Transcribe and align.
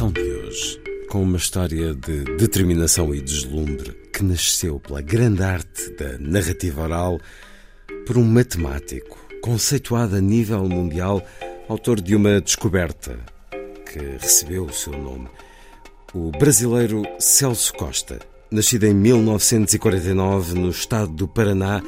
A 0.00 0.02
emissão 0.02 0.12
de 0.12 0.32
hoje, 0.32 0.80
com 1.10 1.22
uma 1.22 1.36
história 1.36 1.94
de 1.94 2.24
determinação 2.38 3.14
e 3.14 3.20
deslumbre 3.20 3.92
que 4.10 4.24
nasceu 4.24 4.80
pela 4.80 5.02
grande 5.02 5.42
arte 5.42 5.90
da 5.90 6.16
narrativa 6.18 6.80
oral 6.80 7.20
por 8.06 8.16
um 8.16 8.24
matemático 8.24 9.18
conceituado 9.42 10.16
a 10.16 10.20
nível 10.20 10.66
mundial, 10.66 11.22
autor 11.68 12.00
de 12.00 12.16
uma 12.16 12.40
descoberta 12.40 13.18
que 13.92 13.98
recebeu 14.18 14.64
o 14.64 14.72
seu 14.72 14.94
nome, 14.94 15.28
o 16.14 16.30
brasileiro 16.30 17.02
Celso 17.18 17.74
Costa, 17.74 18.20
nascido 18.50 18.84
em 18.84 18.94
1949 18.94 20.54
no 20.54 20.70
estado 20.70 21.12
do 21.12 21.28
Paraná, 21.28 21.82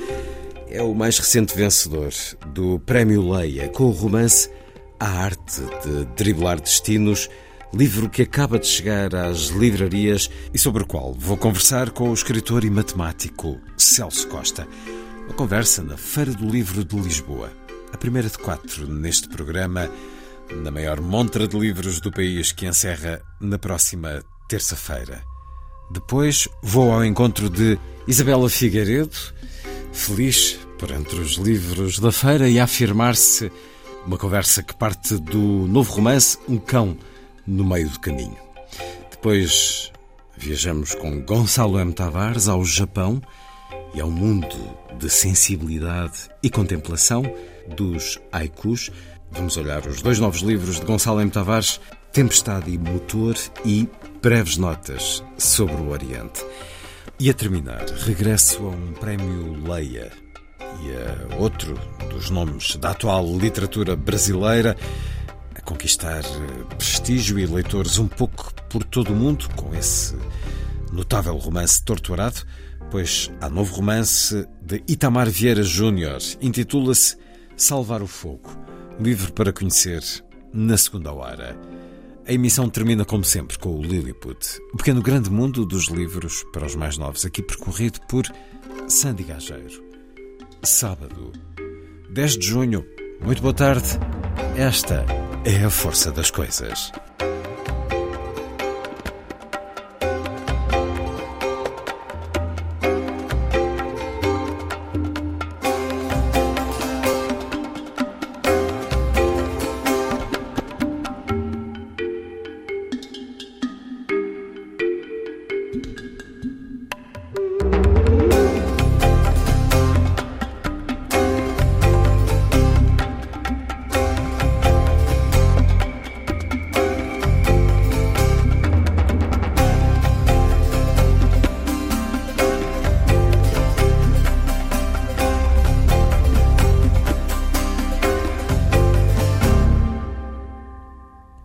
é 0.69 0.83
o 0.83 0.95
mais 0.95 1.19
recente 1.19 1.57
vencedor 1.57 2.13
do 2.53 2.79
Prémio 2.81 3.33
Leia 3.33 3.71
com 3.71 3.85
o 3.85 3.91
romance 3.91 4.51
A 5.01 5.09
Arte 5.09 5.63
de 5.83 6.05
Driblar 6.15 6.61
Destinos, 6.61 7.31
livro 7.75 8.11
que 8.11 8.23
acaba 8.23 8.59
de 8.59 8.67
chegar 8.67 9.15
às 9.15 9.49
livrarias 9.49 10.31
e 10.53 10.59
sobre 10.59 10.83
o 10.83 10.87
qual 10.87 11.15
vou 11.15 11.39
conversar 11.39 11.91
com 11.91 12.11
o 12.11 12.15
escritor 12.15 12.65
e 12.65 12.71
matemático 12.71 13.59
Celso 13.79 14.29
Costa. 14.29 14.69
Uma 15.25 15.33
conversa 15.33 15.83
na 15.83 15.97
Feira 15.97 16.33
do 16.33 16.47
Livro 16.47 16.85
de 16.85 16.97
Lisboa, 16.97 17.51
a 17.91 17.97
primeira 17.97 18.29
de 18.29 18.37
quatro 18.37 18.87
neste 18.87 19.29
programa, 19.29 19.91
na 20.63 20.71
maior 20.71 21.01
montra 21.01 21.49
de 21.49 21.59
livros 21.59 21.99
do 21.99 22.13
país 22.13 22.53
que 22.53 22.67
encerra 22.67 23.23
na 23.41 23.59
próxima 23.59 24.23
terça-feira. 24.49 25.23
Depois 25.91 26.49
vou 26.63 26.93
ao 26.93 27.05
encontro 27.05 27.49
de 27.49 27.79
Isabela 28.07 28.51
Figueiredo, 28.51 29.17
feliz 29.93 30.59
por 30.79 30.91
entre 30.91 31.19
os 31.19 31.37
livros 31.37 31.99
da 31.99 32.13
feira 32.13 32.51
e 32.51 32.61
a 32.61 32.65
afirmar-se 32.65 33.51
uma 34.05 34.19
conversa 34.19 34.63
que 34.63 34.75
parte 34.75 35.17
do 35.17 35.39
novo 35.39 35.91
romance 35.95 36.37
Um 36.47 36.59
Cão 36.59 36.99
no 37.47 37.65
Meio 37.65 37.89
do 37.89 38.01
Caminho. 38.01 38.37
Depois 39.11 39.93
viajamos 40.37 40.95
com 40.95 41.21
Gonçalo 41.23 41.79
M. 41.79 41.93
Tavares 41.93 42.49
ao 42.49 42.65
Japão 42.65 43.21
e 43.95 44.01
ao 44.01 44.11
mundo 44.11 44.57
de 44.99 45.09
sensibilidade 45.09 46.31
e 46.43 46.51
contemplação 46.51 47.23
dos 47.77 48.19
haikus. 48.33 48.91
Vamos 49.31 49.57
olhar 49.57 49.87
os 49.87 50.03
dois 50.03 50.19
novos 50.19 50.41
livros 50.41 50.81
de 50.81 50.87
Gonçalo 50.87 51.21
M. 51.21 51.31
Tavares, 51.31 51.81
Tempestade 52.13 52.71
e 52.71 52.79
Motor 52.79 53.37
e 53.65 53.89
Breves 54.21 54.57
Notas 54.57 55.25
sobre 55.39 55.77
o 55.77 55.91
Oriente. 55.91 56.45
E 57.19 57.31
a 57.31 57.35
terminar, 57.35 57.85
regresso 58.05 58.65
a 58.67 58.71
um 58.71 58.93
prémio 58.93 59.63
Leia 59.69 60.11
e 60.83 61.35
a 61.35 61.37
outro 61.37 61.79
dos 62.11 62.31
nomes 62.31 62.77
da 62.77 62.91
atual 62.91 63.25
literatura 63.37 63.95
brasileira 63.95 64.77
conquistar 65.65 66.25
eh, 66.25 66.75
prestígio 66.77 67.39
e 67.39 67.47
leitores 67.47 67.99
um 67.99 68.09
pouco 68.09 68.53
por 68.69 68.85
todo 68.85 69.13
o 69.13 69.17
mundo 69.17 69.49
com 69.57 69.75
esse 69.75 70.17
notável 70.93 71.37
romance 71.37 71.83
Torturado, 71.83 72.43
pois 72.91 73.31
há 73.41 73.49
novo 73.49 73.75
romance 73.75 74.47
de 74.61 74.83
Itamar 74.89 75.29
Vieira 75.31 75.63
Júnior, 75.63 76.19
intitula-se 76.41 77.17
Salvar 77.57 78.03
o 78.03 78.07
Fogo, 78.07 78.51
livro 79.01 79.33
para 79.33 79.53
conhecer 79.53 80.03
na 80.53 80.77
segunda 80.77 81.13
hora. 81.13 81.59
A 82.27 82.33
emissão 82.33 82.69
termina, 82.69 83.05
como 83.05 83.25
sempre, 83.25 83.59
com 83.59 83.71
o 83.71 83.83
Lilliput, 83.83 84.59
o 84.73 84.77
pequeno 84.77 85.03
grande 85.03 85.31
mundo 85.31 85.67
dos 85.67 85.89
livros 85.89 86.45
para 86.53 86.67
os 86.67 86.77
mais 86.77 86.97
novos, 86.97 87.25
aqui 87.25 87.43
percorrido 87.43 88.01
por 88.09 88.25
Sandy 88.89 89.25
Gageiro. 89.25 89.83
Sábado, 90.63 91.33
10 92.11 92.39
de 92.39 92.47
junho. 92.47 92.87
Muito 93.21 93.43
boa 93.43 93.55
tarde. 93.55 93.89
Esta 94.57 95.05
é 95.45 95.65
a 95.65 95.71
força 95.71 96.13
das 96.13 96.31
coisas. 96.31 96.93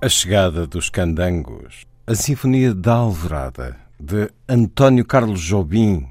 A 0.08 0.10
Chegada 0.10 0.66
dos 0.66 0.90
Candangos, 0.90 1.86
a 2.08 2.16
Sinfonia 2.16 2.74
da 2.74 2.94
Alvorada, 2.94 3.76
de 4.00 4.30
António 4.48 5.04
Carlos 5.04 5.42
Jobim. 5.42 6.08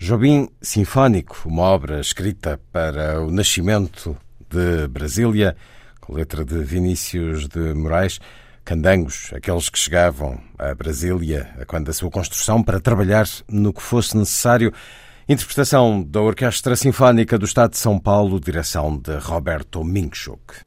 Jobim 0.00 0.48
Sinfónico, 0.60 1.40
uma 1.46 1.62
obra 1.62 2.00
escrita 2.00 2.60
para 2.72 3.22
o 3.22 3.30
nascimento 3.30 4.16
de 4.50 4.88
Brasília, 4.88 5.56
com 6.00 6.12
letra 6.12 6.44
de 6.44 6.58
Vinícius 6.64 7.46
de 7.46 7.72
Moraes. 7.72 8.18
Candangos, 8.64 9.30
aqueles 9.32 9.68
que 9.68 9.78
chegavam 9.78 10.40
a 10.58 10.74
Brasília 10.74 11.56
quando 11.68 11.88
a 11.88 11.92
sua 11.92 12.10
construção 12.10 12.64
para 12.64 12.80
trabalhar 12.80 13.28
no 13.48 13.72
que 13.72 13.80
fosse 13.80 14.16
necessário. 14.16 14.74
Interpretação 15.28 16.02
da 16.02 16.20
Orquestra 16.20 16.74
Sinfónica 16.74 17.38
do 17.38 17.44
Estado 17.44 17.70
de 17.70 17.78
São 17.78 17.96
Paulo, 17.96 18.40
direção 18.40 18.98
de 18.98 19.16
Roberto 19.18 19.84
Minchuk. 19.84 20.64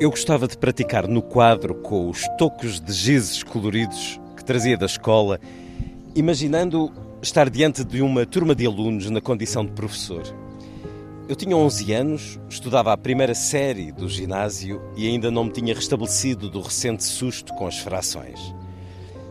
Eu 0.00 0.08
gostava 0.08 0.48
de 0.48 0.56
praticar 0.56 1.06
no 1.06 1.20
quadro 1.20 1.74
com 1.74 2.08
os 2.08 2.26
tocos 2.38 2.80
de 2.80 2.90
gizes 2.90 3.42
coloridos 3.42 4.18
que 4.34 4.42
trazia 4.42 4.74
da 4.74 4.86
escola, 4.86 5.38
imaginando 6.14 6.90
estar 7.20 7.50
diante 7.50 7.84
de 7.84 8.00
uma 8.00 8.24
turma 8.24 8.54
de 8.54 8.64
alunos 8.64 9.10
na 9.10 9.20
condição 9.20 9.62
de 9.62 9.72
professor. 9.72 10.22
Eu 11.28 11.36
tinha 11.36 11.54
11 11.54 11.92
anos, 11.92 12.40
estudava 12.48 12.94
a 12.94 12.96
primeira 12.96 13.34
série 13.34 13.92
do 13.92 14.08
ginásio 14.08 14.80
e 14.96 15.06
ainda 15.06 15.30
não 15.30 15.44
me 15.44 15.52
tinha 15.52 15.74
restabelecido 15.74 16.48
do 16.48 16.62
recente 16.62 17.04
susto 17.04 17.52
com 17.52 17.66
as 17.66 17.78
frações. 17.78 18.54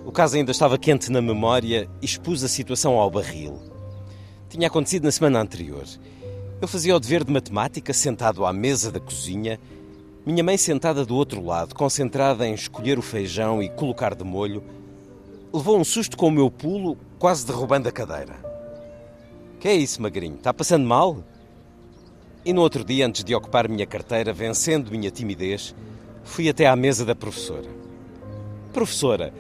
O 0.05 0.11
caso 0.11 0.37
ainda 0.37 0.51
estava 0.51 0.77
quente 0.77 1.11
na 1.11 1.19
memória 1.19 1.89
e 1.99 2.05
expus 2.05 2.43
a 2.43 2.47
situação 2.47 2.93
ao 2.93 3.09
barril. 3.09 3.59
Tinha 4.47 4.67
acontecido 4.67 5.05
na 5.05 5.11
semana 5.11 5.41
anterior. 5.41 5.85
Eu 6.61 6.67
fazia 6.67 6.95
o 6.95 6.99
dever 6.99 7.23
de 7.23 7.31
matemática 7.31 7.91
sentado 7.91 8.45
à 8.45 8.53
mesa 8.53 8.91
da 8.91 8.99
cozinha 8.99 9.59
minha 10.29 10.43
mãe, 10.43 10.57
sentada 10.57 11.03
do 11.03 11.15
outro 11.15 11.43
lado, 11.43 11.73
concentrada 11.73 12.47
em 12.47 12.53
escolher 12.53 12.99
o 12.99 13.01
feijão 13.01 13.63
e 13.63 13.67
colocar 13.67 14.13
de 14.13 14.23
molho, 14.23 14.63
levou 15.51 15.75
um 15.79 15.83
susto 15.83 16.15
com 16.15 16.27
o 16.27 16.31
meu 16.31 16.51
pulo, 16.51 16.95
quase 17.17 17.47
derrubando 17.47 17.89
a 17.89 17.91
cadeira. 17.91 18.35
Que 19.59 19.69
é 19.69 19.73
isso, 19.73 19.99
magrinho? 19.99 20.35
Está 20.35 20.53
passando 20.53 20.85
mal? 20.85 21.23
E 22.45 22.53
no 22.53 22.61
outro 22.61 22.83
dia, 22.83 23.07
antes 23.07 23.23
de 23.23 23.33
ocupar 23.33 23.67
minha 23.67 23.87
carteira, 23.87 24.31
vencendo 24.31 24.91
minha 24.91 25.09
timidez, 25.09 25.75
fui 26.23 26.47
até 26.47 26.67
à 26.67 26.75
mesa 26.75 27.03
da 27.03 27.15
professora. 27.15 27.67
Professora, 28.71 29.33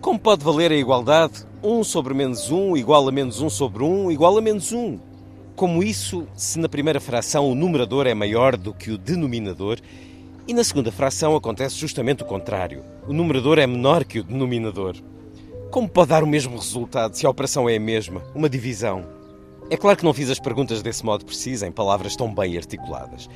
como 0.00 0.20
pode 0.20 0.44
valer 0.44 0.70
a 0.70 0.76
igualdade 0.76 1.44
1 1.64 1.82
sobre 1.82 2.14
menos 2.14 2.48
1 2.48 2.76
igual 2.76 3.08
a 3.08 3.10
menos 3.10 3.40
1 3.40 3.50
sobre 3.50 3.82
1 3.82 4.12
igual 4.12 4.38
a 4.38 4.40
menos 4.40 4.70
1? 4.70 5.00
Como 5.56 5.82
isso, 5.82 6.28
se 6.36 6.60
na 6.60 6.68
primeira 6.68 7.00
fração 7.00 7.50
o 7.50 7.56
numerador 7.56 8.06
é 8.06 8.14
maior 8.14 8.56
do 8.56 8.72
que 8.72 8.92
o 8.92 8.96
denominador 8.96 9.80
e 10.48 10.54
na 10.54 10.64
segunda 10.64 10.90
fração 10.90 11.36
acontece 11.36 11.76
justamente 11.76 12.22
o 12.22 12.26
contrário. 12.26 12.82
O 13.06 13.12
numerador 13.12 13.58
é 13.58 13.66
menor 13.66 14.02
que 14.02 14.20
o 14.20 14.24
denominador. 14.24 14.96
Como 15.70 15.86
pode 15.86 16.08
dar 16.08 16.24
o 16.24 16.26
mesmo 16.26 16.56
resultado 16.56 17.14
se 17.14 17.26
a 17.26 17.30
operação 17.30 17.68
é 17.68 17.76
a 17.76 17.80
mesma, 17.80 18.22
uma 18.34 18.48
divisão? 18.48 19.04
É 19.68 19.76
claro 19.76 19.98
que 19.98 20.04
não 20.06 20.14
fiz 20.14 20.30
as 20.30 20.40
perguntas 20.40 20.80
desse 20.80 21.04
modo 21.04 21.26
preciso, 21.26 21.66
em 21.66 21.70
palavras 21.70 22.16
tão 22.16 22.34
bem 22.34 22.56
articuladas. 22.56 23.28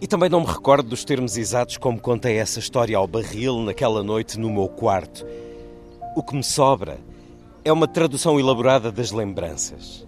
E 0.00 0.06
também 0.06 0.30
não 0.30 0.40
me 0.40 0.46
recordo 0.46 0.88
dos 0.88 1.04
termos 1.04 1.36
exatos 1.36 1.76
como 1.76 2.00
contei 2.00 2.38
essa 2.38 2.58
história 2.58 2.96
ao 2.96 3.06
barril 3.06 3.60
naquela 3.60 4.02
noite 4.02 4.40
no 4.40 4.48
meu 4.48 4.66
quarto. 4.66 5.26
O 6.16 6.22
que 6.22 6.34
me 6.34 6.42
sobra 6.42 6.98
é 7.66 7.70
uma 7.70 7.86
tradução 7.86 8.40
elaborada 8.40 8.90
das 8.90 9.10
lembranças. 9.10 10.06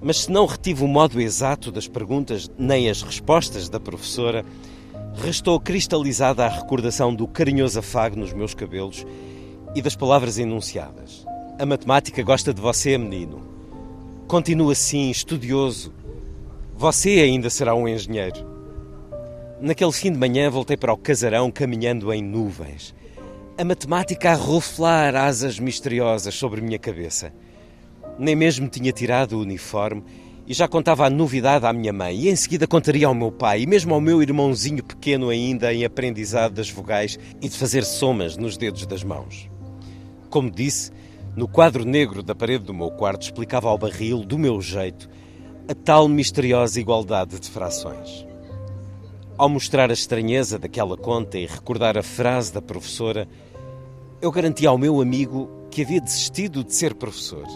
Mas 0.00 0.20
se 0.20 0.30
não 0.30 0.46
retive 0.46 0.82
o 0.82 0.88
modo 0.88 1.20
exato 1.20 1.70
das 1.70 1.86
perguntas 1.86 2.50
nem 2.56 2.88
as 2.88 3.02
respostas 3.02 3.68
da 3.68 3.78
professora, 3.78 4.46
restou 5.18 5.58
cristalizada 5.58 6.44
a 6.44 6.48
recordação 6.48 7.14
do 7.14 7.26
carinhoso 7.26 7.78
afago 7.78 8.16
nos 8.16 8.32
meus 8.32 8.54
cabelos 8.54 9.04
e 9.74 9.82
das 9.82 9.96
palavras 9.96 10.38
enunciadas. 10.38 11.26
A 11.58 11.66
matemática 11.66 12.22
gosta 12.22 12.54
de 12.54 12.60
você, 12.60 12.96
menino. 12.96 13.42
Continua 14.28 14.72
assim, 14.72 15.10
estudioso. 15.10 15.92
Você 16.76 17.20
ainda 17.20 17.50
será 17.50 17.74
um 17.74 17.88
engenheiro. 17.88 18.46
Naquele 19.60 19.92
fim 19.92 20.12
de 20.12 20.18
manhã 20.18 20.48
voltei 20.48 20.76
para 20.76 20.92
o 20.92 20.96
casarão 20.96 21.50
caminhando 21.50 22.12
em 22.12 22.22
nuvens. 22.22 22.94
A 23.58 23.64
matemática 23.64 24.30
a 24.30 24.34
ruflar 24.34 25.16
asas 25.16 25.58
misteriosas 25.58 26.34
sobre 26.34 26.60
minha 26.60 26.78
cabeça. 26.78 27.32
Nem 28.16 28.36
mesmo 28.36 28.68
tinha 28.68 28.92
tirado 28.92 29.32
o 29.32 29.42
uniforme 29.42 30.04
E 30.48 30.54
já 30.54 30.66
contava 30.66 31.04
a 31.04 31.10
novidade 31.10 31.66
à 31.66 31.72
minha 31.74 31.92
mãe, 31.92 32.20
e 32.20 32.30
em 32.30 32.34
seguida 32.34 32.66
contaria 32.66 33.06
ao 33.06 33.14
meu 33.14 33.30
pai, 33.30 33.60
e 33.60 33.66
mesmo 33.66 33.92
ao 33.92 34.00
meu 34.00 34.22
irmãozinho 34.22 34.82
pequeno 34.82 35.28
ainda 35.28 35.74
em 35.74 35.84
aprendizado 35.84 36.54
das 36.54 36.70
vogais 36.70 37.18
e 37.38 37.50
de 37.50 37.58
fazer 37.58 37.84
somas 37.84 38.34
nos 38.34 38.56
dedos 38.56 38.86
das 38.86 39.04
mãos. 39.04 39.50
Como 40.30 40.50
disse, 40.50 40.90
no 41.36 41.46
quadro 41.46 41.84
negro 41.84 42.22
da 42.22 42.34
parede 42.34 42.64
do 42.64 42.72
meu 42.72 42.90
quarto 42.90 43.24
explicava 43.24 43.68
ao 43.68 43.76
barril, 43.76 44.24
do 44.24 44.38
meu 44.38 44.58
jeito, 44.62 45.10
a 45.68 45.74
tal 45.74 46.08
misteriosa 46.08 46.80
igualdade 46.80 47.38
de 47.38 47.50
frações. 47.50 48.26
Ao 49.36 49.50
mostrar 49.50 49.90
a 49.90 49.92
estranheza 49.92 50.58
daquela 50.58 50.96
conta 50.96 51.38
e 51.38 51.44
recordar 51.44 51.98
a 51.98 52.02
frase 52.02 52.54
da 52.54 52.62
professora, 52.62 53.28
eu 54.22 54.32
garantia 54.32 54.70
ao 54.70 54.78
meu 54.78 54.98
amigo 55.02 55.68
que 55.70 55.82
havia 55.82 56.00
desistido 56.00 56.64
de 56.64 56.74
ser 56.74 56.94
professor. 56.94 57.46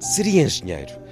Seria 0.00 0.42
engenheiro, 0.42 1.05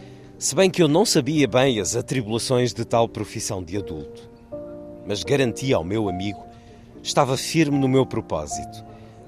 se 0.44 0.54
bem 0.54 0.68
que 0.68 0.82
eu 0.82 0.88
não 0.88 1.06
sabia 1.06 1.48
bem 1.48 1.80
as 1.80 1.96
atribulações 1.96 2.74
de 2.74 2.84
tal 2.84 3.08
profissão 3.08 3.64
de 3.64 3.78
adulto. 3.78 4.28
Mas 5.08 5.24
garantia 5.24 5.76
ao 5.76 5.82
meu 5.82 6.06
amigo, 6.06 6.44
estava 7.02 7.34
firme 7.34 7.78
no 7.78 7.88
meu 7.88 8.04
propósito, 8.04 8.84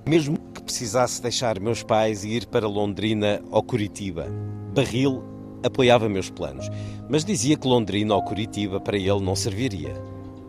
mesmo 0.06 0.37
que 0.52 0.62
precisasse 0.62 1.23
deixar 1.23 1.58
meus 1.58 1.82
pais 1.82 2.23
e 2.23 2.32
ir 2.32 2.44
para 2.44 2.68
Londrina 2.68 3.40
ou 3.50 3.62
Curitiba. 3.62 4.26
Barril 4.75 5.25
apoiava 5.64 6.06
meus 6.06 6.28
planos, 6.28 6.68
mas 7.08 7.25
dizia 7.25 7.56
que 7.56 7.66
Londrina 7.66 8.14
ou 8.14 8.23
Curitiba 8.23 8.78
para 8.78 8.99
ele 8.99 9.20
não 9.23 9.35
serviria. 9.35 9.94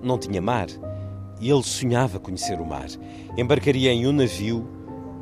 Não 0.03 0.17
tinha 0.17 0.41
mar 0.41 0.67
e 1.39 1.49
ele 1.49 1.63
sonhava 1.63 2.19
conhecer 2.19 2.59
o 2.59 2.65
mar. 2.65 2.89
Embarcaria 3.37 3.93
em 3.93 4.05
um 4.05 4.11
navio 4.11 4.67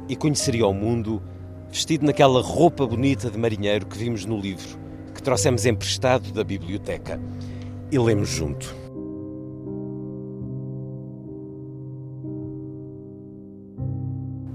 e 0.09 0.15
conheceria 0.15 0.65
o 0.65 0.73
mundo 0.73 1.21
vestido 1.69 2.03
naquela 2.03 2.41
roupa 2.41 2.87
bonita 2.87 3.29
de 3.29 3.37
marinheiro 3.37 3.85
que 3.85 3.95
vimos 3.95 4.25
no 4.25 4.39
livro, 4.39 4.84
trouxemos 5.25 5.65
emprestado 5.65 6.31
da 6.31 6.43
biblioteca. 6.43 7.19
E 7.91 7.99
lemos 7.99 8.29
junto. 8.29 8.73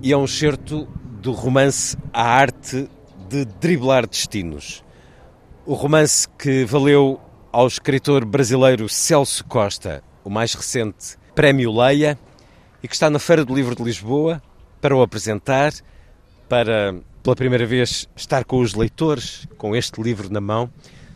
E 0.03 0.13
é 0.13 0.17
um 0.17 0.27
certo 0.27 0.89
do 1.21 1.33
romance 1.33 1.97
A 2.13 2.23
Arte 2.23 2.89
de 3.29 3.45
Driblar 3.45 4.07
Destinos. 4.07 4.83
O 5.67 5.75
romance 5.75 6.27
que 6.39 6.65
valeu 6.65 7.21
ao 7.53 7.67
escritor 7.67 8.25
brasileiro 8.25 8.89
Celso 8.89 9.45
Costa 9.45 10.03
o 10.25 10.31
mais 10.31 10.55
recente 10.55 11.17
Prémio 11.35 11.73
Leia 11.73 12.19
e 12.83 12.89
que 12.89 12.95
está 12.95 13.11
na 13.11 13.19
Feira 13.19 13.45
do 13.45 13.55
Livro 13.55 13.75
de 13.75 13.83
Lisboa 13.83 14.43
para 14.81 14.97
o 14.97 15.03
apresentar, 15.03 15.73
para 16.51 16.97
pela 17.23 17.37
primeira 17.37 17.65
vez 17.65 18.09
estar 18.17 18.45
com 18.45 18.59
os 18.59 18.75
leitores 18.75 19.47
com 19.57 19.77
este 19.77 20.03
livro 20.03 20.29
na 20.33 20.41
mão. 20.41 20.69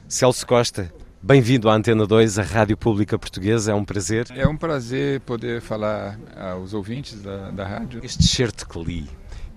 Celso 0.06 0.46
Costa, 0.46 0.94
bem-vindo 1.20 1.68
à 1.68 1.74
Antena 1.74 2.06
2, 2.06 2.38
a 2.38 2.42
Rádio 2.44 2.76
Pública 2.76 3.18
Portuguesa, 3.18 3.72
é 3.72 3.74
um 3.74 3.84
prazer. 3.84 4.28
É 4.30 4.46
um 4.46 4.56
prazer 4.56 5.20
poder 5.22 5.60
falar 5.60 6.20
aos 6.36 6.72
ouvintes 6.72 7.20
da, 7.20 7.50
da 7.50 7.66
rádio. 7.66 8.00
Este 8.04 8.22
certo 8.22 8.68
que 8.68 8.78
li 8.78 9.10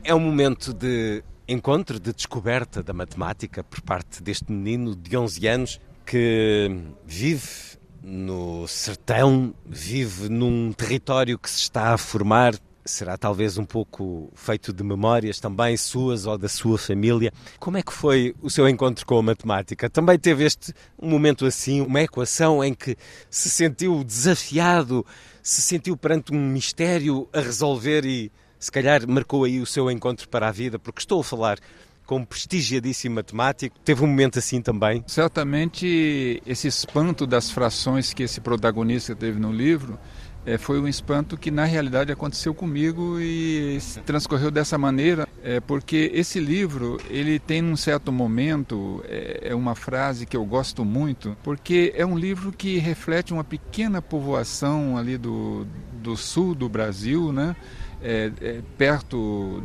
é 0.04 0.16
um 0.16 0.20
momento 0.20 0.74
de 0.74 1.24
encontro, 1.48 2.00
de 2.00 2.12
descoberta 2.12 2.82
da 2.82 2.92
matemática 2.92 3.64
por 3.64 3.80
parte 3.82 4.24
deste 4.24 4.52
menino 4.52 4.96
de 4.96 5.16
11 5.16 5.48
anos 5.48 5.80
que 6.04 6.76
vive 7.06 7.78
no 8.02 8.68
sertão, 8.68 9.54
vive 9.64 10.28
num 10.28 10.74
território 10.74 11.38
que 11.38 11.52
se 11.52 11.60
está 11.60 11.94
a 11.94 11.98
formar 12.00 12.56
será 12.88 13.18
talvez 13.18 13.58
um 13.58 13.66
pouco 13.66 14.32
feito 14.36 14.74
de 14.74 14.84
memórias 14.84 15.40
também 15.40 15.76
suas 15.78 16.26
ou 16.26 16.38
da 16.38 16.48
sua 16.48 16.78
família. 16.78 17.32
Como 17.60 17.78
é 17.78 17.84
que 17.84 17.94
foi 17.94 18.36
o 18.42 18.50
seu 18.50 18.68
encontro 18.68 19.06
com 19.06 19.18
a 19.18 19.22
matemática? 19.22 19.90
Também 19.90 20.18
teve 20.18 20.46
este 20.46 20.74
um 21.02 21.10
momento 21.10 21.46
assim, 21.46 21.82
uma 21.82 22.02
equação 22.02 22.64
em 22.64 22.74
que 22.74 22.96
se 23.30 23.50
sentiu 23.50 24.04
desafiado, 24.04 25.06
se 25.44 25.62
sentiu 25.62 25.96
perante 25.96 26.34
um 26.34 26.50
mistério 26.50 27.28
a 27.34 27.40
resolver 27.40 28.06
e 28.06 28.32
se 28.60 28.72
calhar 28.72 29.08
marcou 29.08 29.44
aí 29.44 29.60
o 29.60 29.66
seu 29.66 29.92
encontro 29.92 30.28
para 30.28 30.48
a 30.48 30.52
vida, 30.52 30.80
porque 30.80 31.00
estou 31.00 31.22
a 31.22 31.24
falar 31.24 31.60
com 32.08 32.18
um 32.18 32.26
prestigiadíssimo 32.26 33.16
matemático. 33.16 33.78
Teve 33.84 34.04
um 34.04 34.08
momento 34.08 34.40
assim 34.40 34.62
também? 34.62 35.04
Certamente 35.06 36.42
esse 36.46 36.68
espanto 36.68 37.28
das 37.28 37.52
frações 37.52 38.14
que 38.14 38.24
esse 38.24 38.40
protagonista 38.40 39.14
teve 39.14 39.40
no 39.40 39.52
livro 39.52 40.00
é, 40.48 40.58
foi 40.58 40.80
um 40.80 40.88
espanto 40.88 41.36
que 41.36 41.52
na 41.52 41.66
realidade 41.66 42.10
aconteceu 42.10 42.54
comigo 42.54 43.20
e 43.20 43.78
transcorreu 44.06 44.50
dessa 44.50 44.78
maneira, 44.78 45.28
é, 45.44 45.60
porque 45.60 46.10
esse 46.14 46.40
livro 46.40 46.98
ele 47.10 47.38
tem 47.38 47.62
um 47.62 47.76
certo 47.76 48.14
momento 48.14 49.04
é, 49.10 49.50
é, 49.50 49.56
uma 49.56 49.76
frase 49.76 50.26
que 50.26 50.38
eu 50.38 50.46
gosto 50.46 50.86
muito, 50.86 51.36
porque 51.44 51.94
é 51.98 52.06
um 52.06 52.18
livro 52.18 52.54
que 52.54 52.78
reflete 52.78 53.34
uma 53.34 53.44
pequena 53.44 54.02
povoação 54.02 54.96
ali 54.96 55.18
do, 55.18 55.68
do 56.02 56.16
sul 56.16 56.56
do 56.56 56.70
Brasil, 56.70 57.34
né? 57.34 57.54
É, 58.00 58.32
é, 58.42 58.62
perto 58.78 59.64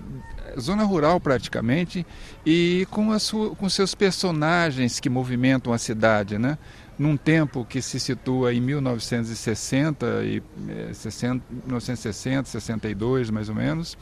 zona 0.58 0.84
rural 0.84 1.20
praticamente 1.20 2.06
e 2.46 2.86
com, 2.90 3.12
a 3.12 3.18
sua, 3.18 3.54
com 3.54 3.68
seus 3.68 3.94
personagens 3.94 4.98
que 4.98 5.10
movimentam 5.10 5.70
a 5.70 5.76
cidade, 5.76 6.38
né? 6.38 6.56
Num 6.98 7.16
tempo 7.16 7.64
que 7.64 7.80
se 7.80 7.98
situa 7.98 8.52
em 8.52 8.60
1960 8.60 10.06
e 10.24 10.42
60, 10.92 11.44
1960, 11.50 12.48
62 12.48 13.30
mais 13.30 13.48
ou 13.48 13.54
menos. 13.54 13.96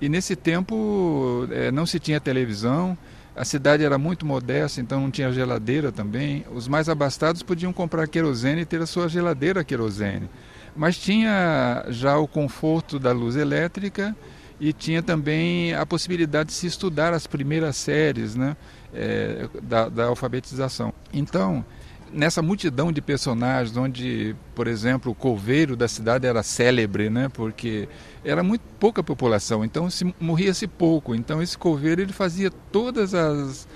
E 0.00 0.08
nesse 0.08 0.34
tempo 0.34 1.46
é, 1.50 1.70
não 1.70 1.86
se 1.86 2.00
tinha 2.00 2.20
televisão, 2.20 2.98
a 3.34 3.44
cidade 3.44 3.84
era 3.84 3.96
muito 3.96 4.26
modesta, 4.26 4.80
então 4.80 5.00
não 5.00 5.10
tinha 5.10 5.32
geladeira 5.32 5.90
também. 5.90 6.44
Os 6.52 6.68
mais 6.68 6.88
abastados 6.88 7.42
podiam 7.42 7.72
comprar 7.72 8.06
querosene 8.08 8.62
e 8.62 8.66
ter 8.66 8.82
a 8.82 8.86
sua 8.86 9.08
geladeira 9.08 9.64
querosene. 9.64 10.28
Mas 10.76 10.98
tinha 10.98 11.84
já 11.88 12.18
o 12.18 12.26
conforto 12.26 12.98
da 12.98 13.12
luz 13.12 13.36
elétrica 13.36 14.14
e 14.60 14.72
tinha 14.72 15.02
também 15.02 15.74
a 15.74 15.84
possibilidade 15.86 16.50
de 16.50 16.54
se 16.54 16.66
estudar 16.66 17.12
as 17.14 17.26
primeiras 17.26 17.76
séries 17.76 18.36
né, 18.36 18.56
é, 18.92 19.48
da, 19.62 19.88
da 19.88 20.04
alfabetização. 20.06 20.92
Então, 21.12 21.64
nessa 22.12 22.42
multidão 22.42 22.92
de 22.92 23.00
personagens, 23.00 23.76
onde, 23.76 24.36
por 24.54 24.66
exemplo, 24.66 25.12
o 25.12 25.14
coveiro 25.14 25.74
da 25.74 25.88
cidade 25.88 26.26
era 26.26 26.42
célebre, 26.42 27.08
né? 27.08 27.28
Porque 27.28 27.88
era 28.24 28.42
muito 28.42 28.62
pouca 28.78 29.02
população, 29.02 29.64
então 29.64 29.88
se 29.88 30.14
morria-se 30.20 30.66
pouco. 30.66 31.14
Então 31.14 31.42
esse 31.42 31.56
coveiro 31.56 32.02
ele 32.02 32.12
fazia 32.12 32.50
todas 32.70 33.14
as 33.14 33.66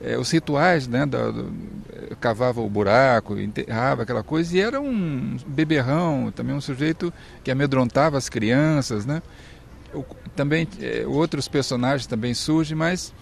é, 0.00 0.18
os 0.18 0.30
rituais, 0.30 0.86
né? 0.86 1.06
Da, 1.06 1.30
do, 1.30 1.52
cavava 2.20 2.60
o 2.60 2.68
buraco, 2.68 3.38
enterrava 3.38 4.02
aquela 4.02 4.22
coisa 4.22 4.56
e 4.56 4.60
era 4.60 4.80
um 4.80 5.36
beberrão, 5.46 6.30
também 6.34 6.54
um 6.54 6.60
sujeito 6.60 7.12
que 7.42 7.50
amedrontava 7.50 8.18
as 8.18 8.28
crianças, 8.28 9.06
né? 9.06 9.22
O, 9.94 10.04
também 10.34 10.68
é, 10.80 11.04
outros 11.06 11.48
personagens 11.48 12.06
também 12.06 12.34
surgem, 12.34 12.76
mas 12.76 13.12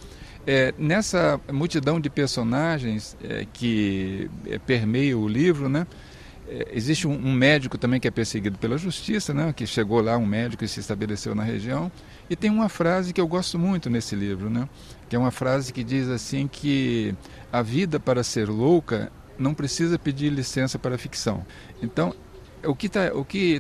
é, 0.47 0.75
nessa 0.79 1.41
multidão 1.51 1.99
de 2.01 2.11
personagens 2.11 3.17
é, 3.23 3.47
que 3.53 4.31
é, 4.47 4.59
permeia 4.59 5.17
o 5.17 5.27
livro, 5.27 5.69
né, 5.69 5.87
é, 6.49 6.69
existe 6.73 7.07
um, 7.07 7.13
um, 7.13 7.33
médico 7.33 7.79
também 7.79 7.99
que 7.99 8.07
é 8.07 8.11
perseguido 8.11 8.59
pela 8.59 8.77
justiça, 8.77 9.33
né, 9.33 9.53
que 9.55 9.67
chegou 9.67 10.01
lá, 10.03 10.17
um 10.19 10.27
médico 10.27 10.61
que 10.61 10.69
se 10.69 10.81
estabeleceu 10.81 11.35
na 11.35 11.43
região, 11.43 11.91
e 12.29 12.37
tem 12.37 12.51
uma 12.51 12.69
frase 12.69 13.13
que 13.13 13.21
eu 13.21 13.27
gosto 13.27 13.59
muito 13.59 13.89
nesse 13.89 14.15
livro, 14.15 14.51
né, 14.51 14.69
que 15.09 15.17
é 15.17 15.19
uma 15.19 15.31
frase 15.31 15.73
que 15.73 15.83
diz 15.83 16.09
assim 16.09 16.47
que 16.47 17.15
a 17.53 17.63
vida 17.63 17.99
para 17.99 18.23
ser 18.23 18.49
louca 18.49 19.11
não 19.39 19.55
precisa 19.55 19.99
pedir 19.99 20.31
licença 20.31 20.79
para 20.79 20.95
a 20.95 20.99
ficção. 20.99 21.45
Então, 21.83 22.15
o 22.63 22.75
que 22.75 22.87
está 22.87 23.11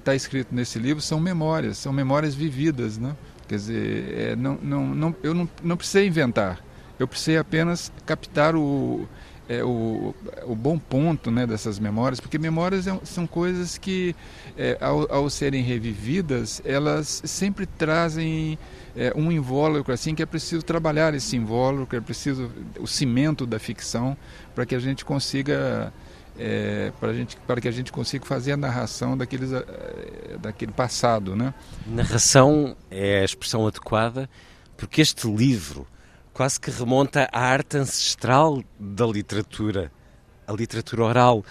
tá 0.04 0.14
escrito 0.14 0.54
nesse 0.54 0.78
livro 0.78 1.02
são 1.02 1.20
memórias, 1.20 1.78
são 1.78 1.92
memórias 1.92 2.34
vividas, 2.34 2.96
né? 2.96 3.14
Quer 3.46 3.56
dizer, 3.56 4.18
é, 4.18 4.36
não, 4.36 4.58
não, 4.62 4.94
não, 4.94 5.16
eu 5.22 5.34
não, 5.34 5.48
não 5.62 5.76
precisei 5.76 6.06
inventar. 6.06 6.63
Eu 6.98 7.08
precisei 7.08 7.36
apenas 7.36 7.92
captar 8.06 8.54
o, 8.54 9.06
é, 9.48 9.62
o, 9.62 10.14
o, 10.44 10.54
bom 10.54 10.78
ponto 10.78 11.30
né, 11.30 11.46
dessas 11.46 11.78
memórias, 11.78 12.20
porque 12.20 12.38
memórias 12.38 12.86
é, 12.86 12.98
são 13.04 13.26
coisas 13.26 13.76
que, 13.76 14.14
é, 14.56 14.78
ao, 14.80 15.12
ao, 15.12 15.30
serem 15.30 15.62
revividas, 15.62 16.62
elas 16.64 17.22
sempre 17.24 17.66
trazem 17.66 18.58
é, 18.96 19.12
um 19.14 19.30
invólucro 19.30 19.92
assim 19.92 20.14
que 20.14 20.22
é 20.22 20.26
preciso 20.26 20.62
trabalhar 20.62 21.14
esse 21.14 21.36
invólucro, 21.36 21.96
é 21.98 22.00
preciso 22.00 22.50
o 22.78 22.86
cimento 22.86 23.46
da 23.46 23.58
ficção 23.58 24.16
para 24.54 24.64
que 24.64 24.74
a 24.74 24.78
gente 24.78 25.04
consiga 25.04 25.92
é, 26.38 26.92
para, 26.98 27.12
gente, 27.12 27.36
para 27.46 27.60
que 27.60 27.68
a 27.68 27.70
gente 27.70 27.92
consiga 27.92 28.24
fazer 28.24 28.52
a 28.52 28.56
narração 28.56 29.16
daqueles, 29.16 29.52
é, 29.52 29.64
daquele 30.40 30.72
passado. 30.72 31.36
Né? 31.36 31.52
Narração 31.86 32.76
é 32.90 33.20
a 33.20 33.24
expressão 33.24 33.66
adequada, 33.66 34.28
porque 34.76 35.00
este 35.00 35.30
livro 35.30 35.86
quase 36.34 36.58
que 36.60 36.70
remonta 36.70 37.28
à 37.32 37.40
arte 37.40 37.78
ancestral 37.78 38.62
da 38.78 39.06
literatura, 39.06 39.90
a 40.46 40.52
literatura 40.52 41.04
oral. 41.04 41.44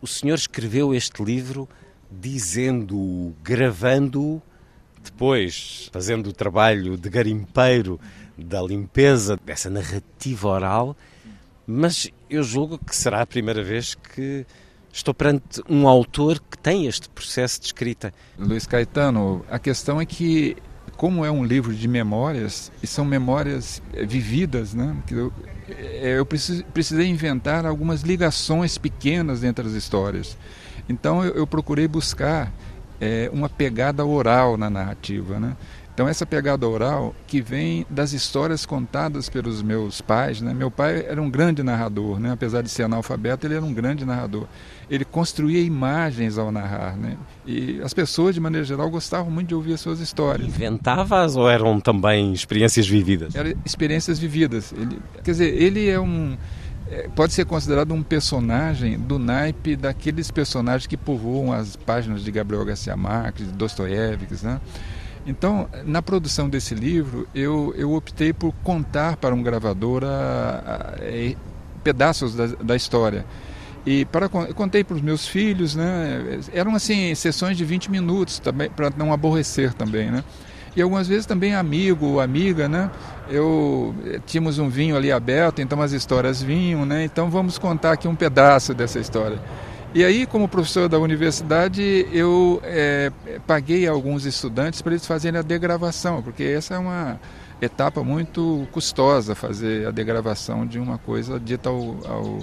O 0.00 0.06
senhor 0.06 0.34
escreveu 0.34 0.94
este 0.94 1.24
livro 1.24 1.66
dizendo-o, 2.10 3.34
gravando-o, 3.42 4.42
depois 5.02 5.88
fazendo 5.90 6.28
o 6.28 6.32
trabalho 6.32 6.98
de 6.98 7.08
garimpeiro 7.08 7.98
da 8.36 8.62
limpeza 8.62 9.38
dessa 9.44 9.70
narrativa 9.70 10.48
oral, 10.48 10.96
mas 11.66 12.10
eu 12.28 12.42
julgo 12.42 12.78
que 12.78 12.94
será 12.94 13.22
a 13.22 13.26
primeira 13.26 13.62
vez 13.64 13.94
que 13.94 14.44
estou 14.92 15.14
perante 15.14 15.62
um 15.68 15.88
autor 15.88 16.40
que 16.40 16.58
tem 16.58 16.86
este 16.86 17.08
processo 17.08 17.60
de 17.60 17.66
escrita. 17.66 18.12
Luiz 18.38 18.66
Caetano, 18.66 19.44
a 19.48 19.58
questão 19.58 20.00
é 20.00 20.04
que, 20.04 20.56
como 21.00 21.24
é 21.24 21.30
um 21.30 21.42
livro 21.42 21.74
de 21.74 21.88
memórias, 21.88 22.70
e 22.82 22.86
são 22.86 23.06
memórias 23.06 23.80
eh, 23.94 24.04
vividas, 24.04 24.74
né? 24.74 24.94
eu, 25.10 25.32
eh, 25.66 26.16
eu 26.18 26.26
precisei 26.26 27.06
inventar 27.06 27.64
algumas 27.64 28.02
ligações 28.02 28.76
pequenas 28.76 29.42
entre 29.42 29.66
as 29.66 29.72
histórias. 29.72 30.36
Então 30.90 31.24
eu, 31.24 31.36
eu 31.36 31.46
procurei 31.46 31.88
buscar 31.88 32.52
é, 33.00 33.30
uma 33.32 33.48
pegada 33.48 34.04
oral 34.04 34.58
na 34.58 34.68
narrativa. 34.68 35.40
Né? 35.40 35.56
Então 35.94 36.06
essa 36.06 36.26
pegada 36.26 36.68
oral 36.68 37.14
que 37.26 37.40
vem 37.40 37.86
das 37.88 38.12
histórias 38.12 38.66
contadas 38.66 39.30
pelos 39.30 39.62
meus 39.62 40.02
pais, 40.02 40.42
né? 40.42 40.52
Meu 40.52 40.70
pai 40.70 41.06
era 41.08 41.20
um 41.20 41.30
grande 41.30 41.62
narrador, 41.62 42.18
né? 42.18 42.32
Apesar 42.32 42.62
de 42.62 42.68
ser 42.68 42.84
analfabeto, 42.84 43.46
ele 43.46 43.54
era 43.54 43.64
um 43.64 43.72
grande 43.74 44.04
narrador. 44.04 44.46
Ele 44.90 45.04
construía 45.04 45.60
imagens 45.60 46.36
ao 46.36 46.50
narrar, 46.50 46.96
né? 46.96 47.16
E 47.46 47.80
as 47.82 47.94
pessoas 47.94 48.34
de 48.34 48.40
maneira 48.40 48.66
geral 48.66 48.90
gostavam 48.90 49.30
muito 49.30 49.48
de 49.48 49.54
ouvir 49.54 49.74
as 49.74 49.80
suas 49.80 50.00
histórias. 50.00 50.48
Inventava-as 50.48 51.36
ou 51.36 51.48
eram 51.48 51.80
também 51.80 52.32
experiências 52.32 52.88
vividas? 52.88 53.34
Eram 53.34 53.54
experiências 53.64 54.18
vividas. 54.18 54.72
Ele, 54.72 54.98
quer 55.22 55.30
dizer, 55.30 55.62
ele 55.62 55.88
é 55.88 56.00
um 56.00 56.36
é, 56.90 57.08
pode 57.14 57.32
ser 57.32 57.44
considerado 57.44 57.94
um 57.94 58.02
personagem 58.02 58.98
do 58.98 59.16
naipe 59.16 59.76
daqueles 59.76 60.28
personagens 60.30 60.88
que 60.88 60.96
povoam 60.96 61.52
as 61.52 61.76
páginas 61.76 62.24
de 62.24 62.32
Gabriel 62.32 62.64
Garcia 62.64 62.96
Marques, 62.96 63.46
Dostoiévski, 63.52 64.44
né? 64.44 64.60
Então, 65.24 65.68
na 65.84 66.02
produção 66.02 66.48
desse 66.48 66.74
livro, 66.74 67.28
eu, 67.34 67.72
eu 67.76 67.92
optei 67.92 68.32
por 68.32 68.52
contar 68.64 69.16
para 69.16 69.34
um 69.34 69.42
gravador 69.42 70.02
a, 70.02 70.08
a, 70.08 70.94
a, 70.94 71.36
pedaços 71.84 72.34
da, 72.34 72.46
da 72.46 72.74
história. 72.74 73.24
E 73.86 74.04
para 74.04 74.26
eu 74.26 74.54
contei 74.54 74.84
para 74.84 74.94
os 74.94 75.02
meus 75.02 75.26
filhos, 75.26 75.74
né? 75.74 76.40
Eram 76.52 76.74
assim 76.74 77.14
sessões 77.14 77.56
de 77.56 77.64
20 77.64 77.90
minutos 77.90 78.38
também 78.38 78.68
para 78.68 78.90
não 78.96 79.12
aborrecer 79.12 79.72
também, 79.72 80.10
né? 80.10 80.22
E 80.76 80.82
algumas 80.82 81.08
vezes 81.08 81.26
também 81.26 81.54
amigo 81.54 82.06
ou 82.06 82.20
amiga, 82.20 82.68
né? 82.68 82.90
Eu 83.28 83.94
tínhamos 84.26 84.58
um 84.58 84.68
vinho 84.68 84.96
ali 84.96 85.10
aberto, 85.10 85.60
então 85.60 85.80
as 85.80 85.92
histórias 85.92 86.42
vinham, 86.42 86.84
né? 86.84 87.04
Então 87.04 87.30
vamos 87.30 87.58
contar 87.58 87.92
aqui 87.92 88.06
um 88.06 88.14
pedaço 88.14 88.74
dessa 88.74 88.98
história. 88.98 89.40
E 89.92 90.04
aí, 90.04 90.24
como 90.24 90.46
professor 90.46 90.88
da 90.88 91.00
universidade, 91.00 92.06
eu 92.12 92.60
é, 92.62 93.10
paguei 93.44 93.88
alguns 93.88 94.24
estudantes 94.24 94.80
para 94.80 94.92
eles 94.92 95.04
fazerem 95.04 95.40
a 95.40 95.42
degravação, 95.42 96.22
porque 96.22 96.44
essa 96.44 96.74
é 96.74 96.78
uma 96.78 97.18
etapa 97.60 98.04
muito 98.04 98.68
custosa, 98.70 99.34
fazer 99.34 99.88
a 99.88 99.90
degravação 99.90 100.64
de 100.64 100.78
uma 100.78 100.96
coisa 100.96 101.40
dita 101.40 101.70
ao, 101.70 101.96
ao, 102.06 102.38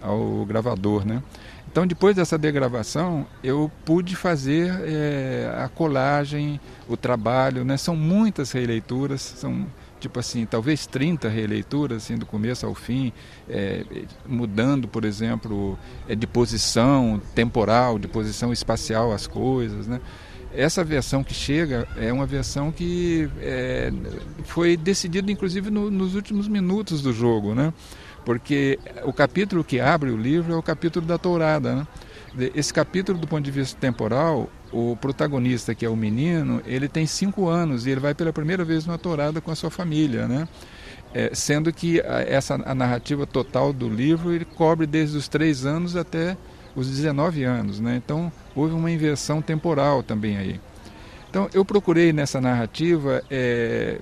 ao 0.00 0.44
gravador, 0.44 1.04
né? 1.04 1.22
Então, 1.70 1.86
depois 1.86 2.16
dessa 2.16 2.36
degravação, 2.36 3.24
eu 3.44 3.70
pude 3.84 4.16
fazer 4.16 4.72
é, 4.82 5.54
a 5.62 5.68
colagem, 5.68 6.60
o 6.88 6.96
trabalho, 6.96 7.64
né? 7.64 7.76
São 7.76 7.94
muitas 7.94 8.50
releituras, 8.50 9.20
são 9.20 9.66
tipo 10.00 10.18
assim, 10.18 10.46
talvez 10.46 10.86
30 10.86 11.28
releituras, 11.28 12.02
assim, 12.02 12.16
do 12.16 12.26
começo 12.26 12.66
ao 12.66 12.74
fim, 12.74 13.12
é, 13.48 13.84
mudando, 14.26 14.88
por 14.88 15.04
exemplo, 15.04 15.78
é, 16.08 16.14
de 16.16 16.26
posição 16.26 17.20
temporal, 17.34 17.98
de 17.98 18.08
posição 18.08 18.52
espacial 18.52 19.12
as 19.12 19.26
coisas, 19.26 19.86
né? 19.86 20.00
Essa 20.52 20.82
versão 20.82 21.22
que 21.22 21.32
chega 21.32 21.86
é 21.96 22.12
uma 22.12 22.26
versão 22.26 22.72
que 22.72 23.30
é, 23.40 23.92
foi 24.42 24.76
decidida, 24.76 25.30
inclusive, 25.30 25.70
no, 25.70 25.88
nos 25.88 26.16
últimos 26.16 26.48
minutos 26.48 27.00
do 27.00 27.12
jogo, 27.12 27.54
né? 27.54 27.72
Porque 28.24 28.78
o 29.04 29.12
capítulo 29.12 29.64
que 29.64 29.80
abre 29.80 30.10
o 30.10 30.16
livro 30.16 30.52
é 30.52 30.56
o 30.56 30.62
capítulo 30.62 31.06
da 31.06 31.18
tourada, 31.18 31.74
né? 31.74 31.86
Esse 32.54 32.72
capítulo, 32.72 33.18
do 33.18 33.26
ponto 33.26 33.42
de 33.42 33.50
vista 33.50 33.78
temporal, 33.80 34.48
o 34.72 34.96
protagonista, 34.96 35.74
que 35.74 35.84
é 35.84 35.88
o 35.88 35.96
menino, 35.96 36.62
ele 36.64 36.88
tem 36.88 37.04
cinco 37.04 37.48
anos 37.48 37.86
e 37.86 37.90
ele 37.90 38.00
vai 38.00 38.14
pela 38.14 38.32
primeira 38.32 38.64
vez 38.64 38.86
numa 38.86 38.98
tourada 38.98 39.40
com 39.40 39.50
a 39.50 39.56
sua 39.56 39.70
família, 39.70 40.28
né? 40.28 40.48
É, 41.12 41.30
sendo 41.34 41.72
que 41.72 42.00
a, 42.00 42.20
essa 42.20 42.54
a 42.54 42.74
narrativa 42.74 43.26
total 43.26 43.72
do 43.72 43.88
livro 43.88 44.32
ele 44.32 44.44
cobre 44.44 44.86
desde 44.86 45.16
os 45.16 45.26
três 45.26 45.66
anos 45.66 45.96
até 45.96 46.36
os 46.76 46.88
19 46.88 47.42
anos, 47.42 47.80
né? 47.80 47.96
Então 47.96 48.30
houve 48.54 48.74
uma 48.74 48.90
inversão 48.90 49.42
temporal 49.42 50.04
também 50.04 50.36
aí. 50.36 50.60
Então 51.28 51.48
eu 51.52 51.64
procurei 51.64 52.12
nessa 52.12 52.40
narrativa 52.40 53.24
é, 53.28 53.98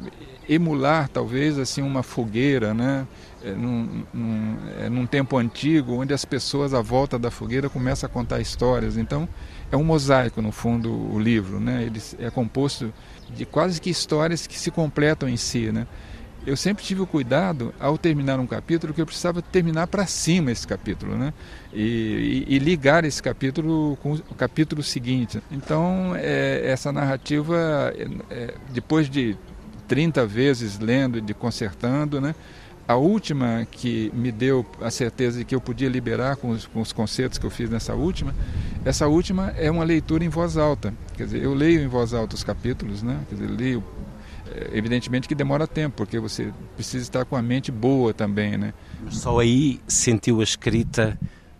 emular 0.46 1.08
talvez 1.08 1.58
assim 1.58 1.80
uma 1.80 2.02
fogueira, 2.02 2.74
né? 2.74 3.06
É, 3.44 3.52
num, 3.52 4.04
é, 4.80 4.88
num, 4.88 5.06
tempo 5.06 5.36
antigo, 5.36 5.94
onde 5.94 6.12
as 6.12 6.24
pessoas 6.24 6.74
à 6.74 6.80
volta 6.80 7.18
da 7.18 7.30
fogueira 7.30 7.68
começam 7.68 8.08
a 8.08 8.10
contar 8.10 8.40
histórias. 8.40 8.96
Então, 8.96 9.28
é 9.70 9.76
um 9.76 9.84
mosaico, 9.84 10.42
no 10.42 10.50
fundo, 10.50 10.92
o 10.92 11.18
livro. 11.20 11.60
Né? 11.60 11.84
Ele 11.84 12.02
é 12.18 12.30
composto 12.30 12.92
de 13.30 13.44
quase 13.46 13.80
que 13.80 13.90
histórias 13.90 14.46
que 14.46 14.58
se 14.58 14.70
completam 14.70 15.28
em 15.28 15.36
si. 15.36 15.70
Né? 15.70 15.86
Eu 16.46 16.56
sempre 16.56 16.82
tive 16.82 17.02
o 17.02 17.06
cuidado, 17.06 17.74
ao 17.78 17.98
terminar 17.98 18.40
um 18.40 18.46
capítulo, 18.46 18.94
que 18.94 19.00
eu 19.00 19.06
precisava 19.06 19.42
terminar 19.42 19.86
para 19.86 20.06
cima 20.06 20.50
esse 20.50 20.66
capítulo, 20.66 21.16
né? 21.16 21.34
E, 21.74 22.46
e, 22.48 22.56
e, 22.56 22.58
ligar 22.58 23.04
esse 23.04 23.22
capítulo 23.22 23.98
com 24.02 24.14
o 24.14 24.34
capítulo 24.34 24.82
seguinte. 24.82 25.42
Então, 25.50 26.14
é, 26.16 26.62
essa 26.64 26.90
narrativa, 26.90 27.92
é, 27.94 28.08
é 28.30 28.54
depois 28.72 29.10
de 29.10 29.36
30 29.88 30.26
vezes 30.26 30.78
lendo 30.78 31.18
e 31.18 31.20
de 31.20 31.34
consertando, 31.34 32.20
né? 32.20 32.34
A 32.88 32.96
última 32.96 33.68
que 33.70 34.10
me 34.14 34.32
deu 34.32 34.64
a 34.80 34.90
certeza 34.90 35.38
de 35.38 35.44
que 35.44 35.54
eu 35.54 35.60
podia 35.60 35.90
liberar 35.90 36.36
com 36.36 36.48
os, 36.48 36.64
com 36.64 36.80
os 36.80 36.90
concertos 36.90 37.38
que 37.38 37.44
eu 37.44 37.50
fiz 37.50 37.68
nessa 37.68 37.94
última, 37.94 38.34
essa 38.82 39.06
última 39.06 39.50
é 39.58 39.70
uma 39.70 39.84
leitura 39.84 40.24
em 40.24 40.30
voz 40.30 40.56
alta. 40.56 40.94
Quer 41.14 41.24
dizer, 41.24 41.42
eu 41.42 41.52
leio 41.52 41.82
em 41.82 41.86
voz 41.86 42.14
alta 42.14 42.34
os 42.34 42.42
capítulos, 42.42 43.02
né? 43.02 43.20
Quer 43.28 43.34
dizer, 43.34 43.50
leio 43.50 43.84
é, 44.50 44.70
evidentemente 44.72 45.28
que 45.28 45.34
demora 45.34 45.66
tempo, 45.66 45.96
porque 45.98 46.18
você 46.18 46.50
precisa 46.76 47.04
estar 47.04 47.26
com 47.26 47.36
a 47.36 47.42
mente 47.42 47.70
boa 47.70 48.14
também, 48.14 48.56
né? 48.56 48.72
Só 49.10 49.38
aí 49.38 49.80
sentiu 49.86 50.40
a 50.40 50.42
escrita 50.42 51.18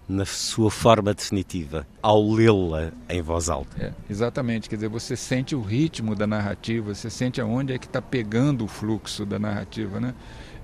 na 0.09 0.25
sua 0.25 0.71
forma 0.71 1.13
definitiva, 1.13 1.87
ao 2.01 2.27
lê-la 2.33 2.93
em 3.07 3.21
voz 3.21 3.51
alta. 3.51 3.77
É, 3.79 3.93
exatamente, 4.09 4.67
quer 4.67 4.77
dizer, 4.77 4.89
você 4.89 5.15
sente 5.15 5.55
o 5.55 5.61
ritmo 5.61 6.15
da 6.15 6.27
narrativa, 6.27 6.95
você 6.95 7.11
sente 7.11 7.39
aonde 7.39 7.75
é 7.75 7.79
que 7.79 7.85
está 7.85 8.01
pegando 8.01 8.65
o 8.65 8.67
fluxo 8.69 9.27
da 9.27 9.39
narrativa, 9.39 10.01
né? 10.01 10.15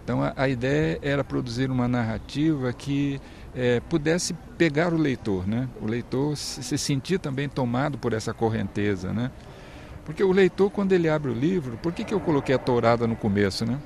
Então 0.04 0.22
a, 0.22 0.34
a 0.36 0.48
ideia 0.48 0.98
era 1.02 1.24
produzir 1.24 1.70
uma 1.70 1.88
narrativa 1.88 2.72
que 2.72 3.18
é, 3.56 3.80
pudesse 3.80 4.34
pegar 4.58 4.92
o 4.92 4.98
leitor, 4.98 5.48
né? 5.48 5.66
O 5.80 5.86
leitor 5.86 6.36
se, 6.36 6.62
se 6.62 6.76
sentir 6.76 7.18
também 7.18 7.48
tomado 7.48 7.96
por 7.96 8.12
essa 8.12 8.34
correnteza, 8.34 9.12
né? 9.12 9.30
Porque 10.04 10.22
o 10.22 10.30
leitor, 10.30 10.70
quando 10.70 10.92
ele 10.92 11.08
abre 11.08 11.30
o 11.30 11.34
livro, 11.34 11.78
por 11.78 11.92
que, 11.92 12.04
que 12.04 12.12
eu 12.12 12.20
coloquei 12.20 12.54
a 12.54 12.58
tourada 12.58 13.06
no 13.06 13.16
começo, 13.16 13.64
né? 13.64 13.78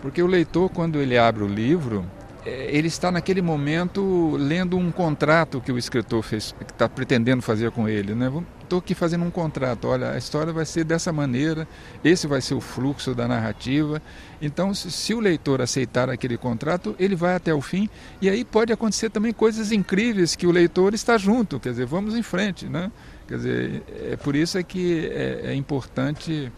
Porque 0.00 0.22
o 0.22 0.26
leitor, 0.26 0.70
quando 0.70 0.98
ele 0.98 1.18
abre 1.18 1.44
o 1.44 1.46
livro, 1.46 2.06
é, 2.46 2.74
ele 2.74 2.88
está 2.88 3.10
naquele 3.10 3.42
momento 3.42 4.36
lendo 4.36 4.78
um 4.78 4.90
contrato 4.90 5.60
que 5.60 5.70
o 5.70 5.76
escritor 5.76 6.22
fez, 6.22 6.54
que 6.58 6.72
está 6.72 6.88
pretendendo 6.88 7.42
fazer 7.42 7.70
com 7.72 7.86
ele, 7.86 8.14
né? 8.14 8.32
Estou 8.68 8.80
aqui 8.80 8.94
fazendo 8.94 9.24
um 9.24 9.30
contrato. 9.30 9.88
Olha, 9.88 10.10
a 10.10 10.18
história 10.18 10.52
vai 10.52 10.66
ser 10.66 10.84
dessa 10.84 11.10
maneira. 11.10 11.66
Esse 12.04 12.26
vai 12.26 12.42
ser 12.42 12.52
o 12.52 12.60
fluxo 12.60 13.14
da 13.14 13.26
narrativa. 13.26 14.02
Então, 14.42 14.74
se, 14.74 14.90
se 14.90 15.14
o 15.14 15.20
leitor 15.20 15.62
aceitar 15.62 16.10
aquele 16.10 16.36
contrato, 16.36 16.94
ele 16.98 17.16
vai 17.16 17.34
até 17.34 17.54
o 17.54 17.62
fim. 17.62 17.88
E 18.20 18.28
aí 18.28 18.44
pode 18.44 18.70
acontecer 18.70 19.08
também 19.08 19.32
coisas 19.32 19.72
incríveis 19.72 20.36
que 20.36 20.46
o 20.46 20.50
leitor 20.50 20.92
está 20.92 21.16
junto. 21.16 21.58
Quer 21.58 21.70
dizer, 21.70 21.86
vamos 21.86 22.14
em 22.14 22.22
frente, 22.22 22.66
né? 22.66 22.92
Quer 23.26 23.36
dizer, 23.36 23.82
é 24.12 24.16
por 24.16 24.36
isso 24.36 24.58
é 24.58 24.62
que 24.62 25.06
é, 25.14 25.52
é 25.52 25.54
importante 25.54 26.52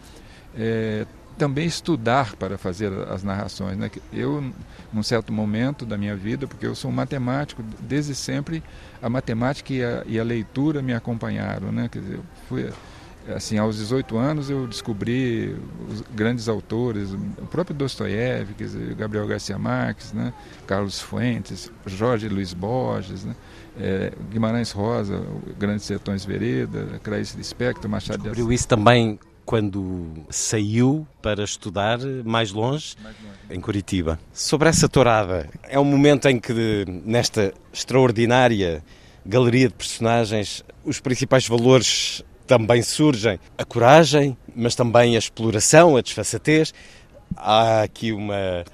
é, 0.53 1.05
também 1.37 1.65
estudar 1.65 2.35
para 2.35 2.57
fazer 2.57 2.91
as 3.07 3.23
narrações. 3.23 3.77
Né? 3.77 3.89
Eu, 4.11 4.51
num 4.91 5.01
certo 5.01 5.31
momento 5.31 5.85
da 5.85 5.97
minha 5.97 6.15
vida, 6.15 6.45
porque 6.45 6.65
eu 6.65 6.75
sou 6.75 6.91
um 6.91 6.93
matemático, 6.93 7.63
desde 7.79 8.13
sempre 8.13 8.61
a 9.01 9.09
matemática 9.09 9.73
e 9.73 9.83
a, 9.83 10.03
e 10.05 10.19
a 10.19 10.23
leitura 10.23 10.81
me 10.81 10.93
acompanharam. 10.93 11.71
Né? 11.71 11.89
Quer 11.91 11.99
dizer, 11.99 12.19
fui, 12.47 12.69
assim, 13.33 13.57
aos 13.57 13.77
18 13.77 14.17
anos 14.17 14.49
eu 14.49 14.67
descobri 14.67 15.55
os 15.89 16.01
grandes 16.13 16.47
autores, 16.47 17.13
o 17.13 17.45
próprio 17.47 17.75
Dostoiévski, 17.75 18.95
Gabriel 18.95 19.27
Garcia 19.27 19.57
Marques, 19.57 20.13
né? 20.13 20.33
Carlos 20.65 20.99
Fuentes, 20.99 21.71
Jorge 21.85 22.27
Luiz 22.27 22.53
Borges, 22.53 23.23
né? 23.23 23.35
É, 23.79 24.11
Guimarães 24.29 24.71
Rosa, 24.71 25.23
Grandes 25.57 25.85
Sertões 25.85 26.25
Vereda, 26.25 26.99
Clarice 27.01 27.37
Lispector, 27.37 27.89
Machado 27.89 28.17
Descobriu 28.17 28.45
de 28.45 28.49
Assis. 28.49 28.61
isso 28.61 28.67
também 28.67 29.17
quando 29.45 30.11
saiu 30.29 31.07
para 31.21 31.43
estudar 31.43 31.99
mais 32.23 32.51
longe, 32.51 32.95
em 33.49 33.59
Curitiba. 33.59 34.19
Sobre 34.33 34.69
essa 34.69 34.87
tourada, 34.87 35.49
é 35.63 35.79
um 35.79 35.83
momento 35.83 36.27
em 36.27 36.39
que, 36.39 36.85
nesta 37.05 37.53
extraordinária 37.73 38.83
galeria 39.25 39.67
de 39.67 39.73
personagens, 39.73 40.63
os 40.83 40.99
principais 40.99 41.47
valores 41.47 42.23
também 42.47 42.81
surgem. 42.81 43.39
A 43.57 43.63
coragem, 43.63 44.37
mas 44.55 44.75
também 44.75 45.15
a 45.15 45.19
exploração, 45.19 45.95
a 45.95 46.01
desfaçatez. 46.01 46.73
Há 47.35 47.83
aqui 47.83 48.11
uma 48.11 48.65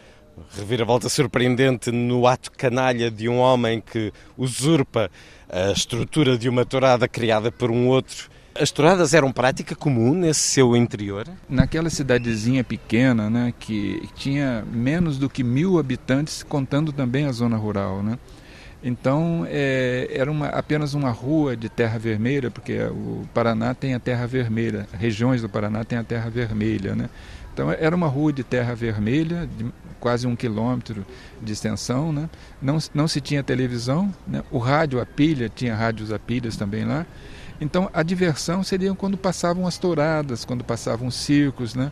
reviravolta 0.55 1.09
surpreendente 1.09 1.91
no 1.91 2.27
ato 2.27 2.51
canalha 2.51 3.09
de 3.09 3.27
um 3.27 3.37
homem 3.37 3.81
que 3.81 4.11
usurpa 4.37 5.09
a 5.49 5.71
estrutura 5.71 6.37
de 6.37 6.49
uma 6.49 6.65
tourada 6.65 7.07
criada 7.07 7.51
por 7.51 7.71
um 7.71 7.87
outro. 7.87 8.29
As 8.59 8.71
touradas 8.71 9.13
eram 9.13 9.31
prática 9.31 9.75
comum 9.75 10.13
nesse 10.13 10.41
seu 10.41 10.75
interior? 10.75 11.27
Naquela 11.47 11.89
cidadezinha 11.89 12.63
pequena, 12.63 13.29
né, 13.29 13.53
que 13.59 14.09
tinha 14.15 14.63
menos 14.71 15.17
do 15.17 15.29
que 15.29 15.43
mil 15.43 15.77
habitantes, 15.77 16.43
contando 16.43 16.91
também 16.91 17.25
a 17.25 17.31
zona 17.31 17.57
rural, 17.57 18.01
né? 18.01 18.17
Então 18.83 19.45
é, 19.49 20.07
era 20.11 20.31
uma, 20.31 20.47
apenas 20.47 20.93
uma 20.93 21.09
rua 21.09 21.55
de 21.55 21.67
terra 21.67 21.97
vermelha, 21.97 22.49
porque 22.49 22.79
o 22.83 23.27
Paraná 23.33 23.73
tem 23.73 23.93
a 23.93 23.99
terra 23.99 24.25
vermelha, 24.27 24.87
regiões 24.93 25.41
do 25.41 25.49
Paraná 25.49 25.83
têm 25.83 25.97
a 25.97 26.03
terra 26.03 26.29
vermelha, 26.29 26.95
né? 26.95 27.09
Então 27.53 27.71
era 27.71 27.95
uma 27.95 28.07
rua 28.07 28.31
de 28.31 28.43
terra 28.43 28.75
vermelha, 28.75 29.49
de 29.57 29.65
quase 29.99 30.27
um 30.27 30.35
quilômetro 30.35 31.03
de 31.41 31.51
extensão, 31.51 32.13
né? 32.13 32.29
não, 32.61 32.77
não 32.93 33.07
se 33.07 33.19
tinha 33.19 33.41
televisão, 33.41 34.13
né? 34.27 34.43
o 34.51 34.59
rádio 34.59 35.01
a 35.01 35.05
pilha, 35.07 35.49
tinha 35.49 35.75
rádios 35.75 36.11
a 36.11 36.19
pilhas 36.19 36.55
também 36.55 36.85
lá. 36.85 37.03
Então 37.59 37.89
a 37.93 38.03
diversão 38.03 38.63
seria 38.63 38.93
quando 38.93 39.17
passavam 39.17 39.65
as 39.65 39.77
touradas, 39.77 40.45
quando 40.45 40.63
passavam 40.63 41.07
os 41.07 41.15
circos, 41.15 41.75
né? 41.75 41.91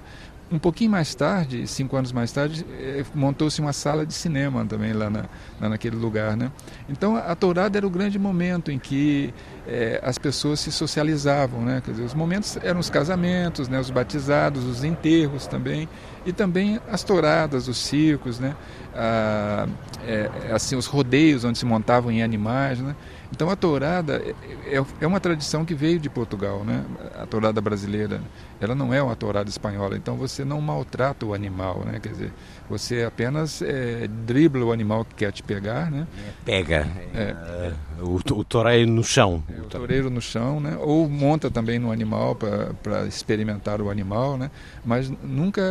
Um 0.51 0.59
pouquinho 0.59 0.91
mais 0.91 1.15
tarde, 1.15 1.65
cinco 1.65 1.97
anos 1.97 2.11
mais 2.11 2.31
tarde, 2.31 2.63
eh, 2.79 3.03
montou-se 3.15 3.59
uma 3.59 3.73
sala 3.73 4.05
de 4.05 4.13
cinema 4.13 4.63
também 4.63 4.93
lá, 4.93 5.09
na, 5.09 5.25
lá 5.59 5.69
naquele 5.69 5.95
lugar. 5.95 6.37
Né? 6.37 6.51
Então 6.87 7.15
a 7.15 7.33
tourada 7.33 7.79
era 7.79 7.87
o 7.87 7.89
grande 7.89 8.19
momento 8.19 8.69
em 8.71 8.77
que 8.77 9.33
é, 9.67 9.99
as 10.03 10.19
pessoas 10.19 10.59
se 10.59 10.71
socializavam. 10.71 11.61
Né? 11.61 11.81
Quer 11.83 11.91
dizer, 11.91 12.03
os 12.03 12.13
momentos 12.13 12.59
eram 12.61 12.79
os 12.79 12.91
casamentos, 12.91 13.67
né? 13.67 13.79
os 13.79 13.89
batizados, 13.89 14.65
os 14.65 14.83
enterros 14.83 15.47
também, 15.47 15.89
e 16.27 16.31
também 16.31 16.79
as 16.91 17.03
touradas, 17.03 17.67
os 17.67 17.77
circos, 17.77 18.39
né? 18.39 18.55
É, 18.93 20.29
assim, 20.53 20.75
os 20.75 20.85
rodeios 20.85 21.43
onde 21.43 21.57
se 21.57 21.65
montavam 21.65 22.11
em 22.11 22.21
animais. 22.21 22.79
Né? 22.79 22.95
Então 23.35 23.49
a 23.49 23.55
tourada 23.57 24.23
é, 24.65 24.77
é, 24.77 24.85
é 25.01 25.05
uma 25.05 25.19
tradição 25.19 25.65
que 25.65 25.75
veio 25.75 25.99
de 25.99 26.09
Portugal, 26.09 26.63
né? 26.63 26.85
A 27.21 27.25
tourada 27.25 27.59
brasileira, 27.59 28.21
ela 28.61 28.73
não 28.73 28.93
é 28.93 29.03
uma 29.03 29.15
tourada 29.15 29.49
espanhola. 29.49 29.97
Então 29.97 30.15
você 30.15 30.45
não 30.45 30.61
maltrata 30.61 31.25
o 31.25 31.33
animal, 31.33 31.83
né? 31.85 31.99
Quer 32.01 32.09
dizer, 32.13 32.33
você 32.69 33.03
apenas 33.03 33.61
é, 33.61 34.07
dribla 34.07 34.63
o 34.63 34.71
animal 34.71 35.03
que 35.03 35.15
quer 35.15 35.33
te 35.33 35.43
pegar, 35.43 35.91
né? 35.91 36.07
Pega. 36.45 36.87
É. 37.13 37.73
O, 37.99 38.15
o 38.15 38.43
toureiro 38.45 38.89
no 38.89 39.03
chão. 39.03 39.43
É, 39.49 39.59
o 39.59 39.65
toureiro 39.65 40.09
no 40.09 40.21
chão, 40.21 40.61
né? 40.61 40.77
Ou 40.79 41.09
monta 41.09 41.51
também 41.51 41.77
no 41.77 41.91
animal 41.91 42.35
para 42.35 43.05
experimentar 43.05 43.81
o 43.81 43.89
animal, 43.89 44.37
né? 44.37 44.49
Mas 44.85 45.11
nunca 45.21 45.61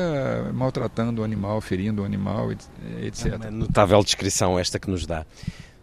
maltratando 0.52 1.22
o 1.22 1.24
animal, 1.24 1.62
ferindo 1.62 2.02
o 2.02 2.04
animal, 2.04 2.52
etc. 2.52 3.26
É 3.26 3.36
uma 3.36 3.50
notável 3.50 4.04
descrição 4.04 4.58
esta 4.58 4.78
que 4.78 4.90
nos 4.90 5.06
dá. 5.06 5.24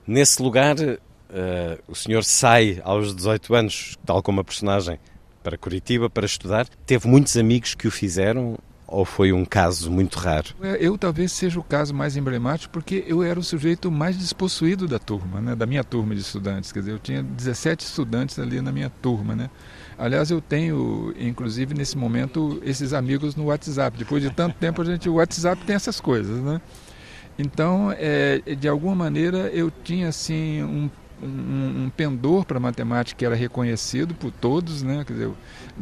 Nesse 0.05 0.43
lugar 0.43 0.75
Uh, 1.31 1.81
o 1.87 1.95
senhor 1.95 2.25
sai 2.25 2.81
aos 2.83 3.15
18 3.15 3.55
anos, 3.55 3.97
tal 4.05 4.21
como 4.21 4.41
a 4.41 4.43
personagem, 4.43 4.99
para 5.41 5.57
Curitiba 5.57 6.09
para 6.09 6.25
estudar. 6.25 6.67
Teve 6.85 7.07
muitos 7.07 7.37
amigos 7.37 7.73
que 7.73 7.87
o 7.87 7.91
fizeram 7.91 8.57
ou 8.91 9.05
foi 9.05 9.31
um 9.31 9.45
caso 9.45 9.89
muito 9.89 10.19
raro? 10.19 10.49
Eu 10.77 10.97
talvez 10.97 11.31
seja 11.31 11.57
o 11.57 11.63
caso 11.63 11.93
mais 11.93 12.17
emblemático 12.17 12.73
porque 12.73 13.05
eu 13.07 13.23
era 13.23 13.39
o 13.39 13.43
sujeito 13.43 13.89
mais 13.89 14.17
despossuído 14.17 14.85
da 14.85 14.99
turma, 14.99 15.39
né, 15.39 15.55
da 15.55 15.65
minha 15.65 15.83
turma 15.83 16.13
de 16.13 16.19
estudantes. 16.19 16.73
Quer 16.73 16.79
dizer, 16.79 16.91
eu 16.91 16.99
tinha 16.99 17.23
17 17.23 17.85
estudantes 17.85 18.37
ali 18.37 18.59
na 18.59 18.71
minha 18.71 18.89
turma, 18.89 19.33
né? 19.33 19.49
Aliás, 19.97 20.29
eu 20.29 20.41
tenho, 20.41 21.13
inclusive 21.17 21.73
nesse 21.73 21.97
momento, 21.97 22.61
esses 22.65 22.91
amigos 22.91 23.35
no 23.35 23.45
WhatsApp. 23.45 23.97
Depois 23.97 24.21
de 24.21 24.29
tanto 24.29 24.57
tempo, 24.57 24.81
a 24.81 24.85
gente, 24.85 25.07
o 25.07 25.13
WhatsApp 25.13 25.63
tem 25.63 25.75
essas 25.75 26.01
coisas, 26.01 26.41
né? 26.41 26.59
Então, 27.39 27.93
é, 27.97 28.41
de 28.55 28.67
alguma 28.67 28.95
maneira, 28.95 29.49
eu 29.53 29.71
tinha 29.71 30.09
assim 30.09 30.63
um 30.63 30.89
um, 31.21 31.85
um 31.85 31.89
pendor 31.89 32.45
para 32.45 32.59
matemática 32.59 33.17
que 33.17 33.25
era 33.25 33.35
reconhecido 33.35 34.13
por 34.13 34.31
todos, 34.31 34.81
né? 34.81 35.03
Quer 35.05 35.13
dizer, 35.13 35.31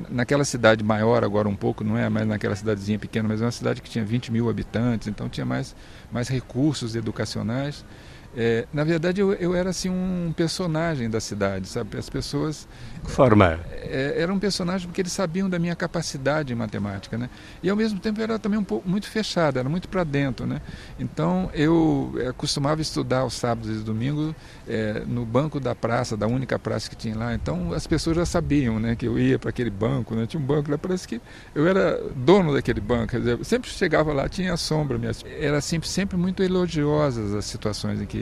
naquela 0.10 0.44
cidade 0.44 0.84
maior 0.84 1.24
agora 1.24 1.48
um 1.48 1.56
pouco, 1.56 1.84
não 1.84 1.98
é 1.98 2.10
mais 2.10 2.28
naquela 2.28 2.56
cidadezinha 2.56 3.00
pequena, 3.00 3.28
mas 3.28 3.42
é 3.42 3.46
uma 3.46 3.52
cidade 3.52 3.82
que 3.82 3.90
tinha 3.90 4.04
20 4.04 4.32
mil 4.32 4.50
habitantes, 4.50 5.08
então 5.08 5.30
tinha 5.30 5.46
mais, 5.46 5.76
mais 6.12 6.28
recursos 6.28 6.96
educacionais. 6.96 7.86
É, 8.38 8.68
na 8.72 8.84
verdade, 8.84 9.22
eu, 9.22 9.34
eu, 9.34 9.56
era 9.56 9.72
assim 9.72 9.90
um 9.90 10.32
personagem 10.36 11.10
da 11.10 11.20
cidade, 11.20 11.68
sabe? 11.68 11.98
As 11.98 12.10
pessoas. 12.10 12.68
Que 13.04 13.10
forma? 13.10 13.60
É, 13.72 14.16
era 14.18 14.32
um 14.32 14.38
personagem 14.38 14.88
porque 14.88 15.02
eles 15.02 15.12
sabiam 15.12 15.50
da 15.50 15.58
minha 15.58 15.76
capacidade 15.76 16.54
em 16.54 16.56
matemática, 16.56 17.18
né? 17.18 17.30
E 17.64 17.70
ao 17.70 17.76
mesmo 17.76 18.00
tempo 18.00 18.22
era 18.22 18.38
também 18.38 18.60
um 18.60 18.64
pouco 18.64 18.88
muito 18.88 19.08
fechado, 19.10 19.58
era 19.58 19.68
muito 19.68 19.90
para 19.90 20.04
dentro, 20.04 20.46
né? 20.46 20.62
Então 21.00 21.50
eu 21.54 22.14
é, 22.20 22.32
costumava 22.32 22.82
estudar 22.82 23.26
os 23.26 23.34
sábados 23.34 23.82
e 23.82 23.84
domingos 23.84 24.36
é, 24.68 25.02
no 25.08 25.26
banco 25.26 25.60
da 25.60 25.74
praça, 25.74 26.16
da 26.16 26.28
única 26.28 26.60
praça 26.60 26.90
que 26.90 26.96
tinha 26.96 27.18
lá. 27.18 27.34
Então 27.34 27.74
as 27.74 27.88
pessoas 27.88 28.16
já 28.16 28.26
sabiam, 28.26 28.80
né? 28.80 28.96
Que 28.96 29.08
eu 29.08 29.18
ia 29.18 29.40
para 29.40 29.50
aquele 29.50 29.72
banco, 29.72 30.14
né? 30.14 30.28
Tinha 30.28 30.42
um 30.42 30.46
banco 30.46 30.70
lá, 30.70 30.78
parece 30.78 31.08
que 31.08 31.20
eu 31.56 31.68
era 31.68 32.00
dono 32.16 32.54
daquele 32.54 32.82
banco. 32.82 33.08
Quer 33.08 33.20
dizer, 33.20 33.44
sempre 33.44 33.70
chegava 33.72 34.14
lá, 34.14 34.30
tinha 34.30 34.56
sombra, 34.56 35.00
minha, 35.00 35.12
era 35.40 35.60
sempre, 35.62 35.90
sempre 35.90 36.16
muito 36.16 36.44
elogiosas 36.44 37.34
as 37.34 37.46
situações 37.46 38.02
em 38.02 38.06
que 38.06 38.19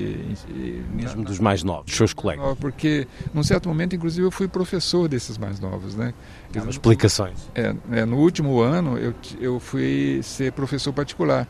mesmo 0.94 1.24
dos 1.24 1.40
mais 1.40 1.64
novos, 1.64 1.86
dos 1.86 1.96
seus 1.96 2.14
colegas. 2.14 2.58
Porque, 2.60 3.08
num 3.34 3.44
certo 3.44 3.68
momento, 3.70 3.96
inclusive, 3.96 4.26
eu 4.26 4.32
fui 4.32 4.48
professor 4.48 5.08
desses 5.08 5.38
mais 5.38 5.60
novos, 5.60 5.96
né? 5.96 6.14
Dizer, 6.52 6.70
explicações. 6.70 7.50
É, 7.56 7.76
é, 7.92 8.06
no 8.06 8.18
último 8.18 8.60
ano, 8.60 8.98
eu, 8.98 9.14
eu 9.40 9.60
fui 9.60 10.20
ser 10.24 10.52
professor 10.52 10.94
particular, 10.94 11.48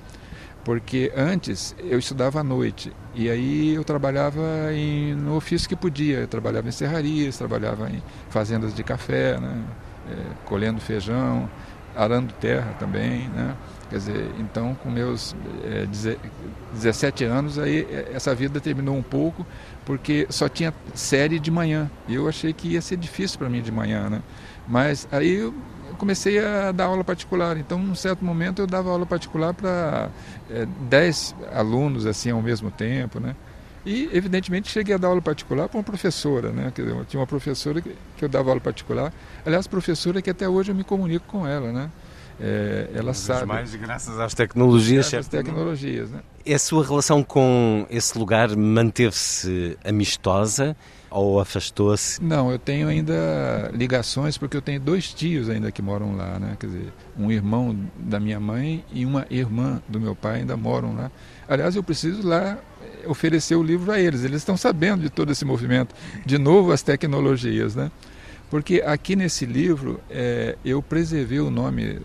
porque 0.63 1.11
antes 1.15 1.75
eu 1.79 1.97
estudava 1.97 2.39
à 2.39 2.43
noite 2.43 2.91
e 3.15 3.29
aí 3.29 3.73
eu 3.73 3.83
trabalhava 3.83 4.73
em, 4.73 5.13
no 5.15 5.35
ofício 5.35 5.67
que 5.67 5.75
podia. 5.75 6.19
Eu 6.19 6.27
trabalhava 6.27 6.67
em 6.67 6.71
serrarias, 6.71 7.37
trabalhava 7.37 7.89
em 7.89 8.01
fazendas 8.29 8.73
de 8.73 8.83
café, 8.83 9.39
né? 9.39 9.63
É, 10.09 10.15
colhendo 10.45 10.79
feijão, 10.79 11.49
arando 11.95 12.33
terra 12.33 12.73
também, 12.79 13.27
né? 13.29 13.55
Quer 13.89 13.97
dizer, 13.97 14.31
então 14.39 14.75
com 14.75 14.89
meus 14.89 15.35
é, 15.63 15.85
17 16.73 17.23
anos, 17.23 17.57
aí 17.57 17.87
é, 17.89 18.11
essa 18.13 18.35
vida 18.35 18.59
terminou 18.59 18.97
um 18.97 19.03
pouco, 19.03 19.45
porque 19.85 20.27
só 20.29 20.49
tinha 20.49 20.73
série 20.93 21.39
de 21.39 21.49
manhã. 21.49 21.89
E 22.07 22.15
eu 22.15 22.27
achei 22.27 22.51
que 22.51 22.69
ia 22.69 22.81
ser 22.81 22.97
difícil 22.97 23.39
para 23.39 23.49
mim 23.49 23.61
de 23.61 23.71
manhã, 23.71 24.09
né? 24.09 24.21
Mas 24.67 25.07
aí 25.11 25.35
eu 25.35 25.53
comecei 25.97 26.39
a 26.39 26.71
dar 26.71 26.85
aula 26.85 27.03
particular. 27.03 27.57
Então, 27.57 27.79
num 27.79 27.95
certo 27.95 28.23
momento, 28.23 28.61
eu 28.61 28.67
dava 28.67 28.89
aula 28.89 29.05
particular 29.05 29.53
para 29.53 30.09
é, 30.49 30.65
10 30.65 31.35
alunos 31.53 32.05
assim 32.05 32.29
ao 32.29 32.41
mesmo 32.41 32.69
tempo, 32.69 33.19
né? 33.19 33.35
E, 33.85 34.09
evidentemente, 34.11 34.69
cheguei 34.69 34.93
a 34.95 34.97
dar 34.97 35.07
aula 35.07 35.21
particular 35.21 35.69
para 35.69 35.77
uma 35.77 35.83
professora, 35.83 36.51
né? 36.51 36.71
Quer 36.75 36.83
dizer, 36.83 37.05
tinha 37.05 37.19
uma 37.21 37.27
professora 37.27 37.81
que 37.81 37.95
eu 38.19 38.27
dava 38.27 38.49
aula 38.49 38.59
particular. 38.59 39.13
Aliás, 39.45 39.65
professora 39.65 40.21
que 40.21 40.29
até 40.29 40.47
hoje 40.47 40.71
eu 40.71 40.75
me 40.75 40.83
comunico 40.83 41.25
com 41.25 41.47
ela, 41.47 41.71
né? 41.71 41.89
É, 42.39 42.89
ela 42.93 43.07
Mas 43.07 43.17
sabe. 43.17 43.45
Mais 43.45 43.73
graças 43.75 44.19
às 44.19 44.33
tecnologias, 44.33 45.09
graças 45.09 45.25
às 45.25 45.27
tecnologias, 45.27 46.11
né? 46.11 46.19
A 46.47 46.59
sua 46.59 46.85
relação 46.85 47.23
com 47.23 47.85
esse 47.89 48.17
lugar 48.17 48.55
manteve-se 48.55 49.77
amistosa 49.83 50.77
ou 51.09 51.39
afastou-se? 51.39 52.23
Não, 52.23 52.51
eu 52.51 52.59
tenho 52.59 52.87
ainda 52.87 53.71
ligações 53.73 54.37
porque 54.37 54.55
eu 54.55 54.61
tenho 54.61 54.79
dois 54.79 55.13
tios 55.13 55.49
ainda 55.49 55.71
que 55.71 55.81
moram 55.81 56.15
lá, 56.15 56.39
né? 56.39 56.55
Quer 56.59 56.67
dizer, 56.67 56.93
um 57.17 57.31
irmão 57.31 57.77
da 57.97 58.19
minha 58.19 58.39
mãe 58.39 58.85
e 58.91 59.05
uma 59.05 59.25
irmã 59.29 59.81
do 59.87 59.99
meu 59.99 60.15
pai 60.15 60.41
ainda 60.41 60.55
moram 60.55 60.95
lá. 60.95 61.11
Aliás, 61.49 61.75
eu 61.75 61.83
preciso 61.83 62.25
lá 62.25 62.57
oferecer 63.05 63.55
o 63.55 63.63
livro 63.63 63.91
a 63.91 63.99
eles. 63.99 64.23
Eles 64.23 64.37
estão 64.37 64.55
sabendo 64.55 65.01
de 65.01 65.09
todo 65.09 65.31
esse 65.31 65.43
movimento. 65.43 65.95
De 66.25 66.37
novo, 66.37 66.71
as 66.71 66.81
tecnologias, 66.81 67.75
né? 67.75 67.91
Porque 68.49 68.81
aqui 68.85 69.15
nesse 69.15 69.45
livro 69.45 69.99
é, 70.09 70.57
eu 70.63 70.81
preservei 70.81 71.39
o 71.39 71.49
nome 71.49 71.99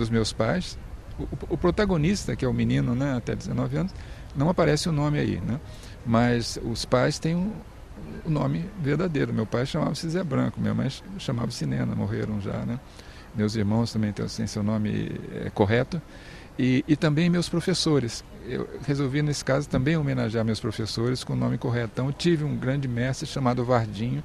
dos 0.00 0.10
meus 0.10 0.32
pais. 0.32 0.78
O, 1.18 1.54
o, 1.54 1.58
protagonista, 1.58 2.34
que 2.34 2.44
é 2.44 2.48
o 2.48 2.54
menino 2.54 2.94
né, 2.94 3.14
até 3.14 3.36
19 3.36 3.76
anos, 3.76 3.94
não 4.34 4.48
aparece 4.48 4.88
o 4.88 4.92
nome 4.92 5.18
aí. 5.18 5.40
Né? 5.40 5.60
Mas 6.04 6.58
os 6.64 6.84
pais 6.86 7.18
têm 7.18 7.34
o, 7.34 7.52
o 8.24 8.30
nome 8.30 8.64
verdadeiro. 8.80 9.32
Meu 9.32 9.44
pai 9.44 9.66
chamava-se 9.66 10.08
Zé 10.08 10.24
Branco, 10.24 10.58
minha 10.58 10.72
mãe 10.72 10.88
chamava-se 11.18 11.66
Nena, 11.66 11.94
morreram 11.94 12.40
já. 12.40 12.64
Né? 12.64 12.80
Meus 13.34 13.54
irmãos 13.54 13.92
também 13.92 14.12
têm 14.12 14.24
assim, 14.24 14.46
seu 14.46 14.62
nome 14.62 15.20
é, 15.34 15.50
correto. 15.50 16.00
E, 16.58 16.84
e, 16.88 16.96
também 16.96 17.30
meus 17.30 17.48
professores. 17.48 18.24
Eu 18.46 18.68
resolvi, 18.86 19.22
nesse 19.22 19.44
caso, 19.44 19.68
também 19.68 19.96
homenagear 19.96 20.44
meus 20.44 20.60
professores 20.60 21.22
com 21.22 21.34
o 21.34 21.36
nome 21.36 21.56
correto. 21.56 21.92
Então, 21.92 22.12
tive 22.12 22.44
um 22.44 22.56
grande 22.56 22.88
mestre 22.88 23.26
chamado 23.26 23.64
Vardinho, 23.64 24.22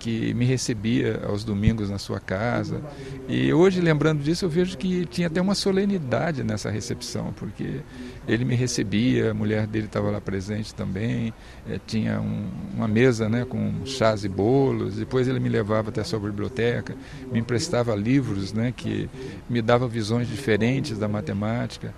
que 0.00 0.32
me 0.32 0.46
recebia 0.46 1.20
aos 1.26 1.44
domingos 1.44 1.90
na 1.90 1.98
sua 1.98 2.18
casa. 2.18 2.80
E 3.28 3.52
hoje, 3.52 3.82
lembrando 3.82 4.22
disso, 4.22 4.46
eu 4.46 4.48
vejo 4.48 4.76
que 4.76 5.04
tinha 5.04 5.26
até 5.26 5.40
uma 5.40 5.54
solenidade 5.54 6.42
nessa 6.42 6.70
recepção, 6.70 7.34
porque 7.36 7.82
ele 8.26 8.44
me 8.44 8.56
recebia, 8.56 9.30
a 9.30 9.34
mulher 9.34 9.66
dele 9.66 9.86
estava 9.86 10.10
lá 10.10 10.20
presente 10.20 10.74
também, 10.74 11.34
é, 11.68 11.78
tinha 11.86 12.18
um, 12.18 12.48
uma 12.74 12.88
mesa 12.88 13.28
né, 13.28 13.44
com 13.44 13.84
chás 13.84 14.24
e 14.24 14.28
bolos, 14.28 14.96
depois 14.96 15.28
ele 15.28 15.38
me 15.38 15.50
levava 15.50 15.90
até 15.90 16.00
a 16.00 16.04
sua 16.04 16.18
biblioteca, 16.18 16.96
me 17.30 17.38
emprestava 17.38 17.94
livros 17.94 18.54
né, 18.54 18.72
que 18.74 19.08
me 19.48 19.60
davam 19.60 19.86
visões 19.86 20.26
diferentes 20.26 20.98
da 20.98 21.06
matemática. 21.06 21.94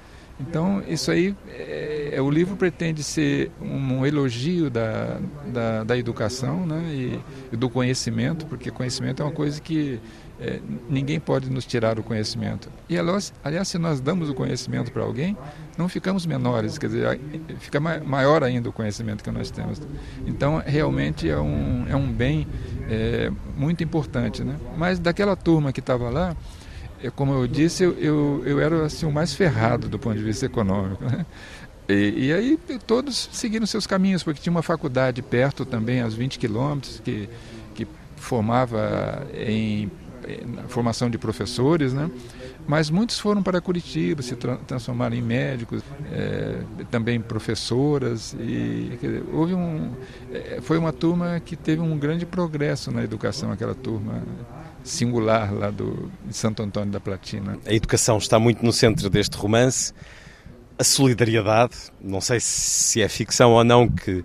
Então, 0.48 0.82
isso 0.88 1.10
aí, 1.10 1.34
é, 1.48 2.10
é, 2.14 2.20
o 2.20 2.30
livro 2.30 2.56
pretende 2.56 3.02
ser 3.02 3.50
um, 3.60 4.04
elogio 4.04 4.68
da, 4.68 5.18
da, 5.46 5.84
da, 5.84 5.96
educação 5.96 6.66
né, 6.66 6.82
e, 6.92 7.20
e, 7.52 7.56
do 7.56 7.70
conhecimento, 7.70 8.44
porque 8.46 8.70
conhecimento 8.70 9.22
é 9.22 9.24
uma 9.24 9.32
coisa 9.32 9.60
que 9.60 10.00
é, 10.40 10.60
ninguém 10.90 11.20
pode 11.20 11.48
nos 11.48 11.64
tirar 11.64 11.98
o 11.98 12.02
conhecimento. 12.02 12.68
E, 12.88 12.96
aliás, 12.98 13.68
se 13.68 13.78
nós 13.78 14.00
damos 14.00 14.28
o 14.28 14.34
conhecimento 14.34 14.90
para 14.90 15.02
alguém, 15.02 15.36
não 15.78 15.88
ficamos 15.88 16.26
menores, 16.26 16.76
quer 16.76 16.88
dizer, 16.88 17.20
fica 17.60 17.78
maior 17.78 18.42
ainda 18.42 18.68
o 18.68 18.72
conhecimento 18.72 19.22
que 19.22 19.30
nós 19.30 19.50
temos. 19.50 19.80
Então, 20.26 20.60
realmente 20.66 21.30
é 21.30 21.38
um, 21.38 21.86
é 21.88 21.94
um 21.94 22.12
bem 22.12 22.48
é, 22.90 23.30
muito 23.56 23.84
importante. 23.84 24.42
Né? 24.42 24.56
Mas 24.76 24.98
daquela 24.98 25.36
turma 25.36 25.72
que 25.72 25.80
estava 25.80 26.10
lá, 26.10 26.36
como 27.10 27.34
eu 27.34 27.46
disse, 27.46 27.82
eu, 27.82 27.92
eu, 27.98 28.42
eu, 28.44 28.60
era 28.60 28.86
assim, 28.86 29.06
o 29.06 29.12
mais 29.12 29.34
ferrado 29.34 29.88
do 29.88 29.98
ponto 29.98 30.16
de 30.16 30.22
vista 30.22 30.46
econômico. 30.46 31.04
Né? 31.04 31.26
E, 31.88 32.26
e, 32.26 32.32
aí 32.32 32.58
todos 32.86 33.28
seguiram 33.32 33.66
seus 33.66 33.86
caminhos, 33.86 34.22
porque 34.22 34.40
tinha 34.40 34.52
uma 34.52 34.62
faculdade 34.62 35.20
perto 35.20 35.64
também, 35.64 36.00
aos 36.00 36.14
20 36.14 36.38
quilômetros, 36.38 37.00
que, 37.00 37.28
que 37.74 37.86
formava 38.16 39.26
em, 39.34 39.90
em 40.28 40.68
formação 40.68 41.10
de 41.10 41.18
professores, 41.18 41.92
né? 41.92 42.08
mas 42.66 42.88
muitos 42.88 43.18
foram 43.18 43.42
para 43.42 43.60
Curitiba, 43.60 44.22
se 44.22 44.36
tra 44.36 44.56
transformaram 44.56 45.16
em 45.16 45.22
médicos, 45.22 45.82
é, 46.12 46.62
também 46.90 47.20
professoras. 47.20 48.34
E, 48.38 48.96
dizer, 49.00 49.24
houve 49.32 49.54
um, 49.54 49.92
é, 50.32 50.60
foi 50.62 50.78
uma 50.78 50.92
turma 50.92 51.40
que 51.44 51.56
teve 51.56 51.82
um 51.82 51.98
grande 51.98 52.24
progresso 52.24 52.92
na 52.92 53.02
educação, 53.02 53.50
aquela 53.50 53.74
turma 53.74 54.22
singular 54.84 55.52
lá 55.52 55.70
do, 55.70 56.10
de 56.24 56.36
Santo 56.36 56.62
Antônio 56.62 56.90
da 56.90 57.00
Platina. 57.00 57.58
A 57.66 57.72
educação 57.72 58.18
está 58.18 58.38
muito 58.38 58.64
no 58.64 58.72
centro 58.72 59.08
deste 59.08 59.36
romance. 59.36 59.92
A 60.78 60.84
solidariedade, 60.84 61.74
não 62.00 62.20
sei 62.20 62.40
se 62.40 63.00
é 63.00 63.08
ficção 63.08 63.52
ou 63.52 63.62
não, 63.62 63.88
que 63.88 64.24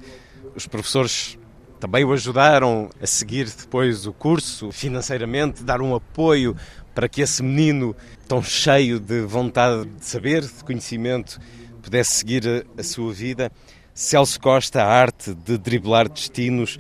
os 0.56 0.66
professores 0.66 1.38
também 1.80 2.04
o 2.04 2.12
ajudaram 2.12 2.90
a 3.02 3.06
seguir 3.06 3.46
depois 3.46 4.08
o 4.08 4.14
curso 4.14 4.72
financeiramente, 4.72 5.64
dar 5.64 5.82
um 5.82 5.94
apoio 5.94 6.56
para 6.96 7.08
que 7.08 7.22
esse 7.22 7.44
menino 7.44 7.96
tão 8.28 8.42
cheio 8.42 9.00
de 9.00 9.22
vontade 9.22 9.86
de 9.86 10.06
saber, 10.06 10.42
de 10.42 10.64
conhecimento, 10.64 11.40
pudesse 11.82 12.16
seguir 12.16 12.44
a, 12.48 12.82
a 12.82 12.84
sua 12.84 13.14
vida. 13.14 13.52
Celso 13.94 14.40
Costa, 14.40 14.84
a 14.84 14.88
arte 14.88 15.34
de 15.34 15.58
driblar 15.58 16.10
destinos, 16.10 16.80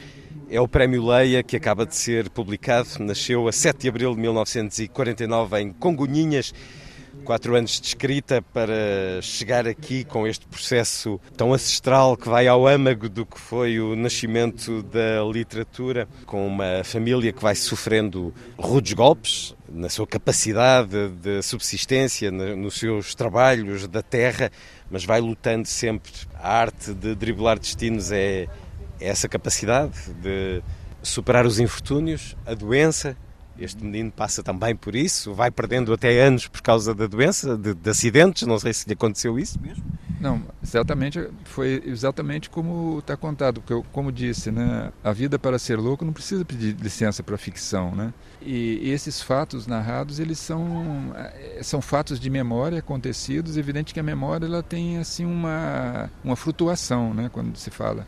é 0.50 0.62
o 0.62 0.68
Prémio 0.68 1.06
Leia 1.06 1.44
que 1.44 1.56
acaba 1.56 1.86
de 1.86 1.96
ser 1.96 2.30
publicado. 2.30 2.90
Nasceu 3.00 3.48
a 3.48 3.52
7 3.52 3.82
de 3.82 3.90
abril 3.90 4.16
de 4.16 4.22
1949 4.22 5.60
em 5.62 5.74
Congonhinhas. 5.74 6.54
Quatro 7.24 7.56
anos 7.56 7.82
de 7.82 7.88
escrita 7.88 8.42
para 8.54 9.20
chegar 9.22 9.68
aqui 9.68 10.04
com 10.06 10.28
este 10.28 10.46
processo 10.46 11.20
tão 11.36 11.52
ancestral 11.52 12.16
que 12.16 12.30
vai 12.30 12.48
ao 12.48 12.68
âmago 12.68 13.10
do 13.10 13.26
que 13.26 13.40
foi 13.40 13.80
o 13.80 13.96
nascimento 13.96 14.84
da 14.84 15.24
literatura, 15.30 16.08
com 16.26 16.48
uma 16.48 16.84
família 16.84 17.34
que 17.34 17.42
vai 17.42 17.56
sofrendo 17.56 18.34
rudes 18.58 18.94
golpes 18.94 19.56
na 19.68 19.90
sua 19.90 20.06
capacidade 20.08 21.10
de 21.10 21.42
subsistência, 21.42 22.32
nos 22.32 22.76
seus 22.76 23.16
trabalhos 23.16 23.88
da 23.88 24.04
terra, 24.04 24.52
mas 24.90 25.04
vai 25.04 25.20
lutando 25.20 25.68
sempre. 25.68 26.12
A 26.36 26.60
arte 26.60 26.94
de 26.94 27.16
driblar 27.16 27.58
destinos 27.60 28.12
é 28.12 28.48
essa 29.00 29.28
capacidade 29.28 30.14
de 30.22 30.62
superar 31.02 31.46
os 31.46 31.60
infortúnios, 31.60 32.36
a 32.46 32.54
doença. 32.54 33.16
Este 33.60 33.84
menino 33.84 34.12
passa 34.12 34.44
também 34.44 34.76
por 34.76 34.96
isso, 34.96 35.34
vai 35.34 35.50
perdendo 35.50 35.92
até 35.92 36.22
anos 36.22 36.48
por 36.48 36.62
causa 36.62 36.94
da 36.94 37.08
doença, 37.08 37.58
de, 37.58 37.74
de 37.74 37.90
acidentes. 37.90 38.44
Não 38.44 38.60
sei 38.60 38.72
se 38.72 38.88
lhe 38.88 38.94
aconteceu 38.94 39.40
isso 39.40 39.60
mesmo. 39.60 39.84
Não, 40.20 40.42
exatamente, 40.64 41.28
foi 41.44 41.82
exatamente 41.86 42.50
como 42.50 43.00
está 43.00 43.16
contado, 43.16 43.62
porque 43.62 43.74
eu, 43.74 43.86
como 43.92 44.12
disse, 44.12 44.52
né, 44.52 44.92
a 45.04 45.12
vida 45.12 45.38
para 45.38 45.60
ser 45.60 45.78
louco 45.78 46.04
não 46.04 46.12
precisa 46.12 46.44
pedir 46.44 46.76
licença 46.82 47.22
para 47.22 47.38
ficção, 47.38 47.96
né? 47.96 48.14
E, 48.42 48.90
esses 48.90 49.22
fatos 49.22 49.68
narrados, 49.68 50.20
eles 50.20 50.40
são 50.40 51.14
eh, 51.16 51.60
são 51.62 51.82
fatos 51.82 52.20
de 52.20 52.30
memória 52.30 52.80
acontecidos, 52.80 53.58
evidente 53.58 53.94
que 53.94 54.00
a 54.00 54.04
memória 54.04 54.46
ela 54.46 54.64
tem 54.64 54.98
assim 54.98 55.26
uma 55.26 56.10
uma 56.24 56.36
flutuação, 56.36 57.14
né, 57.14 57.30
quando 57.32 57.56
se 57.58 57.70
fala. 57.70 58.06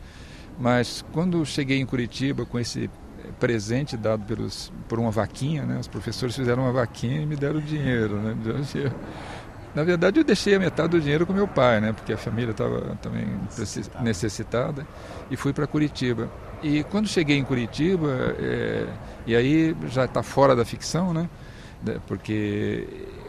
Mas 0.60 1.02
quando 1.12 1.44
cheguei 1.46 1.80
em 1.80 1.86
Curitiba 1.86 2.44
com 2.44 2.58
esse 2.58 2.90
presente 3.38 3.96
dado 3.96 4.24
pelos, 4.24 4.70
por 4.86 4.98
uma 4.98 5.10
vaquinha, 5.10 5.64
né? 5.64 5.78
os 5.78 5.88
professores 5.88 6.36
fizeram 6.36 6.64
uma 6.64 6.72
vaquinha 6.72 7.22
e 7.22 7.26
me 7.26 7.34
deram 7.34 7.60
dinheiro. 7.60 8.16
Né? 8.16 8.36
Na 9.74 9.82
verdade, 9.84 10.20
eu 10.20 10.24
deixei 10.24 10.54
a 10.54 10.58
metade 10.58 10.90
do 10.90 11.00
dinheiro 11.00 11.24
com 11.26 11.32
meu 11.32 11.48
pai, 11.48 11.80
né? 11.80 11.92
porque 11.92 12.12
a 12.12 12.18
família 12.18 12.50
estava 12.50 12.96
também 13.00 13.26
necessitada. 13.56 14.04
necessitada, 14.04 14.86
e 15.30 15.36
fui 15.36 15.52
para 15.52 15.66
Curitiba. 15.66 16.30
E 16.62 16.84
quando 16.84 17.08
cheguei 17.08 17.38
em 17.38 17.44
Curitiba, 17.44 18.36
é, 18.38 18.86
e 19.26 19.34
aí 19.34 19.74
já 19.88 20.04
está 20.04 20.22
fora 20.22 20.54
da 20.54 20.64
ficção, 20.64 21.14
né? 21.14 21.28
porque 22.06 22.86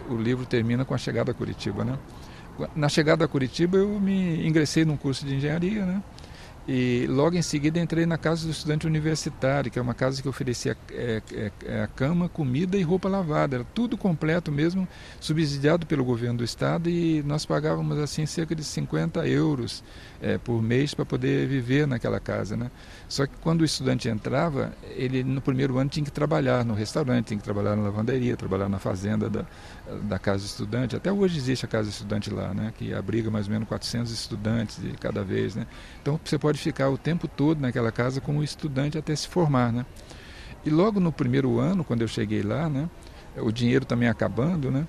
o 0.09 0.15
livro 0.15 0.45
termina 0.45 0.83
com 0.83 0.93
a 0.93 0.97
chegada 0.97 1.31
a 1.31 1.33
Curitiba. 1.33 1.85
Né? 1.85 1.97
Na 2.75 2.89
chegada 2.89 3.23
a 3.23 3.27
Curitiba, 3.27 3.77
eu 3.77 3.87
me 3.99 4.45
ingressei 4.45 4.83
num 4.83 4.97
curso 4.97 5.25
de 5.25 5.35
engenharia, 5.35 5.85
né? 5.85 6.03
E 6.67 7.07
logo 7.09 7.35
em 7.35 7.41
seguida 7.41 7.79
entrei 7.79 8.05
na 8.05 8.17
casa 8.17 8.45
do 8.45 8.51
estudante 8.51 8.85
universitário, 8.85 9.71
que 9.71 9.79
é 9.79 9.81
uma 9.81 9.95
casa 9.95 10.21
que 10.21 10.29
oferecia 10.29 10.77
é, 10.91 11.21
é, 11.33 11.51
é, 11.65 11.89
cama, 11.95 12.29
comida 12.29 12.77
e 12.77 12.83
roupa 12.83 13.09
lavada. 13.09 13.57
Era 13.57 13.65
tudo 13.73 13.97
completo 13.97 14.51
mesmo, 14.51 14.87
subsidiado 15.19 15.85
pelo 15.87 16.05
governo 16.05 16.37
do 16.37 16.43
estado 16.43 16.89
e 16.89 17.23
nós 17.23 17.45
pagávamos 17.45 17.97
assim 17.97 18.25
cerca 18.25 18.55
de 18.55 18.63
50 18.63 19.27
euros 19.27 19.83
é, 20.21 20.37
por 20.37 20.61
mês 20.61 20.93
para 20.93 21.03
poder 21.03 21.47
viver 21.47 21.87
naquela 21.87 22.19
casa. 22.19 22.55
Né? 22.55 22.69
Só 23.11 23.27
que 23.27 23.33
quando 23.41 23.59
o 23.59 23.65
estudante 23.65 24.07
entrava, 24.07 24.71
ele 24.95 25.21
no 25.21 25.41
primeiro 25.41 25.77
ano 25.77 25.89
tinha 25.89 26.05
que 26.05 26.11
trabalhar 26.11 26.63
no 26.63 26.73
restaurante, 26.73 27.25
tinha 27.25 27.37
que 27.37 27.43
trabalhar 27.43 27.75
na 27.75 27.83
lavanderia, 27.83 28.37
trabalhar 28.37 28.69
na 28.69 28.79
fazenda 28.79 29.29
da, 29.29 29.45
da 30.03 30.17
casa 30.17 30.45
estudante. 30.45 30.95
Até 30.95 31.11
hoje 31.11 31.37
existe 31.37 31.65
a 31.65 31.67
casa 31.67 31.89
estudante 31.89 32.29
lá, 32.33 32.53
né? 32.53 32.71
que 32.77 32.93
abriga 32.93 33.29
mais 33.29 33.47
ou 33.47 33.51
menos 33.51 33.67
400 33.67 34.09
estudantes 34.13 34.81
de 34.81 34.91
cada 34.91 35.25
vez. 35.25 35.55
Né? 35.55 35.67
Então 36.01 36.17
você 36.23 36.39
pode 36.39 36.57
ficar 36.57 36.89
o 36.89 36.97
tempo 36.97 37.27
todo 37.27 37.59
naquela 37.59 37.91
casa 37.91 38.21
como 38.21 38.41
estudante 38.41 38.97
até 38.97 39.13
se 39.13 39.27
formar. 39.27 39.73
Né? 39.73 39.85
E 40.63 40.69
logo 40.69 41.01
no 41.01 41.11
primeiro 41.11 41.59
ano, 41.59 41.83
quando 41.83 42.03
eu 42.03 42.07
cheguei 42.07 42.41
lá, 42.41 42.69
né? 42.69 42.89
o 43.35 43.51
dinheiro 43.51 43.83
também 43.83 44.07
acabando, 44.07 44.71
né? 44.71 44.87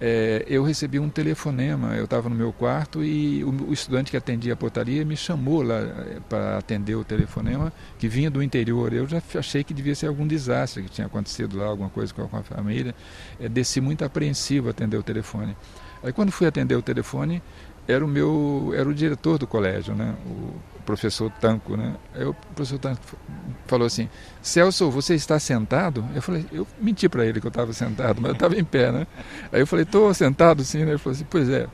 É, 0.00 0.44
eu 0.46 0.62
recebi 0.62 0.98
um 0.98 1.08
telefonema. 1.08 1.94
Eu 1.94 2.04
estava 2.04 2.28
no 2.28 2.34
meu 2.34 2.52
quarto 2.52 3.02
e 3.02 3.42
o, 3.44 3.68
o, 3.68 3.72
estudante 3.72 4.10
que 4.10 4.16
atendia 4.16 4.52
a 4.52 4.56
portaria 4.56 5.04
me 5.04 5.16
chamou 5.16 5.62
lá 5.62 5.76
é, 5.76 6.18
para 6.28 6.58
atender 6.58 6.94
o 6.94 7.04
telefonema, 7.04 7.72
que 7.98 8.08
vinha 8.08 8.30
do 8.30 8.42
interior. 8.42 8.92
Eu 8.92 9.06
já 9.06 9.22
achei 9.34 9.64
que 9.64 9.72
devia 9.72 9.94
ser 9.94 10.06
algum 10.06 10.26
desastre, 10.26 10.82
que 10.82 10.90
tinha 10.90 11.06
acontecido 11.06 11.56
lá, 11.56 11.66
alguma 11.66 11.88
coisa 11.88 12.12
com 12.12 12.22
a, 12.36 12.42
família. 12.42 12.94
É, 13.40 13.48
desci 13.48 13.80
muito 13.80 14.04
apreensivo 14.04 14.68
atender 14.68 14.96
o 14.96 15.02
telefone. 15.02 15.56
Aí 16.02 16.12
quando 16.12 16.30
fui 16.30 16.46
atender 16.46 16.74
o 16.74 16.82
telefone, 16.82 17.42
era 17.88 18.04
o 18.04 18.08
meu, 18.08 18.72
era 18.76 18.88
o 18.88 18.94
diretor 18.94 19.38
do 19.38 19.46
colégio, 19.46 19.94
né? 19.94 20.14
O, 20.26 20.54
professor 20.86 21.30
Tanco, 21.40 21.76
né? 21.76 21.94
Aí 22.14 22.24
o 22.24 22.32
professor 22.54 22.78
Tanco 22.78 23.00
falou 23.66 23.86
assim: 23.86 24.08
Celso, 24.40 24.90
você 24.90 25.14
está 25.14 25.38
sentado? 25.38 26.04
Eu 26.14 26.22
falei: 26.22 26.46
eu 26.52 26.66
menti 26.80 27.08
para 27.08 27.26
ele 27.26 27.40
que 27.40 27.46
eu 27.46 27.50
estava 27.50 27.72
sentado, 27.72 28.22
mas 28.22 28.30
eu 28.30 28.34
estava 28.34 28.56
em 28.56 28.64
pé, 28.64 28.92
né? 28.92 29.06
Aí 29.52 29.60
eu 29.60 29.66
falei: 29.66 29.82
estou 29.82 30.14
sentado 30.14 30.64
sim, 30.64 30.84
né? 30.84 30.92
Ele 30.92 30.98
falou 30.98 31.14
assim: 31.14 31.26
pois 31.28 31.50
é. 31.50 31.66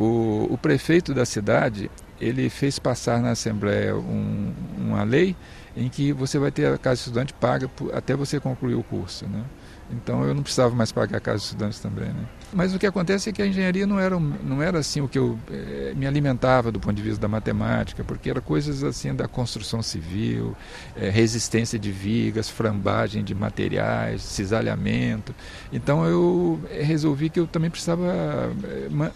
O, 0.00 0.46
o 0.50 0.56
prefeito 0.56 1.12
da 1.12 1.26
cidade 1.26 1.90
ele 2.20 2.48
fez 2.48 2.78
passar 2.78 3.20
na 3.20 3.30
Assembleia 3.30 3.96
um, 3.96 4.52
uma 4.76 5.02
lei 5.02 5.36
em 5.78 5.88
que 5.88 6.12
você 6.12 6.38
vai 6.38 6.50
ter 6.50 6.66
a 6.66 6.76
casa 6.76 7.00
estudante 7.00 7.32
paga 7.32 7.70
até 7.94 8.16
você 8.16 8.40
concluir 8.40 8.74
o 8.74 8.82
curso, 8.82 9.26
né? 9.26 9.44
Então 9.90 10.24
eu 10.24 10.34
não 10.34 10.42
precisava 10.42 10.74
mais 10.74 10.92
pagar 10.92 11.16
a 11.16 11.20
casa 11.20 11.42
estudante 11.42 11.80
também, 11.80 12.08
né? 12.08 12.26
Mas 12.52 12.74
o 12.74 12.78
que 12.78 12.86
acontece 12.86 13.28
é 13.28 13.32
que 13.32 13.42
a 13.42 13.46
engenharia 13.46 13.86
não 13.86 13.98
era, 13.98 14.18
não 14.18 14.62
era 14.62 14.78
assim 14.78 15.00
o 15.00 15.08
que 15.08 15.18
eu 15.18 15.38
eh, 15.50 15.92
me 15.96 16.06
alimentava 16.06 16.70
do 16.70 16.78
ponto 16.78 16.94
de 16.94 17.02
vista 17.02 17.20
da 17.20 17.28
matemática, 17.28 18.04
porque 18.04 18.30
era 18.30 18.40
coisas 18.40 18.82
assim 18.82 19.14
da 19.14 19.26
construção 19.26 19.82
civil, 19.82 20.56
eh, 20.96 21.10
resistência 21.10 21.78
de 21.78 21.90
vigas, 21.90 22.48
frambagem 22.48 23.22
de 23.22 23.34
materiais, 23.34 24.22
cisalhamento. 24.22 25.34
Então 25.72 26.06
eu 26.06 26.60
eh, 26.70 26.82
resolvi 26.82 27.30
que 27.30 27.40
eu 27.40 27.46
também 27.46 27.70
precisava 27.70 28.52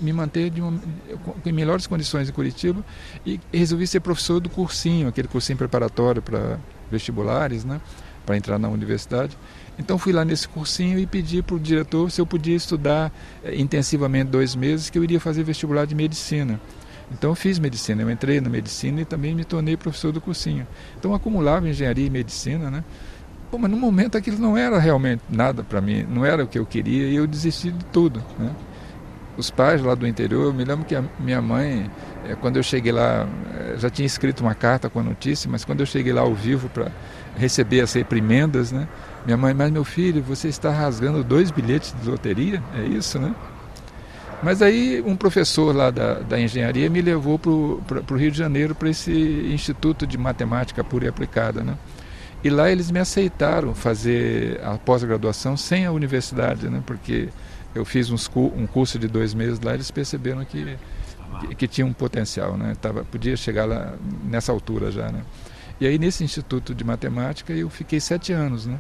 me 0.01 0.13
manter 0.13 0.53
uma, 0.57 0.81
em 1.45 1.53
melhores 1.53 1.87
condições 1.87 2.29
em 2.29 2.33
Curitiba 2.33 2.85
e 3.25 3.41
resolvi 3.53 3.87
ser 3.87 4.01
professor 4.01 4.41
do 4.41 4.49
cursinho, 4.49 5.09
aquele 5.09 5.29
cursinho 5.29 5.59
preparatório 5.59 6.23
para 6.23 6.52
vestibulares, 6.91 7.65
né, 7.65 7.81
para 8.25 8.37
entrar 8.37 8.59
na 8.59 8.69
universidade. 8.69 9.37
Então 9.79 9.99
fui 9.99 10.13
lá 10.13 10.25
nesse 10.25 10.49
cursinho 10.49 10.99
e 10.99 11.07
pedi 11.07 11.43
para 11.43 11.57
o 11.57 11.61
diretor 11.61 12.11
se 12.11 12.21
eu 12.21 12.27
podia 12.27 12.55
estudar 12.55 13.11
eh, 13.43 13.57
intensivamente 13.57 14.31
dois 14.31 14.55
meses, 14.55 14.91
que 14.91 14.99
eu 14.99 15.05
iria 15.05 15.19
fazer 15.19 15.43
vestibular 15.43 15.87
de 15.87 15.95
medicina. 15.95 16.61
Então 17.11 17.35
fiz 17.35 17.59
medicina, 17.59 18.03
eu 18.03 18.11
entrei 18.11 18.41
na 18.41 18.49
medicina 18.49 19.01
e 19.01 19.05
também 19.05 19.35
me 19.35 19.45
tornei 19.45 19.77
professor 19.77 20.13
do 20.13 20.21
cursinho. 20.21 20.67
Então 20.99 21.15
acumulava 21.15 21.69
engenharia 21.69 22.07
e 22.07 22.11
medicina, 22.11 22.71
né? 22.71 22.85
Pô, 23.51 23.59
mas 23.59 23.71
no 23.71 23.77
momento 23.77 24.17
aquilo 24.17 24.39
não 24.39 24.57
era 24.57 24.79
realmente 24.79 25.23
nada 25.29 25.63
para 25.63 25.81
mim, 25.81 26.07
não 26.09 26.25
era 26.25 26.45
o 26.45 26.47
que 26.47 26.59
eu 26.59 26.65
queria 26.65 27.07
e 27.09 27.17
eu 27.17 27.27
desisti 27.27 27.71
de 27.71 27.85
tudo, 27.87 28.23
né? 28.39 28.55
os 29.37 29.51
pais 29.51 29.83
lá 29.83 29.95
do 29.95 30.07
interior, 30.07 30.47
eu 30.47 30.53
me 30.53 30.65
lembro 30.65 30.85
que 30.85 30.95
a 30.95 31.05
minha 31.19 31.41
mãe, 31.41 31.91
quando 32.41 32.57
eu 32.57 32.63
cheguei 32.63 32.93
lá, 32.93 33.27
é, 33.55 33.79
já 33.79 33.91
tinha 33.91 34.07
escrito 34.07 34.41
uma 34.41 34.55
carta 34.55 34.89
com 34.89 35.01
a 35.01 35.03
notícia, 35.03 35.51
mas 35.51 35.65
quando 35.65 35.81
eu 35.81 35.87
cheguei 35.87 36.13
lá 36.13 36.23
ao 36.23 36.35
vivo 36.35 36.69
para 36.69 36.91
receber 37.37 37.81
as 37.81 37.93
reprimendas, 37.93 38.73
né? 38.73 38.89
Minha 39.25 39.37
mãe, 39.37 39.55
mas 39.55 39.71
meu 39.71 39.85
filho, 39.85 40.23
você 40.23 40.49
está 40.49 40.71
rasgando 40.71 41.23
dois 41.23 41.51
bilhetes 41.51 41.95
de 42.01 42.09
loteria? 42.09 42.63
É 42.77 42.83
isso, 42.83 43.19
né? 43.19 43.35
Mas 44.43 44.61
aí 44.61 45.01
um 45.07 45.15
professor 45.15 45.75
lá 45.75 45.91
da, 45.91 46.15
da 46.15 46.41
engenharia 46.41 46.91
me 46.91 47.01
levou 47.01 47.39
para 47.39 47.51
o 47.51 48.17
Rio 48.17 48.31
de 48.31 48.39
Janeiro, 48.39 48.75
para 48.75 48.91
esse 48.91 49.13
Instituto 49.13 50.07
de 50.07 50.19
Matemática 50.19 50.83
Pura 50.83 51.05
e 51.05 51.09
Aplicada, 51.09 51.63
né? 51.63 51.77
E 52.43 52.51
lá 52.51 52.71
eles 52.71 52.91
me 52.91 52.99
aceitaram 52.99 53.73
fazer 53.73 54.61
a 54.65 54.77
pós-graduação 54.77 55.57
sem 55.57 55.87
a 55.87 55.93
universidade, 55.93 56.69
né? 56.69 56.83
Porque 56.85 57.29
eu 57.73 57.85
fiz 57.85 58.11
uns, 58.11 58.29
um 58.35 58.67
curso 58.67 58.99
de 58.99 59.07
dois 59.07 59.33
meses 59.33 59.61
lá, 59.61 59.75
eles 59.75 59.93
perceberam 59.93 60.45
que, 60.45 60.77
que, 61.41 61.55
que 61.55 61.69
tinha 61.69 61.87
um 61.87 61.93
potencial, 61.93 62.57
né? 62.57 62.75
Tava, 62.81 63.05
podia 63.05 63.37
chegar 63.37 63.65
lá 63.65 63.95
nessa 64.25 64.53
altura 64.53 64.91
já, 64.91 65.11
né? 65.11 65.23
E 65.81 65.87
aí 65.87 65.99
nesse 65.99 66.23
Instituto 66.23 66.75
de 66.75 66.85
Matemática 66.85 67.53
eu 67.53 67.69
fiquei 67.69 68.01
sete 68.01 68.33
anos, 68.33 68.67
né? 68.67 68.79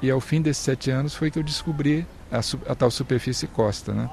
E 0.00 0.10
ao 0.10 0.20
fim 0.20 0.40
desses 0.40 0.62
sete 0.62 0.90
anos 0.90 1.14
foi 1.14 1.30
que 1.30 1.38
eu 1.38 1.42
descobri 1.42 2.06
a, 2.30 2.38
a 2.70 2.74
tal 2.74 2.90
superfície 2.90 3.46
costa, 3.46 3.92
né? 3.92 4.08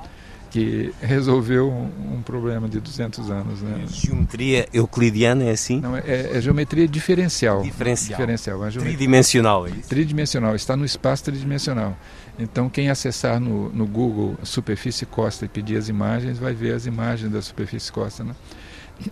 que 0.55 0.93
resolveu 1.01 1.69
um, 1.69 2.15
um, 2.15 2.21
problema 2.21 2.69
de 2.69 2.79
200 2.79 3.29
anos. 3.29 3.61
Né? 3.61 3.83
Geometria 3.89 4.67
euclidiana 4.73 5.43
é 5.43 5.51
assim? 5.51 5.81
Não, 5.81 5.97
é, 5.97 6.37
é 6.37 6.41
geometria 6.41 6.87
diferencial. 6.87 7.61
Diferencial. 7.61 8.17
diferencial 8.17 8.57
geometria... 8.57 8.81
Tridimensional, 8.83 9.67
é 9.67 9.71
isso? 9.71 9.89
Tridimensional, 9.89 10.55
está 10.55 10.77
no 10.77 10.85
espaço 10.85 11.25
tridimensional. 11.25 11.97
Então, 12.37 12.69
quem 12.69 12.89
acessar 12.89 13.39
no, 13.39 13.69
no 13.69 13.85
Google 13.85 14.37
superfície 14.43 15.05
costa 15.05 15.45
e 15.45 15.47
pedir 15.47 15.77
as 15.77 15.89
imagens, 15.89 16.37
vai 16.37 16.53
ver 16.53 16.73
as 16.73 16.85
imagens 16.85 17.31
da 17.31 17.41
superfície 17.41 17.91
costa. 17.91 18.23
Né? 18.23 18.35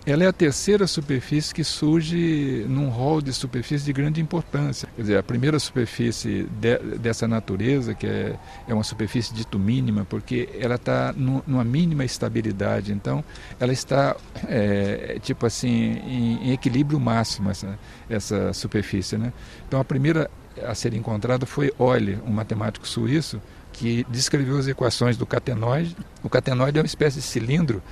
ela 0.06 0.24
é 0.24 0.26
a 0.26 0.32
terceira 0.32 0.86
superfície 0.86 1.54
que 1.54 1.62
surge 1.62 2.64
num 2.68 2.88
rol 2.88 3.20
de 3.20 3.32
superfície 3.32 3.84
de 3.84 3.92
grande 3.92 4.20
importância. 4.20 4.88
Quer 4.96 5.02
dizer, 5.02 5.18
a 5.18 5.22
primeira 5.22 5.58
superfície 5.58 6.48
de, 6.60 6.78
dessa 6.98 7.28
natureza, 7.28 7.94
que 7.94 8.06
é, 8.06 8.36
é 8.66 8.74
uma 8.74 8.82
superfície 8.82 9.34
dito 9.34 9.58
mínima, 9.58 10.04
porque 10.04 10.48
ela 10.58 10.76
está 10.76 11.12
numa 11.12 11.64
mínima 11.64 12.04
estabilidade, 12.04 12.92
então 12.92 13.22
ela 13.60 13.72
está, 13.72 14.16
é, 14.48 15.18
tipo 15.22 15.46
assim, 15.46 15.68
em, 15.68 16.48
em, 16.48 16.52
equilíbrio 16.52 16.98
máximo, 16.98 17.50
essa, 17.50 17.78
essa 18.08 18.52
superfície. 18.52 19.18
Né? 19.18 19.32
Então 19.66 19.80
a 19.80 19.84
primeira 19.84 20.30
a 20.62 20.74
ser 20.74 20.94
encontrada 20.94 21.46
foi 21.46 21.72
Euler, 21.78 22.18
um 22.24 22.32
matemático 22.32 22.86
suíço, 22.86 23.40
que 23.72 24.06
descreveu 24.08 24.56
as 24.56 24.68
equações 24.68 25.16
do 25.16 25.26
catenoide. 25.26 25.96
O 26.22 26.28
catenoide 26.28 26.78
é 26.78 26.80
uma 26.80 26.86
espécie 26.86 27.16
de 27.16 27.22
cilindro 27.22 27.82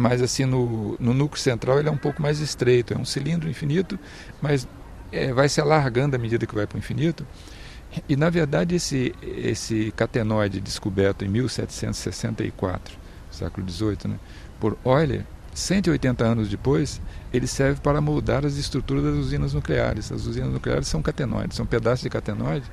mas 0.00 0.22
assim 0.22 0.46
no, 0.46 0.96
no 0.98 1.12
núcleo 1.12 1.40
central 1.40 1.78
ele 1.78 1.88
é 1.88 1.92
um 1.92 1.96
pouco 1.96 2.22
mais 2.22 2.40
estreito, 2.40 2.94
é 2.94 2.96
um 2.96 3.04
cilindro 3.04 3.50
infinito, 3.50 3.98
mas 4.40 4.66
é, 5.12 5.30
vai 5.30 5.46
se 5.46 5.60
alargando 5.60 6.16
à 6.16 6.18
medida 6.18 6.46
que 6.46 6.54
vai 6.54 6.66
para 6.66 6.76
o 6.76 6.78
infinito. 6.78 7.26
E 8.08 8.16
na 8.16 8.30
verdade 8.30 8.74
esse, 8.74 9.14
esse 9.20 9.92
catenoide 9.94 10.58
descoberto 10.58 11.22
em 11.22 11.28
1764, 11.28 12.96
século 13.30 13.68
XVIII, 13.68 13.98
né, 14.04 14.18
por 14.58 14.78
Euler, 14.86 15.26
180 15.52 16.24
anos 16.24 16.48
depois, 16.48 17.00
ele 17.32 17.46
serve 17.46 17.80
para 17.80 18.00
moldar 18.00 18.46
as 18.46 18.56
estruturas 18.56 19.04
das 19.04 19.14
usinas 19.14 19.52
nucleares. 19.52 20.10
As 20.12 20.26
usinas 20.26 20.52
nucleares 20.52 20.88
são 20.88 21.02
catenoides, 21.02 21.56
são 21.56 21.66
pedaços 21.66 22.02
de 22.02 22.10
catenoide, 22.10 22.66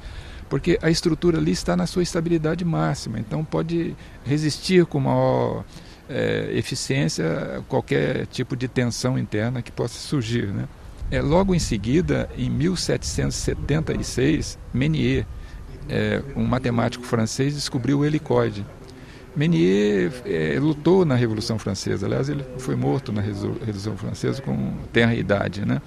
porque 0.49 0.79
a 0.81 0.89
estrutura 0.89 1.37
ali 1.37 1.51
está 1.51 1.75
na 1.75 1.85
sua 1.85 2.01
estabilidade 2.03 2.63
máxima, 2.63 3.19
então 3.19 3.43
pode 3.43 3.93
resistir 4.23 4.85
com 4.85 4.97
maior 4.99 5.65
é, 6.09 6.49
eficiência 6.53 7.61
qualquer 7.67 8.25
tipo 8.27 8.55
de 8.55 8.65
tensão 8.67 9.19
interna 9.19 9.61
que 9.61 9.71
possa 9.71 9.99
surgir. 9.99 10.47
Né? 10.47 10.67
É, 11.11 11.21
logo 11.21 11.53
em 11.53 11.59
seguida, 11.59 12.29
em 12.37 12.49
1776, 12.49 14.57
Menier, 14.73 15.25
é, 15.89 16.21
um 16.35 16.45
matemático 16.45 17.05
francês, 17.05 17.55
descobriu 17.55 17.99
o 17.99 18.05
helicoide. 18.05 18.65
Menier 19.37 20.11
é, 20.25 20.57
lutou 20.59 21.05
na 21.05 21.13
Revolução 21.13 21.59
Francesa, 21.59 22.07
aliás, 22.07 22.27
ele 22.27 22.43
foi 22.57 22.75
morto 22.75 23.11
na 23.11 23.21
Revolução 23.21 23.95
Francesa 23.95 24.41
com 24.41 24.73
tenra 24.91 25.13
idade. 25.13 25.63
Né? 25.63 25.79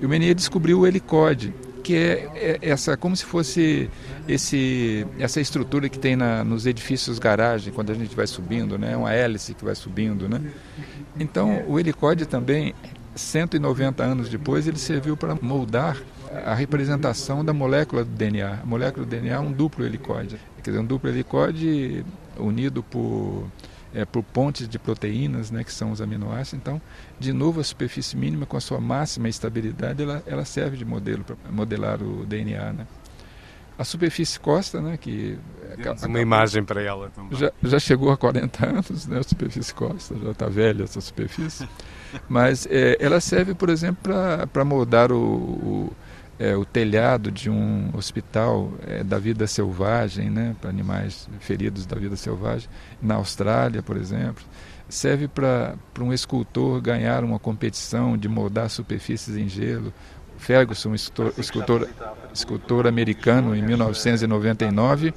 E 0.00 0.06
o 0.06 0.08
Menier 0.08 0.36
descobriu 0.36 0.78
o 0.78 0.86
helicoide, 0.86 1.52
que 1.82 1.96
é, 1.96 2.30
é, 2.34 2.58
essa 2.62 2.96
como 2.96 3.16
se 3.16 3.24
fosse 3.24 3.90
esse 4.28 5.04
essa 5.18 5.40
estrutura 5.40 5.88
que 5.88 5.98
tem 5.98 6.14
na, 6.14 6.44
nos 6.44 6.64
edifícios 6.64 7.18
garagem 7.18 7.72
quando 7.72 7.90
a 7.90 7.94
gente 7.94 8.14
vai 8.14 8.26
subindo, 8.28 8.78
né, 8.78 8.96
uma 8.96 9.12
hélice 9.12 9.52
que 9.52 9.64
vai 9.64 9.74
subindo, 9.74 10.28
né. 10.28 10.40
Então 11.18 11.64
o 11.66 11.80
helicóide 11.80 12.24
também 12.24 12.72
190 13.16 14.02
anos 14.02 14.28
depois 14.28 14.68
ele 14.68 14.78
serviu 14.78 15.16
para 15.16 15.34
moldar 15.42 16.00
a 16.46 16.54
representação 16.54 17.44
da 17.44 17.52
molécula 17.52 18.04
do 18.04 18.10
DNA. 18.10 18.60
A 18.62 18.66
molécula 18.66 19.04
do 19.04 19.10
DNA 19.10 19.34
é 19.34 19.40
um 19.40 19.50
duplo 19.50 19.84
helicóide, 19.84 20.38
quer 20.62 20.70
dizer, 20.70 20.80
um 20.80 20.86
duplo 20.86 21.10
helicóide 21.10 22.04
unido 22.38 22.82
por 22.82 23.46
é, 23.94 24.04
por 24.04 24.22
pontes 24.22 24.68
de 24.68 24.78
proteínas, 24.78 25.50
né, 25.50 25.62
que 25.62 25.72
são 25.72 25.90
os 25.90 26.00
aminoácidos. 26.00 26.54
Então, 26.54 26.80
de 27.18 27.32
novo, 27.32 27.60
a 27.60 27.64
superfície 27.64 28.16
mínima 28.16 28.46
com 28.46 28.56
a 28.56 28.60
sua 28.60 28.80
máxima 28.80 29.28
estabilidade, 29.28 30.02
ela, 30.02 30.22
ela 30.26 30.44
serve 30.44 30.76
de 30.76 30.84
modelo 30.84 31.24
para 31.24 31.36
modelar 31.50 32.02
o 32.02 32.24
DNA. 32.24 32.72
Né? 32.72 32.86
A 33.78 33.84
superfície 33.84 34.38
costa, 34.38 34.80
né, 34.80 34.96
que 34.96 35.38
Temos 35.82 36.02
uma 36.04 36.20
imagem 36.20 36.64
para 36.64 36.80
ela 36.82 37.10
também. 37.10 37.38
Já, 37.38 37.52
já 37.62 37.78
chegou 37.78 38.10
a 38.10 38.16
40 38.16 38.66
anos, 38.66 39.06
né, 39.06 39.18
a 39.18 39.22
superfície 39.22 39.74
costa, 39.74 40.16
já 40.18 40.30
está 40.30 40.48
velha 40.48 40.84
essa 40.84 41.00
superfície. 41.00 41.68
Mas 42.28 42.66
é, 42.70 42.96
ela 43.00 43.20
serve, 43.20 43.54
por 43.54 43.68
exemplo, 43.68 44.12
para 44.52 44.64
moldar 44.64 45.10
o, 45.10 45.16
o 45.16 45.92
é, 46.42 46.56
o 46.56 46.64
telhado 46.64 47.30
de 47.30 47.48
um 47.48 47.90
hospital 47.94 48.72
é, 48.84 49.04
da 49.04 49.16
vida 49.16 49.46
selvagem, 49.46 50.28
né, 50.28 50.56
para 50.60 50.70
animais 50.70 51.28
feridos 51.38 51.86
da 51.86 51.96
vida 51.96 52.16
selvagem, 52.16 52.68
na 53.00 53.14
Austrália, 53.14 53.80
por 53.80 53.96
exemplo. 53.96 54.42
Serve 54.88 55.28
para 55.28 55.76
um 56.00 56.12
escultor 56.12 56.80
ganhar 56.80 57.22
uma 57.22 57.38
competição 57.38 58.18
de 58.18 58.28
moldar 58.28 58.68
superfícies 58.68 59.36
em 59.36 59.48
gelo. 59.48 59.94
Ferguson, 60.36 60.92
escultor, 60.94 61.32
escultor, 61.38 61.88
escultor 62.34 62.86
americano, 62.88 63.54
em 63.54 63.62
1999, 63.62 65.14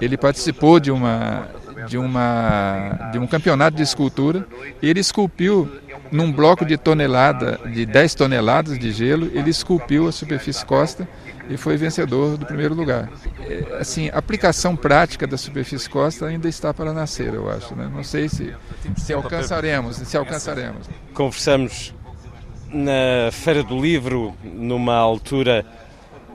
ele 0.00 0.16
participou 0.16 0.78
de 0.78 0.92
uma 0.92 1.48
de 1.88 1.98
uma 1.98 3.10
de 3.12 3.18
um 3.18 3.26
campeonato 3.26 3.76
de 3.76 3.82
escultura 3.82 4.46
e 4.80 4.88
ele 4.88 5.00
esculpiu 5.00 5.68
num 6.10 6.30
bloco 6.32 6.64
de 6.64 6.76
tonelada, 6.76 7.60
de 7.72 7.84
10 7.86 8.14
toneladas 8.14 8.78
de 8.78 8.92
gelo, 8.92 9.30
ele 9.34 9.50
esculpiu 9.50 10.08
a 10.08 10.12
superfície 10.12 10.64
costa 10.64 11.08
e 11.48 11.56
foi 11.56 11.76
vencedor 11.76 12.36
do 12.36 12.46
primeiro 12.46 12.74
lugar. 12.74 13.10
É, 13.40 13.78
assim, 13.80 14.08
a 14.08 14.18
aplicação 14.18 14.76
prática 14.76 15.26
da 15.26 15.36
superfície 15.36 15.88
costa 15.88 16.26
ainda 16.26 16.48
está 16.48 16.72
para 16.72 16.92
nascer, 16.92 17.34
eu 17.34 17.50
acho. 17.50 17.74
Né? 17.74 17.90
Não 17.92 18.02
sei 18.02 18.28
se, 18.28 18.54
se 18.96 19.12
alcançaremos, 19.12 19.96
se 19.96 20.16
alcançaremos. 20.16 20.88
Conversamos 21.12 21.94
na 22.72 23.30
Feira 23.30 23.62
do 23.62 23.80
Livro, 23.80 24.34
numa 24.42 24.96
altura 24.96 25.64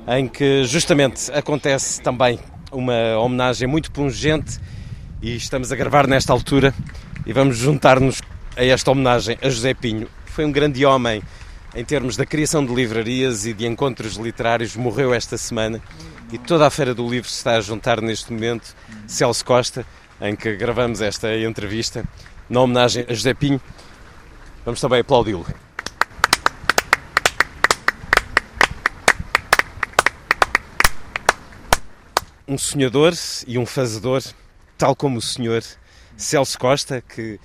em 0.07 0.27
que 0.27 0.63
justamente 0.63 1.31
acontece 1.31 2.01
também 2.01 2.39
uma 2.71 3.17
homenagem 3.17 3.67
muito 3.67 3.91
pungente 3.91 4.59
e 5.21 5.35
estamos 5.35 5.71
a 5.71 5.75
gravar 5.75 6.07
nesta 6.07 6.31
altura 6.31 6.73
e 7.25 7.33
vamos 7.33 7.57
juntar-nos 7.57 8.21
a 8.59 8.65
esta 8.65 8.91
homenagem 8.91 9.37
a 9.41 9.49
José 9.49 9.73
Pinho. 9.73 10.09
Foi 10.25 10.43
um 10.43 10.51
grande 10.51 10.85
homem 10.85 11.23
em 11.73 11.85
termos 11.85 12.17
da 12.17 12.25
criação 12.25 12.65
de 12.65 12.73
livrarias 12.73 13.45
e 13.45 13.53
de 13.53 13.65
encontros 13.65 14.17
literários. 14.17 14.75
Morreu 14.75 15.13
esta 15.13 15.37
semana 15.37 15.81
e 16.29 16.37
toda 16.37 16.67
a 16.67 16.69
Feira 16.69 16.93
do 16.93 17.07
Livro 17.07 17.29
se 17.29 17.37
está 17.37 17.55
a 17.55 17.61
juntar 17.61 18.01
neste 18.01 18.33
momento. 18.33 18.75
Celso 19.07 19.45
Costa, 19.45 19.85
em 20.19 20.35
que 20.35 20.57
gravamos 20.57 20.99
esta 20.99 21.33
entrevista, 21.37 22.03
na 22.49 22.59
homenagem 22.59 23.05
a 23.07 23.13
José 23.13 23.33
Pinho. 23.33 23.61
Vamos 24.65 24.81
também 24.81 24.99
aplaudi-lo. 24.99 25.45
Um 32.45 32.57
sonhador 32.57 33.13
e 33.47 33.57
um 33.57 33.65
fazedor, 33.65 34.21
tal 34.77 34.93
como 34.97 35.19
o 35.19 35.21
senhor 35.21 35.63
Celso 36.17 36.59
Costa, 36.59 37.01
que 37.01 37.39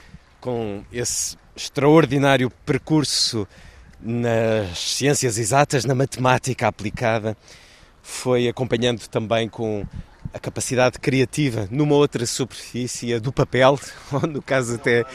com 0.45 0.85
esse 0.93 1.39
extraordinário 1.57 2.51
percurso 2.67 3.49
nas 3.99 4.79
ciências 4.79 5.39
exatas, 5.39 5.87
na 5.87 5.95
matemática 5.95 6.69
aplicada, 6.69 7.35
foi 8.03 8.47
acompanhando 8.47 9.09
também 9.09 9.49
com 9.49 9.87
a 10.35 10.39
capacidade 10.39 10.99
criativa 10.99 11.67
numa 11.71 11.95
outra 11.95 12.27
superfície, 12.27 13.15
a 13.15 13.19
do 13.19 13.33
papel, 13.33 13.81
ou 14.13 14.21
no 14.29 14.43
caso 14.43 14.75
até 14.75 15.07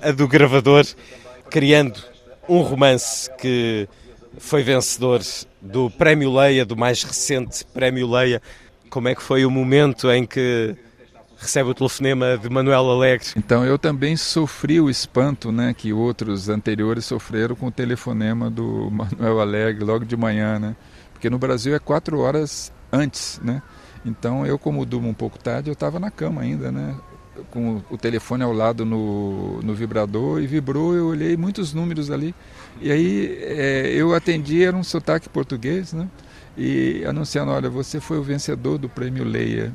a 0.00 0.10
do 0.10 0.26
gravador, 0.26 0.84
criando 1.48 2.02
um 2.48 2.60
romance 2.60 3.30
que 3.36 3.88
foi 4.38 4.64
vencedor 4.64 5.20
do 5.60 5.90
Prémio 5.90 6.34
Leia, 6.34 6.66
do 6.66 6.76
mais 6.76 7.04
recente 7.04 7.64
Prémio 7.66 8.10
Leia. 8.10 8.42
Como 8.90 9.06
é 9.06 9.14
que 9.14 9.22
foi 9.22 9.46
o 9.46 9.50
momento 9.50 10.10
em 10.10 10.26
que 10.26 10.74
recebe 11.42 11.70
o 11.70 11.74
telefonema 11.74 12.38
de 12.38 12.48
Manuel 12.48 12.88
Alegre. 12.88 13.26
Então 13.36 13.64
eu 13.64 13.76
também 13.76 14.16
sofri 14.16 14.80
o 14.80 14.88
espanto 14.88 15.50
né, 15.50 15.74
que 15.76 15.92
outros 15.92 16.48
anteriores 16.48 17.04
sofreram 17.04 17.56
com 17.56 17.66
o 17.66 17.70
telefonema 17.70 18.48
do 18.48 18.88
Manuel 18.92 19.40
Alegre 19.40 19.84
logo 19.84 20.04
de 20.04 20.16
manhã, 20.16 20.58
né? 20.58 20.76
Porque 21.12 21.28
no 21.28 21.38
Brasil 21.38 21.74
é 21.74 21.80
quatro 21.80 22.20
horas 22.20 22.72
antes, 22.92 23.40
né? 23.42 23.60
Então 24.04 24.46
eu, 24.46 24.58
como 24.58 24.86
durmo 24.86 25.08
um 25.08 25.14
pouco 25.14 25.38
tarde, 25.38 25.68
eu 25.68 25.72
estava 25.74 25.98
na 25.98 26.10
cama 26.10 26.42
ainda, 26.42 26.70
né? 26.70 26.96
Com 27.50 27.82
o 27.90 27.98
telefone 27.98 28.44
ao 28.44 28.52
lado 28.52 28.84
no, 28.84 29.60
no 29.62 29.74
vibrador 29.74 30.40
e 30.40 30.46
vibrou, 30.46 30.94
eu 30.94 31.08
olhei 31.08 31.36
muitos 31.36 31.74
números 31.74 32.10
ali. 32.10 32.34
E 32.80 32.92
aí 32.92 33.38
é, 33.40 33.92
eu 33.94 34.14
atendi, 34.14 34.62
era 34.62 34.76
um 34.76 34.84
sotaque 34.84 35.28
português, 35.28 35.92
né? 35.92 36.08
E 36.56 37.04
anunciando, 37.04 37.50
olha, 37.50 37.68
você 37.68 37.98
foi 37.98 38.18
o 38.18 38.22
vencedor 38.22 38.78
do 38.78 38.88
prêmio 38.88 39.24
Leia 39.24 39.72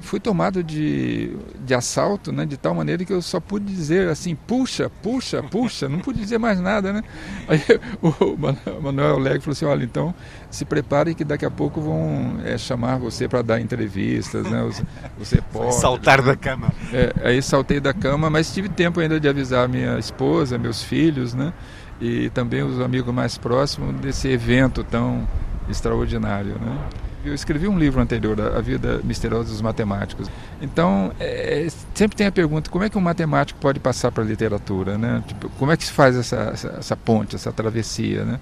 fui 0.00 0.18
tomado 0.18 0.64
de, 0.64 1.36
de 1.64 1.74
assalto, 1.74 2.32
né, 2.32 2.46
de 2.46 2.56
tal 2.56 2.74
maneira 2.74 3.04
que 3.04 3.12
eu 3.12 3.22
só 3.22 3.38
pude 3.38 3.66
dizer 3.66 4.08
assim, 4.08 4.34
puxa, 4.34 4.90
puxa, 5.02 5.42
puxa, 5.42 5.88
não 5.88 6.00
pude 6.00 6.18
dizer 6.20 6.38
mais 6.38 6.58
nada, 6.60 6.92
né? 6.92 7.02
Aí 7.46 7.60
o 8.02 8.80
Manuel 8.80 9.18
Leg 9.18 9.40
falou 9.40 9.52
assim, 9.52 9.64
olha, 9.64 9.84
então 9.84 10.14
se 10.50 10.64
prepare 10.64 11.14
que 11.14 11.24
daqui 11.24 11.44
a 11.44 11.50
pouco 11.50 11.80
vão 11.80 12.40
é, 12.44 12.56
chamar 12.56 12.98
você 12.98 13.28
para 13.28 13.42
dar 13.42 13.60
entrevistas, 13.60 14.50
né? 14.50 14.62
Você, 14.62 14.82
você 15.18 15.42
pode... 15.52 15.74
Saltar 15.74 16.22
da 16.22 16.34
cama. 16.34 16.72
É, 16.92 17.12
aí 17.22 17.42
saltei 17.42 17.78
da 17.78 17.92
cama, 17.92 18.30
mas 18.30 18.52
tive 18.52 18.68
tempo 18.68 19.00
ainda 19.00 19.20
de 19.20 19.28
avisar 19.28 19.68
minha 19.68 19.98
esposa, 19.98 20.58
meus 20.58 20.82
filhos, 20.82 21.34
né? 21.34 21.52
E 22.00 22.30
também 22.30 22.62
os 22.62 22.80
amigos 22.80 23.12
mais 23.14 23.36
próximos 23.36 23.94
desse 24.00 24.28
evento 24.28 24.82
tão 24.82 25.28
extraordinário, 25.68 26.54
né? 26.54 26.78
Eu 27.24 27.34
escrevi 27.34 27.68
um 27.68 27.78
livro 27.78 28.00
anterior, 28.00 28.40
A 28.40 28.60
Vida 28.60 29.00
Misteriosa 29.04 29.50
dos 29.50 29.60
Matemáticos. 29.60 30.28
Então, 30.60 31.12
é, 31.20 31.66
sempre 31.94 32.16
tem 32.16 32.26
a 32.26 32.32
pergunta, 32.32 32.70
como 32.70 32.82
é 32.82 32.88
que 32.88 32.96
um 32.96 33.00
matemático 33.00 33.60
pode 33.60 33.78
passar 33.78 34.10
para 34.10 34.22
a 34.22 34.26
literatura? 34.26 34.96
Né? 34.96 35.22
Tipo, 35.26 35.50
como 35.50 35.70
é 35.70 35.76
que 35.76 35.84
se 35.84 35.92
faz 35.92 36.16
essa, 36.16 36.50
essa, 36.54 36.68
essa 36.78 36.96
ponte, 36.96 37.36
essa 37.36 37.52
travessia? 37.52 38.24
Né? 38.24 38.40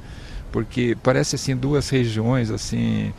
Porque 0.53 0.97
parece 1.03 1.35
assim 1.35 1.57
duas 1.57 1.89
regiões 1.89 2.51
assim 2.53 3.12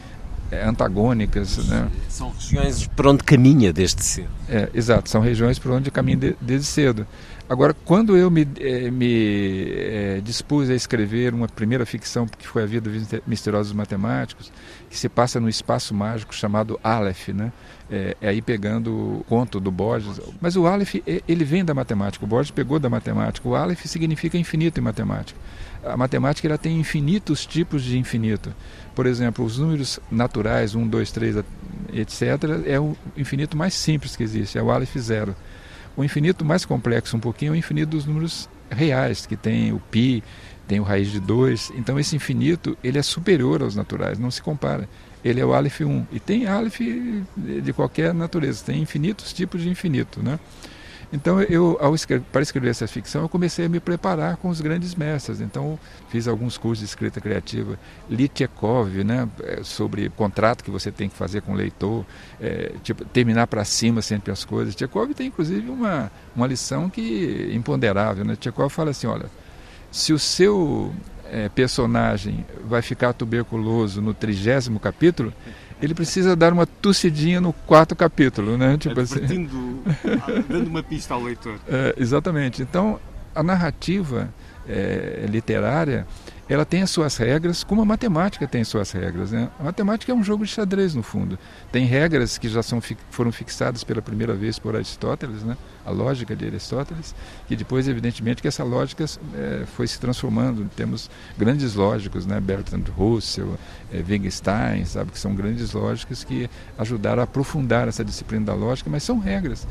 é, 0.49 0.63
antagônicas. 0.63 1.57
Né? 1.67 1.89
São 2.07 2.31
regiões 2.31 2.87
por 2.87 3.07
onde 3.07 3.23
caminha 3.23 3.73
desde 3.73 4.01
cedo. 4.01 4.29
É, 4.47 4.69
exato, 4.73 5.09
são 5.09 5.19
regiões 5.21 5.59
por 5.59 5.71
onde 5.71 5.91
caminha 5.91 6.17
de, 6.17 6.35
desde 6.39 6.67
cedo. 6.67 7.05
Agora, 7.49 7.73
quando 7.73 8.15
eu 8.15 8.29
me, 8.29 8.47
eh, 8.59 8.91
me 8.91 9.71
eh, 9.71 10.21
dispus 10.23 10.69
a 10.69 10.75
escrever 10.75 11.33
uma 11.33 11.47
primeira 11.47 11.83
ficção, 11.83 12.27
que 12.27 12.47
foi 12.47 12.61
A 12.61 12.65
Vida 12.67 12.91
Misteriosa 13.25 13.69
dos 13.69 13.73
Matemáticos, 13.73 14.51
que 14.89 14.97
se 14.97 15.07
passa 15.07 15.39
no 15.39 15.47
espaço 15.47 15.93
mágico 15.93 16.33
chamado 16.33 16.79
Aleph, 16.83 17.29
né? 17.29 17.51
É, 17.91 18.17
é, 18.21 18.29
aí 18.29 18.41
pegando 18.41 18.91
o 18.91 19.25
conto 19.27 19.59
do 19.59 19.71
Borges. 19.71 20.19
Mas 20.41 20.55
o 20.55 20.65
Aleph, 20.65 20.95
ele 21.27 21.43
vem 21.43 21.63
da 21.63 21.73
matemática, 21.73 22.23
o 22.25 22.27
Borges 22.27 22.51
pegou 22.51 22.79
da 22.79 22.89
matemática. 22.89 23.47
O 23.47 23.55
Aleph 23.55 23.85
significa 23.85 24.37
infinito 24.37 24.79
em 24.79 24.83
matemática. 24.83 25.39
A 25.83 25.95
matemática 25.95 26.47
ela 26.47 26.57
tem 26.57 26.79
infinitos 26.79 27.45
tipos 27.45 27.83
de 27.83 27.97
infinito. 27.97 28.53
Por 28.95 29.05
exemplo, 29.05 29.45
os 29.45 29.57
números 29.57 29.99
naturais, 30.11 30.75
1, 30.75 30.87
2, 30.87 31.11
3, 31.11 31.35
etc., 31.93 32.21
é 32.65 32.79
o 32.79 32.97
infinito 33.15 33.55
mais 33.55 33.73
simples 33.73 34.15
que 34.15 34.23
existe, 34.23 34.57
é 34.57 34.61
o 34.61 34.71
Aleph 34.71 34.95
zero. 34.97 35.35
O 35.95 36.03
infinito 36.03 36.43
mais 36.43 36.65
complexo 36.65 37.15
um 37.15 37.19
pouquinho 37.19 37.51
é 37.51 37.53
o 37.53 37.55
infinito 37.55 37.89
dos 37.89 38.05
números 38.05 38.49
reais, 38.69 39.25
que 39.25 39.35
tem 39.35 39.71
o 39.71 39.79
π, 39.79 40.23
tem 40.67 40.79
o 40.79 40.83
raiz 40.83 41.09
de 41.09 41.19
2. 41.19 41.73
Então 41.75 41.99
esse 41.99 42.15
infinito 42.15 42.77
ele 42.83 42.97
é 42.97 43.03
superior 43.03 43.61
aos 43.61 43.75
naturais, 43.75 44.19
não 44.19 44.31
se 44.31 44.41
compara. 44.41 44.87
Ele 45.23 45.41
é 45.41 45.45
o 45.45 45.53
Aleph 45.53 45.81
1. 45.81 46.05
E 46.11 46.19
tem 46.19 46.47
Aleph 46.47 46.79
de 47.35 47.73
qualquer 47.73 48.13
natureza, 48.13 48.63
tem 48.65 48.81
infinitos 48.81 49.33
tipos 49.33 49.61
de 49.61 49.69
infinito. 49.69 50.21
Né? 50.23 50.39
Então, 51.11 51.41
eu, 51.41 51.75
ao 51.81 51.95
escrever, 51.95 52.23
para 52.31 52.41
escrever 52.41 52.69
essa 52.69 52.87
ficção, 52.87 53.23
eu 53.23 53.29
comecei 53.29 53.65
a 53.65 53.69
me 53.69 53.79
preparar 53.79 54.37
com 54.37 54.49
os 54.49 54.61
grandes 54.61 54.93
mestres. 54.93 55.41
Então, 55.41 55.79
fiz 56.09 56.27
alguns 56.27 56.57
cursos 56.57 56.79
de 56.79 56.85
escrita 56.85 57.19
criativa. 57.19 57.79
Li 58.07 58.27
Tchekov, 58.27 59.03
né, 59.03 59.27
é, 59.43 59.63
sobre 59.63 60.09
contrato 60.09 60.63
que 60.63 60.69
você 60.69 60.91
tem 60.91 61.09
que 61.09 61.15
fazer 61.15 61.41
com 61.41 61.53
o 61.53 61.55
leitor, 61.55 62.05
é, 62.39 62.73
tipo, 62.83 63.03
terminar 63.05 63.47
para 63.47 63.65
cima 63.65 64.03
sempre 64.03 64.31
as 64.31 64.45
coisas. 64.45 64.75
Tchekov 64.75 65.11
tem, 65.15 65.27
inclusive, 65.27 65.67
uma, 65.69 66.11
uma 66.35 66.45
lição 66.45 66.89
que 66.89 67.49
imponderável. 67.53 68.23
Né? 68.23 68.35
Tchekov 68.35 68.69
fala 68.69 68.91
assim, 68.91 69.07
olha, 69.07 69.25
se 69.91 70.13
o 70.13 70.19
seu 70.19 70.93
é, 71.25 71.49
personagem 71.49 72.45
vai 72.63 72.83
ficar 72.83 73.13
tuberculoso 73.13 73.99
no 73.99 74.13
trigésimo 74.13 74.79
capítulo, 74.79 75.33
ele 75.81 75.93
precisa 75.93 76.35
dar 76.35 76.51
uma 76.51 76.65
tossidinha 76.65 77.39
no 77.39 77.53
quarto 77.53 77.95
capítulo, 77.95 78.57
né? 78.57 78.77
Tipo 78.77 78.99
assim. 78.99 79.47
dando 80.47 80.67
uma 80.67 80.83
pista 80.83 81.13
ao 81.13 81.23
leitor. 81.23 81.59
É, 81.67 81.93
exatamente. 81.97 82.61
Então, 82.61 82.99
a 83.33 83.43
narrativa 83.43 84.29
é, 84.67 85.25
literária 85.29 86.05
ela 86.49 86.65
tem 86.65 86.81
as 86.81 86.89
suas 86.89 87.15
regras, 87.15 87.63
como 87.63 87.81
a 87.81 87.85
matemática 87.85 88.47
tem 88.47 88.61
as 88.61 88.67
suas 88.67 88.91
regras. 88.91 89.31
Né? 89.31 89.49
A 89.59 89.63
matemática 89.63 90.11
é 90.11 90.15
um 90.15 90.23
jogo 90.23 90.43
de 90.43 90.51
xadrez, 90.51 90.95
no 90.95 91.03
fundo. 91.03 91.37
Tem 91.71 91.85
regras 91.85 92.39
que 92.39 92.49
já 92.49 92.63
são, 92.63 92.81
foram 93.11 93.31
fixadas 93.31 93.83
pela 93.83 94.01
primeira 94.01 94.33
vez 94.33 94.57
por 94.57 94.75
Aristóteles, 94.75 95.43
né? 95.43 95.55
a 95.85 95.91
lógica 95.91 96.35
de 96.35 96.45
Aristóteles, 96.45 97.15
que 97.47 97.55
depois, 97.55 97.87
evidentemente, 97.87 98.41
que 98.41 98.47
essa 98.47 98.63
lógica 98.63 99.05
é, 99.35 99.65
foi 99.75 99.87
se 99.87 99.99
transformando. 99.99 100.69
Temos 100.75 101.09
grandes 101.37 101.75
lógicos, 101.75 102.25
né? 102.25 102.39
Bertrand 102.39 102.83
Russell, 102.95 103.57
é, 103.91 103.97
Wittgenstein, 103.97 104.85
sabe, 104.85 105.11
que 105.11 105.19
são 105.19 105.33
grandes 105.33 105.73
lógicas 105.73 106.23
que 106.23 106.49
ajudaram 106.77 107.21
a 107.21 107.23
aprofundar 107.23 107.87
essa 107.87 108.03
disciplina 108.03 108.45
da 108.45 108.53
lógica, 108.53 108.89
mas 108.89 109.03
são 109.03 109.19
regras. 109.19 109.67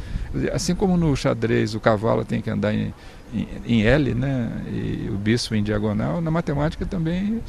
Assim 0.52 0.74
como 0.74 0.96
no 0.96 1.14
xadrez 1.16 1.74
o 1.74 1.80
cavalo 1.80 2.24
tem 2.24 2.40
que 2.40 2.50
andar 2.50 2.74
em 2.74 2.92
em, 3.66 3.82
L, 3.82 4.14
né, 4.14 4.50
e 4.72 5.08
o 5.10 5.18
bispo 5.18 5.54
em 5.54 5.62
diagonal, 5.62 6.20
na 6.20 6.30
matemática 6.30 6.86
também 6.86 7.42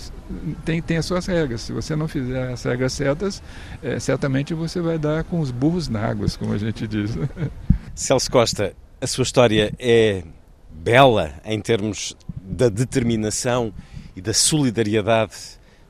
tem, 0.65 0.82
tem 0.82 0.97
as 0.97 1.05
suas 1.05 1.25
regras. 1.25 1.61
Se 1.61 1.71
você 1.71 1.95
não 1.95 2.07
fizer 2.07 2.51
as 2.51 2.63
regras 2.63 2.93
certas, 2.93 3.41
é, 3.82 3.99
certamente 3.99 4.53
você 4.53 4.82
vai 4.82 4.97
dar 4.97 5.23
com 5.23 5.39
os 5.39 5.51
burros 5.51 5.88
na 5.88 6.01
água, 6.01 6.27
como 6.38 6.53
a 6.53 6.57
gente 6.57 6.88
diz. 6.88 7.11
Celso 7.95 8.30
Costa, 8.30 8.73
a 8.99 9.07
sua 9.07 9.23
história 9.23 9.73
é 9.80 10.23
bela 10.69 11.34
em 11.45 11.59
termos 11.59 12.15
da 12.41 12.69
determinação 12.69 13.73
e 14.15 14.21
da 14.21 14.34
solidariedade 14.34 15.36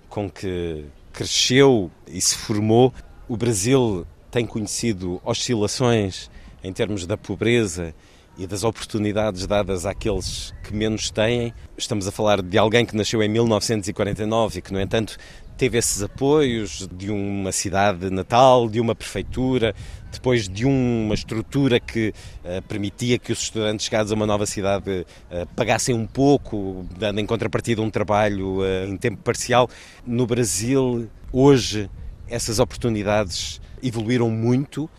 com 0.08 0.30
que 0.30 0.86
cresceu 1.12 1.92
e 2.08 2.22
se 2.22 2.36
formou. 2.36 2.94
O 3.28 3.36
Brasil 3.36 4.06
tem 4.32 4.46
conhecido 4.46 5.20
oscilações 5.24 6.30
em 6.64 6.72
termos 6.72 7.06
da 7.06 7.18
pobreza 7.18 7.94
e 8.40 8.48
das 8.48 8.64
oportunidades 8.64 9.46
dadas 9.46 9.86
àqueles 9.86 10.54
que 10.64 10.74
menos 10.74 11.12
têm. 11.12 11.54
Estamos 11.78 12.08
a 12.08 12.12
falar 12.12 12.42
de 12.42 12.58
alguém 12.58 12.86
que 12.86 12.96
nasceu 12.96 13.22
em 13.22 13.28
1949 13.28 14.60
e 14.60 14.62
que, 14.62 14.72
no 14.72 14.80
entanto, 14.80 15.18
teve 15.58 15.78
esses 15.78 16.02
apoios 16.02 16.88
de 16.90 17.12
uma 17.12 17.52
cidade 17.52 18.10
natal, 18.10 18.70
de 18.70 18.80
uma 18.80 18.96
prefeitura, 18.96 19.76
depois 20.10 20.48
de 20.48 20.66
uma 20.66 21.14
estrutura 21.14 21.82
que 21.82 22.14
uh, 22.46 22.62
permitia 22.66 23.20
que 23.20 23.34
os 23.34 23.40
estudantes 23.40 23.86
chegados 23.86 24.10
a 24.10 24.16
uma 24.16 24.26
nova 24.26 24.46
cidade 24.46 25.06
uh, 25.30 25.46
pagassem 25.58 25.94
um 25.94 26.08
pouco, 26.08 26.86
dando 26.98 27.20
em 27.20 27.26
contrapartida 27.26 27.82
um 27.82 27.90
trabalho 27.90 28.60
uh, 28.62 28.86
em 28.88 28.96
tempo 28.96 29.22
parcial. 29.22 29.70
No 30.08 30.26
Brasil, 30.26 31.10
hoje, 31.30 31.90
essas 32.30 32.58
oportunidades 32.60 33.60
evoluíram 33.84 34.30
muito 34.30 34.90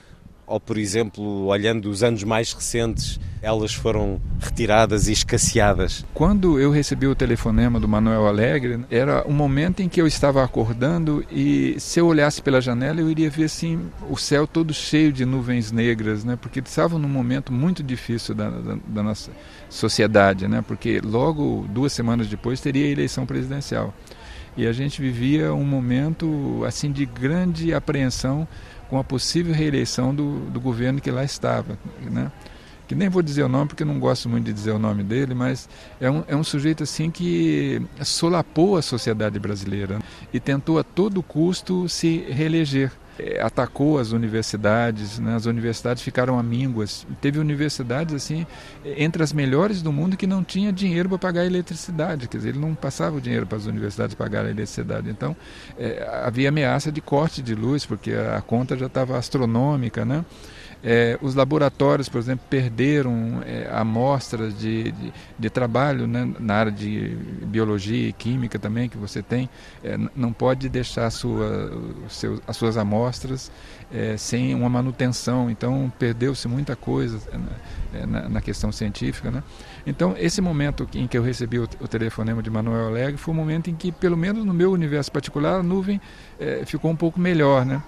ou, 0.51 0.59
por 0.59 0.77
exemplo, 0.77 1.47
olhando 1.47 1.89
os 1.89 2.03
anos 2.03 2.25
mais 2.25 2.53
recentes, 2.53 3.21
elas 3.41 3.73
foram 3.73 4.21
retiradas 4.41 5.07
e 5.07 5.13
escasseadas? 5.13 6.05
Quando 6.13 6.59
eu 6.59 6.73
recebi 6.73 7.07
o 7.07 7.15
telefonema 7.15 7.79
do 7.79 7.87
Manuel 7.87 8.27
Alegre, 8.27 8.81
era 8.91 9.25
um 9.29 9.33
momento 9.33 9.81
em 9.81 9.89
que 9.89 10.03
eu 10.03 10.09
estava 10.09 10.43
acordando 10.43 11.25
e 11.31 11.77
se 11.79 12.01
eu 12.01 12.07
olhasse 12.09 12.43
pela 12.43 12.61
janela 12.61 13.01
eu 13.01 13.09
iria 13.09 13.31
ver 13.31 13.45
assim 13.45 13.89
o 14.11 14.17
céu 14.17 14.45
todo 14.45 14.75
cheio 14.75 15.13
de 15.13 15.25
nuvens 15.25 15.71
negras, 15.71 16.25
né? 16.25 16.35
Porque 16.35 16.59
estava 16.59 16.99
num 16.99 17.09
momento 17.09 17.53
muito 17.53 17.81
difícil 17.81 18.35
da, 18.35 18.51
da, 18.51 18.77
da 18.85 19.03
nossa 19.05 19.31
sociedade, 19.69 20.49
né? 20.49 20.65
Porque 20.67 21.01
logo 21.01 21.65
duas 21.71 21.93
semanas 21.93 22.27
depois 22.27 22.61
teria 22.61 22.87
a 22.87 22.89
eleição 22.89 23.25
presidencial 23.25 23.95
e 24.57 24.67
a 24.67 24.73
gente 24.73 25.01
vivia 25.01 25.55
um 25.55 25.65
momento 25.65 26.65
assim 26.67 26.91
de 26.91 27.07
grande 27.07 27.73
apreensão 27.73 28.49
com 28.91 28.99
a 28.99 29.05
possível 29.05 29.55
reeleição 29.55 30.13
do, 30.13 30.41
do 30.51 30.61
governo 30.61 31.01
que 31.01 31.11
lá 31.13 31.23
estava, 31.23 31.79
né? 32.03 32.31
que 32.89 32.95
nem 32.97 33.09
vou 33.09 33.23
dizer 33.23 33.45
o 33.45 33.49
nome 33.49 33.69
porque 33.69 33.85
não 33.85 34.01
gosto 34.01 34.29
muito 34.29 34.47
de 34.47 34.53
dizer 34.53 34.73
o 34.73 34.79
nome 34.79 35.05
dele, 35.05 35.33
mas 35.33 35.69
é 36.01 36.11
um, 36.11 36.25
é 36.27 36.35
um 36.35 36.43
sujeito 36.43 36.83
assim 36.83 37.09
que 37.09 37.81
solapou 38.03 38.77
a 38.77 38.83
sociedade 38.83 39.39
brasileira 39.39 40.01
e 40.33 40.41
tentou 40.41 40.77
a 40.77 40.83
todo 40.83 41.23
custo 41.23 41.89
se 41.89 42.27
reeleger. 42.29 42.91
É, 43.23 43.43
atacou 43.43 43.99
as 43.99 44.13
universidades, 44.13 45.19
né? 45.19 45.35
as 45.35 45.45
universidades 45.45 46.03
ficaram 46.03 46.39
amínguas. 46.39 47.07
Teve 47.21 47.39
universidades 47.39 48.15
assim 48.15 48.47
entre 48.85 49.23
as 49.23 49.33
melhores 49.33 49.83
do 49.83 49.93
mundo 49.93 50.17
que 50.17 50.27
não 50.27 50.43
tinha 50.43 50.73
dinheiro 50.73 51.09
para 51.09 51.19
pagar 51.19 51.43
a 51.43 51.47
eletricidade, 51.47 52.29
quer 52.29 52.39
dizer, 52.39 52.51
ele 52.51 52.59
não 52.59 52.75
passava 52.75 53.17
o 53.17 53.21
dinheiro 53.21 53.47
para 53.47 53.59
as 53.59 53.67
universidades 53.67 54.15
pagar 54.15 54.47
a 54.47 54.51
eletricidade. 54.51 55.11
Então 55.11 55.37
é, 55.79 56.09
havia 56.25 56.49
ameaça 56.49 56.91
de 56.91 57.01
corte 57.01 57.43
de 57.43 57.55
luz 57.55 57.85
porque 57.85 58.13
a 58.13 58.41
conta 58.41 58.77
já 58.77 58.87
estava 58.87 59.19
astronômica, 59.19 60.05
né? 60.05 60.25
É, 60.83 61.19
os 61.21 61.35
laboratórios, 61.35 62.09
por 62.09 62.19
exemplo, 62.19 62.45
perderam 62.49 63.43
é, 63.45 63.69
amostras 63.71 64.59
de, 64.59 64.93
de, 64.93 65.13
de 65.39 65.51
trabalho 65.51 66.07
né, 66.07 66.33
na 66.39 66.55
área 66.55 66.73
de 66.73 67.17
biologia 67.45 68.09
e 68.09 68.13
química 68.13 68.59
também 68.59 68.89
que 68.89 68.97
você 68.97 69.23
tem. 69.23 69.49
É, 69.85 69.99
não 70.17 70.33
pode 70.33 70.69
deixar 70.69 71.11
sua, 71.11 71.71
seu, 72.09 72.41
as 72.47 72.57
suas 72.57 72.79
amostras 72.79 73.53
é, 73.93 74.17
sem 74.17 74.55
uma 74.55 74.71
manutenção. 74.71 75.51
Então, 75.51 75.93
perdeu-se 75.99 76.49
muita 76.49 76.75
coisa 76.75 77.21
é, 77.93 78.07
na, 78.07 78.29
na, 78.29 78.41
questão 78.41 78.73
científica. 78.73 79.31
Né? 79.31 79.43
Então, 79.87 80.15
esse 80.19 80.41
momento 80.41 80.89
em 80.95 81.07
que 81.07 81.19
eu 81.19 81.23
recebi 81.23 81.59
o, 81.59 81.69
o 81.81 81.89
telefonema 81.89 82.43
de 82.43 82.49
Manuel 82.49 82.89
Alegre 82.89 83.19
foi 83.19 83.35
um 83.35 83.37
momento 83.37 83.69
em 83.69 83.75
que, 83.75 83.93
pelo 83.93 84.17
menos 84.17 84.45
no 84.45 84.55
meu 84.55 84.73
universo 84.73 85.13
particular, 85.13 85.61
a 85.61 85.63
nuvem 85.63 86.01
é, 86.39 86.65
ficou 86.65 86.91
um 86.91 86.97
pouco 86.97 87.21
melhor. 87.21 87.67
Né? 87.67 87.83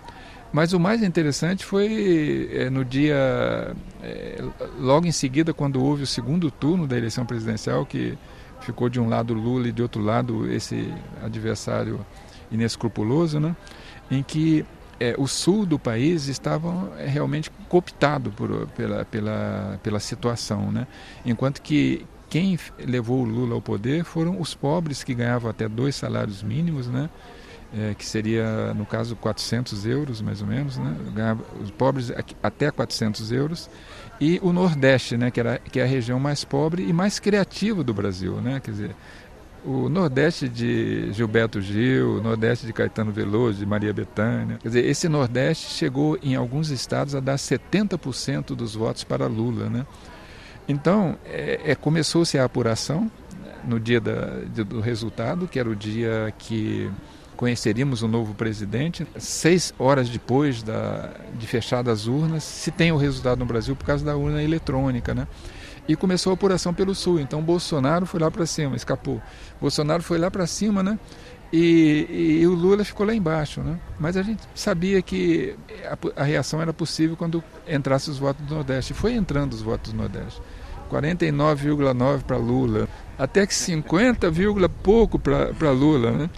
Mas 0.52 0.72
o 0.74 0.78
mais 0.78 1.02
interessante 1.02 1.64
foi 1.64 2.50
é, 2.52 2.68
no 2.68 2.84
dia, 2.84 3.74
é, 4.02 4.44
logo 4.78 5.06
em 5.06 5.12
seguida, 5.12 5.54
quando 5.54 5.82
houve 5.82 6.02
o 6.02 6.06
segundo 6.06 6.50
turno 6.50 6.86
da 6.86 6.96
eleição 6.96 7.24
presidencial, 7.24 7.86
que 7.86 8.18
ficou 8.60 8.88
de 8.88 9.00
um 9.00 9.08
lado 9.08 9.32
Lula 9.32 9.68
e 9.68 9.72
de 9.72 9.82
outro 9.82 10.02
lado 10.02 10.50
esse 10.52 10.92
adversário 11.22 12.04
inescrupuloso, 12.50 13.40
né? 13.40 13.56
em 14.10 14.22
que 14.22 14.64
é, 15.00 15.14
o 15.18 15.26
sul 15.26 15.64
do 15.64 15.78
país 15.78 16.28
estava 16.28 16.92
realmente 16.98 17.50
cooptado 17.68 18.30
por, 18.30 18.66
pela, 18.68 19.04
pela, 19.06 19.80
pela 19.82 19.98
situação, 19.98 20.70
né? 20.70 20.86
enquanto 21.24 21.62
que 21.62 22.06
quem 22.28 22.58
levou 22.78 23.20
o 23.20 23.24
Lula 23.24 23.54
ao 23.54 23.60
poder 23.60 24.04
foram 24.04 24.40
os 24.40 24.54
pobres 24.54 25.04
que 25.04 25.14
ganhavam 25.14 25.50
até 25.50 25.68
dois 25.68 25.94
salários 25.94 26.42
mínimos, 26.42 26.86
né? 26.86 27.10
É, 27.74 27.94
que 27.94 28.04
seria, 28.04 28.74
no 28.74 28.84
caso, 28.84 29.16
400 29.16 29.86
euros, 29.86 30.20
mais 30.20 30.42
ou 30.42 30.46
menos, 30.46 30.76
né? 30.78 31.36
Os 31.62 31.70
pobres 31.70 32.12
até 32.42 32.70
400 32.70 33.32
euros, 33.32 33.70
e 34.20 34.38
o 34.42 34.52
Nordeste, 34.52 35.16
né? 35.16 35.30
que, 35.30 35.40
era, 35.40 35.58
que 35.58 35.80
é 35.80 35.82
a 35.82 35.86
região 35.86 36.20
mais 36.20 36.44
pobre 36.44 36.86
e 36.86 36.92
mais 36.92 37.18
criativa 37.18 37.82
do 37.82 37.92
Brasil, 37.92 38.40
né? 38.40 38.60
quer 38.62 38.70
dizer, 38.70 38.96
o 39.64 39.88
Nordeste 39.88 40.48
de 40.48 41.12
Gilberto 41.12 41.60
Gil, 41.60 42.18
o 42.18 42.22
Nordeste 42.22 42.66
de 42.66 42.72
Caetano 42.72 43.10
Veloso, 43.10 43.58
de 43.58 43.66
Maria 43.66 43.92
Bethânia. 43.92 44.58
Quer 44.58 44.68
dizer, 44.68 44.84
esse 44.84 45.08
Nordeste 45.08 45.70
chegou 45.70 46.18
em 46.22 46.34
alguns 46.34 46.70
estados 46.70 47.14
a 47.14 47.20
dar 47.20 47.36
70% 47.36 48.54
dos 48.54 48.74
votos 48.74 49.02
para 49.02 49.26
Lula. 49.26 49.68
Né? 49.68 49.86
Então, 50.68 51.16
é, 51.24 51.60
é 51.64 51.74
começou-se 51.74 52.38
a 52.38 52.44
apuração 52.44 53.10
no 53.64 53.80
dia 53.80 54.00
da, 54.00 54.40
do 54.64 54.80
resultado, 54.80 55.48
que 55.48 55.58
era 55.58 55.68
o 55.68 55.76
dia 55.76 56.32
que 56.38 56.90
conheceríamos 57.42 58.02
o 58.02 58.06
novo 58.06 58.34
presidente. 58.34 59.04
Seis 59.18 59.74
horas 59.76 60.08
depois 60.08 60.62
da, 60.62 61.10
de 61.36 61.44
fechadas 61.44 62.02
as 62.02 62.06
urnas, 62.06 62.44
se 62.44 62.70
tem 62.70 62.92
o 62.92 62.96
resultado 62.96 63.40
no 63.40 63.44
Brasil 63.44 63.74
por 63.74 63.84
causa 63.84 64.04
da 64.04 64.16
urna 64.16 64.40
eletrônica, 64.40 65.12
né? 65.12 65.26
E 65.88 65.96
começou 65.96 66.30
a 66.30 66.34
apuração 66.34 66.72
pelo 66.72 66.94
Sul. 66.94 67.18
Então 67.18 67.42
Bolsonaro 67.42 68.06
foi 68.06 68.20
lá 68.20 68.30
para 68.30 68.46
cima, 68.46 68.76
escapou. 68.76 69.20
Bolsonaro 69.60 70.04
foi 70.04 70.18
lá 70.18 70.30
para 70.30 70.46
cima, 70.46 70.84
né? 70.84 70.96
E, 71.52 72.06
e, 72.08 72.42
e, 72.42 72.46
o 72.46 72.54
Lula 72.54 72.84
ficou 72.84 73.04
lá 73.04 73.12
embaixo, 73.12 73.60
né? 73.60 73.76
Mas 73.98 74.16
a 74.16 74.22
gente 74.22 74.42
sabia 74.54 75.02
que 75.02 75.56
a, 75.84 76.22
a 76.22 76.24
reação 76.24 76.62
era 76.62 76.72
possível 76.72 77.16
quando 77.16 77.42
entrasse 77.66 78.08
os 78.08 78.18
votos 78.18 78.46
do 78.46 78.54
Nordeste. 78.54 78.94
Foi 78.94 79.14
entrando 79.14 79.52
os 79.52 79.62
votos 79.62 79.90
do 79.90 79.98
Nordeste. 79.98 80.40
49,9 80.92 82.22
para 82.22 82.36
Lula, 82.36 82.86
até 83.18 83.46
que 83.46 83.54
50, 83.54 84.30
pouco 84.82 85.18
para 85.18 85.70
Lula, 85.70 86.10
né? 86.10 86.30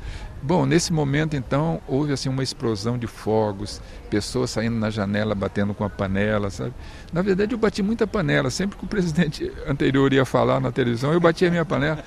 Bom, 0.47 0.67
nesse 0.67 0.93
momento 0.93 1.35
então 1.35 1.81
houve 1.89 2.13
assim 2.13 2.29
uma 2.29 2.43
explosão 2.43 2.99
de 2.99 3.07
fogos, 3.07 3.81
pessoas 4.11 4.51
saindo 4.51 4.77
na 4.77 4.91
janela 4.91 5.35
batendo 5.35 5.73
com 5.73 5.85
a 5.85 5.89
panela, 5.89 6.51
sabe? 6.51 6.75
Na 7.11 7.23
verdade 7.23 7.55
eu 7.55 7.59
bati 7.59 7.83
muita 7.83 8.07
panela, 8.07 8.51
sempre 8.51 8.77
que 8.77 8.85
o 8.85 8.87
presidente 8.87 9.51
anterior 9.67 10.13
ia 10.13 10.27
falar 10.27 10.61
na 10.61 10.71
televisão 10.71 11.15
eu 11.15 11.21
batia 11.21 11.49
a 11.49 11.51
minha 11.51 11.65
panela. 11.65 12.05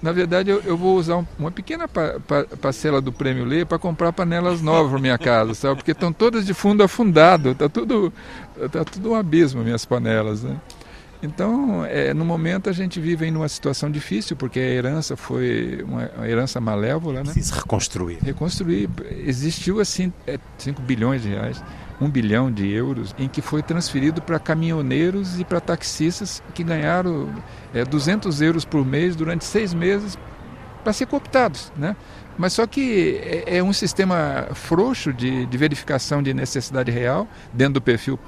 Na 0.00 0.12
verdade 0.12 0.50
eu, 0.50 0.60
eu 0.60 0.76
vou 0.76 0.96
usar 0.96 1.16
um, 1.16 1.26
uma 1.36 1.50
pequena 1.50 1.88
pa, 1.88 2.20
pa, 2.20 2.44
parcela 2.60 3.00
do 3.00 3.10
prêmio 3.10 3.44
Lê 3.44 3.64
para 3.64 3.76
comprar 3.76 4.12
panelas 4.12 4.62
novas 4.62 4.92
para 4.92 5.00
minha 5.00 5.18
casa, 5.18 5.52
sabe? 5.54 5.74
Porque 5.74 5.90
estão 5.90 6.12
todas 6.12 6.46
de 6.46 6.54
fundo 6.54 6.84
afundado, 6.84 7.56
tá 7.56 7.68
tudo 7.68 8.12
tá 8.70 8.84
tudo 8.84 9.10
um 9.10 9.14
abismo 9.16 9.64
minhas 9.64 9.84
panelas, 9.84 10.44
né? 10.44 10.56
Então, 11.22 11.84
é, 11.84 12.14
no 12.14 12.24
momento 12.24 12.70
a 12.70 12.72
gente 12.72 12.98
vive 12.98 13.26
em 13.26 13.36
uma 13.36 13.48
situação 13.48 13.90
difícil, 13.90 14.36
porque 14.36 14.58
a 14.58 14.62
herança 14.62 15.16
foi 15.16 15.84
uma, 15.86 16.10
uma 16.16 16.28
herança 16.28 16.60
malévola. 16.60 17.22
Né? 17.22 17.32
Precisa 17.32 17.56
reconstruir. 17.56 18.18
Reconstruir. 18.22 18.88
Existiu 19.26 19.80
assim 19.80 20.12
5 20.58 20.80
é, 20.80 20.84
bilhões 20.84 21.22
de 21.22 21.28
reais, 21.28 21.62
1 22.00 22.08
bilhão 22.08 22.50
de 22.50 22.70
euros, 22.70 23.14
em 23.18 23.28
que 23.28 23.42
foi 23.42 23.62
transferido 23.62 24.22
para 24.22 24.38
caminhoneiros 24.38 25.38
e 25.38 25.44
para 25.44 25.60
taxistas 25.60 26.42
que 26.54 26.64
ganharam 26.64 27.28
é, 27.74 27.84
200 27.84 28.40
euros 28.40 28.64
por 28.64 28.84
mês 28.84 29.14
durante 29.14 29.44
seis 29.44 29.74
meses 29.74 30.16
para 30.82 30.94
ser 30.94 31.04
cooptados. 31.04 31.70
Né? 31.76 31.94
Mas 32.38 32.54
só 32.54 32.66
que 32.66 33.20
é, 33.22 33.58
é 33.58 33.62
um 33.62 33.74
sistema 33.74 34.48
frouxo 34.54 35.12
de, 35.12 35.44
de 35.44 35.58
verificação 35.58 36.22
de 36.22 36.32
necessidade 36.32 36.90
real 36.90 37.28
dentro 37.52 37.74
do 37.74 37.82
perfil 37.82 38.18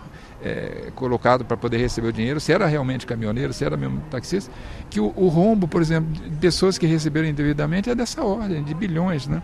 é, 0.42 0.90
colocado 0.94 1.44
para 1.44 1.56
poder 1.56 1.78
receber 1.78 2.08
o 2.08 2.12
dinheiro, 2.12 2.40
se 2.40 2.52
era 2.52 2.66
realmente 2.66 3.06
caminhoneiro, 3.06 3.52
se 3.52 3.64
era 3.64 3.76
mesmo 3.76 4.00
taxista, 4.10 4.52
que 4.90 5.00
o, 5.00 5.12
o, 5.16 5.28
rombo, 5.28 5.68
por 5.68 5.80
exemplo, 5.80 6.10
de 6.12 6.36
pessoas 6.36 6.76
que 6.76 6.86
receberam 6.86 7.28
indevidamente 7.28 7.88
é 7.88 7.94
dessa 7.94 8.22
ordem, 8.22 8.62
de 8.62 8.74
bilhões. 8.74 9.26
Né? 9.26 9.42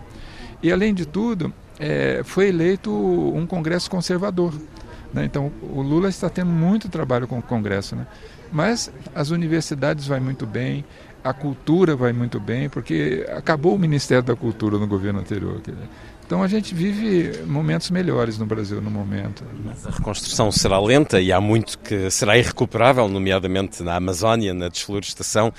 E, 0.61 0.71
além 0.71 0.93
de 0.93 1.05
tudo, 1.05 1.53
é, 1.79 2.21
foi 2.23 2.49
eleito 2.49 2.91
um 2.91 3.45
Congresso 3.45 3.89
conservador. 3.89 4.53
Né? 5.13 5.25
Então, 5.25 5.51
o 5.61 5.81
Lula 5.81 6.09
está 6.09 6.29
tendo 6.29 6.51
muito 6.51 6.89
trabalho 6.89 7.27
com 7.27 7.39
o 7.39 7.41
Congresso. 7.41 7.95
Né? 7.95 8.05
Mas 8.51 8.91
as 9.15 9.29
universidades 9.29 10.05
vai 10.05 10.19
muito 10.19 10.45
bem, 10.45 10.83
a 11.23 11.33
cultura 11.33 11.95
vai 11.95 12.13
muito 12.13 12.39
bem, 12.39 12.69
porque 12.69 13.25
acabou 13.35 13.75
o 13.75 13.79
Ministério 13.79 14.23
da 14.23 14.35
Cultura 14.35 14.77
no 14.77 14.87
governo 14.87 15.19
anterior. 15.19 15.61
Então 16.29 16.43
a 16.43 16.47
gente 16.47 16.75
vive 16.75 17.41
momentos 17.47 17.89
melhores 17.89 18.37
no 18.37 18.45
Brasil 18.45 18.79
no 18.79 18.91
momento. 18.91 19.43
Mas 19.65 19.87
a 19.87 19.89
reconstrução 19.89 20.51
será 20.51 20.79
lenta 20.79 21.19
e 21.19 21.33
há 21.33 21.41
muito 21.41 21.79
que 21.79 22.07
será 22.11 22.37
irrecuperável, 22.37 23.07
nomeadamente 23.07 23.81
na 23.81 23.95
Amazónia, 23.95 24.53
na 24.53 24.67
desflorestação 24.67 25.51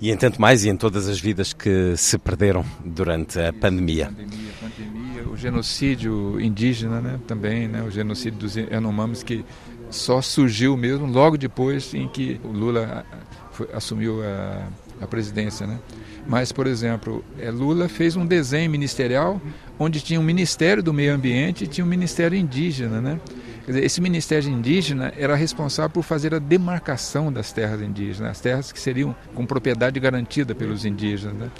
e 0.00 0.12
em 0.12 0.16
tanto 0.16 0.40
mais 0.40 0.64
e 0.64 0.68
em 0.68 0.76
todas 0.76 1.08
as 1.08 1.18
vidas 1.18 1.52
que 1.52 1.96
se 1.96 2.16
perderam 2.16 2.64
durante 2.84 3.40
a 3.40 3.52
pandemia. 3.52 4.06
pandemia, 4.06 4.52
pandemia 4.60 5.28
o 5.28 5.36
genocídio 5.36 6.40
indígena 6.40 7.00
né, 7.00 7.18
também, 7.26 7.66
né, 7.66 7.82
o 7.82 7.90
genocídio 7.90 8.38
dos 8.38 8.54
Yanomamis 8.54 9.24
que 9.24 9.44
só 9.90 10.22
surgiu 10.22 10.76
mesmo 10.76 11.06
logo 11.06 11.36
depois 11.36 11.92
em 11.92 12.06
que 12.06 12.40
o 12.44 12.52
Lula 12.52 13.04
foi, 13.50 13.68
assumiu 13.72 14.22
a, 14.22 14.68
a 15.00 15.06
presidência. 15.08 15.66
Né? 15.66 15.76
Mas, 16.24 16.52
por 16.52 16.66
exemplo, 16.66 17.24
é, 17.38 17.50
Lula 17.50 17.88
fez 17.88 18.14
um 18.14 18.26
desenho 18.26 18.70
ministerial 18.70 19.40
onde 19.78 20.00
tinha 20.00 20.18
um 20.18 20.22
Ministério 20.22 20.82
do 20.82 20.92
Meio 20.92 21.14
Ambiente 21.14 21.64
e 21.64 21.66
tinha 21.66 21.84
um 21.84 21.88
Ministério 21.88 22.36
Indígena. 22.36 23.00
Né? 23.00 23.20
Dizer, 23.66 23.84
esse 23.84 24.00
Ministério 24.00 24.48
Indígena 24.48 25.12
era 25.16 25.34
responsável 25.34 25.90
por 25.90 26.02
fazer 26.02 26.34
a 26.34 26.38
demarcação 26.38 27.32
das 27.32 27.52
terras 27.52 27.82
indígenas, 27.82 28.32
as 28.32 28.40
terras 28.40 28.72
que 28.72 28.80
seriam 28.80 29.14
com 29.34 29.44
propriedade 29.44 30.00
garantida 30.00 30.54
pelos 30.54 30.84
indígenas. 30.84 31.34
Né? 31.34 31.50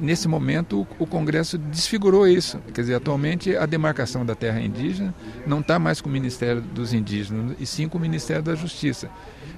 nesse 0.00 0.26
momento 0.26 0.86
o 0.98 1.06
Congresso 1.06 1.58
desfigurou 1.58 2.26
isso. 2.26 2.58
Quer 2.72 2.80
dizer, 2.80 2.94
atualmente 2.94 3.54
a 3.54 3.66
demarcação 3.66 4.24
da 4.24 4.34
terra 4.34 4.60
indígena 4.60 5.14
não 5.46 5.60
está 5.60 5.78
mais 5.78 6.00
com 6.00 6.08
o 6.08 6.12
Ministério 6.12 6.62
dos 6.62 6.94
Indígenas, 6.94 7.56
e 7.60 7.66
sim 7.66 7.88
com 7.88 7.98
o 7.98 8.00
Ministério 8.00 8.42
da 8.42 8.54
Justiça. 8.54 9.10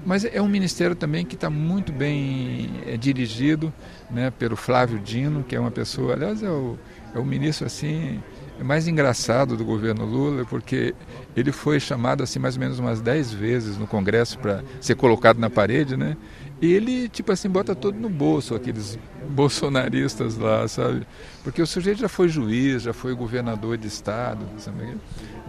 Mas 0.04 0.24
é 0.24 0.42
um 0.42 0.48
ministério 0.48 0.96
também 0.96 1.24
que 1.24 1.34
está 1.34 1.48
muito 1.48 1.92
bem 1.92 2.70
é, 2.86 2.96
dirigido 2.96 3.72
né, 4.10 4.30
pelo 4.30 4.56
Flávio 4.56 4.98
Dino, 4.98 5.44
que 5.44 5.54
é 5.54 5.60
uma 5.60 5.70
pessoa, 5.70 6.14
aliás, 6.14 6.42
é 6.42 6.50
o, 6.50 6.76
é 7.14 7.18
o 7.18 7.24
ministro 7.24 7.66
assim 7.66 8.20
mais 8.62 8.86
engraçado 8.86 9.56
do 9.56 9.64
governo 9.64 10.04
Lula, 10.04 10.44
porque 10.44 10.94
ele 11.36 11.52
foi 11.52 11.80
chamado 11.80 12.22
assim 12.22 12.38
mais 12.38 12.54
ou 12.54 12.60
menos 12.60 12.78
umas 12.78 13.00
dez 13.00 13.32
vezes 13.32 13.76
no 13.76 13.86
Congresso 13.86 14.38
para 14.38 14.62
ser 14.80 14.94
colocado 14.94 15.38
na 15.38 15.50
parede, 15.50 15.96
né? 15.96 16.16
E 16.60 16.72
ele, 16.72 17.08
tipo 17.08 17.32
assim, 17.32 17.48
bota 17.48 17.74
tudo 17.74 17.98
no 17.98 18.08
bolso, 18.08 18.54
aqueles 18.54 18.96
bolsonaristas 19.30 20.36
lá, 20.36 20.66
sabe? 20.68 21.04
Porque 21.42 21.60
o 21.60 21.66
sujeito 21.66 22.00
já 22.00 22.08
foi 22.08 22.28
juiz, 22.28 22.82
já 22.82 22.92
foi 22.92 23.14
governador 23.14 23.76
de 23.76 23.88
estado, 23.88 24.46
sabe? 24.58 24.96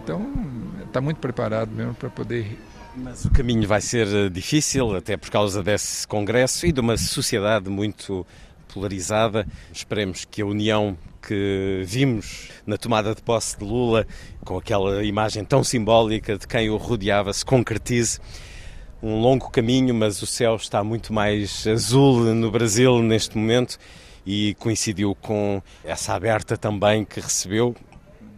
Então, 0.02 0.28
está 0.84 1.00
muito 1.00 1.18
preparado 1.18 1.70
mesmo 1.70 1.94
para 1.94 2.10
poder 2.10 2.58
mas 2.96 3.24
o 3.24 3.30
caminho 3.30 3.66
vai 3.66 3.80
ser 3.80 4.06
eh, 4.06 4.28
difícil, 4.28 4.94
até 4.94 5.16
por 5.16 5.30
causa 5.30 5.62
desse 5.62 6.06
Congresso 6.06 6.66
e 6.66 6.72
de 6.72 6.80
uma 6.80 6.96
sociedade 6.96 7.68
muito 7.68 8.26
polarizada. 8.72 9.46
Esperemos 9.72 10.24
que 10.24 10.42
a 10.42 10.46
união 10.46 10.96
que 11.26 11.82
vimos 11.86 12.50
na 12.66 12.76
tomada 12.76 13.14
de 13.14 13.22
posse 13.22 13.58
de 13.58 13.64
Lula, 13.64 14.06
com 14.44 14.58
aquela 14.58 15.02
imagem 15.04 15.44
tão 15.44 15.64
simbólica 15.64 16.38
de 16.38 16.46
quem 16.46 16.70
o 16.70 16.76
rodeava, 16.76 17.32
se 17.32 17.44
concretize. 17.44 18.20
Um 19.02 19.20
longo 19.20 19.50
caminho, 19.50 19.94
mas 19.94 20.22
o 20.22 20.26
céu 20.26 20.56
está 20.56 20.82
muito 20.84 21.12
mais 21.12 21.66
azul 21.66 22.20
no 22.34 22.50
Brasil 22.50 23.02
neste 23.02 23.36
momento 23.36 23.78
e 24.24 24.54
coincidiu 24.54 25.14
com 25.14 25.62
essa 25.84 26.14
aberta 26.14 26.56
também 26.56 27.04
que 27.04 27.20
recebeu 27.20 27.74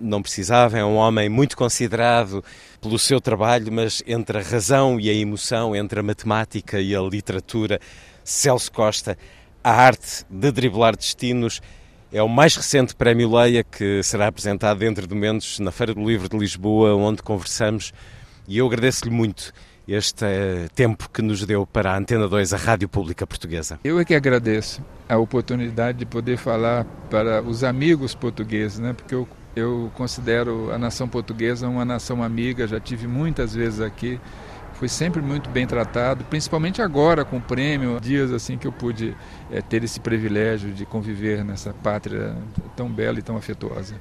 não 0.00 0.22
precisava, 0.22 0.78
é 0.78 0.84
um 0.84 0.96
homem 0.96 1.28
muito 1.28 1.56
considerado 1.56 2.44
pelo 2.80 2.98
seu 2.98 3.20
trabalho, 3.20 3.72
mas 3.72 4.02
entre 4.06 4.38
a 4.38 4.42
razão 4.42 5.00
e 5.00 5.08
a 5.08 5.14
emoção, 5.14 5.74
entre 5.74 6.00
a 6.00 6.02
matemática 6.02 6.80
e 6.80 6.94
a 6.94 7.00
literatura, 7.00 7.80
Celso 8.24 8.70
Costa, 8.72 9.16
a 9.62 9.70
arte 9.70 10.24
de 10.28 10.52
driblar 10.52 10.96
destinos, 10.96 11.60
é 12.12 12.22
o 12.22 12.28
mais 12.28 12.54
recente 12.56 12.94
prémio 12.94 13.34
Leia 13.34 13.64
que 13.64 14.02
será 14.02 14.28
apresentado 14.28 14.78
dentro 14.78 15.06
de 15.06 15.14
momentos 15.14 15.58
na 15.58 15.72
Feira 15.72 15.92
do 15.92 16.04
Livro 16.04 16.28
de 16.28 16.38
Lisboa, 16.38 16.94
onde 16.94 17.22
conversamos, 17.22 17.92
e 18.46 18.58
eu 18.58 18.66
agradeço-lhe 18.66 19.10
muito 19.10 19.52
este 19.88 20.24
eh, 20.24 20.68
tempo 20.74 21.08
que 21.10 21.22
nos 21.22 21.44
deu 21.44 21.66
para 21.66 21.92
a 21.92 21.96
Antena 21.96 22.26
2, 22.26 22.52
a 22.52 22.56
Rádio 22.56 22.88
Pública 22.88 23.26
Portuguesa. 23.26 23.78
Eu 23.84 24.00
é 24.00 24.04
que 24.04 24.14
agradeço 24.14 24.82
a 25.08 25.16
oportunidade 25.16 25.98
de 25.98 26.06
poder 26.06 26.36
falar 26.36 26.84
para 27.08 27.40
os 27.42 27.62
amigos 27.62 28.14
portugueses, 28.14 28.80
né? 28.80 28.92
porque 28.92 29.14
eu, 29.14 29.28
eu 29.56 29.90
considero 29.94 30.70
a 30.70 30.76
nação 30.76 31.08
portuguesa 31.08 31.66
uma 31.66 31.84
nação 31.84 32.22
amiga, 32.22 32.68
já 32.68 32.78
tive 32.78 33.06
muitas 33.06 33.54
vezes 33.54 33.80
aqui, 33.80 34.20
fui 34.74 34.86
sempre 34.86 35.22
muito 35.22 35.48
bem 35.48 35.66
tratado, 35.66 36.22
principalmente 36.24 36.82
agora 36.82 37.24
com 37.24 37.38
o 37.38 37.40
prêmio, 37.40 37.98
dias 37.98 38.30
assim 38.30 38.58
que 38.58 38.66
eu 38.66 38.72
pude 38.72 39.16
é, 39.50 39.62
ter 39.62 39.82
esse 39.82 39.98
privilégio 39.98 40.72
de 40.72 40.84
conviver 40.84 41.42
nessa 41.42 41.72
pátria 41.72 42.36
tão 42.76 42.90
bela 42.90 43.18
e 43.18 43.22
tão 43.22 43.34
afetuosa. 43.38 43.94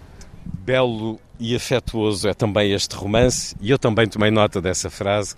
Belo 0.43 1.17
e 1.39 1.55
afetuoso 1.55 2.27
é 2.27 2.33
também 2.33 2.73
este 2.73 2.93
romance, 2.93 3.55
e 3.61 3.71
eu 3.71 3.79
também 3.79 4.07
tomei 4.09 4.29
nota 4.29 4.61
dessa 4.61 4.89
frase. 4.89 5.35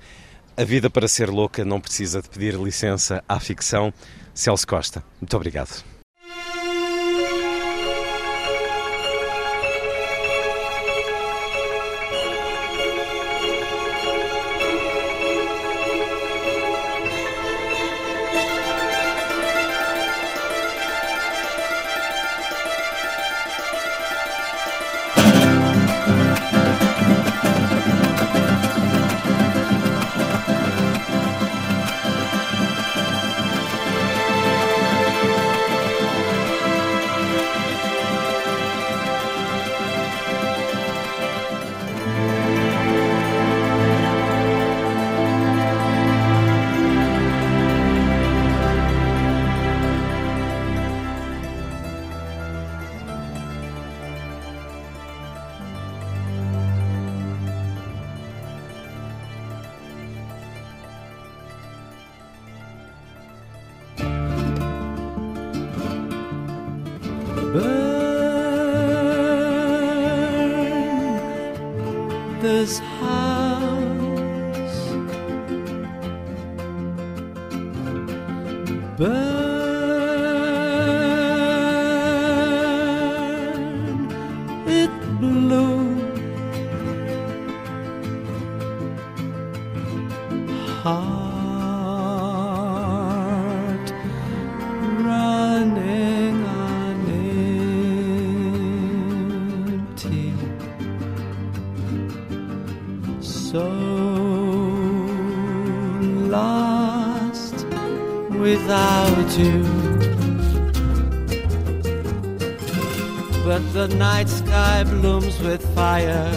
A 0.57 0.63
vida 0.63 0.89
para 0.89 1.07
ser 1.07 1.30
louca 1.30 1.63
não 1.63 1.80
precisa 1.80 2.24
de 2.24 2.28
pedir 2.28 2.55
licença 2.55 3.24
à 3.30 3.39
ficção. 3.39 3.93
Celso 4.34 4.68
Costa, 4.68 5.03
muito 5.22 5.36
obrigado. 5.38 5.96
Fire, 115.97 116.29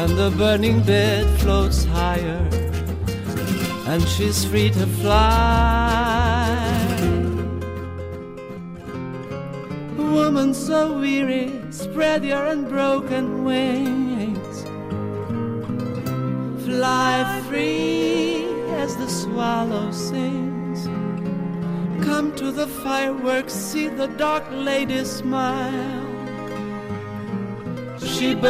and 0.00 0.16
the 0.16 0.30
burning 0.36 0.80
bed 0.82 1.26
floats 1.40 1.84
higher, 1.84 2.42
and 3.90 4.02
she's 4.12 4.44
free 4.44 4.70
to 4.70 4.86
fly. 5.00 6.54
Woman 9.96 10.54
so 10.54 11.00
weary, 11.00 11.50
spread 11.70 12.24
your 12.24 12.44
unbroken 12.46 13.44
wings. 13.44 14.56
Fly 16.64 17.42
free 17.48 18.44
as 18.82 18.96
the 18.96 19.08
swallow 19.08 19.90
sings. 19.90 20.86
Come 22.06 22.32
to 22.36 22.52
the 22.52 22.68
fireworks, 22.84 23.54
see 23.54 23.88
the 23.88 24.08
dark 24.24 24.44
lady 24.52 25.04
smile. 25.04 26.07
She 28.18 28.34
burns, 28.34 28.48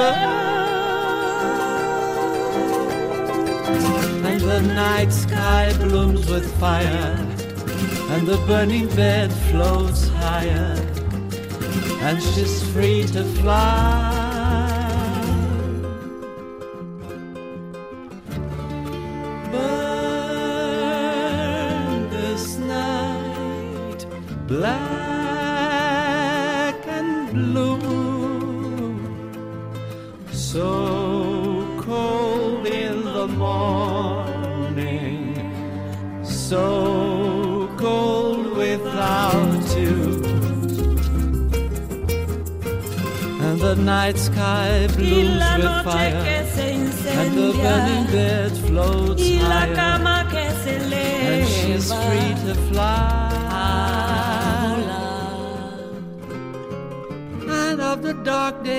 and 4.25 4.41
the 4.41 4.63
night 4.63 5.13
sky 5.13 5.75
blooms 5.77 6.27
with 6.27 6.47
fire, 6.59 7.15
and 8.13 8.27
the 8.27 8.39
burning 8.47 8.89
bed 8.97 9.31
floats 9.51 10.09
higher, 10.09 10.75
and 12.01 12.23
she's 12.23 12.63
free 12.73 13.05
to 13.09 13.25
fly. 13.43 14.18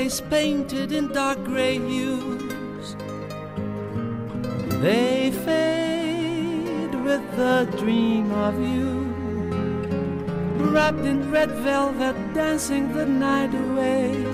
Days 0.09 0.21
painted 0.21 0.91
in 0.91 1.07
dark 1.09 1.37
gray 1.43 1.77
hues, 1.77 2.95
they 4.81 5.31
fade 5.45 6.95
with 7.03 7.23
the 7.35 7.67
dream 7.77 8.31
of 8.31 8.55
you, 8.59 8.89
wrapped 10.71 11.05
in 11.05 11.31
red 11.31 11.51
velvet, 11.63 12.15
dancing 12.33 12.91
the 12.93 13.05
night 13.05 13.53
away. 13.53 14.28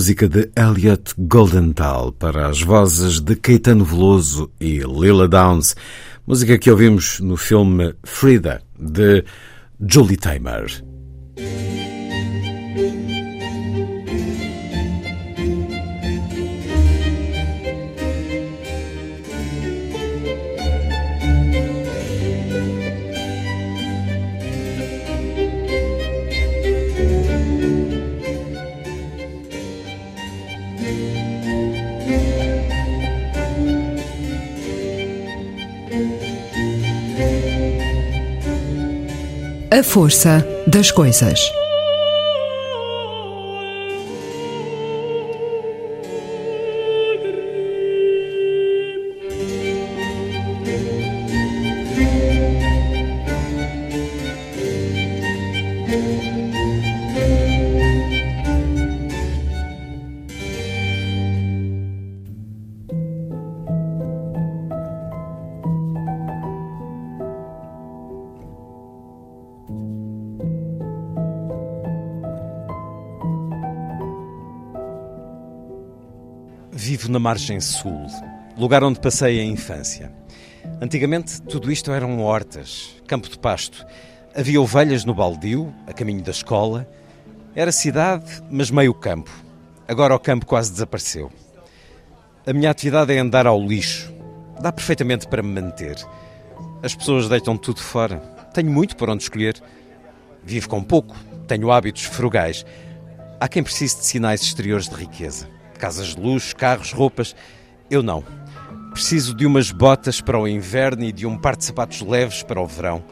Música 0.00 0.26
de 0.26 0.50
Elliot 0.56 1.12
Goldenthal 1.18 2.10
para 2.12 2.48
as 2.48 2.62
vozes 2.62 3.20
de 3.20 3.36
Caetano 3.36 3.84
Veloso 3.84 4.50
e 4.58 4.78
Lila 4.78 5.28
Downs, 5.28 5.76
música 6.26 6.56
que 6.56 6.70
ouvimos 6.70 7.20
no 7.20 7.36
filme 7.36 7.94
Frida 8.02 8.62
de 8.78 9.22
Julie 9.78 10.16
Taymor. 10.16 10.89
A 39.80 39.82
força 39.82 40.46
das 40.66 40.90
coisas. 40.90 41.59
Margem 77.30 77.60
sul, 77.60 78.08
lugar 78.58 78.82
onde 78.82 78.98
passei 78.98 79.38
a 79.38 79.44
infância. 79.44 80.12
Antigamente 80.80 81.40
tudo 81.42 81.70
isto 81.70 81.92
eram 81.92 82.18
hortas, 82.18 82.96
campo 83.06 83.28
de 83.28 83.38
pasto. 83.38 83.86
Havia 84.34 84.60
ovelhas 84.60 85.04
no 85.04 85.14
baldio, 85.14 85.72
a 85.86 85.92
caminho 85.92 86.24
da 86.24 86.32
escola. 86.32 86.90
Era 87.54 87.70
cidade, 87.70 88.42
mas 88.50 88.68
meio 88.68 88.92
campo. 88.92 89.30
Agora 89.86 90.12
o 90.12 90.18
campo 90.18 90.44
quase 90.44 90.72
desapareceu. 90.72 91.30
A 92.44 92.52
minha 92.52 92.72
atividade 92.72 93.14
é 93.14 93.20
andar 93.20 93.46
ao 93.46 93.64
lixo. 93.64 94.12
Dá 94.60 94.72
perfeitamente 94.72 95.28
para 95.28 95.40
me 95.40 95.60
manter. 95.60 96.04
As 96.82 96.96
pessoas 96.96 97.28
deitam 97.28 97.56
tudo 97.56 97.80
fora. 97.80 98.18
Tenho 98.52 98.72
muito 98.72 98.96
por 98.96 99.08
onde 99.08 99.22
escolher. 99.22 99.62
Vivo 100.42 100.68
com 100.68 100.82
pouco, 100.82 101.14
tenho 101.46 101.70
hábitos 101.70 102.02
frugais. 102.02 102.66
Há 103.38 103.46
quem 103.46 103.62
precise 103.62 103.98
de 103.98 104.04
sinais 104.04 104.42
exteriores 104.42 104.88
de 104.88 104.96
riqueza. 104.96 105.59
Casas 105.80 106.14
de 106.14 106.20
luxo, 106.20 106.54
carros, 106.54 106.92
roupas. 106.92 107.34
Eu 107.90 108.02
não. 108.02 108.22
Preciso 108.92 109.34
de 109.34 109.46
umas 109.46 109.72
botas 109.72 110.20
para 110.20 110.38
o 110.38 110.46
inverno 110.46 111.04
e 111.04 111.10
de 111.10 111.26
um 111.26 111.38
par 111.38 111.56
de 111.56 111.64
sapatos 111.64 112.02
leves 112.02 112.42
para 112.42 112.60
o 112.60 112.66
verão. 112.66 113.02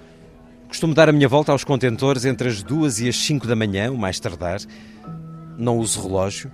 Costumo 0.69 0.93
dar 0.93 1.09
a 1.09 1.13
minha 1.13 1.27
volta 1.27 1.51
aos 1.51 1.65
contentores 1.65 2.27
entre 2.27 2.47
as 2.47 2.63
duas 2.63 3.01
e 3.01 3.09
as 3.09 3.17
cinco 3.17 3.47
da 3.47 3.57
manhã, 3.57 3.91
o 3.91 3.97
mais 3.97 4.21
tardar. 4.21 4.61
Não 5.57 5.79
uso 5.79 6.03
relógio. 6.03 6.53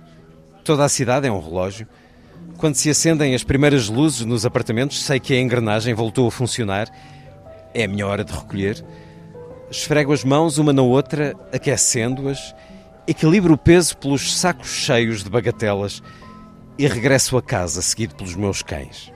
Toda 0.63 0.85
a 0.85 0.89
cidade 0.89 1.27
é 1.27 1.31
um 1.31 1.41
relógio. 1.41 1.85
Quando 2.57 2.75
se 2.75 2.89
acendem 2.89 3.35
as 3.35 3.43
primeiras 3.43 3.89
luzes 3.89 4.25
nos 4.25 4.45
apartamentos, 4.45 5.03
sei 5.03 5.19
que 5.19 5.33
a 5.33 5.41
engrenagem 5.41 5.93
voltou 5.93 6.29
a 6.29 6.31
funcionar. 6.31 6.87
É 7.73 7.83
a 7.83 7.87
minha 7.89 8.07
hora 8.07 8.23
de 8.23 8.31
recolher. 8.31 8.81
Esfrego 9.69 10.13
as 10.13 10.23
mãos 10.23 10.57
uma 10.57 10.71
na 10.71 10.81
outra, 10.81 11.35
aquecendo-as, 11.51 12.55
equilibro 13.07 13.53
o 13.53 13.57
peso 13.57 13.97
pelos 13.97 14.35
sacos 14.35 14.69
cheios 14.69 15.23
de 15.23 15.29
bagatelas 15.29 16.01
e 16.77 16.87
regresso 16.87 17.37
a 17.37 17.41
casa, 17.41 17.81
seguido 17.81 18.15
pelos 18.15 18.35
meus 18.35 18.61
cães. 18.61 19.11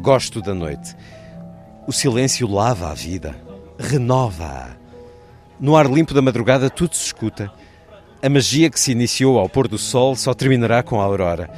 Gosto 0.00 0.40
da 0.40 0.54
noite. 0.54 0.96
O 1.86 1.92
silêncio 1.92 2.48
lava 2.48 2.90
a 2.90 2.94
vida, 2.94 3.36
renova-a. 3.78 4.76
No 5.58 5.76
ar 5.76 5.86
limpo 5.86 6.14
da 6.14 6.22
madrugada 6.22 6.70
tudo 6.70 6.94
se 6.94 7.06
escuta. 7.06 7.52
A 8.22 8.28
magia 8.28 8.70
que 8.70 8.80
se 8.80 8.92
iniciou 8.92 9.38
ao 9.38 9.48
pôr 9.48 9.68
do 9.68 9.78
sol 9.78 10.16
só 10.16 10.32
terminará 10.32 10.82
com 10.82 11.00
a 11.00 11.04
aurora. 11.04 11.50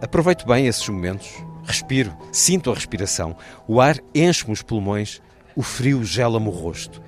Aproveito 0.00 0.46
bem 0.46 0.66
esses 0.66 0.88
momentos. 0.88 1.28
Respiro, 1.64 2.12
sinto 2.32 2.70
a 2.70 2.74
respiração. 2.74 3.36
O 3.68 3.80
ar 3.80 3.98
enche-me 4.14 4.52
os 4.52 4.62
pulmões, 4.62 5.22
o 5.54 5.62
frio 5.62 6.04
gela-me 6.04 6.48
o 6.48 6.50
rosto. 6.50 7.00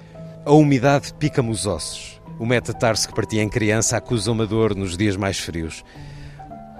A 0.44 0.52
umidade 0.52 1.12
pica-me 1.14 1.50
os 1.50 1.66
ossos. 1.66 2.13
O 2.38 2.44
metatarso 2.44 3.06
que 3.08 3.14
partia 3.14 3.42
em 3.42 3.48
criança 3.48 3.96
acusa 3.96 4.32
uma 4.32 4.46
dor 4.46 4.74
nos 4.74 4.96
dias 4.96 5.16
mais 5.16 5.38
frios. 5.38 5.84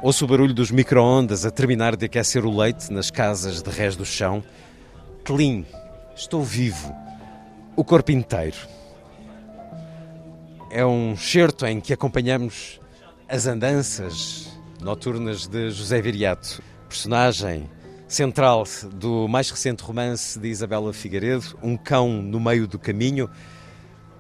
Ouço 0.03 0.25
o 0.25 0.29
barulho 0.29 0.53
dos 0.53 0.71
micro-ondas 0.71 1.47
a 1.47 1.51
terminar 1.51 1.97
de 1.97 2.07
aquecer 2.07 2.45
o 2.45 2.55
leite 2.55 2.93
nas 2.93 3.11
casas 3.11 3.63
de 3.63 3.71
rés 3.71 3.95
do 3.95 4.05
chão. 4.05 4.43
Clean, 5.25 5.65
estou 6.17 6.43
vivo. 6.43 6.95
O 7.77 7.85
corpo 7.85 8.11
inteiro. 8.11 8.57
É 10.71 10.85
um 10.85 11.17
certo 11.17 11.65
em 11.67 11.81
que 11.81 11.93
acompanhamos 11.93 12.81
as 13.29 13.47
andanças 13.47 14.59
noturnas 14.81 15.47
de 15.47 15.71
José 15.71 16.03
Viriato, 16.03 16.61
personagem 16.89 17.71
central 18.09 18.65
do 18.93 19.27
mais 19.29 19.51
recente 19.51 19.83
romance 19.83 20.39
de 20.39 20.49
Isabela 20.49 20.93
Figueiredo, 20.93 21.57
Um 21.63 21.77
Cão 21.77 22.09
no 22.21 22.39
Meio 22.39 22.67
do 22.67 22.79
Caminho. 22.79 23.31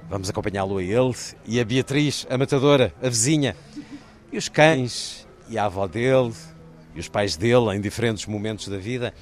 Vamos 0.09 0.29
acompanhá-lo 0.29 0.79
a 0.79 0.83
ele 0.83 1.15
e 1.47 1.59
a 1.59 1.65
Beatriz, 1.65 2.27
a 2.29 2.37
matadora, 2.37 2.95
a 3.03 3.09
vizinha, 3.09 3.57
e 4.31 4.37
os 4.37 4.49
cães, 4.49 5.27
e 5.49 5.59
a 5.59 5.65
avó 5.65 5.87
dele, 5.87 6.33
e 6.95 7.01
os 7.01 7.09
pais 7.09 7.37
dele 7.37 7.75
em 7.75 7.81
diferentes 7.81 8.27
momentos 8.27 8.69
da 8.69 8.77
vida, 8.77 9.15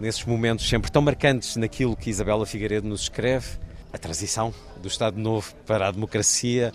nesses 0.00 0.24
momentos 0.24 0.68
sempre 0.68 0.90
tão 0.90 1.02
marcantes 1.02 1.56
naquilo 1.56 1.96
que 1.96 2.10
Isabela 2.10 2.46
Figueiredo 2.46 2.88
nos 2.88 3.02
escreve 3.02 3.58
a 3.92 3.98
transição 3.98 4.52
do 4.80 4.88
Estado 4.88 5.18
Novo 5.20 5.54
para 5.66 5.88
a 5.88 5.90
democracia, 5.90 6.72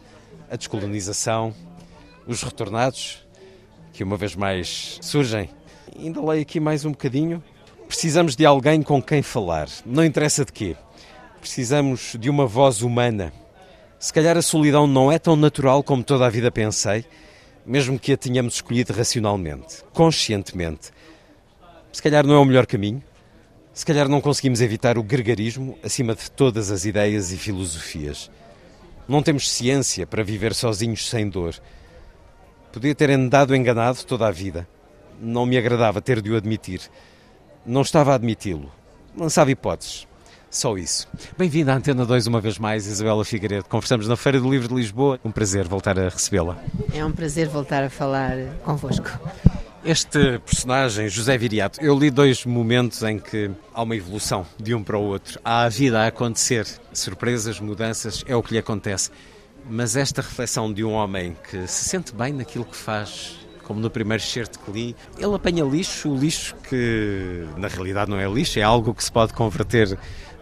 a 0.50 0.56
descolonização, 0.56 1.54
os 2.28 2.44
retornados, 2.44 3.26
que 3.92 4.04
uma 4.04 4.18
vez 4.18 4.36
mais 4.36 5.00
surgem. 5.02 5.50
Ainda 5.98 6.24
leio 6.24 6.44
aqui 6.44 6.60
mais 6.60 6.86
um 6.86 6.92
bocadinho. 6.92 7.44
Precisamos 7.88 8.36
de 8.36 8.46
alguém 8.46 8.84
com 8.84 9.02
quem 9.02 9.22
falar, 9.22 9.68
não 9.86 10.06
interessa 10.06 10.46
de 10.46 10.52
quê. 10.52 10.76
Precisamos 11.40 12.16
de 12.20 12.30
uma 12.30 12.46
voz 12.46 12.82
humana. 12.82 13.34
Se 14.00 14.14
calhar 14.14 14.38
a 14.38 14.42
solidão 14.44 14.86
não 14.86 15.12
é 15.12 15.18
tão 15.18 15.36
natural 15.36 15.82
como 15.82 16.04
toda 16.04 16.26
a 16.26 16.30
vida 16.30 16.52
pensei, 16.52 17.04
mesmo 17.66 17.98
que 17.98 18.14
a 18.14 18.18
tenhamos 18.18 18.56
escolhido 18.56 18.94
racionalmente, 18.94 19.84
conscientemente. 19.92 20.92
Se 21.92 22.02
calhar 22.02 22.26
não 22.26 22.36
é 22.36 22.38
o 22.38 22.46
melhor 22.46 22.68
caminho. 22.68 23.04
Se 23.74 23.86
calhar 23.86 24.08
não 24.08 24.22
conseguimos 24.22 24.62
evitar 24.62 24.98
o 24.98 25.04
gregarismo 25.04 25.78
acima 25.84 26.14
de 26.14 26.30
todas 26.30 26.70
as 26.70 26.86
ideias 26.86 27.32
e 27.32 27.38
filosofias. 27.38 28.30
Não 29.08 29.24
temos 29.24 29.50
ciência 29.50 30.06
para 30.06 30.24
viver 30.24 30.54
sozinhos 30.54 31.10
sem 31.10 31.28
dor. 31.28 31.56
Podia 32.72 32.94
ter 32.94 33.10
andado 33.10 33.56
enganado 33.56 34.04
toda 34.04 34.28
a 34.28 34.32
vida. 34.32 34.68
Não 35.20 35.46
me 35.46 35.58
agradava 35.58 36.02
ter 36.02 36.22
de 36.22 36.32
o 36.32 36.38
admitir. 36.38 36.82
Não 37.66 37.82
estava 37.82 38.12
a 38.12 38.16
admiti-lo. 38.16 38.72
Lançava 39.16 39.52
hipóteses. 39.52 40.07
Só 40.50 40.78
isso. 40.78 41.08
Bem-vinda 41.38 41.74
à 41.74 41.76
Antena 41.76 42.06
2 42.06 42.28
uma 42.28 42.40
vez 42.40 42.58
mais, 42.58 42.88
Isabela 42.88 43.24
Figueiredo. 43.26 43.66
Conversamos 43.66 44.08
na 44.08 44.16
Feira 44.16 44.40
do 44.40 44.50
Livro 44.50 44.70
de 44.70 44.76
Lisboa. 44.76 45.20
Um 45.24 45.32
prazer 45.32 45.68
voltar 45.68 46.00
a 46.00 46.10
recebê-la. 46.10 46.58
É 46.94 47.04
um 47.04 47.12
prazer 47.12 47.50
voltar 47.50 47.84
a 47.84 47.90
falar 47.90 48.38
convosco. 48.64 49.10
Este 49.84 50.40
personagem, 50.40 51.10
José 51.10 51.38
Viriato, 51.38 51.82
eu 51.82 51.98
li 51.98 52.10
dois 52.10 52.46
momentos 52.46 53.04
em 53.04 53.20
que 53.20 53.52
há 53.74 53.82
uma 53.82 53.96
evolução 53.96 54.46
de 54.58 54.74
um 54.74 54.84
para 54.84 54.98
o 54.98 55.04
outro. 55.04 55.40
Há 55.44 55.64
a 55.64 55.70
vida 55.70 56.02
a 56.02 56.08
acontecer, 56.08 56.66
surpresas, 56.94 57.60
mudanças, 57.60 58.24
é 58.28 58.36
o 58.36 58.42
que 58.42 58.54
lhe 58.54 58.60
acontece. 58.60 59.12
Mas 59.70 59.96
esta 59.96 60.22
reflexão 60.22 60.72
de 60.72 60.84
um 60.84 60.92
homem 60.92 61.36
que 61.50 61.68
se 61.68 61.90
sente 61.90 62.14
bem 62.14 62.34
naquilo 62.34 62.66
que 62.66 62.76
faz, 62.76 63.38
como 63.64 63.80
no 63.82 63.90
primeiro 63.90 64.24
certo 64.24 64.60
que 64.60 64.72
li, 64.72 64.96
ele 65.18 65.36
apanha 65.36 65.64
lixo, 65.66 66.10
o 66.10 66.18
lixo 66.18 66.56
que 66.70 67.46
na 67.58 67.68
realidade 67.68 68.10
não 68.10 68.18
é 68.18 68.28
lixo, 68.28 68.60
é 68.60 68.64
algo 68.64 68.94
que 68.94 69.04
se 69.04 69.12
pode 69.12 69.34
converter 69.34 69.98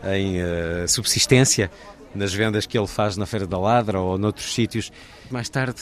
em 0.06 0.42
uh, 0.42 0.88
subsistência 0.88 1.72
nas 2.16 2.34
vendas 2.34 2.66
que 2.66 2.78
ele 2.78 2.88
faz 2.88 3.18
na 3.18 3.26
Feira 3.26 3.46
da 3.46 3.58
Ladra 3.58 4.00
ou 4.00 4.18
noutros 4.18 4.54
sítios. 4.54 4.92
Mais 5.30 5.50
tarde, 5.50 5.82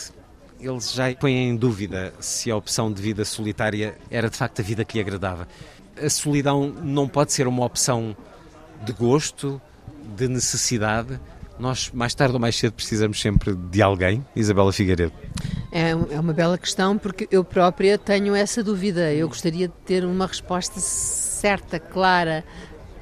ele 0.59 0.79
já 0.79 1.13
põe 1.15 1.33
em 1.33 1.55
dúvida 1.55 2.13
se 2.19 2.49
a 2.49 2.55
opção 2.55 2.91
de 2.91 3.01
vida 3.01 3.23
solitária 3.23 3.95
era 4.09 4.29
de 4.29 4.35
facto 4.35 4.59
a 4.59 4.63
vida 4.63 4.83
que 4.83 4.97
lhe 4.97 5.01
agradava. 5.01 5.47
A 6.01 6.09
solidão 6.09 6.67
não 6.81 7.07
pode 7.07 7.31
ser 7.31 7.47
uma 7.47 7.63
opção 7.63 8.15
de 8.83 8.91
gosto, 8.93 9.61
de 10.17 10.27
necessidade. 10.27 11.19
Nós, 11.59 11.91
mais 11.93 12.15
tarde 12.15 12.33
ou 12.33 12.39
mais 12.39 12.55
cedo, 12.55 12.73
precisamos 12.73 13.21
sempre 13.21 13.53
de 13.53 13.81
alguém. 13.81 14.25
Isabela 14.35 14.73
Figueiredo. 14.73 15.13
É, 15.71 15.91
é 15.91 16.19
uma 16.19 16.33
bela 16.33 16.57
questão 16.57 16.97
porque 16.97 17.27
eu 17.31 17.43
própria 17.43 17.97
tenho 17.97 18.33
essa 18.33 18.63
dúvida. 18.63 19.13
Eu 19.13 19.27
gostaria 19.27 19.67
de 19.67 19.73
ter 19.85 20.03
uma 20.03 20.25
resposta 20.25 20.79
certa, 20.79 21.79
clara, 21.79 22.43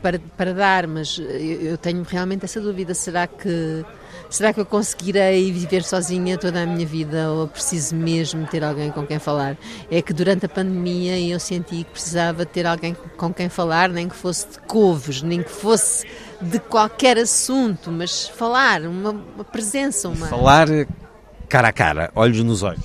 para, 0.02 0.20
para 0.38 0.54
dar, 0.54 0.88
mas 0.88 1.20
eu, 1.20 1.78
tenho 1.78 2.04
realmente 2.04 2.46
essa 2.46 2.60
dúvida. 2.60 2.94
Será 2.94 3.28
que 3.28 3.86
será 4.30 4.54
que 4.54 4.60
eu 4.60 4.66
conseguirei 4.66 5.52
viver 5.52 5.84
sozinha 5.84 6.38
toda 6.38 6.64
a 6.64 6.66
minha 6.66 6.86
vida 6.86 7.30
ou 7.32 7.48
preciso 7.48 7.96
mesmo 7.96 8.48
ter 8.48 8.64
alguém 8.64 8.92
com 8.92 9.06
quem 9.06 9.20
falar? 9.20 9.58
É 9.90 10.02
que 10.02 10.14
durante 10.14 10.46
a 10.46 10.50
pandemia 10.50 11.20
eu 11.20 11.40
senti 11.40 11.84
que 11.84 11.92
precisava 11.92 12.46
ter 12.46 12.66
alguém 12.66 12.96
com 13.18 13.34
quem 13.34 13.50
falar, 13.50 13.90
nem 13.90 14.08
que 14.08 14.16
fosse 14.16 14.48
de 14.48 14.60
couves, 14.60 15.22
nem 15.22 15.44
que 15.44 15.52
fosse 15.52 16.08
de 16.42 16.60
qualquer 16.60 17.18
assunto, 17.18 17.92
mas 17.92 18.28
falar, 18.28 18.82
uma, 18.82 19.12
uma 19.12 19.44
presença, 19.44 20.10
uma 20.10 20.28
Falar 20.28 20.68
cara 21.52 21.68
a 21.68 21.74
cara, 21.74 22.12
olhos 22.16 22.42
nos 22.44 22.64
olhos. 22.64 22.82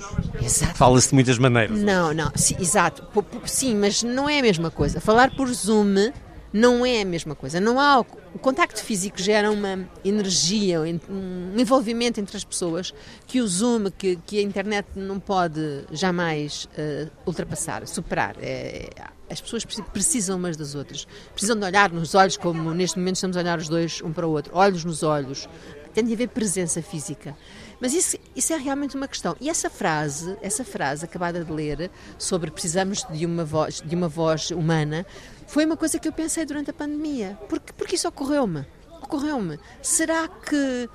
Fala-se 0.75 1.11
de 1.11 1.15
muitas 1.15 1.39
maneiras. 1.39 1.79
Não, 1.79 2.13
não, 2.13 2.33
sim, 2.35 2.57
exato. 2.59 3.05
Sim, 3.45 3.77
mas 3.77 4.03
não 4.03 4.29
é 4.29 4.41
a 4.41 4.43
mesma 4.43 4.73
coisa. 4.73 5.01
Falar 5.01 5.31
por 5.37 5.49
Zoom 5.49 6.11
não 6.57 6.87
é 6.87 7.03
a 7.03 7.05
mesma 7.05 7.35
coisa. 7.35 7.61
Não 7.61 7.79
há 7.79 8.01
o, 8.01 8.39
contacto 8.39 8.83
físico 8.83 9.21
gera 9.21 9.51
uma 9.51 9.87
energia, 10.03 10.81
um 10.81 11.53
envolvimento 11.59 12.19
entre 12.19 12.35
as 12.35 12.45
pessoas 12.45 12.95
que 13.27 13.43
o 13.43 13.47
Zoom, 13.47 13.91
que, 13.91 14.17
que 14.27 14.39
a 14.39 14.43
internet 14.43 14.89
não 14.97 15.21
pode 15.21 15.85
jamais 15.93 16.67
eh, 16.77 17.09
ultrapassar, 17.27 17.87
superar. 17.87 18.37
É- 18.41 18.89
as 19.29 19.41
pessoas 19.41 19.65
preci- 19.65 19.83
precisam 19.93 20.39
umas 20.39 20.57
das 20.57 20.75
outras. 20.75 21.07
Precisam 21.33 21.59
de 21.59 21.65
olhar 21.65 21.91
nos 21.93 22.15
olhos, 22.15 22.37
como 22.37 22.73
neste 22.73 22.97
momento 22.99 23.17
estamos 23.17 23.37
a 23.37 23.41
olhar 23.41 23.59
os 23.59 23.69
dois 23.69 24.01
um 24.03 24.13
para 24.13 24.27
o 24.27 24.31
outro. 24.31 24.57
Olhos 24.57 24.85
nos 24.85 25.03
olhos. 25.03 25.49
Tem 25.93 26.05
de 26.05 26.13
haver 26.13 26.29
presença 26.29 26.81
física. 26.81 27.37
Mas 27.81 27.93
isso, 27.93 28.17
isso 28.35 28.53
é 28.53 28.57
realmente 28.57 28.97
uma 28.97 29.09
questão. 29.09 29.35
E 29.41 29.51
essa 29.51 29.69
frase, 29.69 30.37
essa 30.41 30.63
frase 30.65 31.05
acabada 31.05 31.45
de 31.45 31.51
ler 31.53 31.91
sobre 32.19 32.51
precisamos 32.51 33.05
de 33.11 33.27
uma 33.27 33.45
voz, 33.45 33.83
de 33.85 33.95
uma 33.95 34.09
voz 34.09 34.51
humana, 34.51 35.05
foi 35.47 35.65
uma 35.65 35.77
coisa 35.77 35.99
que 35.99 36.09
eu 36.09 36.13
pensei 36.13 36.45
durante 36.45 36.71
a 36.71 36.75
pandemia. 36.75 37.39
Porque, 37.49 37.73
porque 37.73 37.95
isso 37.95 38.09
ocorreu-me. 38.09 38.67
Ocorreu-me. 39.03 39.59
Será 39.83 40.29
que 40.29 40.89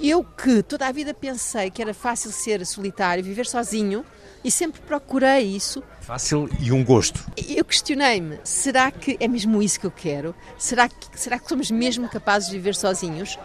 eu 0.00 0.24
que 0.24 0.62
toda 0.62 0.86
a 0.86 0.92
vida 0.92 1.12
pensei 1.12 1.70
que 1.70 1.82
era 1.82 1.92
fácil 1.92 2.30
ser 2.30 2.64
solitário, 2.64 3.22
viver 3.22 3.46
sozinho, 3.46 4.04
e 4.44 4.50
sempre 4.50 4.80
procurei 4.80 5.42
isso, 5.42 5.82
Fácil 6.00 6.48
e 6.58 6.72
um 6.72 6.82
gosto. 6.82 7.22
eu 7.36 7.62
questionei-me, 7.64 8.38
será 8.42 8.90
que 8.90 9.16
é 9.20 9.28
mesmo 9.28 9.62
isso 9.62 9.78
que 9.78 9.84
eu 9.84 9.90
quero? 9.90 10.34
Será 10.56 10.88
que, 10.88 11.20
será 11.20 11.38
que 11.38 11.48
somos 11.48 11.70
mesmo 11.70 12.08
capazes 12.08 12.48
de 12.48 12.56
viver 12.56 12.74
sozinhos? 12.74 13.38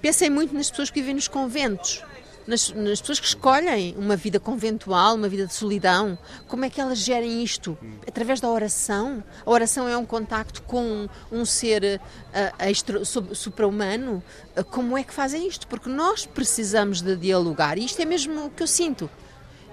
Pensei 0.00 0.30
muito 0.30 0.54
nas 0.54 0.70
pessoas 0.70 0.90
que 0.90 1.00
vivem 1.00 1.14
nos 1.14 1.26
conventos, 1.26 2.04
nas, 2.46 2.70
nas 2.72 3.00
pessoas 3.00 3.20
que 3.20 3.26
escolhem 3.26 3.94
uma 3.96 4.16
vida 4.16 4.38
conventual, 4.40 5.14
uma 5.14 5.28
vida 5.28 5.46
de 5.46 5.54
solidão. 5.54 6.18
Como 6.48 6.64
é 6.64 6.70
que 6.70 6.80
elas 6.80 6.98
gerem 6.98 7.42
isto? 7.42 7.76
Através 8.06 8.40
da 8.40 8.48
oração? 8.48 9.22
A 9.44 9.50
oração 9.50 9.88
é 9.88 9.96
um 9.96 10.04
contacto 10.04 10.62
com 10.62 11.08
um 11.32 11.44
ser 11.44 12.00
sub- 13.04 13.34
supra-humano? 13.34 14.22
Ah, 14.56 14.62
Como 14.62 14.96
é 14.96 15.02
que 15.04 15.12
fazem 15.14 15.46
isto? 15.46 15.66
Porque 15.66 15.88
nós 15.88 16.26
precisamos 16.26 17.00
de 17.00 17.16
dialogar 17.16 17.78
e 17.78 17.84
isto 17.84 18.00
é 18.00 18.04
mesmo 18.04 18.46
o 18.46 18.50
que 18.50 18.62
eu 18.62 18.66
sinto. 18.66 19.08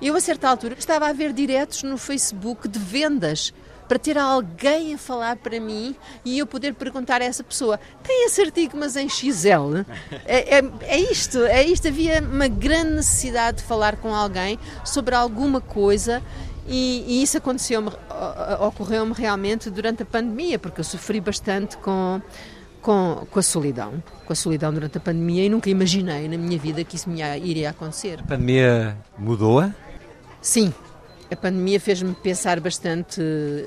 Eu, 0.01 0.15
a 0.15 0.19
certa 0.19 0.49
altura, 0.49 0.76
estava 0.80 1.07
a 1.07 1.13
ver 1.13 1.32
diretos 1.32 1.84
no 1.84 1.95
Facebook 1.97 2.67
de 2.67 2.80
vendas 2.80 3.53
para 3.91 3.99
ter 3.99 4.17
alguém 4.17 4.93
a 4.93 4.97
falar 4.97 5.35
para 5.35 5.59
mim 5.59 5.93
e 6.23 6.39
eu 6.39 6.47
poder 6.47 6.73
perguntar 6.75 7.21
a 7.21 7.25
essa 7.25 7.43
pessoa: 7.43 7.77
tem 8.01 8.25
esse 8.25 8.41
artigo, 8.41 8.77
mas 8.77 8.95
em 8.95 9.09
XL? 9.09 9.83
É, 10.25 10.59
é, 10.59 10.63
é 10.83 10.97
isto, 10.97 11.39
é 11.39 11.61
isto. 11.65 11.89
Havia 11.89 12.21
uma 12.21 12.47
grande 12.47 12.91
necessidade 12.91 13.57
de 13.57 13.63
falar 13.63 13.97
com 13.97 14.15
alguém 14.15 14.57
sobre 14.85 15.13
alguma 15.13 15.59
coisa. 15.59 16.23
E, 16.65 17.03
e 17.05 17.21
isso 17.21 17.37
aconteceu 17.37 17.83
ocorreu-me 18.61 19.11
realmente 19.13 19.69
durante 19.69 20.03
a 20.03 20.05
pandemia, 20.05 20.57
porque 20.57 20.79
eu 20.79 20.85
sofri 20.85 21.19
bastante 21.19 21.75
com, 21.75 22.21
com, 22.81 23.27
com 23.29 23.39
a 23.39 23.43
solidão, 23.43 24.01
com 24.25 24.31
a 24.31 24.35
solidão 24.37 24.73
durante 24.73 24.97
a 24.97 25.01
pandemia 25.01 25.43
e 25.43 25.49
nunca 25.49 25.69
imaginei 25.69 26.29
na 26.29 26.37
minha 26.37 26.57
vida 26.57 26.81
que 26.85 26.95
isso 26.95 27.09
me 27.09 27.19
ia- 27.19 27.37
iria 27.37 27.71
acontecer. 27.71 28.19
A 28.21 28.23
pandemia 28.23 28.95
mudou-a? 29.17 29.73
Sim, 30.41 30.73
a 31.32 31.36
pandemia 31.36 31.79
fez-me 31.79 32.13
pensar 32.13 32.59
bastante 32.59 33.21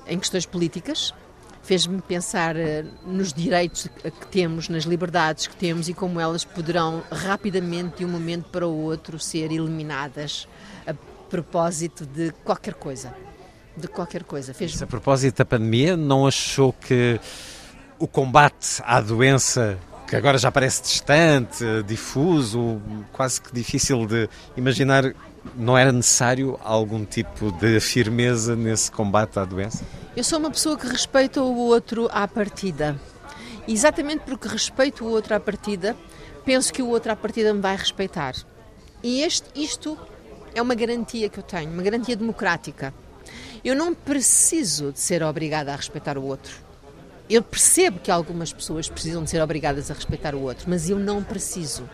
em 0.06 0.18
questões 0.18 0.44
políticas, 0.44 1.14
fez-me 1.62 2.00
pensar 2.02 2.56
eh, 2.56 2.84
nos 3.06 3.32
direitos 3.32 3.88
que 4.02 4.26
temos, 4.26 4.68
nas 4.68 4.84
liberdades 4.84 5.46
que 5.46 5.56
temos 5.56 5.88
e 5.88 5.94
como 5.94 6.20
elas 6.20 6.44
poderão 6.44 7.02
rapidamente, 7.10 7.98
de 7.98 8.04
um 8.04 8.08
momento 8.08 8.50
para 8.50 8.66
o 8.66 8.82
outro, 8.82 9.18
ser 9.18 9.50
eliminadas 9.50 10.46
a 10.86 10.92
propósito 11.30 12.04
de 12.04 12.32
qualquer 12.44 12.74
coisa. 12.74 13.14
De 13.74 13.88
qualquer 13.88 14.24
coisa. 14.24 14.52
Fez 14.52 14.80
A 14.82 14.86
propósito 14.86 15.38
da 15.38 15.44
pandemia, 15.44 15.96
não 15.96 16.26
achou 16.26 16.72
que 16.72 17.18
o 17.98 18.06
combate 18.06 18.82
à 18.84 19.00
doença 19.00 19.78
que 20.06 20.14
agora 20.14 20.36
já 20.36 20.52
parece 20.52 20.82
distante, 20.82 21.64
difuso, 21.86 22.80
quase 23.10 23.40
que 23.40 23.52
difícil 23.52 24.06
de 24.06 24.28
imaginar, 24.54 25.14
não 25.56 25.76
era 25.76 25.92
necessário 25.92 26.58
algum 26.62 27.04
tipo 27.04 27.52
de 27.52 27.80
firmeza 27.80 28.56
nesse 28.56 28.90
combate 28.90 29.38
à 29.38 29.44
doença? 29.44 29.84
Eu 30.16 30.24
sou 30.24 30.38
uma 30.38 30.50
pessoa 30.50 30.78
que 30.78 30.86
respeita 30.86 31.42
o 31.42 31.56
outro 31.56 32.08
à 32.12 32.26
partida. 32.26 33.00
Exatamente 33.66 34.24
porque 34.24 34.48
respeito 34.48 35.04
o 35.04 35.08
outro 35.08 35.34
à 35.34 35.40
partida, 35.40 35.96
penso 36.44 36.72
que 36.72 36.82
o 36.82 36.88
outro 36.88 37.12
à 37.12 37.16
partida 37.16 37.52
me 37.52 37.60
vai 37.60 37.76
respeitar. 37.76 38.34
E 39.02 39.22
este, 39.22 39.48
isto 39.54 39.98
é 40.54 40.62
uma 40.62 40.74
garantia 40.74 41.28
que 41.28 41.38
eu 41.38 41.42
tenho, 41.42 41.70
uma 41.70 41.82
garantia 41.82 42.16
democrática. 42.16 42.94
Eu 43.64 43.74
não 43.74 43.94
preciso 43.94 44.92
de 44.92 45.00
ser 45.00 45.22
obrigada 45.22 45.72
a 45.72 45.76
respeitar 45.76 46.16
o 46.18 46.24
outro. 46.24 46.63
Eu 47.28 47.42
percebo 47.42 47.98
que 48.00 48.10
algumas 48.10 48.52
pessoas 48.52 48.86
precisam 48.86 49.24
de 49.24 49.30
ser 49.30 49.40
obrigadas 49.40 49.90
a 49.90 49.94
respeitar 49.94 50.34
o 50.34 50.42
outro, 50.42 50.66
mas 50.68 50.90
eu 50.90 50.98
não 50.98 51.22
preciso. 51.22 51.88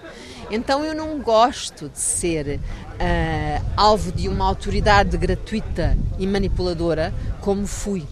Então 0.51 0.85
eu 0.85 0.93
não 0.93 1.21
gosto 1.21 1.89
de 1.89 2.01
ser 2.01 2.59
uh, 2.59 3.65
alvo 3.77 4.11
de 4.11 4.29
uma 4.29 4.45
autoridade 4.45 5.17
gratuita 5.17 5.97
e 6.19 6.27
manipuladora 6.27 7.15
como 7.41 7.65
fui 7.65 8.05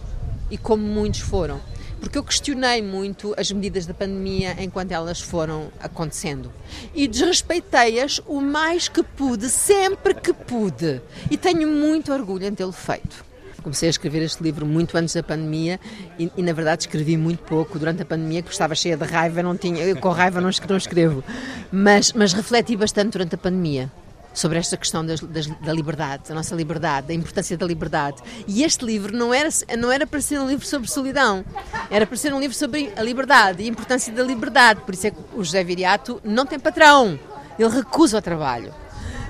e 0.49 0.57
como 0.57 0.81
muitos 0.81 1.19
foram. 1.19 1.59
Porque 1.99 2.17
eu 2.17 2.23
questionei 2.23 2.81
muito 2.81 3.35
as 3.37 3.51
medidas 3.51 3.85
da 3.85 3.93
pandemia 3.93 4.55
enquanto 4.63 4.93
elas 4.93 5.19
foram 5.19 5.69
acontecendo. 5.81 6.49
E 6.95 7.05
desrespeitei-as 7.05 8.21
o 8.25 8.39
mais 8.39 8.87
que 8.87 9.03
pude, 9.03 9.49
sempre 9.49 10.13
que 10.13 10.31
pude. 10.31 11.01
E 11.29 11.35
tenho 11.35 11.67
muito 11.67 12.13
orgulho 12.13 12.45
em 12.45 12.55
tê-lo 12.55 12.71
feito. 12.71 13.28
Comecei 13.61 13.87
a 13.87 13.91
escrever 13.91 14.21
este 14.21 14.41
livro 14.41 14.65
muito 14.65 14.97
antes 14.97 15.13
da 15.13 15.23
pandemia 15.23 15.79
e, 16.17 16.31
e, 16.35 16.41
na 16.41 16.53
verdade 16.53 16.83
escrevi 16.83 17.17
muito 17.17 17.43
pouco 17.43 17.77
durante 17.77 18.01
a 18.01 18.05
pandemia, 18.05 18.41
que 18.41 18.51
estava 18.51 18.75
cheia 18.75 18.97
de 18.97 19.05
raiva, 19.05 19.43
não 19.43 19.57
tinha, 19.57 19.83
eu 19.83 19.97
com 19.97 20.09
raiva 20.09 20.41
não 20.41 20.49
escrevo, 20.49 21.23
mas, 21.71 22.13
mas 22.13 22.33
refleti 22.33 22.75
bastante 22.75 23.13
durante 23.13 23.35
a 23.35 23.37
pandemia 23.37 23.91
sobre 24.33 24.57
esta 24.57 24.77
questão 24.77 25.05
das, 25.05 25.19
das, 25.19 25.47
da 25.47 25.73
liberdade, 25.73 26.23
da 26.29 26.35
nossa 26.35 26.55
liberdade, 26.55 27.07
da 27.07 27.13
importância 27.13 27.57
da 27.57 27.65
liberdade. 27.65 28.21
E 28.47 28.63
este 28.63 28.85
livro 28.85 29.15
não 29.15 29.33
era, 29.33 29.49
não 29.77 29.91
era 29.91 30.07
para 30.07 30.21
ser 30.21 30.39
um 30.39 30.47
livro 30.47 30.65
sobre 30.65 30.89
solidão, 30.89 31.43
era 31.89 32.05
para 32.05 32.15
ser 32.15 32.33
um 32.33 32.39
livro 32.39 32.55
sobre 32.55 32.91
a 32.95 33.03
liberdade 33.03 33.63
e 33.63 33.65
a 33.65 33.69
importância 33.69 34.13
da 34.13 34.23
liberdade. 34.23 34.81
Por 34.81 34.93
isso 34.93 35.07
é 35.07 35.11
que 35.11 35.17
o 35.33 35.43
José 35.43 35.63
Viriato 35.63 36.21
não 36.23 36.45
tem 36.45 36.59
patrão, 36.59 37.19
ele 37.57 37.69
recusa 37.69 38.19
o 38.19 38.21
trabalho. 38.21 38.73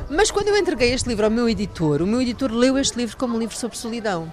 Mas 0.09 0.31
quando 0.31 0.47
eu 0.47 0.57
entreguei 0.57 0.91
este 0.91 1.07
livro 1.07 1.25
ao 1.25 1.31
meu 1.31 1.47
editor, 1.47 2.01
o 2.01 2.07
meu 2.07 2.19
editor 2.19 2.51
leu 2.51 2.77
este 2.77 2.97
livro 2.97 3.15
como 3.15 3.35
um 3.35 3.39
livro 3.39 3.55
sobre 3.55 3.77
solidão. 3.77 4.31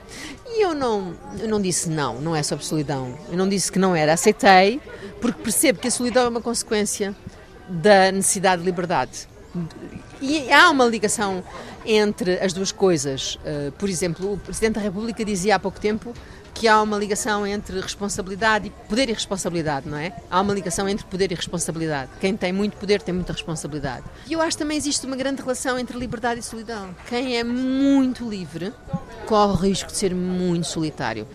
E 0.49 0.63
eu 0.63 0.75
não, 0.75 1.15
eu 1.39 1.49
não 1.49 1.61
disse 1.61 1.91
não, 1.91 2.19
não 2.21 2.35
é 2.35 2.43
sobre 2.43 2.65
solidão. 2.65 3.17
Eu 3.31 3.37
não 3.37 3.47
disse 3.47 3.71
que 3.71 3.79
não 3.79 3.95
era. 3.95 4.15
Aceitei, 4.15 4.81
porque 5.21 5.43
percebo 5.43 5.79
que 5.79 5.89
a 5.89 5.91
solidão 5.91 6.25
é 6.25 6.29
uma 6.29 6.41
consequência 6.41 7.15
da 7.69 8.11
necessidade 8.11 8.63
de 8.63 8.67
liberdade. 8.67 9.29
E 10.21 10.51
há 10.51 10.71
uma 10.71 10.87
ligação 10.87 11.45
entre 11.85 12.39
as 12.41 12.55
duas 12.55 12.73
coisas. 12.73 13.37
Uh, 13.37 13.71
por 13.73 13.89
exemplo, 13.89 14.33
o 14.33 14.39
Presidente 14.39 14.75
da 14.75 14.81
República 14.81 15.25
dizia 15.25 15.57
há 15.57 15.59
pouco 15.59 15.79
tempo 15.79 16.15
que 16.59 16.67
há 16.67 16.81
uma 16.81 16.97
ligação 16.97 17.47
entre 17.47 17.79
responsabilidade 17.81 18.69
e 18.69 18.89
poder 18.89 19.11
e 19.11 19.13
responsabilidade, 19.13 19.89
não 19.89 19.99
é? 19.99 20.13
Há 20.31 20.41
uma 20.41 20.55
ligação 20.55 20.89
entre 20.89 21.05
poder 21.05 21.31
e 21.31 21.35
responsabilidade. 21.35 22.11
Quem 22.19 22.35
tem 22.35 22.51
muito 22.51 22.79
poder 22.79 23.03
tem 23.03 23.15
muita 23.15 23.35
responsabilidade. 23.35 24.05
E 24.27 24.33
eu 24.33 24.41
acho 24.41 24.57
que 24.57 24.63
também 24.63 24.79
existe 24.79 25.07
uma 25.07 25.17
grande 25.17 25.43
relação 25.43 25.79
entre 25.79 25.99
liberdade 25.99 26.41
e 26.41 26.43
solidão. 26.43 26.97
Quem 27.09 27.37
é 27.37 27.45
muito 27.45 28.29
livre 28.29 28.73
corre 29.27 29.53
o 29.53 29.57
risco 29.57 29.91
de 29.91 29.99
ser 29.99 30.15
muito 30.15 30.67
solitário. 30.67 31.29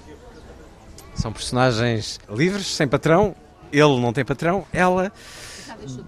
São 1.14 1.32
personagens 1.32 2.20
livres, 2.28 2.66
sem 2.66 2.88
patrão. 2.88 3.36
Ele 3.72 4.00
não 4.00 4.12
tem 4.12 4.26
patrão, 4.26 4.66
ela 4.74 5.12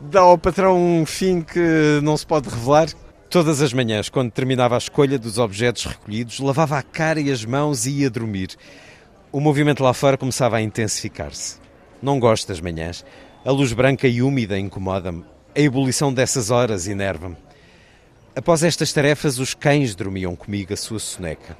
dá 0.09 0.21
ao 0.21 0.37
patrão 0.37 0.75
um 0.75 1.05
fim 1.05 1.41
que 1.41 1.99
não 2.01 2.17
se 2.17 2.25
pode 2.25 2.49
revelar. 2.49 2.89
Todas 3.29 3.61
as 3.61 3.73
manhãs, 3.73 4.09
quando 4.09 4.31
terminava 4.31 4.75
a 4.75 4.77
escolha 4.77 5.17
dos 5.17 5.37
objetos 5.39 5.85
recolhidos, 5.85 6.39
lavava 6.39 6.77
a 6.77 6.83
cara 6.83 7.19
e 7.19 7.31
as 7.31 7.43
mãos 7.43 7.85
e 7.85 8.01
ia 8.01 8.09
dormir. 8.09 8.49
O 9.33 9.39
movimento 9.39 9.83
lá 9.83 9.95
fora 9.95 10.15
começava 10.15 10.57
a 10.57 10.61
intensificar-se. 10.61 11.57
Não 11.99 12.19
gosto 12.19 12.47
das 12.49 12.61
manhãs. 12.61 13.03
A 13.43 13.49
luz 13.49 13.73
branca 13.73 14.07
e 14.07 14.21
úmida 14.21 14.59
incomoda-me. 14.59 15.25
A 15.55 15.59
ebulição 15.59 16.13
dessas 16.13 16.51
horas 16.51 16.87
enerva-me. 16.87 17.35
Após 18.35 18.61
estas 18.63 18.93
tarefas, 18.93 19.39
os 19.39 19.55
cães 19.55 19.95
dormiam 19.95 20.35
comigo 20.35 20.71
a 20.71 20.77
sua 20.77 20.99
soneca. 20.99 21.57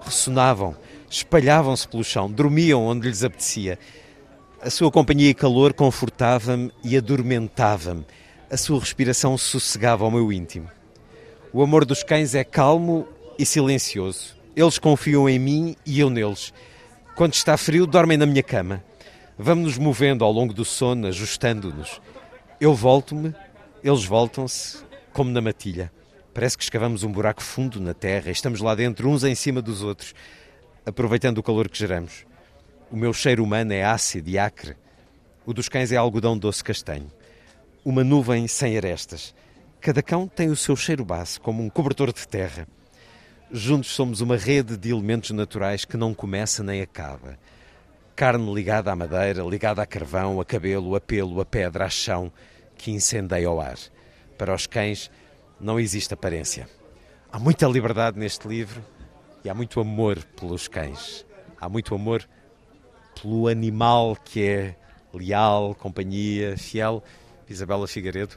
Ressonavam, 0.00 0.76
espalhavam-se 1.10 1.88
pelo 1.88 2.04
chão, 2.04 2.30
dormiam 2.30 2.86
onde 2.86 3.08
lhes 3.08 3.24
apetecia. 3.24 3.76
A 4.62 4.70
sua 4.70 4.92
companhia 4.92 5.30
e 5.30 5.34
calor 5.34 5.72
confortava-me 5.74 6.70
e 6.84 6.96
adormentava-me. 6.96 8.06
A 8.48 8.56
sua 8.56 8.78
respiração 8.78 9.36
sossegava 9.36 10.04
o 10.04 10.10
meu 10.12 10.32
íntimo. 10.32 10.70
O 11.52 11.60
amor 11.60 11.84
dos 11.84 12.04
cães 12.04 12.36
é 12.36 12.44
calmo 12.44 13.04
e 13.36 13.44
silencioso. 13.44 14.36
Eles 14.54 14.78
confiam 14.78 15.28
em 15.28 15.40
mim 15.40 15.76
e 15.84 15.98
eu 15.98 16.08
neles. 16.08 16.52
Quando 17.16 17.32
está 17.32 17.56
frio, 17.56 17.86
dormem 17.86 18.18
na 18.18 18.26
minha 18.26 18.42
cama. 18.42 18.84
Vamos 19.38 19.64
nos 19.64 19.78
movendo 19.78 20.22
ao 20.22 20.30
longo 20.30 20.52
do 20.52 20.66
sono, 20.66 21.06
ajustando-nos. 21.06 21.98
Eu 22.60 22.74
volto-me, 22.74 23.34
eles 23.82 24.04
voltam-se, 24.04 24.84
como 25.14 25.30
na 25.30 25.40
matilha. 25.40 25.90
Parece 26.34 26.58
que 26.58 26.64
escavamos 26.64 27.04
um 27.04 27.10
buraco 27.10 27.42
fundo 27.42 27.80
na 27.80 27.94
terra 27.94 28.28
e 28.28 28.32
estamos 28.32 28.60
lá 28.60 28.74
dentro, 28.74 29.08
uns 29.08 29.24
em 29.24 29.34
cima 29.34 29.62
dos 29.62 29.82
outros, 29.82 30.12
aproveitando 30.84 31.38
o 31.38 31.42
calor 31.42 31.70
que 31.70 31.78
geramos. 31.78 32.26
O 32.92 32.96
meu 32.98 33.14
cheiro 33.14 33.42
humano 33.42 33.72
é 33.72 33.82
ácido 33.82 34.28
e 34.28 34.38
acre. 34.38 34.76
O 35.46 35.54
dos 35.54 35.70
cães 35.70 35.92
é 35.92 35.96
algodão 35.96 36.36
doce 36.36 36.62
castanho. 36.62 37.10
Uma 37.82 38.04
nuvem 38.04 38.46
sem 38.46 38.76
arestas. 38.76 39.34
Cada 39.80 40.02
cão 40.02 40.28
tem 40.28 40.50
o 40.50 40.56
seu 40.56 40.76
cheiro 40.76 41.02
base, 41.02 41.40
como 41.40 41.62
um 41.62 41.70
cobertor 41.70 42.12
de 42.12 42.28
terra. 42.28 42.68
Juntos 43.50 43.90
somos 43.90 44.20
uma 44.20 44.36
rede 44.36 44.76
de 44.76 44.90
elementos 44.90 45.30
naturais 45.30 45.84
que 45.84 45.96
não 45.96 46.12
começa 46.12 46.64
nem 46.64 46.82
acaba. 46.82 47.38
Carne 48.16 48.52
ligada 48.52 48.90
à 48.90 48.96
madeira, 48.96 49.44
ligada 49.44 49.80
a 49.80 49.86
carvão, 49.86 50.40
a 50.40 50.44
cabelo, 50.44 50.96
a 50.96 51.00
pelo, 51.00 51.40
a 51.40 51.44
pedra, 51.44 51.84
a 51.84 51.88
chão, 51.88 52.32
que 52.76 52.90
incendeia 52.90 53.48
o 53.48 53.60
ar. 53.60 53.78
Para 54.36 54.52
os 54.52 54.66
cães 54.66 55.08
não 55.60 55.78
existe 55.78 56.12
aparência. 56.12 56.68
Há 57.30 57.38
muita 57.38 57.68
liberdade 57.68 58.18
neste 58.18 58.48
livro 58.48 58.84
e 59.44 59.48
há 59.48 59.54
muito 59.54 59.78
amor 59.78 60.18
pelos 60.38 60.66
cães. 60.66 61.24
Há 61.60 61.68
muito 61.68 61.94
amor 61.94 62.28
pelo 63.20 63.46
animal 63.46 64.16
que 64.24 64.44
é 64.44 64.76
leal, 65.14 65.72
companhia, 65.76 66.56
fiel. 66.58 67.02
Isabela 67.48 67.86
Figueiredo, 67.86 68.36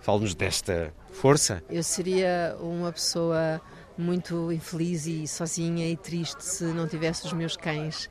fala-nos 0.00 0.34
desta 0.34 0.94
força. 1.12 1.62
Eu 1.68 1.82
seria 1.82 2.56
uma 2.58 2.90
pessoa 2.90 3.60
muito 3.96 4.52
infeliz 4.52 5.06
e 5.06 5.26
sozinha 5.26 5.88
e 5.88 5.96
triste 5.96 6.44
se 6.44 6.64
não 6.64 6.86
tivesse 6.86 7.26
os 7.26 7.32
meus 7.32 7.56
cães. 7.56 8.10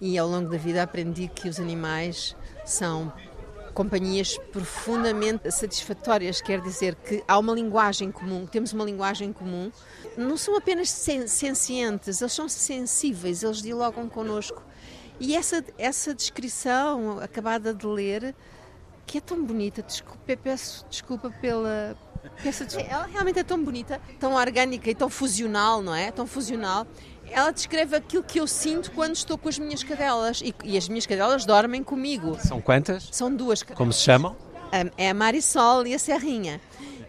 E 0.00 0.18
ao 0.18 0.28
longo 0.28 0.50
da 0.50 0.58
vida 0.58 0.82
aprendi 0.82 1.28
que 1.28 1.48
os 1.48 1.60
animais 1.60 2.36
são 2.64 3.12
companhias 3.72 4.36
profundamente 4.52 5.50
satisfatórias, 5.50 6.40
quer 6.40 6.60
dizer 6.60 6.94
que 6.94 7.24
há 7.26 7.38
uma 7.38 7.54
linguagem 7.54 8.10
comum, 8.10 8.46
temos 8.46 8.72
uma 8.72 8.84
linguagem 8.84 9.32
comum. 9.32 9.72
Não 10.16 10.36
são 10.36 10.56
apenas 10.56 10.90
sen 10.90 11.26
sencientes, 11.26 12.20
eles 12.20 12.32
são 12.32 12.48
sensíveis, 12.48 13.42
eles 13.42 13.62
dialogam 13.62 14.08
connosco. 14.08 14.62
E 15.18 15.34
essa, 15.34 15.64
essa 15.78 16.14
descrição 16.14 17.18
acabada 17.20 17.72
de 17.72 17.86
ler, 17.86 18.34
que 19.06 19.18
é 19.18 19.20
tão 19.20 19.42
bonita, 19.44 19.82
desculpa, 19.82 20.36
peço 20.36 20.84
desculpa 20.90 21.30
pela, 21.40 21.96
ela 22.88 23.06
realmente 23.06 23.38
é 23.38 23.44
tão 23.44 23.62
bonita, 23.62 24.00
tão 24.18 24.34
orgânica 24.34 24.90
e 24.90 24.94
tão 24.94 25.08
fusional, 25.08 25.82
não 25.82 25.94
é? 25.94 26.10
Tão 26.10 26.26
fusional. 26.26 26.86
Ela 27.30 27.50
descreve 27.50 27.96
aquilo 27.96 28.22
que 28.22 28.38
eu 28.38 28.46
sinto 28.46 28.90
quando 28.92 29.14
estou 29.14 29.38
com 29.38 29.48
as 29.48 29.58
minhas 29.58 29.82
cadelas 29.82 30.42
e, 30.42 30.54
e 30.64 30.76
as 30.76 30.88
minhas 30.88 31.06
cadelas 31.06 31.44
dormem 31.44 31.82
comigo. 31.82 32.36
São 32.38 32.60
quantas? 32.60 33.08
São 33.10 33.34
duas 33.34 33.62
cadelas. 33.62 33.78
Como 33.78 33.92
se 33.92 34.00
chamam? 34.00 34.36
É 34.96 35.10
a 35.10 35.14
Marisol 35.14 35.86
e 35.86 35.94
a 35.94 35.98
Serrinha. 35.98 36.60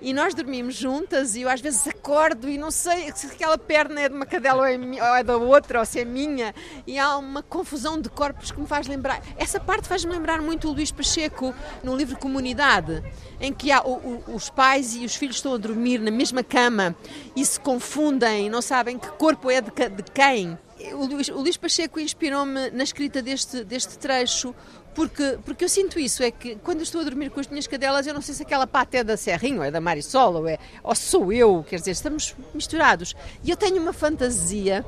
E 0.03 0.11
nós 0.11 0.33
dormimos 0.33 0.75
juntas 0.75 1.33
e 1.33 1.43
eu 1.43 1.49
às 1.49 1.61
vezes 1.61 1.87
acordo 1.87 2.49
e 2.49 2.57
não 2.57 2.69
sei 2.69 3.09
se 3.15 3.27
aquela 3.27 3.57
perna 3.57 4.01
é 4.01 4.09
de 4.09 4.15
uma 4.15 4.25
cadela 4.25 4.59
ou 4.59 4.65
é, 4.65 4.75
ou 4.77 5.15
é 5.15 5.23
da 5.23 5.37
outra 5.37 5.79
ou 5.79 5.85
se 5.85 6.01
é 6.01 6.03
minha. 6.03 6.53
E 6.85 6.99
há 6.99 7.15
uma 7.15 7.41
confusão 7.41 8.01
de 8.01 8.09
corpos 8.09 8.51
que 8.51 8.59
me 8.59 8.67
faz 8.67 8.85
lembrar. 8.85 9.23
Essa 9.37 9.61
parte 9.61 9.87
faz-me 9.87 10.11
lembrar 10.11 10.41
muito 10.41 10.67
o 10.67 10.73
Luís 10.73 10.91
Pacheco 10.91 11.55
no 11.81 11.95
livro 11.95 12.17
Comunidade, 12.17 13.01
em 13.39 13.53
que 13.53 13.71
há 13.71 13.81
o, 13.81 13.93
o, 13.93 14.35
os 14.35 14.49
pais 14.49 14.93
e 14.93 15.05
os 15.05 15.15
filhos 15.15 15.37
estão 15.37 15.53
a 15.53 15.57
dormir 15.57 15.99
na 15.99 16.11
mesma 16.11 16.43
cama 16.43 16.93
e 17.33 17.45
se 17.45 17.57
confundem, 17.57 18.49
não 18.49 18.61
sabem 18.61 18.99
que 18.99 19.07
corpo 19.13 19.49
é 19.49 19.61
de, 19.61 19.71
de 19.71 20.03
quem. 20.13 20.59
O 20.95 21.05
Luís, 21.05 21.29
o 21.29 21.39
Luís 21.39 21.55
Pacheco 21.55 21.97
inspirou-me 21.97 22.71
na 22.71 22.83
escrita 22.83 23.21
deste, 23.21 23.63
deste 23.63 23.97
trecho 23.97 24.53
porque, 24.93 25.37
porque 25.43 25.63
eu 25.63 25.69
sinto 25.69 25.99
isso, 25.99 26.21
é 26.21 26.29
que 26.29 26.55
quando 26.57 26.77
eu 26.77 26.83
estou 26.83 27.01
a 27.01 27.03
dormir 27.03 27.29
com 27.31 27.39
as 27.39 27.47
minhas 27.47 27.65
cadelas, 27.65 28.05
eu 28.05 28.13
não 28.13 28.21
sei 28.21 28.35
se 28.35 28.43
aquela 28.43 28.67
pata 28.67 28.97
é 28.97 29.03
da 29.03 29.17
Serrinho, 29.17 29.57
ou 29.57 29.63
é 29.63 29.71
da 29.71 29.81
Marisol, 29.81 30.35
ou, 30.35 30.47
é, 30.47 30.59
ou 30.83 30.93
sou 30.93 31.33
eu, 31.33 31.65
quer 31.67 31.77
dizer, 31.77 31.91
estamos 31.91 32.35
misturados. 32.53 33.15
E 33.43 33.49
eu 33.49 33.57
tenho 33.57 33.81
uma 33.81 33.93
fantasia 33.93 34.85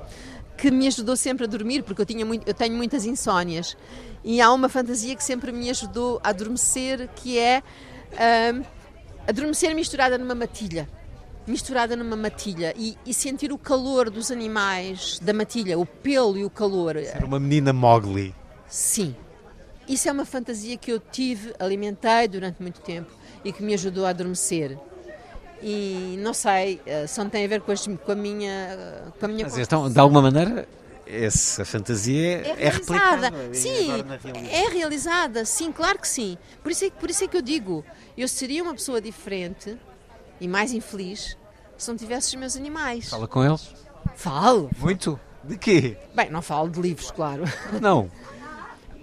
que 0.57 0.71
me 0.71 0.87
ajudou 0.87 1.15
sempre 1.15 1.45
a 1.45 1.47
dormir, 1.47 1.83
porque 1.83 2.01
eu, 2.01 2.05
tinha 2.05 2.25
muito, 2.25 2.47
eu 2.47 2.53
tenho 2.53 2.75
muitas 2.75 3.05
insónias. 3.05 3.75
E 4.23 4.41
há 4.41 4.51
uma 4.51 4.69
fantasia 4.69 5.15
que 5.15 5.23
sempre 5.23 5.51
me 5.51 5.69
ajudou 5.69 6.19
a 6.23 6.29
adormecer, 6.29 7.09
que 7.15 7.37
é 7.37 7.61
hum, 8.53 8.63
adormecer 9.27 9.73
misturada 9.75 10.17
numa 10.17 10.35
matilha. 10.35 10.87
Misturada 11.45 11.95
numa 11.95 12.15
matilha 12.15 12.73
e, 12.75 12.97
e 13.05 13.13
sentir 13.13 13.51
o 13.51 13.57
calor 13.57 14.09
dos 14.09 14.31
animais, 14.31 15.19
da 15.19 15.31
matilha, 15.31 15.77
o 15.77 15.85
pelo 15.85 16.37
e 16.37 16.43
o 16.43 16.49
calor. 16.49 16.95
Era 16.95 17.25
uma 17.25 17.39
menina 17.39 17.71
Mowgli. 17.71 18.33
Sim. 18.67 19.15
Isso 19.87 20.09
é 20.09 20.11
uma 20.11 20.25
fantasia 20.25 20.75
que 20.77 20.91
eu 20.91 20.99
tive, 20.99 21.53
alimentei 21.59 22.27
durante 22.27 22.61
muito 22.61 22.81
tempo 22.81 23.11
e 23.43 23.51
que 23.51 23.61
me 23.63 23.73
ajudou 23.73 24.05
a 24.05 24.09
adormecer. 24.09 24.77
E 25.61 26.17
não 26.19 26.33
sei, 26.33 26.81
eh, 26.85 27.07
só 27.07 27.23
não 27.23 27.29
tem 27.29 27.45
a 27.45 27.47
ver 27.47 27.61
com, 27.61 27.71
as- 27.71 27.85
com 27.87 28.11
a 28.11 28.15
minha. 28.15 29.05
Com 29.19 29.25
a 29.25 29.29
minha 29.29 29.45
Mas 29.45 29.57
então, 29.57 29.89
de 29.89 29.99
alguma 29.99 30.21
maneira, 30.21 30.67
essa 31.07 31.63
fantasia 31.63 32.41
é 32.45 32.49
é, 32.65 32.69
realizada. 32.69 33.31
sim, 33.53 33.89
é 34.51 34.69
realizada, 34.69 35.45
sim, 35.45 35.71
claro 35.71 35.97
que 35.99 36.07
sim. 36.07 36.37
Por 36.61 36.71
isso, 36.71 36.85
é, 36.85 36.89
que- 36.89 36.97
por 36.99 37.09
isso 37.09 37.23
é 37.23 37.27
que 37.27 37.37
eu 37.37 37.41
digo, 37.41 37.85
eu 38.17 38.27
seria 38.27 38.61
uma 38.63 38.73
pessoa 38.73 38.99
diferente 38.99 39.77
e 40.41 40.47
mais 40.47 40.73
infeliz 40.73 41.37
se 41.77 41.87
não 41.89 41.95
tivesse 41.97 42.29
os 42.29 42.35
meus 42.35 42.55
animais. 42.57 43.09
Fala 43.09 43.27
com 43.27 43.43
eles? 43.43 43.73
Falo. 44.15 44.69
Muito? 44.77 45.19
De 45.43 45.57
quê? 45.57 45.95
Bem, 46.13 46.29
não 46.29 46.41
falo 46.41 46.69
de 46.69 46.81
livros, 46.81 47.11
claro. 47.11 47.43
Não. 47.81 48.09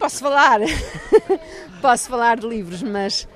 Posso 0.02 0.18
falar. 0.18 0.58
Posso 1.80 2.08
falar 2.08 2.40
de 2.40 2.48
livros, 2.48 2.82
mas 2.82 3.28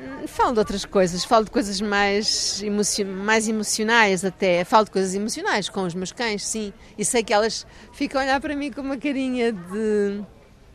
hum, 0.00 0.28
falo 0.28 0.52
de 0.52 0.60
outras 0.60 0.84
coisas. 0.84 1.24
Falo 1.24 1.44
de 1.44 1.50
coisas 1.50 1.80
mais, 1.80 2.62
emocio 2.62 3.04
mais 3.04 3.48
emocionais 3.48 4.24
até. 4.24 4.62
Falo 4.62 4.84
de 4.84 4.92
coisas 4.92 5.12
emocionais 5.12 5.68
com 5.68 5.82
os 5.82 5.92
meus 5.92 6.12
cães, 6.12 6.46
sim. 6.46 6.72
E 6.96 7.04
sei 7.04 7.24
que 7.24 7.32
elas 7.32 7.66
ficam 7.92 8.20
a 8.20 8.24
olhar 8.24 8.40
para 8.40 8.54
mim 8.54 8.70
com 8.70 8.80
uma 8.80 8.96
carinha 8.96 9.50
de... 9.50 10.22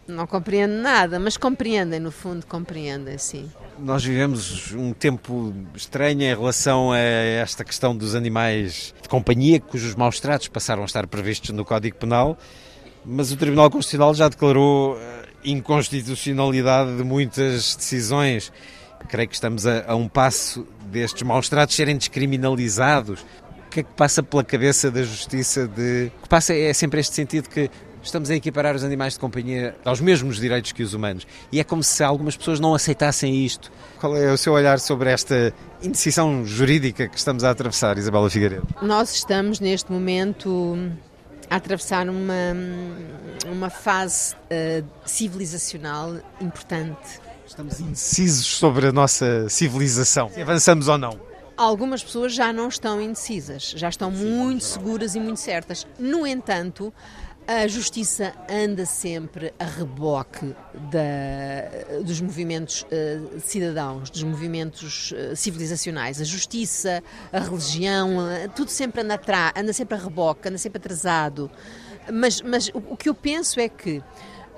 Não 0.09 0.27
compreendo 0.27 0.73
nada, 0.73 1.19
mas 1.19 1.37
compreendem, 1.37 2.01
no 2.01 2.11
fundo, 2.11 2.45
compreendem, 2.45 3.17
sim. 3.17 3.49
Nós 3.77 4.03
vivemos 4.03 4.73
um 4.73 4.91
tempo 4.91 5.53
estranho 5.73 6.21
em 6.21 6.35
relação 6.35 6.91
a 6.91 6.97
esta 6.97 7.63
questão 7.63 7.95
dos 7.95 8.13
animais 8.13 8.93
de 9.01 9.07
companhia, 9.07 9.61
cujos 9.61 9.95
maus 9.95 10.19
tratos 10.19 10.49
passaram 10.49 10.81
a 10.81 10.85
estar 10.85 11.07
previstos 11.07 11.51
no 11.51 11.63
Código 11.63 11.95
Penal, 11.95 12.37
mas 13.05 13.31
o 13.31 13.37
Tribunal 13.37 13.69
Constitucional 13.69 14.13
já 14.13 14.27
declarou 14.27 14.97
eh, 14.99 15.18
inconstitucionalidade 15.43 16.97
de 16.97 17.03
muitas 17.03 17.75
decisões. 17.75 18.51
Creio 19.07 19.27
que 19.27 19.35
estamos 19.35 19.65
a, 19.65 19.85
a 19.91 19.95
um 19.95 20.07
passo 20.07 20.67
destes 20.85 21.23
maus 21.23 21.47
tratos 21.49 21.75
serem 21.75 21.97
descriminalizados. 21.97 23.25
O 23.67 23.69
que 23.69 23.81
é 23.81 23.83
que 23.83 23.93
passa 23.93 24.23
pela 24.23 24.43
cabeça 24.43 24.89
da 24.89 25.03
Justiça 25.03 25.67
de... 25.67 26.11
O 26.19 26.23
que 26.23 26.29
passa 26.29 26.53
é 26.53 26.73
sempre 26.73 26.99
este 26.99 27.15
sentido 27.15 27.47
que 27.47 27.69
estamos 28.01 28.29
a 28.29 28.35
equiparar 28.35 28.75
os 28.75 28.83
animais 28.83 29.13
de 29.13 29.19
companhia 29.19 29.75
aos 29.85 30.01
mesmos 30.01 30.37
direitos 30.37 30.71
que 30.71 30.83
os 30.83 30.93
humanos. 30.93 31.27
E 31.51 31.59
é 31.59 31.63
como 31.63 31.83
se 31.83 32.03
algumas 32.03 32.35
pessoas 32.35 32.59
não 32.59 32.73
aceitassem 32.73 33.45
isto. 33.45 33.71
Qual 33.99 34.15
é 34.15 34.31
o 34.31 34.37
seu 34.37 34.53
olhar 34.53 34.79
sobre 34.79 35.11
esta 35.11 35.53
indecisão 35.81 36.45
jurídica 36.45 37.07
que 37.07 37.17
estamos 37.17 37.43
a 37.43 37.51
atravessar, 37.51 37.97
Isabela 37.97 38.29
Figueiredo? 38.29 38.67
Nós 38.81 39.13
estamos 39.13 39.59
neste 39.59 39.91
momento 39.91 40.77
a 41.49 41.55
atravessar 41.55 42.07
uma, 42.07 42.55
uma 43.51 43.69
fase 43.69 44.35
eh, 44.49 44.83
civilizacional 45.05 46.17
importante. 46.39 47.19
Estamos 47.45 47.79
indecisos 47.79 48.45
sobre 48.45 48.87
a 48.87 48.91
nossa 48.91 49.49
civilização. 49.49 50.29
Se 50.29 50.41
avançamos 50.41 50.87
ou 50.87 50.97
não. 50.97 51.19
Algumas 51.57 52.03
pessoas 52.03 52.33
já 52.33 52.53
não 52.53 52.69
estão 52.69 53.01
indecisas, 53.01 53.73
já 53.75 53.89
estão 53.89 54.09
muito 54.09 54.63
seguras 54.63 55.15
e 55.15 55.19
muito 55.19 55.39
certas. 55.39 55.85
No 55.97 56.25
entanto, 56.25 56.93
a 57.51 57.67
justiça 57.67 58.31
anda 58.47 58.85
sempre 58.85 59.51
a 59.57 59.63
reboque 59.63 60.55
da- 60.91 62.01
dos 62.03 62.21
movimentos 62.21 62.85
eh, 62.91 63.19
cidadãos, 63.39 64.11
dos 64.11 64.21
movimentos 64.21 65.11
eh, 65.17 65.33
civilizacionais. 65.33 66.21
A 66.21 66.23
justiça, 66.23 67.01
a 67.33 67.39
religião, 67.39 68.29
eh, 68.29 68.47
tudo 68.49 68.69
sempre 68.69 69.01
anda 69.01 69.15
atrás, 69.15 69.51
anda 69.57 69.73
sempre 69.73 69.97
a 69.97 69.99
reboque, 69.99 70.47
anda 70.47 70.59
sempre 70.59 70.77
atrasado. 70.77 71.49
Mas, 72.13 72.39
mas 72.41 72.67
o, 72.69 72.77
o 72.91 72.95
que 72.95 73.09
eu 73.09 73.15
penso 73.15 73.59
é 73.59 73.67
que 73.67 74.03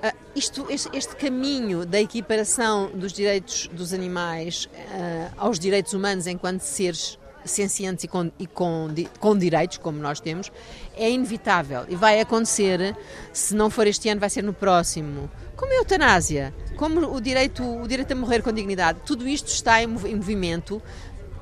ah, 0.02 0.12
isto, 0.36 0.66
este, 0.68 0.94
este 0.94 1.16
caminho 1.16 1.86
da 1.86 1.98
equiparação 1.98 2.90
dos 2.90 3.14
direitos 3.14 3.68
dos 3.72 3.94
animais 3.94 4.68
ah, 4.90 5.30
aos 5.38 5.58
direitos 5.58 5.94
humanos 5.94 6.26
enquanto 6.26 6.60
seres 6.60 7.18
sencientes 7.44 8.04
e, 8.04 8.08
com, 8.08 8.30
e 8.38 8.46
com, 8.46 8.88
com 9.18 9.36
direitos, 9.36 9.78
como 9.78 9.98
nós 9.98 10.20
temos, 10.20 10.52
é 10.96 11.10
inevitável 11.10 11.84
e 11.88 11.96
vai 11.96 12.20
acontecer, 12.20 12.96
se 13.32 13.54
não 13.54 13.70
for 13.70 13.86
este 13.86 14.08
ano, 14.08 14.20
vai 14.20 14.30
ser 14.30 14.42
no 14.42 14.52
próximo. 14.52 15.30
Como 15.56 15.72
a 15.72 15.76
eutanásia, 15.76 16.52
como 16.76 17.14
o 17.14 17.20
direito, 17.20 17.62
o 17.62 17.86
direito 17.86 18.12
a 18.12 18.16
morrer 18.16 18.42
com 18.42 18.52
dignidade, 18.52 19.00
tudo 19.06 19.28
isto 19.28 19.48
está 19.48 19.82
em, 19.82 19.84
em 19.84 20.16
movimento. 20.16 20.82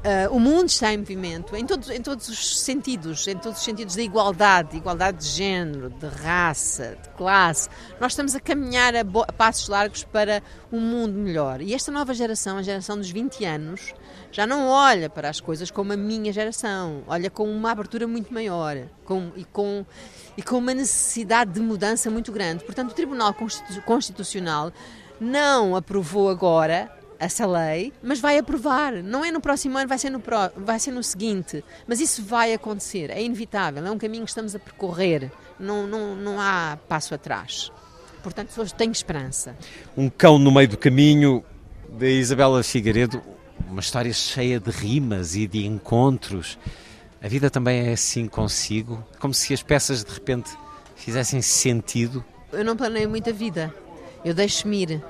Ah, 0.02 0.28
o 0.30 0.40
mundo 0.40 0.68
está 0.68 0.92
em 0.94 0.96
movimento 0.96 1.54
em 1.54 1.66
todos, 1.66 1.90
em 1.90 2.00
todos 2.00 2.26
os 2.28 2.60
sentidos, 2.60 3.28
em 3.28 3.36
todos 3.36 3.58
os 3.58 3.64
sentidos 3.64 3.94
da 3.96 4.02
igualdade, 4.02 4.76
igualdade 4.76 5.18
de 5.18 5.26
género, 5.26 5.90
de 5.90 6.06
raça, 6.06 6.96
de 7.02 7.08
classe. 7.10 7.68
Nós 8.00 8.12
estamos 8.12 8.34
a 8.34 8.40
caminhar 8.40 8.94
a, 8.96 9.00
a 9.00 9.32
passos 9.32 9.68
largos 9.68 10.04
para 10.04 10.42
um 10.72 10.80
mundo 10.80 11.12
melhor. 11.12 11.60
E 11.60 11.74
esta 11.74 11.92
nova 11.92 12.14
geração, 12.14 12.56
a 12.56 12.62
geração 12.62 12.96
dos 12.96 13.10
20 13.10 13.44
anos, 13.44 13.92
já 14.32 14.46
não 14.46 14.68
olha 14.68 15.08
para 15.10 15.28
as 15.28 15.40
coisas 15.40 15.70
como 15.70 15.92
a 15.92 15.96
minha 15.96 16.32
geração, 16.32 17.02
olha 17.06 17.28
com 17.30 17.44
uma 17.50 17.70
abertura 17.72 18.06
muito 18.06 18.32
maior 18.32 18.76
com, 19.04 19.30
e, 19.36 19.44
com, 19.44 19.84
e 20.36 20.42
com 20.42 20.58
uma 20.58 20.72
necessidade 20.74 21.52
de 21.52 21.60
mudança 21.60 22.10
muito 22.10 22.30
grande. 22.30 22.64
Portanto, 22.64 22.92
o 22.92 22.94
Tribunal 22.94 23.34
Constitu- 23.34 23.82
Constitucional 23.82 24.72
não 25.20 25.74
aprovou 25.76 26.28
agora 26.30 26.90
essa 27.18 27.46
lei, 27.46 27.92
mas 28.02 28.18
vai 28.18 28.38
aprovar. 28.38 28.94
Não 29.02 29.22
é 29.24 29.30
no 29.30 29.40
próximo 29.40 29.76
ano, 29.76 29.86
vai 29.88 29.98
ser 29.98 30.08
no, 30.08 30.20
pró- 30.20 30.50
vai 30.56 30.78
ser 30.78 30.90
no 30.92 31.02
seguinte. 31.02 31.62
Mas 31.86 32.00
isso 32.00 32.22
vai 32.24 32.54
acontecer, 32.54 33.10
é 33.10 33.22
inevitável, 33.22 33.84
é 33.84 33.90
um 33.90 33.98
caminho 33.98 34.24
que 34.24 34.30
estamos 34.30 34.54
a 34.54 34.58
percorrer. 34.58 35.30
Não, 35.58 35.86
não, 35.86 36.16
não 36.16 36.40
há 36.40 36.78
passo 36.88 37.14
atrás. 37.14 37.70
Portanto, 38.22 38.58
hoje 38.58 38.72
tenho 38.74 38.92
esperança. 38.92 39.54
Um 39.96 40.08
cão 40.08 40.38
no 40.38 40.50
meio 40.50 40.68
do 40.68 40.78
caminho, 40.78 41.44
da 41.90 42.06
Isabela 42.08 42.62
Figueiredo, 42.62 43.22
uma 43.70 43.80
história 43.80 44.12
cheia 44.12 44.58
de 44.58 44.70
rimas 44.70 45.36
e 45.36 45.46
de 45.46 45.64
encontros. 45.64 46.58
A 47.22 47.28
vida 47.28 47.48
também 47.48 47.88
é 47.88 47.92
assim 47.92 48.26
consigo, 48.26 49.04
como 49.18 49.32
se 49.32 49.54
as 49.54 49.62
peças 49.62 50.04
de 50.04 50.12
repente 50.12 50.50
fizessem 50.96 51.40
sentido. 51.40 52.24
Eu 52.52 52.64
não 52.64 52.76
planeio 52.76 53.08
muita 53.08 53.32
vida, 53.32 53.72
eu 54.24 54.34
deixo-me 54.34 54.82
ir. 54.82 55.02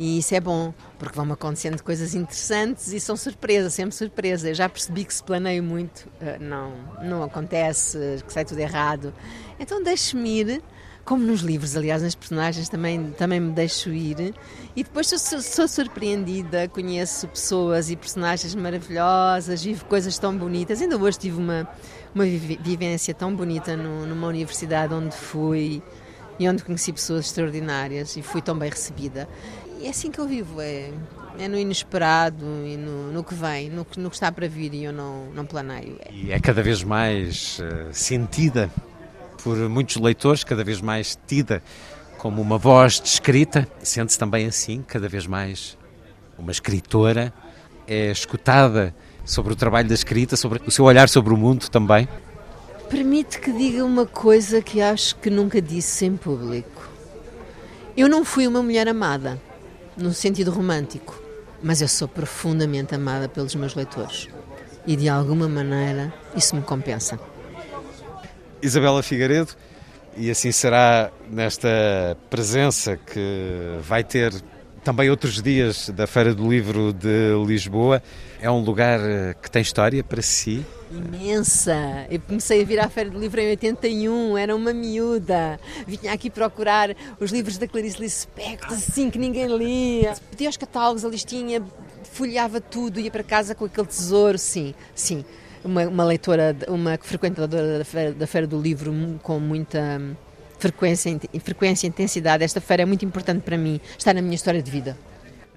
E 0.00 0.18
isso 0.18 0.32
é 0.34 0.40
bom, 0.40 0.72
porque 0.96 1.16
vão-me 1.16 1.32
acontecendo 1.32 1.82
coisas 1.82 2.14
interessantes 2.14 2.92
e 2.92 3.00
são 3.00 3.16
surpresas, 3.16 3.74
sempre 3.74 3.96
surpresa. 3.96 4.48
Eu 4.48 4.54
já 4.54 4.68
percebi 4.68 5.04
que 5.04 5.12
se 5.12 5.22
planeio 5.22 5.62
muito, 5.62 6.08
eh, 6.20 6.38
não, 6.38 6.72
não 7.02 7.22
acontece, 7.24 7.98
que 8.24 8.32
sai 8.32 8.44
tudo 8.44 8.60
errado. 8.60 9.12
Então 9.58 9.82
deixo-me 9.82 10.40
ir, 10.40 10.62
como 11.08 11.24
nos 11.24 11.40
livros, 11.40 11.74
aliás, 11.74 12.02
nas 12.02 12.14
personagens 12.14 12.68
também, 12.68 13.12
também 13.12 13.40
me 13.40 13.50
deixo 13.50 13.88
ir. 13.88 14.34
E 14.76 14.84
depois 14.84 15.06
sou, 15.06 15.40
sou- 15.40 15.66
surpreendida, 15.66 16.68
conheço 16.68 17.26
pessoas 17.28 17.88
e 17.90 17.96
personagens 17.96 18.54
maravilhosas, 18.54 19.64
vivo 19.64 19.86
coisas 19.86 20.18
tão 20.18 20.36
bonitas. 20.36 20.82
Ainda 20.82 20.98
hoje 20.98 21.18
tive 21.18 21.38
uma, 21.38 21.66
uma 22.14 22.24
vivência 22.26 23.14
tão 23.14 23.34
bonita 23.34 23.74
no- 23.74 24.04
numa 24.04 24.26
universidade 24.26 24.92
onde 24.92 25.16
fui 25.16 25.82
e 26.38 26.46
onde 26.46 26.62
conheci 26.62 26.92
pessoas 26.92 27.24
extraordinárias 27.24 28.14
e 28.18 28.20
fui 28.22 28.42
tão 28.42 28.58
bem 28.58 28.68
recebida. 28.68 29.26
E 29.80 29.86
é 29.86 29.88
assim 29.88 30.10
que 30.10 30.18
eu 30.18 30.28
vivo, 30.28 30.60
é, 30.60 30.90
é 31.38 31.48
no 31.48 31.56
inesperado 31.56 32.44
e 32.66 32.76
no, 32.76 33.10
no 33.12 33.24
que 33.24 33.34
vem, 33.34 33.70
no, 33.70 33.86
no 33.96 34.10
que 34.10 34.16
está 34.16 34.30
para 34.30 34.46
vir 34.46 34.74
e 34.74 34.84
eu 34.84 34.92
não, 34.92 35.30
não 35.34 35.46
planeio. 35.46 35.96
E 36.12 36.30
é 36.32 36.38
cada 36.38 36.62
vez 36.62 36.82
mais 36.84 37.60
eh, 37.62 37.86
sentida 37.92 38.68
por 39.48 39.56
muitos 39.70 39.96
leitores, 39.96 40.44
cada 40.44 40.62
vez 40.62 40.78
mais 40.78 41.18
tida 41.26 41.62
como 42.18 42.42
uma 42.42 42.58
voz 42.58 43.00
de 43.00 43.08
escrita. 43.08 43.66
Sente-se 43.82 44.18
também 44.18 44.46
assim, 44.46 44.84
cada 44.86 45.08
vez 45.08 45.26
mais 45.26 45.78
uma 46.38 46.52
escritora. 46.52 47.32
É 47.86 48.10
escutada 48.10 48.94
sobre 49.24 49.54
o 49.54 49.56
trabalho 49.56 49.88
da 49.88 49.94
escrita, 49.94 50.36
sobre 50.36 50.60
o 50.66 50.70
seu 50.70 50.84
olhar 50.84 51.08
sobre 51.08 51.32
o 51.32 51.36
mundo 51.38 51.70
também. 51.70 52.06
Permite 52.90 53.40
que 53.40 53.50
diga 53.50 53.82
uma 53.82 54.04
coisa 54.04 54.60
que 54.60 54.82
acho 54.82 55.16
que 55.16 55.30
nunca 55.30 55.62
disse 55.62 56.04
em 56.04 56.14
público. 56.14 56.86
Eu 57.96 58.06
não 58.06 58.26
fui 58.26 58.46
uma 58.46 58.62
mulher 58.62 58.86
amada, 58.86 59.40
no 59.96 60.12
sentido 60.12 60.50
romântico, 60.50 61.18
mas 61.62 61.80
eu 61.80 61.88
sou 61.88 62.06
profundamente 62.06 62.94
amada 62.94 63.30
pelos 63.30 63.54
meus 63.54 63.74
leitores. 63.74 64.28
E 64.86 64.94
de 64.94 65.08
alguma 65.08 65.48
maneira 65.48 66.12
isso 66.36 66.54
me 66.54 66.60
compensa. 66.60 67.18
Isabela 68.62 69.02
Figueiredo, 69.02 69.54
e 70.16 70.30
assim 70.30 70.50
será 70.50 71.10
nesta 71.30 72.16
presença 72.28 72.96
que 72.96 73.78
vai 73.82 74.02
ter 74.02 74.32
também 74.82 75.10
outros 75.10 75.42
dias 75.42 75.90
da 75.90 76.06
Feira 76.06 76.34
do 76.34 76.48
Livro 76.48 76.92
de 76.92 77.32
Lisboa. 77.46 78.02
É 78.40 78.50
um 78.50 78.60
lugar 78.60 78.98
eh, 79.00 79.34
que 79.34 79.50
tem 79.50 79.60
história 79.60 80.02
para 80.02 80.22
si? 80.22 80.64
Imensa! 80.90 82.06
Eu 82.10 82.20
comecei 82.20 82.62
a 82.62 82.64
vir 82.64 82.80
à 82.80 82.88
Feira 82.88 83.10
do 83.10 83.18
Livro 83.18 83.40
em 83.40 83.48
81, 83.48 84.38
era 84.38 84.56
uma 84.56 84.72
miúda. 84.72 85.60
Vinha 85.86 86.12
aqui 86.12 86.30
procurar 86.30 86.96
os 87.20 87.30
livros 87.30 87.58
da 87.58 87.68
Clarice 87.68 88.00
Lispector, 88.00 88.72
assim 88.72 89.10
que 89.10 89.18
ninguém 89.18 89.46
lia. 89.46 90.14
Pedia 90.30 90.48
aos 90.48 90.56
catálogos, 90.56 91.04
a 91.04 91.08
listinha, 91.08 91.62
folheava 92.04 92.60
tudo, 92.60 92.98
ia 92.98 93.10
para 93.10 93.22
casa 93.22 93.54
com 93.54 93.66
aquele 93.66 93.86
tesouro, 93.86 94.38
sim, 94.38 94.74
sim. 94.94 95.24
Uma, 95.68 95.86
uma 95.86 96.04
leitora, 96.04 96.56
uma 96.66 96.98
frequentadora 96.98 97.78
da 97.78 97.84
Feira, 97.84 98.12
da 98.12 98.26
Feira 98.26 98.46
do 98.46 98.58
Livro 98.58 98.90
com 99.22 99.38
muita 99.38 100.00
frequência, 100.58 101.20
frequência 101.40 101.86
e 101.86 101.90
intensidade. 101.90 102.42
Esta 102.42 102.58
feira 102.58 102.84
é 102.84 102.86
muito 102.86 103.04
importante 103.04 103.42
para 103.42 103.58
mim, 103.58 103.78
está 103.98 104.14
na 104.14 104.22
minha 104.22 104.34
história 104.34 104.62
de 104.62 104.70
vida. 104.70 104.96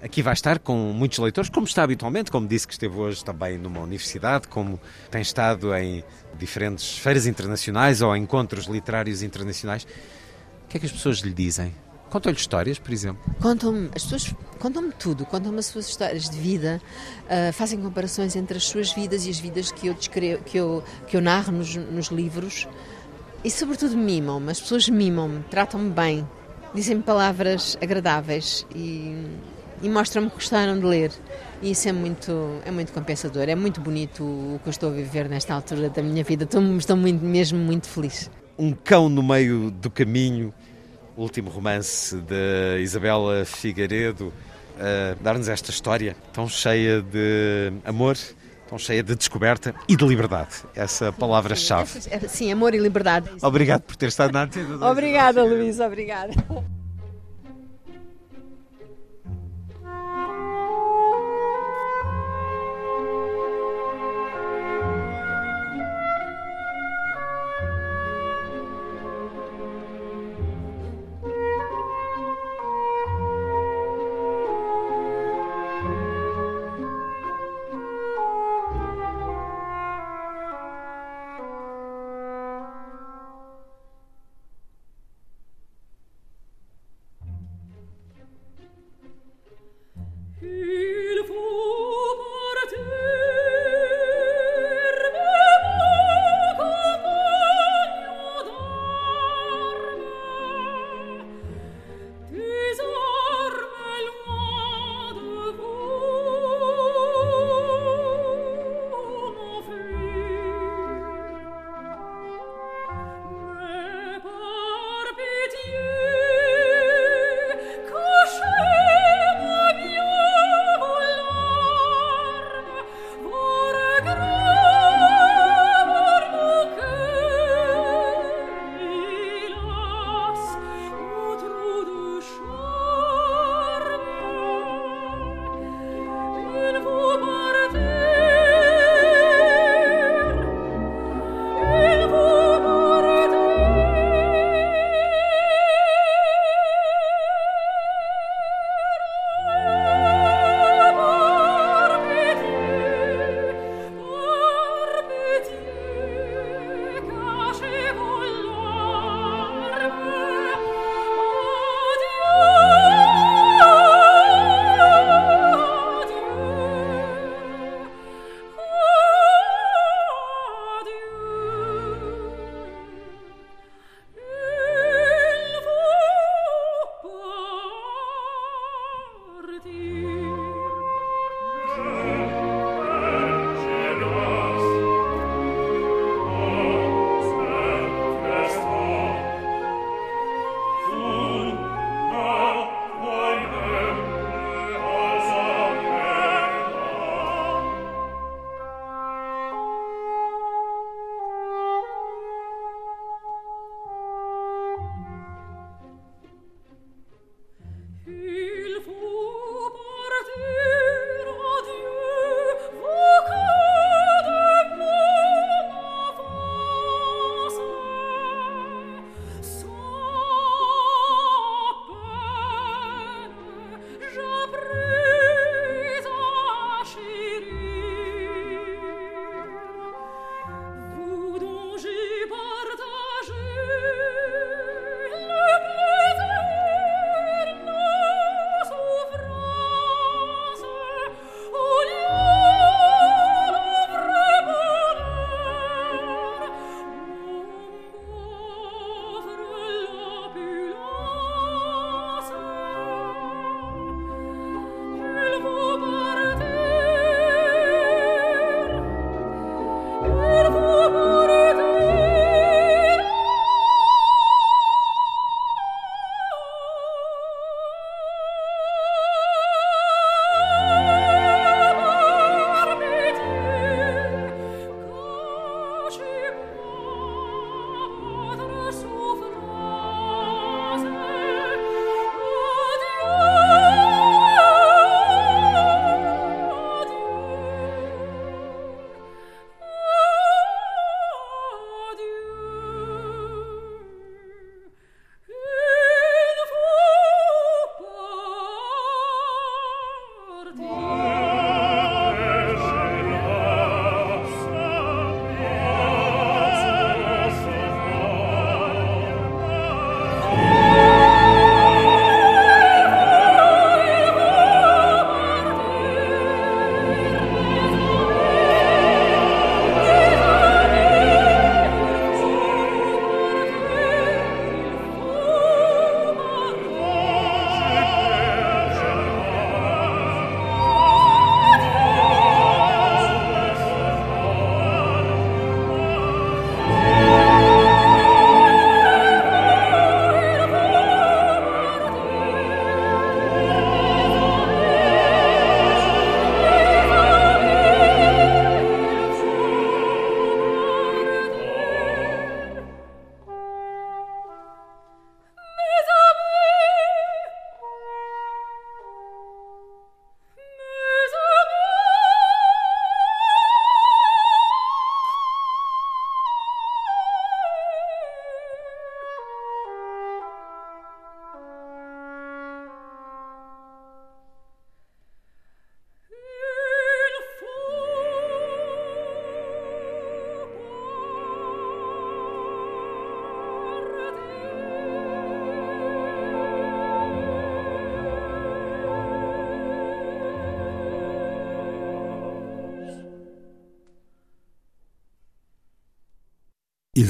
Aqui 0.02 0.20
vai 0.20 0.34
estar 0.34 0.58
com 0.58 0.76
muitos 0.92 1.18
leitores, 1.18 1.48
como 1.48 1.66
está 1.66 1.82
habitualmente, 1.84 2.30
como 2.30 2.46
disse 2.46 2.66
que 2.66 2.74
esteve 2.74 2.94
hoje 2.98 3.24
também 3.24 3.56
numa 3.56 3.80
universidade, 3.80 4.48
como 4.48 4.78
tem 5.10 5.22
estado 5.22 5.74
em 5.74 6.04
diferentes 6.38 6.98
feiras 6.98 7.26
internacionais 7.26 8.02
ou 8.02 8.14
encontros 8.14 8.66
literários 8.66 9.22
internacionais. 9.22 9.84
O 10.64 10.68
que 10.68 10.76
é 10.76 10.80
que 10.80 10.86
as 10.86 10.92
pessoas 10.92 11.18
lhe 11.20 11.32
dizem? 11.32 11.72
Contam-lhe 12.12 12.36
histórias, 12.36 12.78
por 12.78 12.92
exemplo? 12.92 13.22
Contam-me, 13.40 13.88
as 13.94 14.02
pessoas 14.02 14.34
contam-me 14.58 14.92
tudo, 14.92 15.24
contam-me 15.24 15.60
as 15.60 15.64
suas 15.64 15.88
histórias 15.88 16.28
de 16.28 16.36
vida, 16.36 16.78
uh, 17.24 17.50
fazem 17.54 17.80
comparações 17.80 18.36
entre 18.36 18.58
as 18.58 18.64
suas 18.64 18.92
vidas 18.92 19.26
e 19.26 19.30
as 19.30 19.40
vidas 19.40 19.72
que 19.72 19.86
eu, 19.86 19.94
descrevo, 19.94 20.44
que 20.44 20.58
eu, 20.58 20.84
que 21.06 21.16
eu 21.16 21.22
narro 21.22 21.50
nos, 21.52 21.74
nos 21.74 22.08
livros 22.08 22.68
e, 23.42 23.50
sobretudo, 23.50 23.96
mimam-me. 23.96 24.50
As 24.50 24.60
pessoas 24.60 24.90
mimam-me, 24.90 25.42
tratam-me 25.44 25.88
bem, 25.88 26.28
dizem-me 26.74 27.02
palavras 27.02 27.78
agradáveis 27.80 28.66
e 28.74 29.26
e 29.82 29.88
mostram-me 29.88 30.28
que 30.28 30.36
gostaram 30.36 30.78
de 30.78 30.86
ler. 30.86 31.10
E 31.60 31.72
isso 31.72 31.88
é 31.88 31.92
muito, 31.92 32.60
é 32.64 32.70
muito 32.70 32.92
compensador. 32.92 33.48
É 33.48 33.56
muito 33.56 33.80
bonito 33.80 34.22
o 34.22 34.60
que 34.62 34.68
eu 34.68 34.70
estou 34.70 34.90
a 34.90 34.92
viver 34.92 35.28
nesta 35.28 35.54
altura 35.54 35.90
da 35.90 36.02
minha 36.02 36.22
vida. 36.22 36.44
Estou, 36.44 36.62
estou 36.76 36.96
muito, 36.96 37.24
mesmo 37.24 37.58
muito 37.58 37.88
feliz. 37.88 38.30
Um 38.56 38.72
cão 38.72 39.08
no 39.08 39.22
meio 39.22 39.72
do 39.72 39.90
caminho, 39.90 40.54
o 41.16 41.22
último 41.22 41.50
romance 41.50 42.16
de 42.16 42.80
Isabela 42.80 43.44
Figueiredo, 43.44 44.32
dar-nos 45.20 45.48
esta 45.48 45.70
história 45.70 46.16
tão 46.32 46.48
cheia 46.48 47.02
de 47.02 47.72
amor, 47.84 48.16
tão 48.68 48.78
cheia 48.78 49.02
de 49.02 49.14
descoberta 49.14 49.74
e 49.88 49.94
de 49.94 50.04
liberdade. 50.04 50.64
Essa 50.74 51.12
palavra-chave. 51.12 52.00
Sim, 52.28 52.50
amor 52.50 52.74
e 52.74 52.78
liberdade. 52.78 53.30
Obrigado 53.42 53.82
por 53.82 53.96
ter 53.96 54.06
estado 54.06 54.32
na 54.32 54.44
antena. 54.44 54.90
Obrigada, 54.90 55.44
Luís, 55.44 55.78
obrigada. 55.78 56.32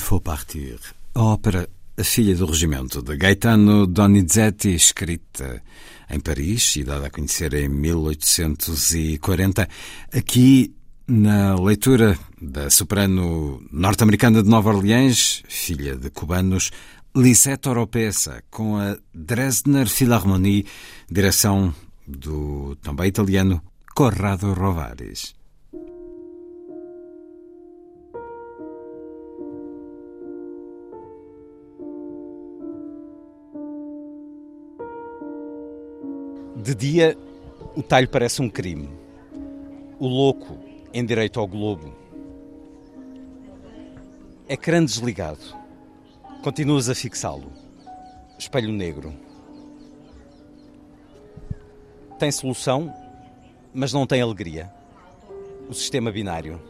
Faut 0.03 0.20
partir. 0.20 0.79
A 1.15 1.23
ópera 1.23 1.69
A 1.97 2.05
Filha 2.05 2.35
do 2.35 2.47
Regimento, 2.47 3.03
de 3.03 3.16
Gaetano 3.16 3.87
Donizetti, 3.87 4.74
escrita 4.74 5.62
em 6.11 6.20
Paris 6.20 6.77
e 6.77 6.85
dada 6.85 7.07
a 7.07 7.11
conhecer 7.11 7.55
em 7.55 7.69
1840. 7.69 9.69
Aqui, 10.12 10.74
na 11.07 11.55
leitura 11.55 12.19
da 12.41 12.70
soprano 12.70 13.62
norte-americana 13.70 14.43
de 14.43 14.49
Nova 14.49 14.70
Orleans, 14.70 15.43
filha 15.49 15.97
de 15.97 16.11
cubanos, 16.11 16.70
Lisette 17.15 17.69
Oropesa, 17.69 18.43
com 18.51 18.79
a 18.79 18.97
Dresdner 19.15 19.89
Philharmonie, 19.89 20.66
direção 21.11 21.74
do 22.07 22.77
também 22.83 23.09
italiano 23.09 23.62
Corrado 23.95 24.55
Rovares. 24.55 25.35
De 36.63 36.77
dia, 36.77 37.19
o 37.75 37.83
talho 37.83 38.09
parece 38.09 38.41
um 38.41 38.49
crime. 38.49 38.89
O 39.99 40.07
louco 40.07 40.57
em 40.95 41.05
direito 41.05 41.41
ao 41.41 41.49
globo. 41.49 41.93
Ecrã 44.49 44.85
desligado. 44.85 45.41
Continuas 46.41 46.89
a 46.89 46.95
fixá-lo. 46.95 47.53
Espelho 48.39 48.71
negro. 48.71 49.13
Tem 52.17 52.31
solução, 52.31 52.95
mas 53.75 53.93
não 53.93 54.07
tem 54.07 54.23
alegria. 54.23 54.73
O 55.69 55.75
sistema 55.75 56.13
binário. 56.13 56.63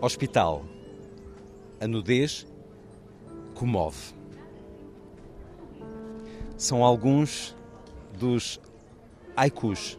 Hospital. 0.00 0.64
A 1.82 1.86
nudez 1.86 2.46
comove 3.54 4.17
são 6.58 6.84
alguns 6.84 7.56
dos 8.18 8.60
haikus, 9.36 9.96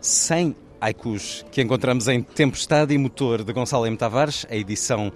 100 0.00 0.56
haikus 0.80 1.46
que 1.52 1.62
encontramos 1.62 2.08
em 2.08 2.20
Tempestade 2.20 2.92
e 2.92 2.98
Motor 2.98 3.44
de 3.44 3.52
Gonçalo 3.52 3.86
M. 3.86 3.96
Tavares, 3.96 4.44
a 4.50 4.56
edição 4.56 5.12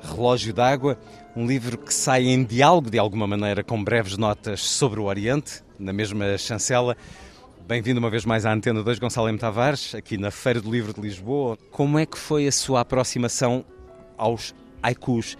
Relógio 0.00 0.54
d'Água, 0.54 0.96
um 1.34 1.46
livro 1.46 1.76
que 1.76 1.92
sai 1.92 2.26
em 2.26 2.44
diálogo 2.44 2.90
de 2.90 2.98
alguma 2.98 3.26
maneira 3.26 3.64
com 3.64 3.82
breves 3.82 4.16
notas 4.16 4.60
sobre 4.60 5.00
o 5.00 5.04
Oriente, 5.04 5.64
na 5.78 5.92
mesma 5.92 6.38
chancela. 6.38 6.96
Bem-vindo 7.66 7.98
uma 7.98 8.10
vez 8.10 8.24
mais 8.24 8.46
à 8.46 8.52
Antena 8.52 8.84
2, 8.84 9.00
Gonçalo 9.00 9.28
M. 9.28 9.38
Tavares, 9.38 9.96
aqui 9.96 10.16
na 10.16 10.30
Feira 10.30 10.60
do 10.60 10.70
Livro 10.70 10.94
de 10.94 11.00
Lisboa. 11.00 11.58
Como 11.72 11.98
é 11.98 12.06
que 12.06 12.18
foi 12.18 12.46
a 12.46 12.52
sua 12.52 12.82
aproximação 12.82 13.64
aos 14.16 14.54
haikus, 14.80 15.36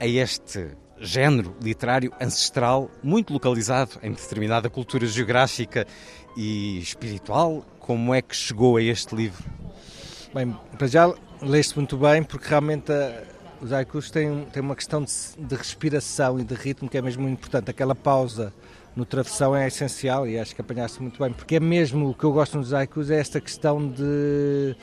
a 0.00 0.06
este 0.06 0.70
género 1.00 1.54
literário 1.62 2.12
ancestral, 2.20 2.90
muito 3.02 3.32
localizado 3.32 3.98
em 4.02 4.12
determinada 4.12 4.68
cultura 4.70 5.06
geográfica 5.06 5.86
e 6.36 6.78
espiritual. 6.78 7.64
Como 7.78 8.14
é 8.14 8.20
que 8.20 8.34
chegou 8.34 8.76
a 8.76 8.82
este 8.82 9.14
livro? 9.14 9.44
Bem, 10.34 10.56
para 10.76 10.86
já 10.86 11.12
leste 11.40 11.76
muito 11.76 11.96
bem, 11.96 12.22
porque 12.22 12.48
realmente 12.48 12.90
a, 12.90 12.94
eh, 12.94 13.24
os 13.60 13.72
haikus 13.72 14.10
têm, 14.10 14.44
têm 14.52 14.62
uma 14.62 14.74
questão 14.74 15.02
de, 15.02 15.12
de, 15.38 15.54
respiração 15.54 16.38
e 16.38 16.44
de 16.44 16.54
ritmo 16.54 16.88
que 16.88 16.98
é 16.98 17.02
mesmo 17.02 17.22
muito 17.22 17.38
importante. 17.38 17.70
Aquela 17.70 17.94
pausa 17.94 18.52
no 18.94 19.04
travessão 19.04 19.54
é 19.54 19.66
essencial 19.66 20.26
e 20.26 20.38
acho 20.38 20.54
que 20.54 20.60
apanhaste 20.60 21.00
muito 21.00 21.22
bem, 21.22 21.32
porque 21.32 21.56
é 21.56 21.60
mesmo 21.60 22.10
o 22.10 22.14
que 22.14 22.24
eu 22.24 22.32
gosto 22.32 22.56
nos 22.56 22.72
haikus 22.72 23.10
é 23.10 23.20
esta 23.20 23.40
questão 23.40 23.86
de 23.86 24.74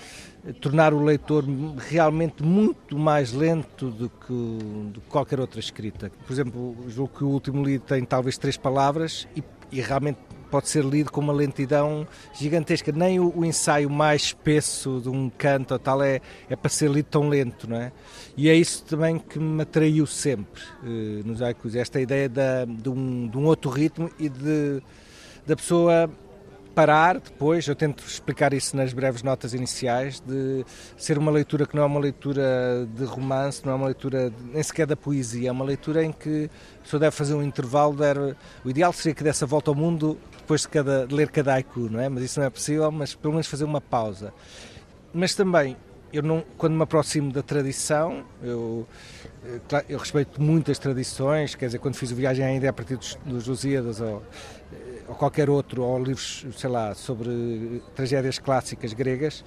tornar 0.60 0.94
o 0.94 1.02
leitor 1.02 1.46
realmente 1.78 2.44
muito 2.44 2.98
mais 2.98 3.32
lento 3.32 3.90
do 3.90 4.10
que, 4.10 4.34
do 4.92 5.02
que 5.02 5.08
qualquer 5.08 5.40
outra 5.40 5.60
escrita. 5.60 6.12
Por 6.26 6.34
exemplo, 6.34 6.76
julgo 6.90 7.18
que 7.18 7.24
o 7.24 7.30
último 7.30 7.64
livro 7.64 7.86
tem 7.88 8.04
talvez 8.04 8.38
três 8.38 8.58
palavras 8.58 9.28
e, 9.36 9.44
e 9.72 9.80
realmente 9.80 10.20
pode 10.52 10.70
ser 10.70 10.84
lido 10.84 11.12
com 11.12 11.22
uma 11.22 11.34
lentidão 11.34 12.06
gigantesca. 12.34 12.92
Nem 12.92 13.20
o, 13.20 13.34
o, 13.36 13.46
ensaio 13.46 13.90
mais 13.90 14.24
espesso 14.24 15.00
de 15.02 15.10
um 15.10 15.30
canto 15.30 15.72
ou 15.72 15.80
tal 15.80 16.04
é, 16.04 16.22
é 16.50 16.56
para 16.56 16.70
ser 16.70 16.92
lido 16.92 17.06
tão 17.06 17.28
lento, 17.30 17.68
não 17.68 17.78
é? 17.78 17.92
E 18.36 18.50
é 18.50 18.56
isso 18.56 18.84
também 18.84 19.18
que 19.18 19.40
me 19.40 19.64
atraiu 19.64 20.06
sempre 20.06 20.62
eh, 20.84 21.22
nos 21.26 21.42
haikus, 21.42 21.76
esta 21.76 22.00
ideia 22.00 22.30
da, 22.30 22.66
de, 22.66 22.90
um, 22.90 23.28
de 23.28 23.38
um 23.38 23.46
outro 23.46 23.72
ritmo 23.72 24.12
e 24.20 24.30
de 24.30 24.82
da 25.46 25.56
pessoa 25.56 26.10
parar 26.74 27.20
depois, 27.20 27.68
eu 27.68 27.76
tento 27.76 28.04
explicar 28.06 28.54
isso 28.54 28.76
nas 28.76 28.94
breves 28.94 29.22
notas 29.22 29.54
iniciais, 29.54 30.20
de 30.20 30.66
ser 30.98 31.18
uma 31.18 31.32
leitura 31.32 31.66
que 31.66 31.76
não 31.76 31.84
é 31.84 31.86
uma 31.86 32.00
leitura 32.00 32.88
de 32.94 33.04
romance, 33.06 33.64
não 33.66 33.74
é 33.74 33.76
uma 33.76 33.86
leitura 33.88 34.32
nem 34.52 34.64
sequer 34.64 34.88
da 34.88 34.96
poesia, 34.96 35.50
é 35.50 35.52
uma 35.52 35.66
leitura 35.66 36.04
em 36.04 36.12
que 36.12 36.50
a 36.80 36.84
pessoa 36.84 37.00
deve 37.00 37.16
fazer 37.16 37.34
um 37.34 37.44
intervalo, 37.44 37.96
o 38.64 38.70
ideal 38.70 38.92
seria 38.92 39.14
que 39.14 39.24
desse 39.24 39.44
a 39.44 39.48
volta 39.48 39.72
ao 39.72 39.76
mundo 39.76 40.18
depois 40.38 40.62
de, 40.62 40.70
cada, 40.70 41.08
de 41.08 41.14
ler 41.14 41.30
cada 41.30 41.54
haiku, 41.54 41.90
não 41.90 42.00
é? 42.00 42.10
Mas 42.10 42.24
isso 42.24 42.40
não 42.40 42.48
é 42.48 42.50
possível, 42.50 42.92
mas 42.92 43.16
pelo 43.16 43.34
menos 43.34 43.48
fazer 43.48 43.64
uma 43.64 43.80
pausa. 43.80 44.34
Mas 45.14 45.36
também, 45.36 45.78
eu 46.12 46.22
não, 46.22 46.44
quando 46.58 46.74
me 46.74 46.84
aproximo 46.84 47.32
da 47.32 47.42
tradição, 47.42 48.26
eu, 48.42 48.88
eh, 49.46 49.86
eu 49.90 49.98
respeito 49.98 50.42
muito 50.42 50.70
as 50.70 50.78
tradições, 50.78 51.56
quer 51.56 51.68
dizer, 51.68 51.80
quando 51.80 51.96
fiz 51.96 52.12
a 52.12 52.16
viagem 52.16 52.46
ainda 52.46 52.70
a 52.70 52.74
partir 52.74 52.98
dos, 52.98 53.16
dos 53.26 53.48
Lusíadas 53.48 54.02
ou 54.02 54.22
ou 55.14 55.16
qualquer 55.16 55.48
outro, 55.50 55.84
ou 55.84 56.04
livros, 56.04 56.46
sei 56.58 56.70
lá, 56.70 56.96
sobre 56.96 57.82
tragédias 57.96 58.40
clássicas 58.40 58.94
gregas, 58.94 59.44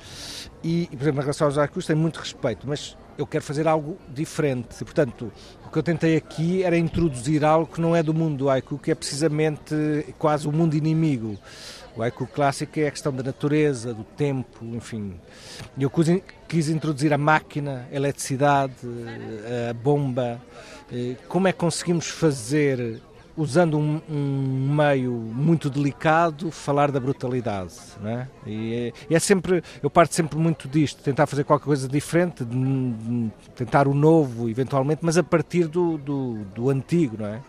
e, 0.62 0.86
por 0.92 1.02
exemplo, 1.02 1.20
em 1.20 1.22
relação 1.22 1.48
aos 1.48 1.58
haikus, 1.58 1.86
tenho 1.86 1.98
muito 1.98 2.20
respeito, 2.20 2.66
mas 2.68 2.96
eu 3.18 3.26
quero 3.26 3.42
fazer 3.42 3.66
algo 3.66 3.98
diferente. 4.08 4.68
E, 4.80 4.84
portanto, 4.84 5.32
o 5.66 5.70
que 5.70 5.76
eu 5.76 5.82
tentei 5.82 6.16
aqui 6.16 6.62
era 6.62 6.78
introduzir 6.78 7.44
algo 7.44 7.66
que 7.66 7.80
não 7.80 7.96
é 7.96 8.02
do 8.02 8.14
mundo 8.14 8.36
do 8.36 8.48
haiku, 8.48 8.78
que 8.78 8.92
é 8.92 8.94
precisamente 8.94 9.74
quase 10.18 10.46
o 10.46 10.52
mundo 10.52 10.76
inimigo. 10.76 11.36
O 11.96 12.02
haiku 12.02 12.26
clássico 12.26 12.78
é 12.78 12.86
a 12.86 12.90
questão 12.90 13.12
da 13.12 13.22
natureza, 13.22 13.92
do 13.92 14.04
tempo, 14.04 14.64
enfim. 14.66 15.18
Eu 15.78 15.90
quis 16.46 16.68
introduzir 16.68 17.12
a 17.12 17.18
máquina, 17.18 17.88
a 17.90 17.96
eletricidade, 17.96 18.74
a 19.70 19.72
bomba. 19.72 20.40
Eh, 20.92 21.16
como 21.26 21.48
é 21.48 21.52
que 21.52 21.58
conseguimos 21.58 22.06
fazer 22.08 23.00
usando 23.36 23.78
um, 23.78 24.00
um, 24.08 24.74
meio 24.74 25.12
muito 25.12 25.68
delicado, 25.68 26.50
falar 26.50 26.90
da 26.90 26.98
brutalidade. 26.98 27.74
Não 28.00 28.10
é? 28.10 28.28
E, 28.46 28.92
é, 29.10 29.14
é 29.14 29.18
sempre, 29.18 29.62
eu 29.82 29.90
parto 29.90 30.14
sempre 30.14 30.38
muito 30.38 30.68
disto, 30.68 31.02
tentar 31.02 31.26
fazer 31.26 31.44
qualquer 31.44 31.66
coisa 31.66 31.88
diferente, 31.88 32.44
de, 32.44 32.56
de, 32.56 33.30
tentar 33.54 33.86
o 33.86 33.94
novo, 33.94 34.48
eventualmente, 34.48 35.00
mas 35.02 35.18
a 35.18 35.22
partir 35.22 35.66
do, 35.68 35.98
do, 35.98 36.34
do 36.54 36.70
antigo, 36.70 37.16
não 37.18 37.26
é? 37.26 37.42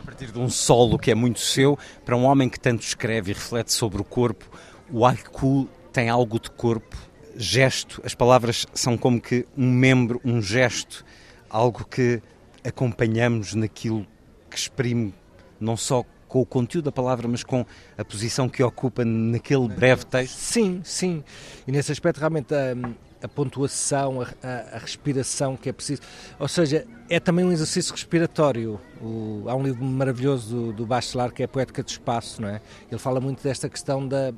A 0.00 0.04
partir 0.04 0.30
de 0.30 0.38
um 0.38 0.48
solo 0.48 0.98
que 0.98 1.10
é 1.10 1.14
muito 1.14 1.40
seu, 1.40 1.78
para 2.04 2.16
um 2.16 2.24
homem 2.24 2.48
que 2.48 2.60
tanto 2.60 2.82
escreve 2.82 3.30
e 3.30 3.34
reflete 3.34 3.72
sobre 3.72 4.00
o 4.00 4.04
corpo, 4.04 4.44
o 4.90 5.04
haiku 5.04 5.68
tem 5.92 6.08
algo 6.08 6.38
de 6.38 6.50
corpo, 6.50 6.96
gesto, 7.36 8.02
as 8.04 8.14
palavras 8.14 8.66
são 8.74 8.96
como 8.96 9.20
que 9.20 9.46
um 9.56 9.70
membro, 9.70 10.20
um 10.24 10.42
gesto, 10.42 11.04
algo 11.48 11.84
que 11.84 12.20
acompanhamos 12.64 13.54
naquilo 13.54 14.06
que 14.50 14.56
exprime 14.56 15.14
não 15.60 15.76
só 15.76 16.04
com 16.28 16.40
o 16.40 16.46
conteúdo 16.46 16.86
da 16.86 16.92
palavra, 16.92 17.28
mas 17.28 17.44
com 17.44 17.64
a 17.96 18.04
posição 18.04 18.48
que 18.48 18.62
ocupa 18.62 19.04
naquele 19.04 19.68
breve 19.68 20.04
texto? 20.04 20.36
Sim, 20.36 20.80
sim. 20.82 21.22
E 21.66 21.70
nesse 21.70 21.92
aspecto, 21.92 22.18
realmente, 22.18 22.52
a, 22.52 22.74
a 23.24 23.28
pontuação, 23.28 24.20
a, 24.20 24.76
a, 24.76 24.78
respiração 24.78 25.56
que 25.56 25.68
é 25.68 25.72
preciso. 25.72 26.02
Ou 26.38 26.48
seja, 26.48 26.86
é 27.08 27.20
também 27.20 27.44
um 27.44 27.52
exercício 27.52 27.92
respiratório. 27.92 28.80
O, 29.00 29.44
há 29.46 29.54
um 29.54 29.62
livro 29.62 29.84
maravilhoso 29.84 30.54
do, 30.54 30.72
do 30.72 30.86
Bachelard 30.86 31.32
que 31.32 31.42
é 31.42 31.46
a 31.46 31.48
Poética 31.48 31.82
do 31.82 31.88
Espaço, 31.88 32.42
não 32.42 32.48
é? 32.48 32.60
Ele 32.90 32.98
fala 32.98 33.20
muito 33.20 33.42
desta 33.42 33.68
questão 33.68 34.06
da 34.06 34.34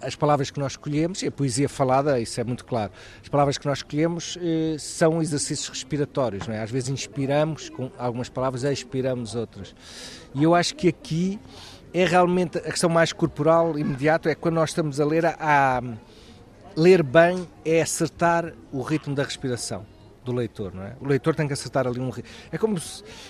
as 0.00 0.14
palavras 0.14 0.50
que 0.50 0.58
nós 0.58 0.72
escolhemos, 0.72 1.22
e 1.22 1.26
a 1.26 1.30
poesia 1.30 1.68
falada, 1.68 2.18
isso 2.20 2.40
é 2.40 2.44
muito 2.44 2.64
claro, 2.64 2.92
as 3.22 3.28
palavras 3.28 3.58
que 3.58 3.66
nós 3.66 3.78
escolhemos 3.78 4.38
eh, 4.40 4.76
são 4.78 5.20
exercícios 5.20 5.68
respiratórios, 5.68 6.46
não 6.46 6.54
é? 6.54 6.62
Às 6.62 6.70
vezes 6.70 6.88
inspiramos 6.88 7.68
com 7.68 7.90
algumas 7.98 8.28
palavras, 8.28 8.64
expiramos 8.64 9.34
outras. 9.34 9.74
E 10.34 10.42
eu 10.42 10.54
acho 10.54 10.74
que 10.74 10.88
aqui 10.88 11.38
é 11.92 12.04
realmente 12.04 12.58
a 12.58 12.62
questão 12.62 12.90
mais 12.90 13.12
corporal, 13.12 13.78
imediato, 13.78 14.28
é 14.28 14.34
quando 14.34 14.54
nós 14.54 14.70
estamos 14.70 15.00
a 15.00 15.04
ler, 15.04 15.24
a, 15.24 15.36
a 15.38 15.82
ler 16.76 17.02
bem 17.02 17.48
é 17.64 17.80
acertar 17.80 18.52
o 18.70 18.82
ritmo 18.82 19.14
da 19.14 19.22
respiração 19.22 19.86
do 20.26 20.32
leitor, 20.32 20.74
não 20.74 20.82
é? 20.82 20.94
O 21.00 21.06
leitor 21.06 21.34
tem 21.34 21.46
que 21.46 21.52
acertar 21.52 21.86
ali 21.86 22.00
um 22.00 22.10
é 22.50 22.58
como 22.58 22.76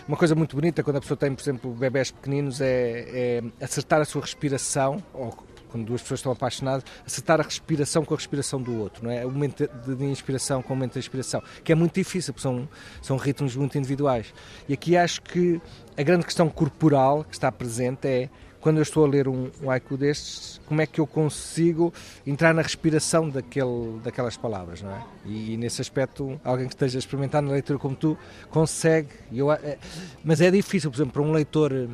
uma 0.08 0.16
coisa 0.16 0.34
muito 0.34 0.56
bonita 0.56 0.82
quando 0.82 0.96
a 0.96 1.00
pessoa 1.00 1.16
tem, 1.16 1.32
por 1.34 1.42
exemplo, 1.42 1.70
bebés 1.72 2.10
pequeninos 2.10 2.60
é, 2.60 3.42
é 3.60 3.64
acertar 3.64 4.00
a 4.00 4.04
sua 4.04 4.22
respiração 4.22 5.02
ou 5.12 5.36
quando 5.76 5.84
duas 5.84 6.00
pessoas 6.00 6.20
estão 6.20 6.32
apaixonadas, 6.32 6.84
acertar 7.06 7.40
a 7.40 7.42
respiração 7.42 8.04
com 8.04 8.14
a 8.14 8.16
respiração 8.16 8.60
do 8.60 8.78
outro, 8.78 9.04
não 9.04 9.10
é? 9.10 9.26
O 9.26 9.30
momento 9.30 9.68
de 9.68 10.04
inspiração 10.04 10.62
com 10.62 10.72
o 10.72 10.76
momento 10.76 10.94
de 10.94 11.00
inspiração, 11.00 11.42
que 11.62 11.70
é 11.70 11.74
muito 11.74 11.94
difícil, 11.94 12.32
porque 12.32 12.42
são, 12.42 12.68
são 13.02 13.16
ritmos 13.16 13.54
muito 13.54 13.76
individuais. 13.76 14.32
E 14.68 14.72
aqui 14.72 14.96
acho 14.96 15.20
que 15.20 15.60
a 15.96 16.02
grande 16.02 16.24
questão 16.24 16.48
corporal 16.48 17.24
que 17.24 17.34
está 17.34 17.52
presente 17.52 18.08
é 18.08 18.30
quando 18.58 18.78
eu 18.78 18.82
estou 18.82 19.04
a 19.04 19.08
ler 19.08 19.28
um, 19.28 19.50
um 19.62 19.70
haiku 19.70 19.96
destes, 19.96 20.60
como 20.66 20.80
é 20.80 20.86
que 20.86 21.00
eu 21.00 21.06
consigo 21.06 21.92
entrar 22.26 22.52
na 22.52 22.62
respiração 22.62 23.28
daquele, 23.28 24.00
daquelas 24.02 24.36
palavras, 24.36 24.82
não 24.82 24.90
é? 24.90 25.04
E, 25.24 25.56
nesse 25.56 25.80
aspecto, 25.80 26.40
alguém 26.42 26.66
que 26.66 26.74
esteja 26.74 26.98
a 26.98 27.00
experimentar 27.00 27.40
na 27.42 27.52
leitura 27.52 27.78
como 27.78 27.94
tu 27.94 28.18
consegue. 28.50 29.10
Eu, 29.32 29.52
é, 29.52 29.78
mas 30.24 30.40
é 30.40 30.50
difícil, 30.50 30.90
por 30.90 30.96
exemplo, 30.96 31.12
para 31.12 31.22
um 31.22 31.30
leitor 31.30 31.88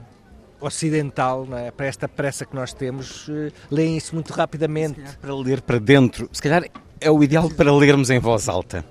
ocidental, 0.62 1.46
não 1.46 1.58
é? 1.58 1.70
para 1.70 1.86
esta 1.86 2.08
pressa 2.08 2.46
que 2.46 2.54
nós 2.54 2.72
temos, 2.72 3.28
uh, 3.28 3.52
leem 3.70 3.96
isso 3.96 4.14
muito 4.14 4.32
rapidamente. 4.32 5.00
Para 5.20 5.34
ler 5.34 5.60
para 5.60 5.78
dentro, 5.78 6.28
se 6.32 6.40
calhar 6.40 6.64
é 7.00 7.10
o 7.10 7.22
ideal 7.22 7.50
para 7.50 7.72
lermos 7.72 8.10
em 8.10 8.18
voz 8.18 8.48
alta. 8.48 8.84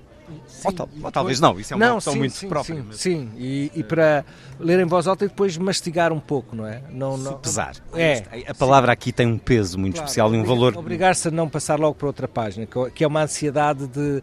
Sim, 0.47 0.67
ou, 0.67 0.73
tal, 0.73 0.89
ou, 1.03 1.11
talvez 1.11 1.39
não, 1.39 1.59
isso 1.59 1.73
é 1.73 1.75
uma 1.75 1.87
não, 1.87 1.95
opção 1.95 2.13
sim, 2.13 2.19
muito 2.19 2.35
sim, 2.35 2.47
própria. 2.47 2.75
Sim, 2.75 2.83
mas... 2.87 2.95
sim. 2.97 3.31
E, 3.35 3.71
e, 3.73 3.83
para 3.83 4.23
ler 4.59 4.79
em 4.79 4.85
voz 4.85 5.07
alta 5.07 5.25
e 5.25 5.27
depois 5.27 5.57
mastigar 5.57 6.13
um 6.13 6.19
pouco, 6.19 6.55
não 6.55 6.67
é? 6.67 6.83
Não, 6.91 7.17
não 7.17 7.33
pesar. 7.39 7.75
É. 7.93 8.23
A 8.47 8.53
palavra 8.53 8.91
aqui 8.91 9.11
tem 9.11 9.25
um 9.25 9.37
peso 9.37 9.79
muito 9.79 9.95
claro, 9.95 10.05
especial 10.05 10.35
e 10.35 10.37
um 10.37 10.43
valor. 10.43 10.77
Obrigar-se 10.77 11.29
a 11.29 11.31
não 11.31 11.49
passar 11.49 11.79
logo 11.79 11.95
para 11.95 12.07
outra 12.07 12.27
página, 12.27 12.67
que 12.93 13.03
é 13.03 13.07
uma 13.07 13.23
ansiedade 13.23 13.87
de, 13.87 14.21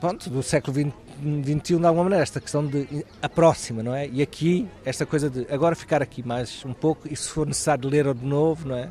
pronto, 0.00 0.30
do 0.30 0.42
século 0.42 0.74
XX 0.74 0.94
21 1.20 1.78
de 1.80 1.86
alguma 1.86 2.04
maneira, 2.04 2.22
esta 2.22 2.40
questão 2.40 2.66
de 2.66 3.04
a 3.22 3.28
próxima, 3.28 3.82
não 3.82 3.94
é? 3.94 4.08
E 4.08 4.22
aqui, 4.22 4.68
esta 4.84 5.04
coisa 5.04 5.28
de 5.28 5.46
agora 5.52 5.76
ficar 5.76 6.02
aqui 6.02 6.26
mais 6.26 6.64
um 6.64 6.72
pouco 6.72 7.06
e 7.10 7.16
se 7.16 7.28
for 7.28 7.46
necessário 7.46 7.88
ler 7.88 8.12
de 8.14 8.24
novo, 8.24 8.68
não 8.68 8.76
é? 8.76 8.88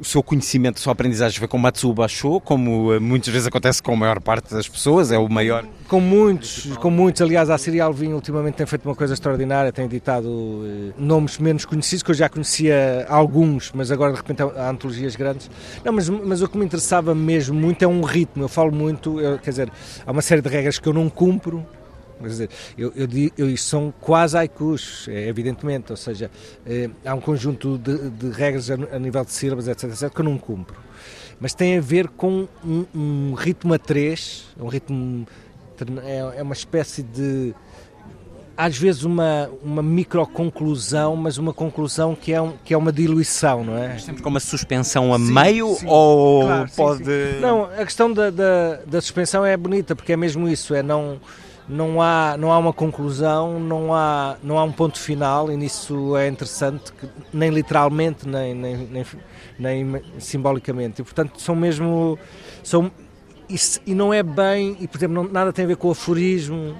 O 0.00 0.04
seu 0.04 0.22
conhecimento, 0.22 0.78
a 0.78 0.80
sua 0.80 0.92
aprendizagem 0.92 1.38
foi 1.38 1.48
com 1.48 1.58
Matsuba 1.58 2.04
achou, 2.04 2.40
como 2.40 2.92
eh, 2.92 2.98
muitas 2.98 3.32
vezes 3.32 3.46
acontece 3.46 3.82
com 3.82 3.92
a 3.92 3.96
maior 3.96 4.20
parte 4.20 4.54
das 4.54 4.68
pessoas, 4.68 5.10
é 5.10 5.18
o 5.18 5.28
maior. 5.28 5.64
Com 5.88 6.00
muitos, 6.00 6.76
com 6.76 6.90
muitos. 6.90 7.22
Aliás, 7.22 7.48
a 7.48 7.56
Serial 7.56 7.92
Vinho 7.92 8.16
ultimamente 8.16 8.56
tem 8.56 8.66
feito 8.66 8.84
uma 8.84 8.94
coisa 8.94 9.14
extraordinária, 9.14 9.72
tem 9.72 9.84
editado 9.84 10.64
eh, 10.64 10.92
nomes 10.98 11.38
menos 11.38 11.64
conhecidos, 11.64 12.02
que 12.02 12.10
eu 12.10 12.14
já 12.14 12.28
conhecia 12.28 13.06
alguns, 13.08 13.72
mas 13.74 13.90
agora 13.90 14.12
de 14.12 14.18
repente 14.18 14.42
há 14.42 14.68
antologias 14.68 15.16
grandes. 15.16 15.50
Não, 15.84 15.92
mas, 15.92 16.08
mas 16.08 16.42
o 16.42 16.48
que 16.48 16.58
me 16.58 16.64
interessava 16.64 17.14
mesmo 17.14 17.58
muito 17.58 17.82
é 17.82 17.88
um 17.88 18.02
ritmo. 18.02 18.44
Eu 18.44 18.48
falo 18.48 18.72
muito, 18.72 19.20
eu, 19.20 19.38
quer 19.38 19.50
dizer, 19.50 19.72
há 20.06 20.12
uma 20.12 20.22
série 20.22 20.42
de 20.42 20.48
regras 20.48 20.78
que 20.78 20.88
eu 20.88 20.92
não 20.92 21.08
cumpro, 21.08 21.66
Quer 22.18 22.28
dizer, 22.28 22.50
eu, 22.78 22.92
eu, 22.96 23.08
eu, 23.36 23.56
são 23.56 23.92
quase 24.00 24.36
haikus, 24.36 25.06
é, 25.08 25.28
evidentemente, 25.28 25.92
ou 25.92 25.96
seja, 25.96 26.30
é, 26.64 26.88
há 27.04 27.14
um 27.14 27.20
conjunto 27.20 27.76
de, 27.76 28.10
de 28.10 28.30
regras 28.30 28.70
a, 28.70 28.74
a, 28.74 28.98
nível 28.98 29.24
de 29.24 29.32
sílabas, 29.32 29.68
etc, 29.68 29.90
etc, 29.90 30.10
que 30.10 30.20
eu 30.20 30.24
não 30.24 30.38
cumpro. 30.38 30.76
Mas 31.38 31.52
tem 31.52 31.76
a 31.76 31.80
ver 31.80 32.08
com 32.08 32.48
um, 32.64 32.86
um 32.94 33.34
ritmo 33.34 33.74
a 33.74 33.78
três, 33.78 34.46
um 34.58 34.68
ritmo. 34.68 35.26
É, 36.02 36.38
é 36.38 36.42
uma 36.42 36.54
espécie 36.54 37.02
de. 37.02 37.54
Às 38.56 38.78
vezes 38.78 39.02
uma, 39.02 39.50
uma 39.62 39.82
microconclusão, 39.82 41.14
mas 41.14 41.36
uma 41.36 41.52
conclusão 41.52 42.14
que 42.14 42.32
é, 42.32 42.40
um, 42.40 42.54
que 42.64 42.72
é 42.72 42.76
uma 42.78 42.90
diluição, 42.90 43.62
não 43.62 43.76
é? 43.76 43.98
Sempre 43.98 44.22
com 44.22 44.30
uma 44.30 44.40
suspensão 44.40 45.12
a 45.12 45.18
sim, 45.18 45.30
meio 45.30 45.74
sim, 45.74 45.84
ou 45.86 46.46
claro, 46.46 46.70
pode. 46.74 47.04
Sim, 47.04 47.40
não, 47.42 47.64
a 47.64 47.84
questão 47.84 48.10
da, 48.10 48.30
da, 48.30 48.76
da 48.86 49.00
suspensão 49.02 49.44
é 49.44 49.54
bonita, 49.58 49.94
porque 49.94 50.14
é 50.14 50.16
mesmo 50.16 50.48
isso, 50.48 50.74
é 50.74 50.82
não 50.82 51.20
não 51.68 52.00
há, 52.00 52.36
não 52.38 52.52
há 52.52 52.58
uma 52.58 52.72
conclusão, 52.72 53.58
não 53.58 53.92
há, 53.92 54.36
não 54.42 54.58
há 54.58 54.64
um 54.64 54.72
ponto 54.72 54.98
final, 55.00 55.50
e 55.50 55.56
nisso 55.56 56.16
é 56.16 56.28
interessante, 56.28 56.92
que, 56.92 57.08
nem 57.32 57.50
literalmente, 57.50 58.28
nem, 58.28 58.54
nem, 58.54 58.76
nem, 58.86 59.04
nem, 59.58 60.02
simbolicamente. 60.18 61.00
E, 61.00 61.04
portanto, 61.04 61.40
são 61.40 61.56
mesmo. 61.56 62.18
São, 62.62 62.90
e, 63.48 63.56
e 63.86 63.94
não 63.94 64.12
é 64.12 64.22
bem, 64.22 64.76
e 64.80 64.88
por 64.88 64.98
exemplo, 64.98 65.22
não, 65.22 65.32
nada 65.32 65.52
tem 65.52 65.64
a 65.64 65.68
ver 65.68 65.76
com 65.76 65.88
o 65.88 65.90
aforismo, 65.92 66.76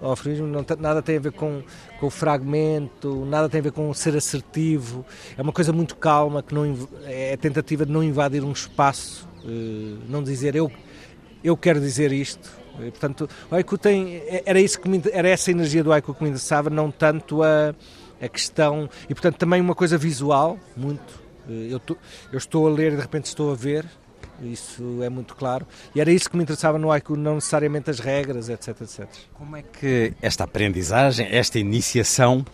o 0.00 0.10
aforismo 0.10 0.46
não, 0.46 0.64
nada 0.78 1.02
tem 1.02 1.16
a 1.16 1.20
ver 1.20 1.32
com, 1.32 1.62
com 1.98 2.06
o 2.06 2.10
fragmento, 2.10 3.24
nada 3.26 3.48
tem 3.48 3.60
a 3.60 3.62
ver 3.62 3.72
com 3.72 3.92
ser 3.92 4.16
assertivo, 4.16 5.04
é 5.36 5.42
uma 5.42 5.52
coisa 5.52 5.72
muito 5.72 5.96
calma, 5.96 6.42
que 6.42 6.54
não, 6.54 6.64
é 7.04 7.34
a 7.34 7.36
tentativa 7.36 7.84
de 7.84 7.92
não 7.92 8.02
invadir 8.02 8.44
um 8.44 8.52
espaço, 8.52 9.28
eh, 9.44 9.96
não 10.08 10.22
dizer 10.22 10.54
eu, 10.54 10.70
eu 11.42 11.56
quero 11.56 11.80
dizer 11.80 12.12
isto, 12.12 12.57
e, 12.86 12.90
portanto, 12.90 13.28
o 13.50 13.54
haiku 13.54 13.76
tem. 13.76 14.22
Era, 14.44 14.60
isso 14.60 14.80
que 14.80 14.88
me, 14.88 15.02
era 15.12 15.28
essa 15.28 15.50
energia 15.50 15.82
do 15.82 15.92
haiku 15.92 16.14
que 16.14 16.22
me 16.22 16.28
interessava, 16.28 16.70
não 16.70 16.90
tanto 16.90 17.42
a, 17.42 17.74
a 18.20 18.28
questão. 18.28 18.88
E, 19.08 19.14
portanto, 19.14 19.36
também 19.36 19.60
uma 19.60 19.74
coisa 19.74 19.96
visual, 19.98 20.58
muito. 20.76 21.28
Eu, 21.48 21.80
tô, 21.80 21.96
eu 22.30 22.36
estou 22.38 22.66
a 22.66 22.70
ler 22.70 22.92
e 22.92 22.96
de 22.96 23.00
repente 23.00 23.24
estou 23.24 23.50
a 23.50 23.54
ver, 23.54 23.86
isso 24.42 25.02
é 25.02 25.08
muito 25.08 25.34
claro. 25.34 25.66
E 25.94 26.00
era 26.00 26.12
isso 26.12 26.28
que 26.28 26.36
me 26.36 26.42
interessava 26.42 26.78
no 26.78 26.92
haiku, 26.92 27.16
não 27.16 27.36
necessariamente 27.36 27.90
as 27.90 28.00
regras, 28.00 28.48
etc, 28.48 28.82
etc. 28.82 29.06
Como 29.32 29.56
é 29.56 29.62
que 29.62 30.12
esta 30.20 30.44
aprendizagem, 30.44 31.26
esta 31.30 31.58
iniciação, 31.58 32.44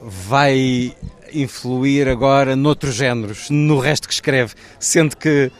vai 0.00 0.94
influir 1.32 2.08
agora 2.08 2.56
noutros 2.56 2.94
géneros, 2.94 3.48
no 3.48 3.78
resto 3.78 4.06
que 4.06 4.14
escreve, 4.14 4.54
sendo 4.78 5.16
que 5.16 5.50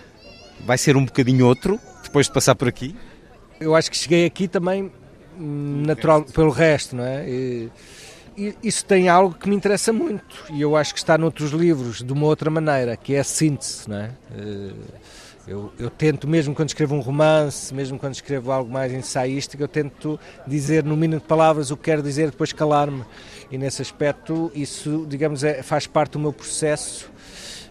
vai 0.66 0.76
ser 0.76 0.96
um 0.96 1.04
bocadinho 1.04 1.46
outro 1.46 1.80
depois 2.02 2.26
de 2.26 2.32
passar 2.32 2.54
por 2.54 2.68
aqui? 2.68 2.94
Eu 3.62 3.74
acho 3.74 3.90
que 3.90 3.96
cheguei 3.96 4.26
aqui 4.26 4.48
também 4.48 4.90
hum, 5.38 5.82
natural 5.86 6.22
pelo 6.24 6.50
resto, 6.50 6.96
não 6.96 7.04
é? 7.04 7.28
E, 7.28 7.70
e 8.36 8.54
isso 8.62 8.84
tem 8.84 9.08
algo 9.08 9.34
que 9.34 9.48
me 9.48 9.54
interessa 9.54 9.92
muito 9.92 10.44
e 10.50 10.60
eu 10.60 10.76
acho 10.76 10.94
que 10.94 10.98
está 10.98 11.18
noutros 11.18 11.50
livros 11.52 12.02
de 12.02 12.12
uma 12.12 12.26
outra 12.26 12.50
maneira, 12.50 12.96
que 12.96 13.14
é 13.14 13.20
a 13.20 13.24
síntese, 13.24 13.88
não 13.88 13.96
é? 13.96 14.10
Eh, 14.34 14.72
eu, 15.46 15.72
eu, 15.76 15.90
tento, 15.90 16.28
mesmo 16.28 16.54
quando 16.54 16.68
escrevo 16.68 16.94
um 16.94 17.00
romance, 17.00 17.74
mesmo 17.74 17.98
quando 17.98 18.14
escrevo 18.14 18.52
algo 18.52 18.70
mais 18.70 18.92
ensaístico, 18.92 19.62
eu 19.62 19.68
tento 19.68 20.18
dizer 20.46 20.84
no 20.84 20.96
mínimo 20.96 21.20
de 21.20 21.26
palavras 21.26 21.72
o 21.72 21.76
que 21.76 21.84
quero 21.84 22.02
dizer, 22.02 22.30
depois 22.30 22.52
calar-me. 22.52 23.04
E 23.50 23.58
nesse 23.58 23.82
aspecto, 23.82 24.52
isso, 24.54 25.04
digamos, 25.08 25.42
é, 25.42 25.62
faz 25.62 25.86
parte 25.86 26.12
do 26.12 26.20
meu 26.20 26.32
processo, 26.32 27.10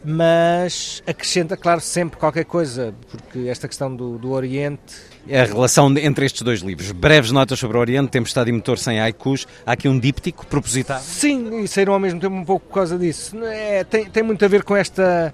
mas 0.04 1.02
acrescenta, 1.08 1.56
claro, 1.56 1.80
sempre 1.80 2.20
qualquer 2.20 2.44
coisa, 2.44 2.94
porque 3.10 3.48
esta 3.48 3.70
questão 3.70 3.96
do, 3.96 4.18
do 4.18 4.32
Oriente 4.32 4.96
a 5.30 5.44
relação 5.44 5.96
entre 5.98 6.26
estes 6.26 6.42
dois 6.42 6.62
livros. 6.62 6.92
Breves 6.92 7.32
notas 7.32 7.60
sobre 7.60 7.78
o 7.78 7.80
Oriente, 7.80 8.10
Tempestade 8.10 8.50
e 8.50 8.54
Motor 8.54 8.78
sem 8.78 9.00
haikus. 9.00 9.48
Há 9.66 9.74
aqui 9.74 9.88
um 9.88 10.00
díptico 10.00 10.46
propositado? 10.46 11.04
Sim, 11.04 11.62
e 11.62 11.68
saíram 11.68 11.94
ao 11.94 12.00
mesmo 12.00 12.20
tempo 12.20 12.36
um 12.36 12.44
pouco 12.44 12.68
por 12.68 12.74
causa 12.76 12.98
disso. 12.98 13.38
É, 13.44 13.84
tem, 13.84 14.06
tem 14.06 14.24
muito 14.24 14.44
a 14.44 14.48
ver 14.48 14.64
com 14.64 14.76
esta... 14.76 15.34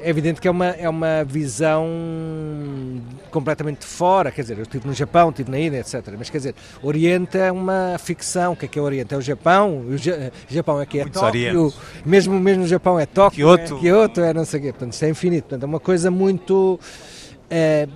É 0.00 0.10
evidente 0.10 0.40
que 0.40 0.48
é 0.48 0.50
uma, 0.50 0.66
é 0.66 0.88
uma 0.88 1.24
visão 1.24 1.86
completamente 3.30 3.80
de 3.80 3.86
fora, 3.86 4.30
quer 4.30 4.42
dizer, 4.42 4.58
eu 4.58 4.62
estive 4.62 4.86
no 4.86 4.94
Japão, 4.94 5.30
estive 5.30 5.50
na 5.50 5.58
Índia, 5.58 5.78
etc. 5.78 6.14
Mas 6.18 6.30
quer 6.30 6.38
dizer, 6.38 6.54
Oriente 6.82 7.38
é 7.38 7.50
uma 7.50 7.96
ficção. 7.98 8.52
O 8.52 8.56
que 8.56 8.66
é 8.66 8.68
que 8.68 8.78
é 8.78 8.82
o 8.82 8.84
Oriente? 8.84 9.14
É 9.14 9.16
o 9.16 9.22
Japão, 9.22 9.80
o 9.80 9.96
Japão 10.48 10.80
é 10.80 10.86
que 10.86 10.98
é 10.98 11.02
Muitos 11.02 11.20
Tóquio, 11.20 11.72
mesmo, 12.04 12.38
mesmo 12.38 12.64
o 12.64 12.66
Japão 12.66 13.00
é 13.00 13.06
Tóquio, 13.06 13.46
Kyoto, 13.46 13.76
é, 13.76 13.80
Kyoto, 13.80 14.20
é 14.20 14.34
não 14.34 14.44
sei 14.44 14.60
o 14.60 14.62
quê. 14.64 14.72
Portanto, 14.72 14.92
isto 14.92 15.04
é 15.04 15.08
infinito. 15.08 15.44
Portanto, 15.44 15.62
é 15.62 15.66
uma 15.66 15.80
coisa 15.80 16.10
muito... 16.10 16.78
É, 17.50 17.88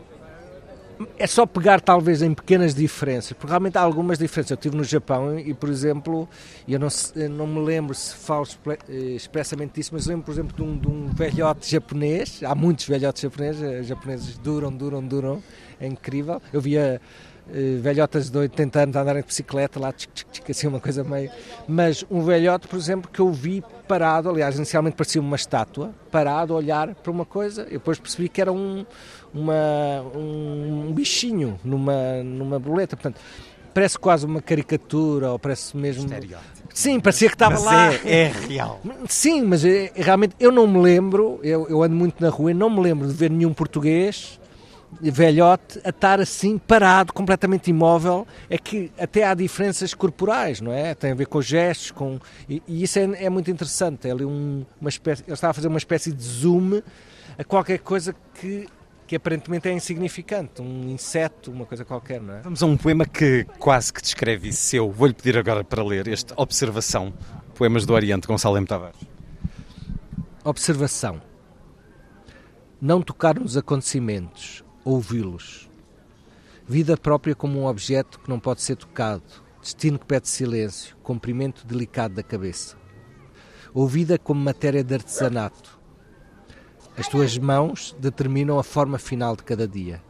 é 1.18 1.27
só 1.27 1.47
pegar 1.47 1.81
talvez 1.81 2.22
em 2.22 2.35
pequenas 2.35 2.74
diferenças, 2.74 3.32
porque 3.32 3.48
realmente 3.48 3.78
há 3.78 3.81
algumas 3.81 4.18
diferenças. 4.18 4.51
Eu 4.51 4.55
estive 4.56 4.77
no 4.77 4.85
Japão 4.85 5.39
e, 5.39 5.55
por 5.55 5.68
exemplo, 5.68 6.28
eu 6.68 6.78
não, 6.78 6.89
não 7.31 7.47
me 7.47 7.60
lembro 7.60 7.94
se 7.94 8.14
falo 8.14 8.47
eh, 8.66 8.94
expressamente 9.14 9.74
disso, 9.74 9.90
mas 9.93 10.06
lembro, 10.06 10.24
por 10.24 10.32
exemplo, 10.32 10.56
de 10.56 10.62
um, 10.62 10.77
de 10.77 10.89
um 10.89 11.09
velhote 11.09 11.70
japonês. 11.70 12.40
Há 12.43 12.55
muitos 12.55 12.86
velhotes 12.86 13.22
japoneses, 13.22 13.81
os 13.81 13.86
japoneses 13.86 14.39
duram, 14.39 14.72
duram, 14.72 15.02
duram. 15.02 15.43
É 15.81 15.86
incrível. 15.86 16.43
Eu 16.52 16.60
via 16.60 17.01
uh, 17.48 17.81
velhotas 17.81 18.28
de 18.28 18.36
80 18.36 18.82
anos 18.82 18.97
andarem 18.97 19.22
de 19.22 19.27
bicicleta 19.27 19.81
lá, 19.81 19.93
tchic, 19.93 20.12
tchic, 20.12 20.31
tchic, 20.31 20.51
assim, 20.51 20.66
uma 20.66 20.81
coisa 20.81 21.02
meio. 21.02 21.31
Mas 21.66 22.05
um 22.10 22.22
velhote, 22.22 22.68
por 22.68 22.78
exemplo, 22.78 23.10
que 23.10 23.20
eu 23.20 23.32
vi 23.32 23.64
parado, 23.89 24.28
aliás, 24.28 24.56
inicialmente 24.56 24.97
parecia 24.97 25.20
uma 25.20 25.36
estátua, 25.36 25.93
parado 26.10 26.52
a 26.52 26.56
olhar 26.56 26.94
para 26.94 27.10
uma 27.10 27.24
coisa, 27.24 27.62
eu 27.62 27.78
depois 27.78 27.98
percebi 27.98 28.28
que 28.28 28.40
era 28.40 28.52
um 28.52 28.85
uma, 29.32 30.02
um 30.15 30.93
bichinho 30.93 31.59
numa, 31.65 32.23
numa 32.23 32.59
boleta. 32.59 32.97
Portanto, 32.97 33.20
parece 33.73 33.98
quase 33.98 34.27
uma 34.27 34.40
caricatura, 34.40 35.32
ou 35.32 35.39
parece 35.39 35.77
mesmo. 35.77 36.09
Sim, 36.73 37.01
parecia 37.01 37.28
que 37.28 37.35
estava 37.35 37.55
mas 37.55 37.65
lá. 37.65 37.93
É, 37.93 38.23
é, 38.23 38.32
real. 38.48 38.81
Sim, 39.09 39.43
mas 39.43 39.65
é, 39.65 39.93
realmente 39.94 40.35
eu 40.39 40.52
não 40.52 40.66
me 40.66 40.81
lembro, 40.81 41.40
eu, 41.43 41.69
eu 41.69 41.82
ando 41.82 41.94
muito 41.94 42.23
na 42.23 42.28
rua 42.28 42.51
e 42.52 42.55
não 42.55 42.70
me 42.70 42.81
lembro 42.81 43.07
de 43.07 43.15
ver 43.15 43.31
nenhum 43.31 43.52
português 43.52 44.39
velhote 45.01 45.81
a 45.85 45.90
estar 45.90 46.20
assim 46.20 46.59
parado, 46.59 47.12
completamente 47.12 47.70
imóvel, 47.70 48.27
é 48.48 48.59
que 48.59 48.90
até 48.98 49.24
há 49.24 49.35
diferenças 49.35 49.94
corporais, 49.94 50.61
não 50.61 50.73
é? 50.73 50.94
Tem 50.94 51.12
a 51.12 51.15
ver 51.15 51.27
com 51.27 51.40
gestos, 51.40 51.90
com 51.90 52.19
e, 52.48 52.62
e 52.66 52.82
isso 52.82 52.98
é, 52.98 53.24
é, 53.24 53.31
muito 53.31 53.51
interessante. 53.51 54.09
É 54.09 54.11
ali 54.11 54.24
um, 54.24 54.65
uma 54.81 54.90
espécie, 54.90 55.23
ele 55.23 55.32
estava 55.32 55.52
a 55.52 55.55
fazer 55.55 55.69
uma 55.69 55.78
espécie 55.78 56.12
de 56.12 56.23
zoom 56.23 56.82
a 57.39 57.44
qualquer 57.44 57.78
coisa 57.78 58.15
que 58.35 58.66
que 59.11 59.16
aparentemente 59.16 59.69
é 59.69 59.73
insignificante, 59.73 60.62
um 60.62 60.89
inseto, 60.89 61.51
uma 61.51 61.66
coisa 61.66 61.85
qualquer, 61.85 62.20
não 62.20 62.32
é? 62.32 62.43
Vamos 62.43 62.62
a 62.62 62.66
um 62.66 62.77
poema 62.77 63.05
que 63.05 63.43
quase 63.59 63.93
que 63.93 64.01
descreve 64.01 64.51
isso 64.51 64.62
seu. 64.62 64.89
Vou-lhe 64.89 65.12
pedir 65.12 65.37
agora 65.37 65.65
para 65.65 65.82
ler 65.82 66.07
este 66.07 66.32
Observação, 66.37 67.12
Poemas 67.57 67.85
do 67.85 67.93
Oriente, 67.93 68.28
Gonçalo 68.28 68.57
M. 68.57 68.65
Tavares. 68.65 69.01
Observação. 70.45 71.20
Não 72.81 73.03
tocar 73.03 73.37
nos 73.41 73.57
acontecimentos, 73.57 74.62
ouvi-los. 74.85 75.69
Vida 76.65 76.97
própria 76.97 77.35
como 77.35 77.59
um 77.59 77.66
objeto 77.66 78.20
que 78.20 78.28
não 78.28 78.39
pode 78.39 78.62
ser 78.62 78.77
tocado, 78.77 79.24
destino 79.61 79.99
que 79.99 80.07
pede 80.07 80.28
silêncio, 80.28 80.97
comprimento 81.03 81.66
delicado 81.66 82.15
da 82.15 82.23
cabeça. 82.23 82.77
ouvida 83.74 84.16
como 84.16 84.41
matéria 84.41 84.85
de 84.85 84.95
artesanato. 84.95 85.80
As 86.96 87.08
tuas 87.08 87.38
mãos 87.38 87.96
determinam 87.98 88.58
a 88.58 88.62
forma 88.62 88.98
final 88.98 89.36
de 89.36 89.42
cada 89.42 89.66
dia. 89.66 90.02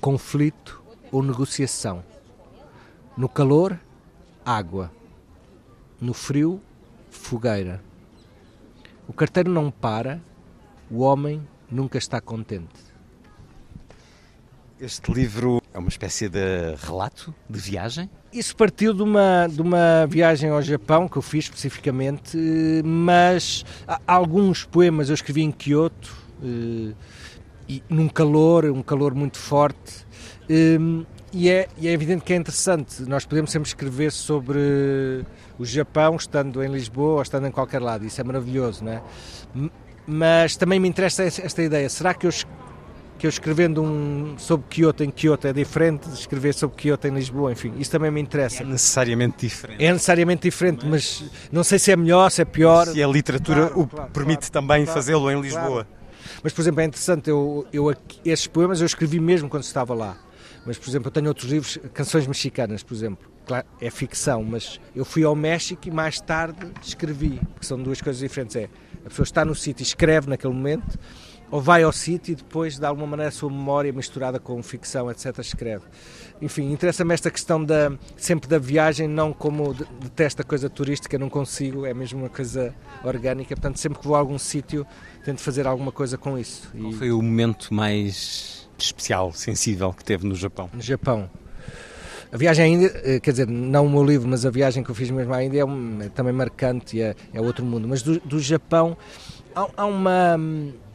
Conflito 0.00 0.82
ou 1.10 1.22
negociação. 1.22 2.04
No 3.16 3.28
calor, 3.28 3.78
água. 4.44 4.92
No 6.00 6.14
frio, 6.14 6.60
fogueira. 7.10 7.82
O 9.08 9.12
carteiro 9.12 9.50
não 9.50 9.70
para, 9.70 10.20
o 10.90 11.00
homem 11.00 11.46
nunca 11.70 11.98
está 11.98 12.20
contente. 12.20 12.92
Este 14.78 15.12
livro 15.12 15.60
é 15.72 15.78
uma 15.78 15.88
espécie 15.88 16.28
de 16.28 16.74
relato 16.76 17.34
de 17.48 17.58
viagem? 17.58 18.10
Isso 18.32 18.56
partiu 18.56 18.94
de 18.94 19.02
uma, 19.02 19.46
de 19.46 19.60
uma 19.60 20.06
viagem 20.08 20.48
ao 20.48 20.62
Japão 20.62 21.06
que 21.06 21.18
eu 21.18 21.22
fiz 21.22 21.44
especificamente, 21.44 22.38
mas 22.82 23.62
alguns 24.06 24.64
poemas 24.64 25.10
eu 25.10 25.14
escrevi 25.14 25.42
em 25.42 25.50
Kyoto, 25.52 26.16
eh, 26.42 26.94
e 27.68 27.82
num 27.90 28.08
calor, 28.08 28.64
um 28.66 28.82
calor 28.82 29.14
muito 29.14 29.36
forte. 29.38 30.06
eh, 30.48 30.78
E 31.34 31.48
é, 31.48 31.66
e 31.78 31.88
é 31.88 31.92
evidente 31.92 32.24
que 32.24 32.32
é 32.34 32.36
interessante. 32.36 33.02
Nós 33.08 33.24
podemos 33.24 33.50
sempre 33.50 33.66
escrever 33.66 34.12
sobre 34.12 34.58
o 35.58 35.64
Japão 35.64 36.16
estando 36.16 36.62
em 36.62 36.68
Lisboa 36.70 37.14
ou 37.16 37.22
estando 37.22 37.46
em 37.46 37.50
qualquer 37.50 37.80
lado. 37.80 38.04
Isso 38.04 38.20
é 38.20 38.24
maravilhoso, 38.24 38.84
não 38.84 38.92
é? 38.92 39.02
Mas 40.06 40.56
também 40.58 40.78
me 40.78 40.86
interessa 40.88 41.22
essa- 41.22 41.40
esta 41.42 41.62
ideia. 41.62 41.88
Será 41.88 42.12
que 42.12 42.26
eu, 42.26 42.30
que 43.22 43.26
eu 43.26 43.30
escrevendo 43.30 43.80
um 43.80 44.34
sobre 44.36 44.66
Kyoto 44.68 45.04
em 45.04 45.10
Kyoto 45.10 45.46
é 45.46 45.52
diferente 45.52 46.08
de 46.08 46.14
escrever 46.14 46.52
sobre 46.54 46.76
Kyoto 46.76 47.06
em 47.06 47.14
Lisboa? 47.14 47.52
Enfim, 47.52 47.72
isso 47.78 47.88
também 47.88 48.10
me 48.10 48.20
interessa. 48.20 48.64
É 48.64 48.66
necessariamente 48.66 49.46
diferente. 49.46 49.84
É 49.84 49.92
necessariamente 49.92 50.42
diferente, 50.42 50.84
mas 50.84 51.22
não 51.52 51.62
sei 51.62 51.78
se 51.78 51.92
é 51.92 51.96
melhor, 51.96 52.32
se 52.32 52.42
é 52.42 52.44
pior. 52.44 52.88
Se 52.88 53.00
a 53.00 53.06
literatura 53.06 53.68
Claro, 53.68 53.80
o 53.80 53.86
claro, 53.86 54.10
permite 54.10 54.50
claro, 54.50 54.66
também 54.66 54.86
fazê-lo 54.86 55.30
em. 55.30 55.40
Lisboa. 55.40 55.86
Mas, 56.42 56.52
por 56.52 56.62
exemplo, 56.62 56.80
é 56.80 56.84
interessante, 56.84 57.30
eu, 57.30 57.64
eu, 57.72 57.94
esses 58.24 58.48
poemas 58.48 58.80
eu 58.80 58.86
escrevi 58.86 59.20
mesmo 59.20 59.48
quando 59.48 59.62
estava 59.62 59.94
lá. 59.94 60.16
Mas, 60.66 60.76
por 60.76 60.88
exemplo, 60.90 61.06
eu 61.06 61.12
tenho 61.12 61.28
outros 61.28 61.48
livros, 61.48 61.78
canções 61.94 62.26
mexicanas, 62.26 62.82
por 62.82 62.92
exemplo. 62.92 63.30
Claro, 63.46 63.66
é 63.80 63.88
ficção, 63.88 64.42
mas 64.42 64.80
eu 64.96 65.04
fui 65.04 65.22
ao 65.22 65.36
México 65.36 65.86
e 65.86 65.92
mais 65.92 66.20
tarde 66.20 66.72
escrevi, 66.82 67.40
porque 67.52 67.66
são 67.66 67.80
duas 67.80 68.02
coisas 68.02 68.20
diferentes. 68.20 68.56
É, 68.56 68.68
a 69.06 69.08
pessoa 69.08 69.22
está 69.22 69.44
no 69.44 69.54
sítio 69.54 69.82
e 69.82 69.86
escreve 69.86 70.28
naquele 70.28 70.52
momento, 70.52 70.98
ou 71.52 71.60
vai 71.60 71.84
ao 71.84 71.92
sítio 71.92 72.32
e 72.32 72.34
depois, 72.34 72.78
de 72.78 72.84
alguma 72.84 73.06
maneira, 73.06 73.28
a 73.28 73.32
sua 73.32 73.48
memória 73.50 73.92
misturada 73.92 74.40
com 74.40 74.60
ficção, 74.62 75.08
etc., 75.10 75.38
escreve. 75.38 75.84
Enfim, 76.40 76.72
interessa-me 76.72 77.14
esta 77.14 77.30
questão 77.30 77.62
da, 77.64 77.92
sempre 78.16 78.48
da 78.48 78.58
viagem, 78.58 79.06
não 79.06 79.32
como 79.32 79.72
de- 79.74 79.84
detesto 80.00 80.42
a 80.42 80.44
coisa 80.44 80.68
turística, 80.68 81.16
não 81.18 81.28
consigo, 81.28 81.86
é 81.86 81.92
mesmo 81.94 82.18
uma 82.20 82.28
coisa 82.28 82.74
orgânica. 83.04 83.54
Portanto, 83.54 83.76
sempre 83.78 84.00
que 84.00 84.06
vou 84.06 84.16
a 84.16 84.18
algum 84.18 84.38
sítio, 84.38 84.84
tento 85.24 85.40
fazer 85.40 85.66
alguma 85.66 85.92
coisa 85.92 86.18
com 86.18 86.36
isso. 86.38 86.68
E- 86.74 86.80
Qual 86.80 86.92
foi 86.94 87.12
o 87.12 87.20
momento 87.22 87.72
mais 87.72 88.68
especial, 88.78 89.30
sensível 89.32 89.92
que 89.92 90.02
teve 90.04 90.26
no 90.26 90.34
Japão? 90.34 90.68
no 90.72 90.80
Japão. 90.80 91.30
A 92.32 92.36
viagem 92.38 92.64
à 92.64 92.68
Índia, 92.68 92.90
eh, 93.04 93.20
quer 93.20 93.32
dizer, 93.32 93.46
não 93.46 93.84
o 93.84 93.90
meu 93.90 94.02
livro, 94.02 94.26
mas 94.26 94.46
a 94.46 94.50
viagem 94.50 94.82
que 94.82 94.90
eu 94.90 94.94
fiz 94.94 95.10
mesmo 95.10 95.34
à 95.34 95.44
Índia 95.44 95.60
é, 95.60 95.64
um- 95.66 96.00
é 96.00 96.08
também 96.08 96.32
marcante 96.32 96.96
e 96.96 97.02
é, 97.02 97.14
é 97.30 97.40
outro 97.42 97.62
mundo. 97.62 97.86
Mas 97.86 98.00
do, 98.02 98.18
do 98.20 98.40
Japão 98.40 98.96
há, 99.54 99.68
há 99.76 99.86
uma, 99.86 100.38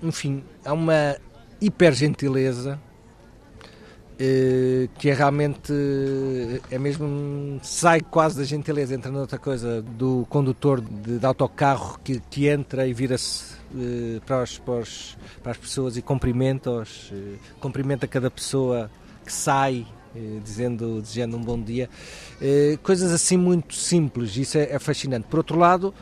enfim, 0.02 0.44
há 0.66 0.74
uma 0.74 1.16
hiper 1.62 1.94
gentileza 1.94 2.80
eh, 4.20 4.90
que 4.98 5.10
é 5.10 5.14
realmente, 5.14 5.72
é 6.72 6.78
mesmo, 6.80 7.60
sai 7.62 8.02
quase 8.02 8.38
da 8.38 8.44
gentileza, 8.44 8.96
entra 8.96 9.12
noutra 9.12 9.38
coisa, 9.38 9.82
do 9.82 10.26
condutor 10.30 10.82
de, 10.82 11.20
de 11.20 11.26
autocarro 11.26 12.00
que, 12.04 12.20
que 12.30 12.48
entra 12.48 12.88
e 12.88 12.94
vira-se 12.94 13.54
eh, 13.76 14.20
para, 14.26 14.44
os- 14.44 14.58
para 14.60 14.84
para 15.44 15.52
as 15.52 15.58
pessoas 15.58 15.98
e 15.98 16.02
cumprimenta-os, 16.02 17.12
eh, 17.14 17.36
cumprimenta 17.60 18.08
cada 18.08 18.30
pessoa 18.32 18.90
que 19.24 19.32
sai, 19.32 19.86
eh, 20.16 20.40
dizendo, 20.44 21.00
desejando 21.02 21.38
um 21.38 21.42
bom 21.42 21.62
dia. 21.62 21.88
Eh, 22.42 22.78
coisas 22.82 23.12
assim 23.12 23.38
muito 23.38 23.76
simples, 23.76 24.36
isso 24.36 24.58
é, 24.58 24.64
é 24.74 24.80
fascinante. 24.80 25.28
Por 25.30 25.38
outro 25.38 25.60
lado, 25.60 25.94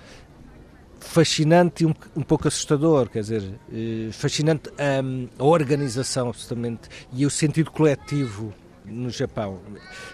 fascinante 1.05 1.83
e 1.83 1.87
um, 1.87 1.93
um 2.15 2.21
pouco 2.21 2.47
assustador, 2.47 3.09
quer 3.09 3.21
dizer, 3.21 3.43
eh, 3.71 4.09
fascinante 4.11 4.69
hum, 5.03 5.27
a 5.37 5.43
organização 5.43 6.29
absolutamente 6.29 6.89
e 7.13 7.25
o 7.25 7.29
sentido 7.29 7.71
coletivo 7.71 8.53
no 8.83 9.09
Japão. 9.09 9.59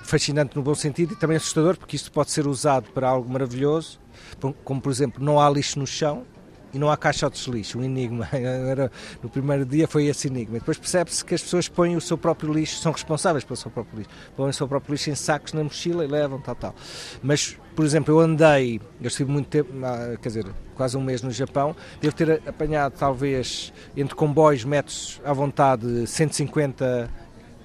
Fascinante 0.03 0.55
no 0.55 0.61
bom 0.61 0.75
sentido 0.75 1.13
e 1.13 1.15
também 1.15 1.37
assustador 1.37 1.77
porque 1.77 1.95
isto 1.95 2.11
pode 2.11 2.31
ser 2.31 2.47
usado 2.47 2.91
para 2.91 3.07
algo 3.07 3.29
maravilhoso, 3.29 3.99
como, 4.63 4.81
por 4.81 4.91
exemplo, 4.91 5.23
não 5.23 5.39
há 5.39 5.49
lixo 5.49 5.79
no 5.79 5.87
chão 5.87 6.25
e 6.73 6.79
não 6.79 6.89
há 6.89 6.95
caixotes 6.95 7.43
de 7.43 7.51
lixo, 7.51 7.79
um 7.79 7.83
enigma. 7.83 8.27
Era, 8.31 8.91
no 9.21 9.29
primeiro 9.29 9.65
dia 9.65 9.87
foi 9.87 10.05
esse 10.05 10.27
enigma. 10.27 10.59
Depois 10.59 10.77
percebe-se 10.77 11.23
que 11.23 11.35
as 11.35 11.41
pessoas 11.41 11.67
põem 11.67 11.95
o 11.95 12.01
seu 12.01 12.17
próprio 12.17 12.53
lixo, 12.53 12.77
são 12.77 12.91
responsáveis 12.91 13.43
pelo 13.43 13.57
seu 13.57 13.71
próprio 13.71 13.99
lixo, 13.99 14.09
põem 14.35 14.49
o 14.49 14.53
seu 14.53 14.67
próprio 14.67 14.93
lixo 14.93 15.09
em 15.09 15.15
sacos 15.15 15.53
na 15.53 15.63
mochila 15.63 16.03
e 16.03 16.07
levam, 16.07 16.39
tal, 16.39 16.55
tal. 16.55 16.75
Mas, 17.21 17.57
por 17.75 17.85
exemplo, 17.85 18.13
eu 18.13 18.19
andei, 18.19 18.81
eu 19.01 19.07
estive 19.07 19.31
muito 19.31 19.47
tempo, 19.47 19.69
quer 20.21 20.27
dizer, 20.29 20.45
quase 20.75 20.97
um 20.97 21.01
mês 21.01 21.21
no 21.21 21.31
Japão, 21.31 21.75
devo 22.01 22.15
ter 22.15 22.41
apanhado 22.47 22.93
talvez 22.97 23.71
entre 23.95 24.15
comboios, 24.15 24.63
metros 24.65 25.21
à 25.23 25.33
vontade, 25.33 26.05
150 26.07 27.09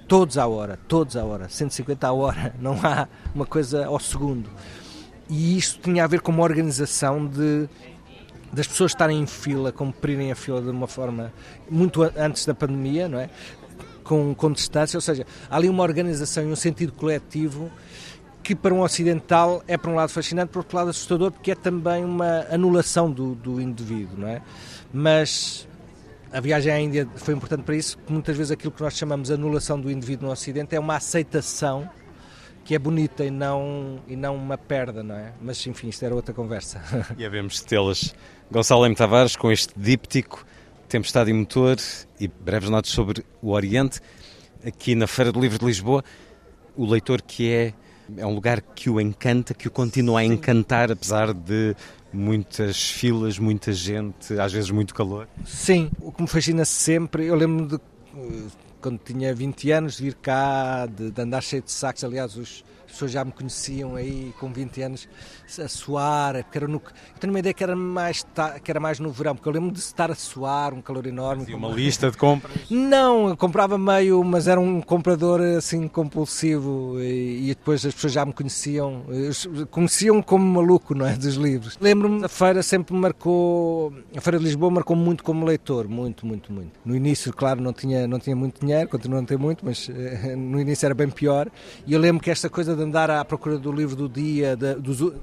todos 0.09 0.39
à 0.39 0.47
hora, 0.47 0.79
todos 0.87 1.17
à 1.17 1.25
hora, 1.25 1.49
150 1.49 2.07
à 2.07 2.13
hora, 2.13 2.55
não 2.61 2.75
há 2.83 3.09
uma 3.35 3.47
coisa 3.47 3.87
ao 3.87 3.99
segundo. 3.99 4.49
E 5.29 5.57
isto 5.59 5.81
tinha 5.81 6.05
a 6.05 6.07
ver 6.07 6.21
com 6.21 6.31
uma 6.31 6.45
organização 6.45 7.27
de 7.27 7.69
das 8.53 8.67
pessoas 8.67 8.93
estarem 8.93 9.21
em 9.21 9.27
fila, 9.27 9.73
cumprirem 9.73 10.31
a 10.31 10.37
fila 10.37 10.63
de 10.63 10.71
uma 10.71 10.87
forma 10.87 11.33
muito 11.69 12.03
an- 12.05 12.13
antes 12.17 12.47
da 12.47 12.55
pandemia, 12.55 13.09
não 13.09 13.19
é? 13.19 13.29
Com, 14.05 14.33
com 14.37 14.53
distância, 14.53 14.97
ou 14.97 15.01
seja, 15.01 15.27
há 15.51 15.57
ali 15.57 15.69
uma 15.69 15.83
organização 15.83 16.45
e 16.45 16.47
um 16.47 16.57
sentido 16.57 16.93
coletivo 16.93 17.69
que 18.47 18.55
para 18.55 18.73
um 18.73 18.81
ocidental 18.81 19.61
é 19.67 19.77
por 19.77 19.91
um 19.91 19.97
lado 19.97 20.11
fascinante, 20.11 20.53
por 20.53 20.61
outro 20.61 20.77
lado 20.77 20.91
assustador, 20.91 21.33
porque 21.33 21.51
é 21.51 21.55
também 21.57 22.05
uma 22.05 22.47
anulação 22.49 23.11
do, 23.11 23.35
do 23.35 23.61
indivíduo, 23.61 24.17
não 24.19 24.29
é? 24.29 24.41
Mas 24.93 25.67
a 26.33 26.39
viagem 26.39 26.73
à 26.73 26.81
Índia 26.81 27.09
foi 27.17 27.35
importante 27.35 27.65
para 27.65 27.75
isso, 27.75 27.99
porque 27.99 28.13
muitas 28.13 28.37
vezes 28.37 28.53
aquilo 28.53 28.71
que 28.71 28.81
nós 28.81 28.97
chamamos 28.97 29.27
de 29.27 29.35
anulação 29.35 29.81
do 29.81 29.91
indivíduo 29.91 30.27
no 30.27 30.33
Ocidente 30.33 30.77
é 30.77 30.79
uma 30.79 30.95
aceitação 30.95 31.91
que 32.65 32.73
é 32.73 32.79
bonita 32.79 33.25
e 33.25 33.33
não, 33.33 33.99
e 34.07 34.15
não 34.15 34.37
uma 34.37 34.57
perda, 34.57 35.03
não 35.03 35.17
é? 35.17 35.33
Mas 35.41 35.67
enfim, 35.67 35.89
isto 35.89 36.05
era 36.05 36.15
outra 36.15 36.33
conversa. 36.33 36.81
E 37.19 37.27
havemos 37.27 37.61
tê-las. 37.63 38.15
Gonçalo 38.49 38.87
M. 38.87 38.95
Tavares, 38.95 39.35
com 39.35 39.51
este 39.51 39.75
díptico, 39.77 40.47
Tempestade 40.89 41.31
e 41.31 41.35
Motor 41.35 41.79
e 42.21 42.29
breves 42.29 42.71
notas 42.71 42.93
sobre 42.93 43.25
o 43.43 43.51
Oriente, 43.51 44.01
aqui 44.65 44.95
na 44.95 45.09
Feira 45.09 45.33
do 45.33 45.41
Livro 45.41 45.59
de 45.59 45.65
Lisboa. 45.65 46.05
O 46.77 46.87
leitor 46.87 47.21
que 47.23 47.51
é, 47.51 47.75
é 48.17 48.27
um 48.27 48.35
lugar 48.35 48.61
que 48.61 48.89
o 48.91 49.01
encanta, 49.01 49.55
que 49.55 49.69
o 49.69 49.71
continua 49.71 50.21
a 50.21 50.25
encantar, 50.25 50.91
apesar 50.91 51.33
de 51.33 51.75
muitas 52.13 52.91
filas, 52.91 53.39
muita 53.39 53.73
gente, 53.73 54.39
às 54.39 54.53
vezes 54.53 54.71
muito 54.71 54.95
calor. 54.95 55.29
Sim, 55.45 55.91
o 56.01 56.13
que 56.13 56.23
me 56.23 56.29
fascina 56.29 56.65
sempre, 56.65 57.27
eu 57.27 57.35
lembro-me 57.35 57.69
de 57.69 57.77
eh, 57.77 58.47
quando 58.81 58.99
tinha 58.99 59.35
20 59.35 59.71
anos 59.73 59.97
de 59.97 60.05
vir 60.05 60.15
cá, 60.15 60.87
de, 60.87 61.11
de 61.11 61.21
andar 61.21 61.43
cheio 61.43 61.63
de 61.63 61.73
sacos, 61.73 62.05
aliás, 62.05 62.37
os, 62.37 62.65
as 62.87 62.93
pessoas 62.93 63.11
já 63.11 63.25
me 63.25 63.33
conheciam 63.33 63.97
aí 63.97 64.33
com 64.39 64.53
20 64.53 64.83
anos 64.83 65.09
a 65.63 65.69
suar, 65.69 66.43
porque 66.45 66.59
era 66.59 66.69
no, 66.69 66.77
eu 66.77 67.21
tenho 67.21 67.33
uma 67.33 67.39
ideia 67.39 67.53
que 67.53 67.63
era, 67.63 67.77
mais, 67.77 68.25
que 68.63 68.71
era 68.71 68.81
mais 68.81 68.99
no 68.99 69.11
verão, 69.11 69.35
porque 69.35 69.49
eu 69.49 69.53
lembro 69.53 69.73
de 69.73 69.79
estar 69.79 70.11
a 70.11 70.15
suar, 70.15 70.73
um 70.73 70.81
calor 70.81 71.07
enorme. 71.07 71.45
E 71.49 71.55
uma 71.55 71.69
lista 71.69 72.11
de 72.11 72.17
compras. 72.17 72.53
Não, 72.71 73.29
eu 73.29 73.37
comprava 73.37 73.77
meio, 73.77 74.23
mas 74.23 74.47
era 74.49 74.61
um 74.61 74.81
comprador 74.81 75.41
assim 75.41 75.89
compulsivo 75.89 77.01
e, 77.01 77.45
e 77.45 77.49
depois 77.49 77.85
as 77.85 77.95
pessoas 77.95 78.13
já 78.13 78.25
me 78.25 78.33
conheciam, 78.33 79.05
conheciam 79.71 80.23
como 80.23 80.45
maluco, 80.45 80.95
não 80.95 81.07
é, 81.07 81.17
dos 81.17 81.35
livros. 81.35 81.77
Lembro-me, 81.81 82.25
a 82.25 82.29
feira 82.29 82.63
sempre 82.63 82.95
me 82.95 83.01
marcou, 83.01 83.93
a 84.17 84.21
Feira 84.21 84.39
de 84.39 84.45
Lisboa 84.45 84.71
marcou 84.71 84.95
muito 84.95 85.25
como 85.25 85.45
leitor, 85.45 85.89
muito, 85.89 86.27
muito, 86.27 86.53
muito. 86.53 86.73
No 86.85 86.95
início, 86.95 87.33
claro, 87.33 87.61
não 87.61 87.73
tinha, 87.73 88.07
não 88.07 88.19
tinha 88.19 88.37
muito 88.37 88.61
dinheiro, 88.61 88.89
continuo 88.89 89.19
a 89.19 89.21
não 89.21 89.27
ter 89.27 89.39
muito, 89.39 89.65
mas 89.65 89.89
eh, 89.89 90.37
no 90.37 90.61
início 90.61 90.87
era 90.87 90.95
bem 90.95 91.09
pior. 91.09 91.51
E 91.87 91.93
eu 91.93 92.01
lembro 92.01 92.23
que 92.23 92.31
esta 92.31 92.49
coisa 92.49 92.76
de 92.77 92.83
andar 92.83 93.11
à 93.11 93.25
procura 93.25 93.59
do 93.59 93.73
livro 93.73 93.97
do 93.97 94.09
dia, 94.09 94.57
da- 94.57 94.75
dos, 94.75 95.01
o 95.01 95.15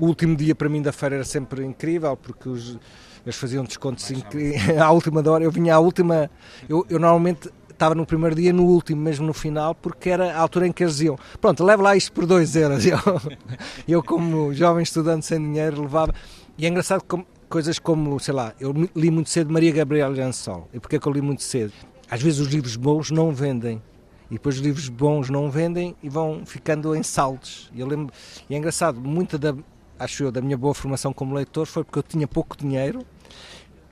último 0.00 0.34
dia 0.36 0.54
para 0.54 0.68
mim 0.68 0.82
da 0.82 0.92
feira 0.92 1.16
era 1.16 1.24
sempre 1.24 1.64
incrível, 1.64 2.16
porque 2.16 2.48
os, 2.48 2.78
eles 3.24 3.36
faziam 3.36 3.64
descontos. 3.64 4.10
À 4.82 4.90
última 4.90 5.22
hora, 5.30 5.44
eu 5.44 5.50
vinha 5.50 5.74
à 5.74 5.78
última. 5.78 6.30
Eu, 6.68 6.84
eu 6.88 6.98
normalmente 6.98 7.50
estava 7.70 7.94
no 7.94 8.06
primeiro 8.06 8.34
dia, 8.34 8.52
no 8.52 8.64
último, 8.64 9.00
mesmo 9.02 9.26
no 9.26 9.32
final, 9.34 9.74
porque 9.74 10.08
era 10.10 10.34
a 10.34 10.38
altura 10.40 10.66
em 10.66 10.72
que 10.72 10.82
eles 10.82 10.94
diziam: 10.94 11.18
Pronto, 11.40 11.62
leva 11.64 11.82
lá 11.82 11.96
isto 11.96 12.12
por 12.12 12.26
2 12.26 12.56
euros. 12.56 12.84
Eu, 12.86 12.98
eu, 13.86 14.02
como 14.02 14.52
jovem 14.54 14.82
estudante 14.82 15.26
sem 15.26 15.38
dinheiro, 15.40 15.82
levava. 15.82 16.14
E 16.58 16.64
é 16.66 16.68
engraçado 16.68 17.02
como, 17.06 17.26
coisas 17.48 17.78
como, 17.78 18.18
sei 18.18 18.32
lá, 18.34 18.52
eu 18.58 18.72
li 18.94 19.10
muito 19.10 19.28
cedo 19.30 19.52
Maria 19.52 19.72
Gabriela 19.72 20.14
Jansol. 20.14 20.68
E 20.72 20.80
porquê 20.80 20.98
que 20.98 21.06
eu 21.06 21.12
li 21.12 21.20
muito 21.20 21.42
cedo? 21.42 21.72
Às 22.10 22.22
vezes 22.22 22.38
os 22.40 22.48
livros 22.48 22.76
bons 22.76 23.10
não 23.10 23.32
vendem. 23.32 23.82
E 24.30 24.34
depois 24.34 24.56
os 24.56 24.60
livros 24.60 24.88
bons 24.88 25.30
não 25.30 25.50
vendem 25.50 25.94
e 26.02 26.08
vão 26.08 26.44
ficando 26.44 26.94
em 26.94 27.02
saldos. 27.02 27.70
Eu 27.76 27.86
lembro, 27.86 28.12
e 28.50 28.54
é 28.54 28.58
engraçado, 28.58 29.00
muita 29.00 29.38
da, 29.38 29.54
acho 29.98 30.24
eu, 30.24 30.32
da 30.32 30.40
minha 30.40 30.56
boa 30.56 30.74
formação 30.74 31.12
como 31.12 31.34
leitor 31.34 31.66
foi 31.66 31.84
porque 31.84 31.98
eu 31.98 32.02
tinha 32.02 32.26
pouco 32.26 32.56
dinheiro 32.56 33.04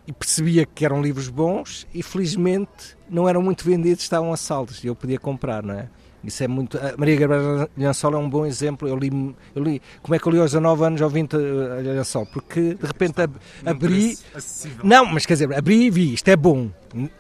e 0.07 0.13
percebia 0.13 0.67
que 0.67 0.85
eram 0.85 1.01
livros 1.01 1.29
bons 1.29 1.87
e 1.95 2.03
felizmente 2.03 2.97
não 3.09 3.29
eram 3.29 3.41
muito 3.41 3.65
vendidos, 3.65 4.03
estavam 4.03 4.33
a 4.33 4.37
saldos 4.37 4.83
e 4.85 4.87
eu 4.87 4.95
podia 4.95 5.19
comprar, 5.19 5.63
não 5.63 5.75
é? 5.75 5.89
Isso 6.25 6.43
é 6.43 6.49
muito. 6.49 6.79
A 6.79 6.95
Maria 6.97 7.17
Gabriela 7.17 7.69
Lençol 7.77 8.15
é 8.15 8.19
um 8.19 8.29
bom 8.29 8.47
exemplo. 8.47 8.89
Eu 8.89 8.97
li, 8.97 9.11
eu 9.55 9.63
li 9.63 9.83
como 10.03 10.15
é 10.15 10.19
que 10.19 10.27
eu 10.27 10.33
li 10.33 10.39
aos 10.39 10.53
19 10.53 10.85
anos 10.85 11.03
ao 11.03 11.11
20 11.11 11.35
a 11.35 11.39
Lençol? 11.81 12.27
Porque 12.27 12.75
de 12.75 12.87
repente 12.87 13.21
ab, 13.21 13.35
abri. 13.65 14.19
Não, 14.83 15.05
mas 15.07 15.27
quer 15.27 15.35
dizer, 15.35 15.55
abri 15.55 15.85
e 15.85 15.91
vi, 15.91 16.15
isto 16.15 16.29
é 16.29 16.37
bom 16.37 16.71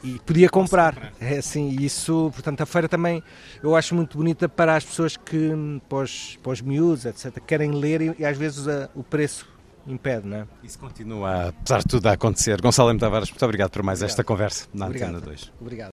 e 0.02 0.18
podia 0.24 0.48
comprar. 0.48 1.12
É 1.20 1.39
assim, 1.39 1.68
isso, 1.81 2.31
portanto, 2.32 2.60
a 2.60 2.66
feira 2.66 2.89
também 2.89 3.22
eu 3.62 3.74
acho 3.74 3.94
muito 3.94 4.16
bonita 4.16 4.48
para 4.48 4.76
as 4.76 4.85
pessoas 4.85 5.16
que, 5.16 5.51
para 5.89 5.98
os, 5.98 6.39
para 6.43 6.52
os 6.52 6.60
miúdos, 6.60 7.05
etc., 7.05 7.40
querem 7.44 7.72
ler 7.72 8.01
e, 8.01 8.14
e 8.20 8.24
às 8.24 8.36
vezes 8.36 8.68
a, 8.68 8.89
o 8.94 9.02
preço 9.02 9.48
impede, 9.86 10.26
não 10.26 10.39
é? 10.39 10.47
Isso 10.62 10.78
continua, 10.78 11.48
apesar 11.48 11.78
de 11.78 11.86
tudo, 11.86 12.06
a 12.06 12.12
acontecer. 12.12 12.60
Gonçalo 12.60 12.90
M. 12.90 12.98
Tavares, 12.98 13.31
muito 13.31 13.44
obrigado 13.44 13.70
por 13.70 13.82
mais 13.82 13.98
Obrigado. 13.98 14.10
esta 14.10 14.24
conversa 14.24 14.66
na 14.72 14.86
Obrigado. 14.86 15.16
Antena 15.16 15.26
2. 15.26 15.52
Obrigado. 15.60 15.94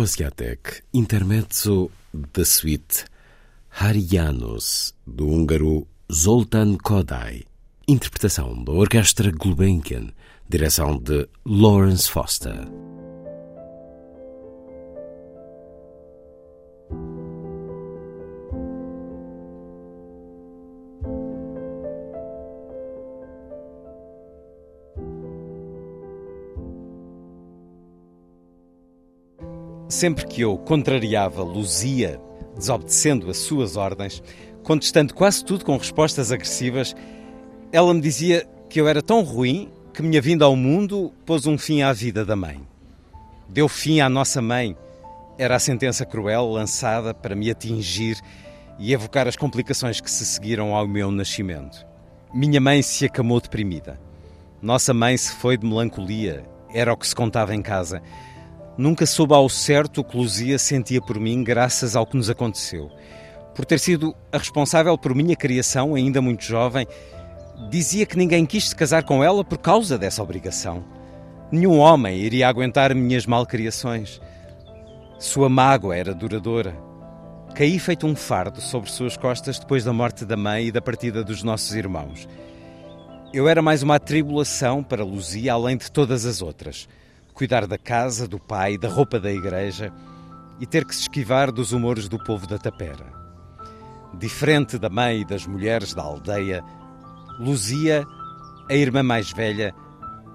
Koziatek, 0.00 0.82
intermezzo 0.94 1.90
da 2.10 2.42
suite 2.42 3.04
Harianos, 3.68 4.94
do 5.06 5.26
húngaro 5.26 5.86
Zoltán 6.10 6.78
Kodály. 6.78 7.44
Interpretação 7.86 8.64
da 8.64 8.72
Orquestra 8.72 9.30
Gulbenkian, 9.30 10.14
direção 10.48 10.96
de 10.96 11.28
Lawrence 11.44 12.08
Foster. 12.10 12.66
Sempre 29.90 30.24
que 30.24 30.42
eu 30.42 30.56
contrariava 30.56 31.42
Luzia, 31.42 32.20
desobedecendo 32.56 33.28
as 33.28 33.38
suas 33.38 33.76
ordens, 33.76 34.22
contestando 34.62 35.12
quase 35.12 35.44
tudo 35.44 35.64
com 35.64 35.76
respostas 35.76 36.30
agressivas, 36.30 36.94
ela 37.72 37.92
me 37.92 38.00
dizia 38.00 38.46
que 38.68 38.80
eu 38.80 38.86
era 38.86 39.02
tão 39.02 39.22
ruim 39.22 39.68
que 39.92 40.00
minha 40.00 40.22
vinda 40.22 40.44
ao 40.44 40.54
mundo 40.54 41.12
pôs 41.26 41.44
um 41.44 41.58
fim 41.58 41.82
à 41.82 41.92
vida 41.92 42.24
da 42.24 42.36
mãe. 42.36 42.60
Deu 43.48 43.68
fim 43.68 43.98
à 43.98 44.08
nossa 44.08 44.40
mãe. 44.40 44.76
Era 45.36 45.56
a 45.56 45.58
sentença 45.58 46.06
cruel 46.06 46.48
lançada 46.48 47.12
para 47.12 47.34
me 47.34 47.50
atingir 47.50 48.16
e 48.78 48.92
evocar 48.92 49.26
as 49.26 49.34
complicações 49.34 50.00
que 50.00 50.10
se 50.10 50.24
seguiram 50.24 50.72
ao 50.72 50.86
meu 50.86 51.10
nascimento. 51.10 51.84
Minha 52.32 52.60
mãe 52.60 52.80
se 52.80 53.06
acamou 53.06 53.40
deprimida. 53.40 54.00
Nossa 54.62 54.94
mãe 54.94 55.16
se 55.16 55.32
foi 55.32 55.58
de 55.58 55.66
melancolia, 55.66 56.44
era 56.72 56.92
o 56.92 56.96
que 56.96 57.08
se 57.08 57.14
contava 57.14 57.56
em 57.56 57.60
casa. 57.60 58.00
Nunca 58.80 59.04
soube 59.04 59.34
ao 59.34 59.46
certo 59.46 60.00
o 60.00 60.04
que 60.04 60.16
Luzia 60.16 60.58
sentia 60.58 61.02
por 61.02 61.20
mim, 61.20 61.44
graças 61.44 61.94
ao 61.94 62.06
que 62.06 62.16
nos 62.16 62.30
aconteceu. 62.30 62.90
Por 63.54 63.66
ter 63.66 63.78
sido 63.78 64.16
a 64.32 64.38
responsável 64.38 64.96
por 64.96 65.14
minha 65.14 65.36
criação, 65.36 65.94
ainda 65.94 66.22
muito 66.22 66.42
jovem, 66.42 66.86
dizia 67.68 68.06
que 68.06 68.16
ninguém 68.16 68.46
quis 68.46 68.70
se 68.70 68.74
casar 68.74 69.04
com 69.04 69.22
ela 69.22 69.44
por 69.44 69.58
causa 69.58 69.98
dessa 69.98 70.22
obrigação. 70.22 70.82
Nenhum 71.52 71.78
homem 71.78 72.20
iria 72.20 72.48
aguentar 72.48 72.94
minhas 72.94 73.26
malcriações. 73.26 74.18
Sua 75.18 75.50
mágoa 75.50 75.94
era 75.94 76.14
duradoura. 76.14 76.74
Caí 77.54 77.78
feito 77.78 78.06
um 78.06 78.16
fardo 78.16 78.62
sobre 78.62 78.90
suas 78.90 79.14
costas 79.14 79.58
depois 79.58 79.84
da 79.84 79.92
morte 79.92 80.24
da 80.24 80.38
mãe 80.38 80.68
e 80.68 80.72
da 80.72 80.80
partida 80.80 81.22
dos 81.22 81.42
nossos 81.42 81.74
irmãos. 81.74 82.26
Eu 83.30 83.46
era 83.46 83.60
mais 83.60 83.82
uma 83.82 83.96
atribulação 83.96 84.82
para 84.82 85.04
Luzia, 85.04 85.52
além 85.52 85.76
de 85.76 85.92
todas 85.92 86.24
as 86.24 86.40
outras. 86.40 86.88
Cuidar 87.40 87.66
da 87.66 87.78
casa, 87.78 88.28
do 88.28 88.38
pai, 88.38 88.76
da 88.76 88.86
roupa 88.86 89.18
da 89.18 89.32
igreja 89.32 89.90
e 90.60 90.66
ter 90.66 90.84
que 90.84 90.94
se 90.94 91.00
esquivar 91.00 91.50
dos 91.50 91.72
humores 91.72 92.06
do 92.06 92.22
povo 92.22 92.46
da 92.46 92.58
tapera. 92.58 93.06
Diferente 94.12 94.76
da 94.76 94.90
mãe 94.90 95.22
e 95.22 95.24
das 95.24 95.46
mulheres 95.46 95.94
da 95.94 96.02
aldeia, 96.02 96.62
Luzia, 97.38 98.04
a 98.68 98.74
irmã 98.74 99.02
mais 99.02 99.32
velha, 99.32 99.74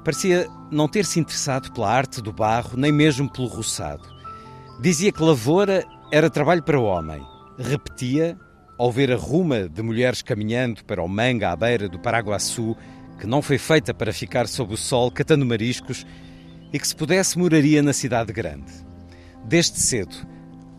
parecia 0.04 0.48
não 0.72 0.88
ter 0.88 1.06
se 1.06 1.20
interessado 1.20 1.72
pela 1.72 1.92
arte 1.92 2.24
do 2.24 2.34
barro, 2.34 2.76
nem 2.76 2.92
mesmo 2.92 3.32
pelo 3.32 3.50
roçado. 3.50 4.10
Dizia 4.82 5.12
que 5.12 5.22
lavoura 5.22 5.86
era 6.12 6.28
trabalho 6.28 6.64
para 6.64 6.80
o 6.80 6.86
homem. 6.86 7.24
Repetia, 7.56 8.36
ao 8.80 8.92
ver 8.92 9.12
a 9.12 9.16
ruma 9.16 9.70
de 9.70 9.84
mulheres 9.84 10.24
caminhando 10.24 10.84
para 10.84 11.04
o 11.04 11.08
manga 11.08 11.52
à 11.52 11.56
beira 11.56 11.88
do 11.88 12.00
Paraguaçu, 12.00 12.76
que 13.20 13.28
não 13.28 13.44
foi 13.44 13.60
feita 13.60 13.94
para 13.94 14.12
ficar 14.12 14.48
sob 14.48 14.74
o 14.74 14.78
sol 14.78 15.12
catando 15.12 15.46
mariscos 15.46 16.04
e 16.76 16.80
que, 16.80 16.86
se 16.86 16.94
pudesse, 16.94 17.40
moraria 17.40 17.82
na 17.82 17.94
cidade 17.94 18.34
grande. 18.34 18.70
Desde 19.46 19.80
cedo, 19.80 20.14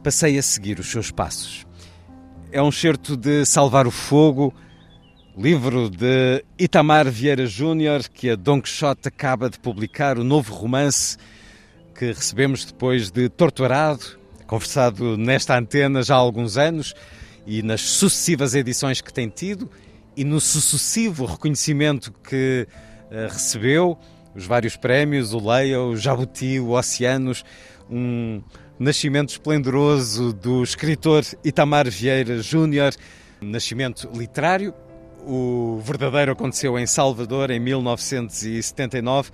passei 0.03 0.37
a 0.37 0.43
seguir 0.43 0.79
os 0.79 0.91
seus 0.91 1.11
passos. 1.11 1.67
É 2.53 2.61
um 2.61 2.71
certo 2.71 3.17
de 3.17 3.47
Salvar 3.47 3.87
o 3.87 3.91
Fogo, 3.91 4.53
livro 5.35 5.89
de 5.89 6.45
Itamar 6.59 7.11
Vieira 7.11 7.47
Júnior, 7.47 8.07
que 8.11 8.29
a 8.29 8.37
Don 8.37 8.61
Quixote 8.61 9.09
acaba 9.09 9.49
de 9.49 9.59
publicar, 9.59 10.19
o 10.19 10.23
novo 10.23 10.53
romance 10.53 11.17
que 11.95 12.13
recebemos 12.13 12.67
depois 12.67 13.11
de 13.11 13.31
Torturado, 13.31 14.19
conversado 14.47 15.17
nesta 15.17 15.59
antena 15.59 16.03
já 16.03 16.15
há 16.15 16.19
alguns 16.19 16.59
anos 16.59 16.93
e 17.47 17.63
nas 17.63 17.81
sucessivas 17.81 18.55
edições 18.55 19.01
que 19.01 19.15
tem 19.15 19.31
tido 19.31 19.71
e 20.15 20.25
no 20.25 20.43
sucessivo 20.43 21.25
reconhecimento 21.25 22.13
que 22.13 22.69
uh, 23.11 23.33
recebeu, 23.33 23.99
os 24.37 24.45
vários 24.45 24.77
prémios, 24.77 25.33
o 25.33 25.39
Leia, 25.39 25.81
o 25.81 25.97
Jabuti, 25.97 26.61
o 26.61 26.73
Oceanos, 26.73 27.43
um 27.91 28.43
nascimento 28.79 29.31
esplendoroso 29.31 30.33
do 30.35 30.63
escritor 30.63 31.25
Itamar 31.43 31.89
Vieira 31.89 32.43
Júnior, 32.43 32.95
nascimento 33.41 34.11
literário. 34.15 34.75
O 35.27 35.81
verdadeiro 35.83 36.33
aconteceu 36.33 36.79
em 36.79 36.87
Salvador 36.87 37.51
em 37.51 37.59
1979. 37.59 39.31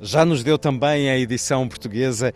Já 0.00 0.24
nos 0.24 0.44
deu 0.44 0.56
também 0.56 1.10
a 1.10 1.18
edição 1.18 1.68
portuguesa 1.68 2.32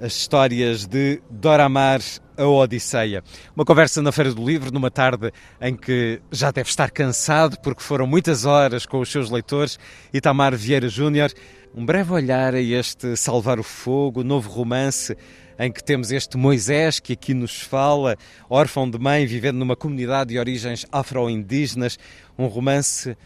as 0.00 0.14
histórias 0.14 0.86
de 0.86 1.20
Doramar, 1.30 2.00
a 2.36 2.44
Odisseia. 2.44 3.22
Uma 3.54 3.64
conversa 3.64 4.02
na 4.02 4.12
Feira 4.12 4.32
do 4.32 4.44
Livro, 4.44 4.70
numa 4.70 4.90
tarde 4.90 5.32
em 5.60 5.74
que 5.74 6.20
já 6.30 6.50
deve 6.50 6.68
estar 6.68 6.90
cansado, 6.90 7.58
porque 7.60 7.82
foram 7.82 8.06
muitas 8.06 8.44
horas 8.44 8.84
com 8.84 9.00
os 9.00 9.10
seus 9.10 9.30
leitores. 9.30 9.78
Itamar 10.12 10.54
Vieira 10.54 10.88
Júnior, 10.88 11.32
um 11.74 11.84
breve 11.84 12.12
olhar 12.12 12.54
a 12.54 12.60
este 12.60 13.16
Salvar 13.16 13.58
o 13.58 13.62
Fogo, 13.62 14.22
novo 14.22 14.50
romance 14.50 15.16
em 15.58 15.72
que 15.72 15.82
temos 15.82 16.10
este 16.10 16.36
Moisés 16.36 17.00
que 17.00 17.14
aqui 17.14 17.32
nos 17.32 17.60
fala, 17.60 18.16
órfão 18.48 18.88
de 18.88 18.98
mãe, 18.98 19.24
vivendo 19.24 19.56
numa 19.56 19.74
comunidade 19.74 20.30
de 20.30 20.38
origens 20.38 20.84
afro-indígenas, 20.92 21.98
um 22.38 22.46
romance 22.46 23.16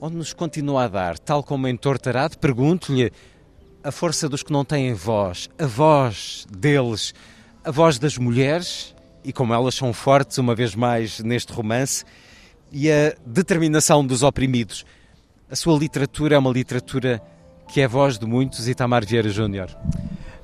onde 0.00 0.16
nos 0.16 0.32
continua 0.32 0.84
a 0.84 0.88
dar, 0.88 1.18
tal 1.18 1.42
como 1.42 1.68
em 1.68 1.76
Tortarado, 1.76 2.38
pergunto-lhe 2.38 3.12
a 3.88 3.90
força 3.90 4.28
dos 4.28 4.42
que 4.42 4.52
não 4.52 4.66
têm 4.66 4.92
voz, 4.92 5.48
a 5.58 5.64
voz 5.64 6.46
deles, 6.50 7.14
a 7.64 7.70
voz 7.70 7.98
das 7.98 8.18
mulheres, 8.18 8.94
e 9.24 9.32
como 9.32 9.54
elas 9.54 9.74
são 9.74 9.94
fortes, 9.94 10.36
uma 10.36 10.54
vez 10.54 10.74
mais, 10.74 11.20
neste 11.20 11.54
romance, 11.54 12.04
e 12.70 12.92
a 12.92 13.14
determinação 13.24 14.06
dos 14.06 14.22
oprimidos. 14.22 14.84
A 15.50 15.56
sua 15.56 15.78
literatura 15.78 16.34
é 16.36 16.38
uma 16.38 16.50
literatura 16.50 17.22
que 17.66 17.80
é 17.80 17.86
a 17.86 17.88
voz 17.88 18.18
de 18.18 18.26
muitos, 18.26 18.68
Itamar 18.68 19.06
Vieira 19.06 19.30
Júnior. 19.30 19.74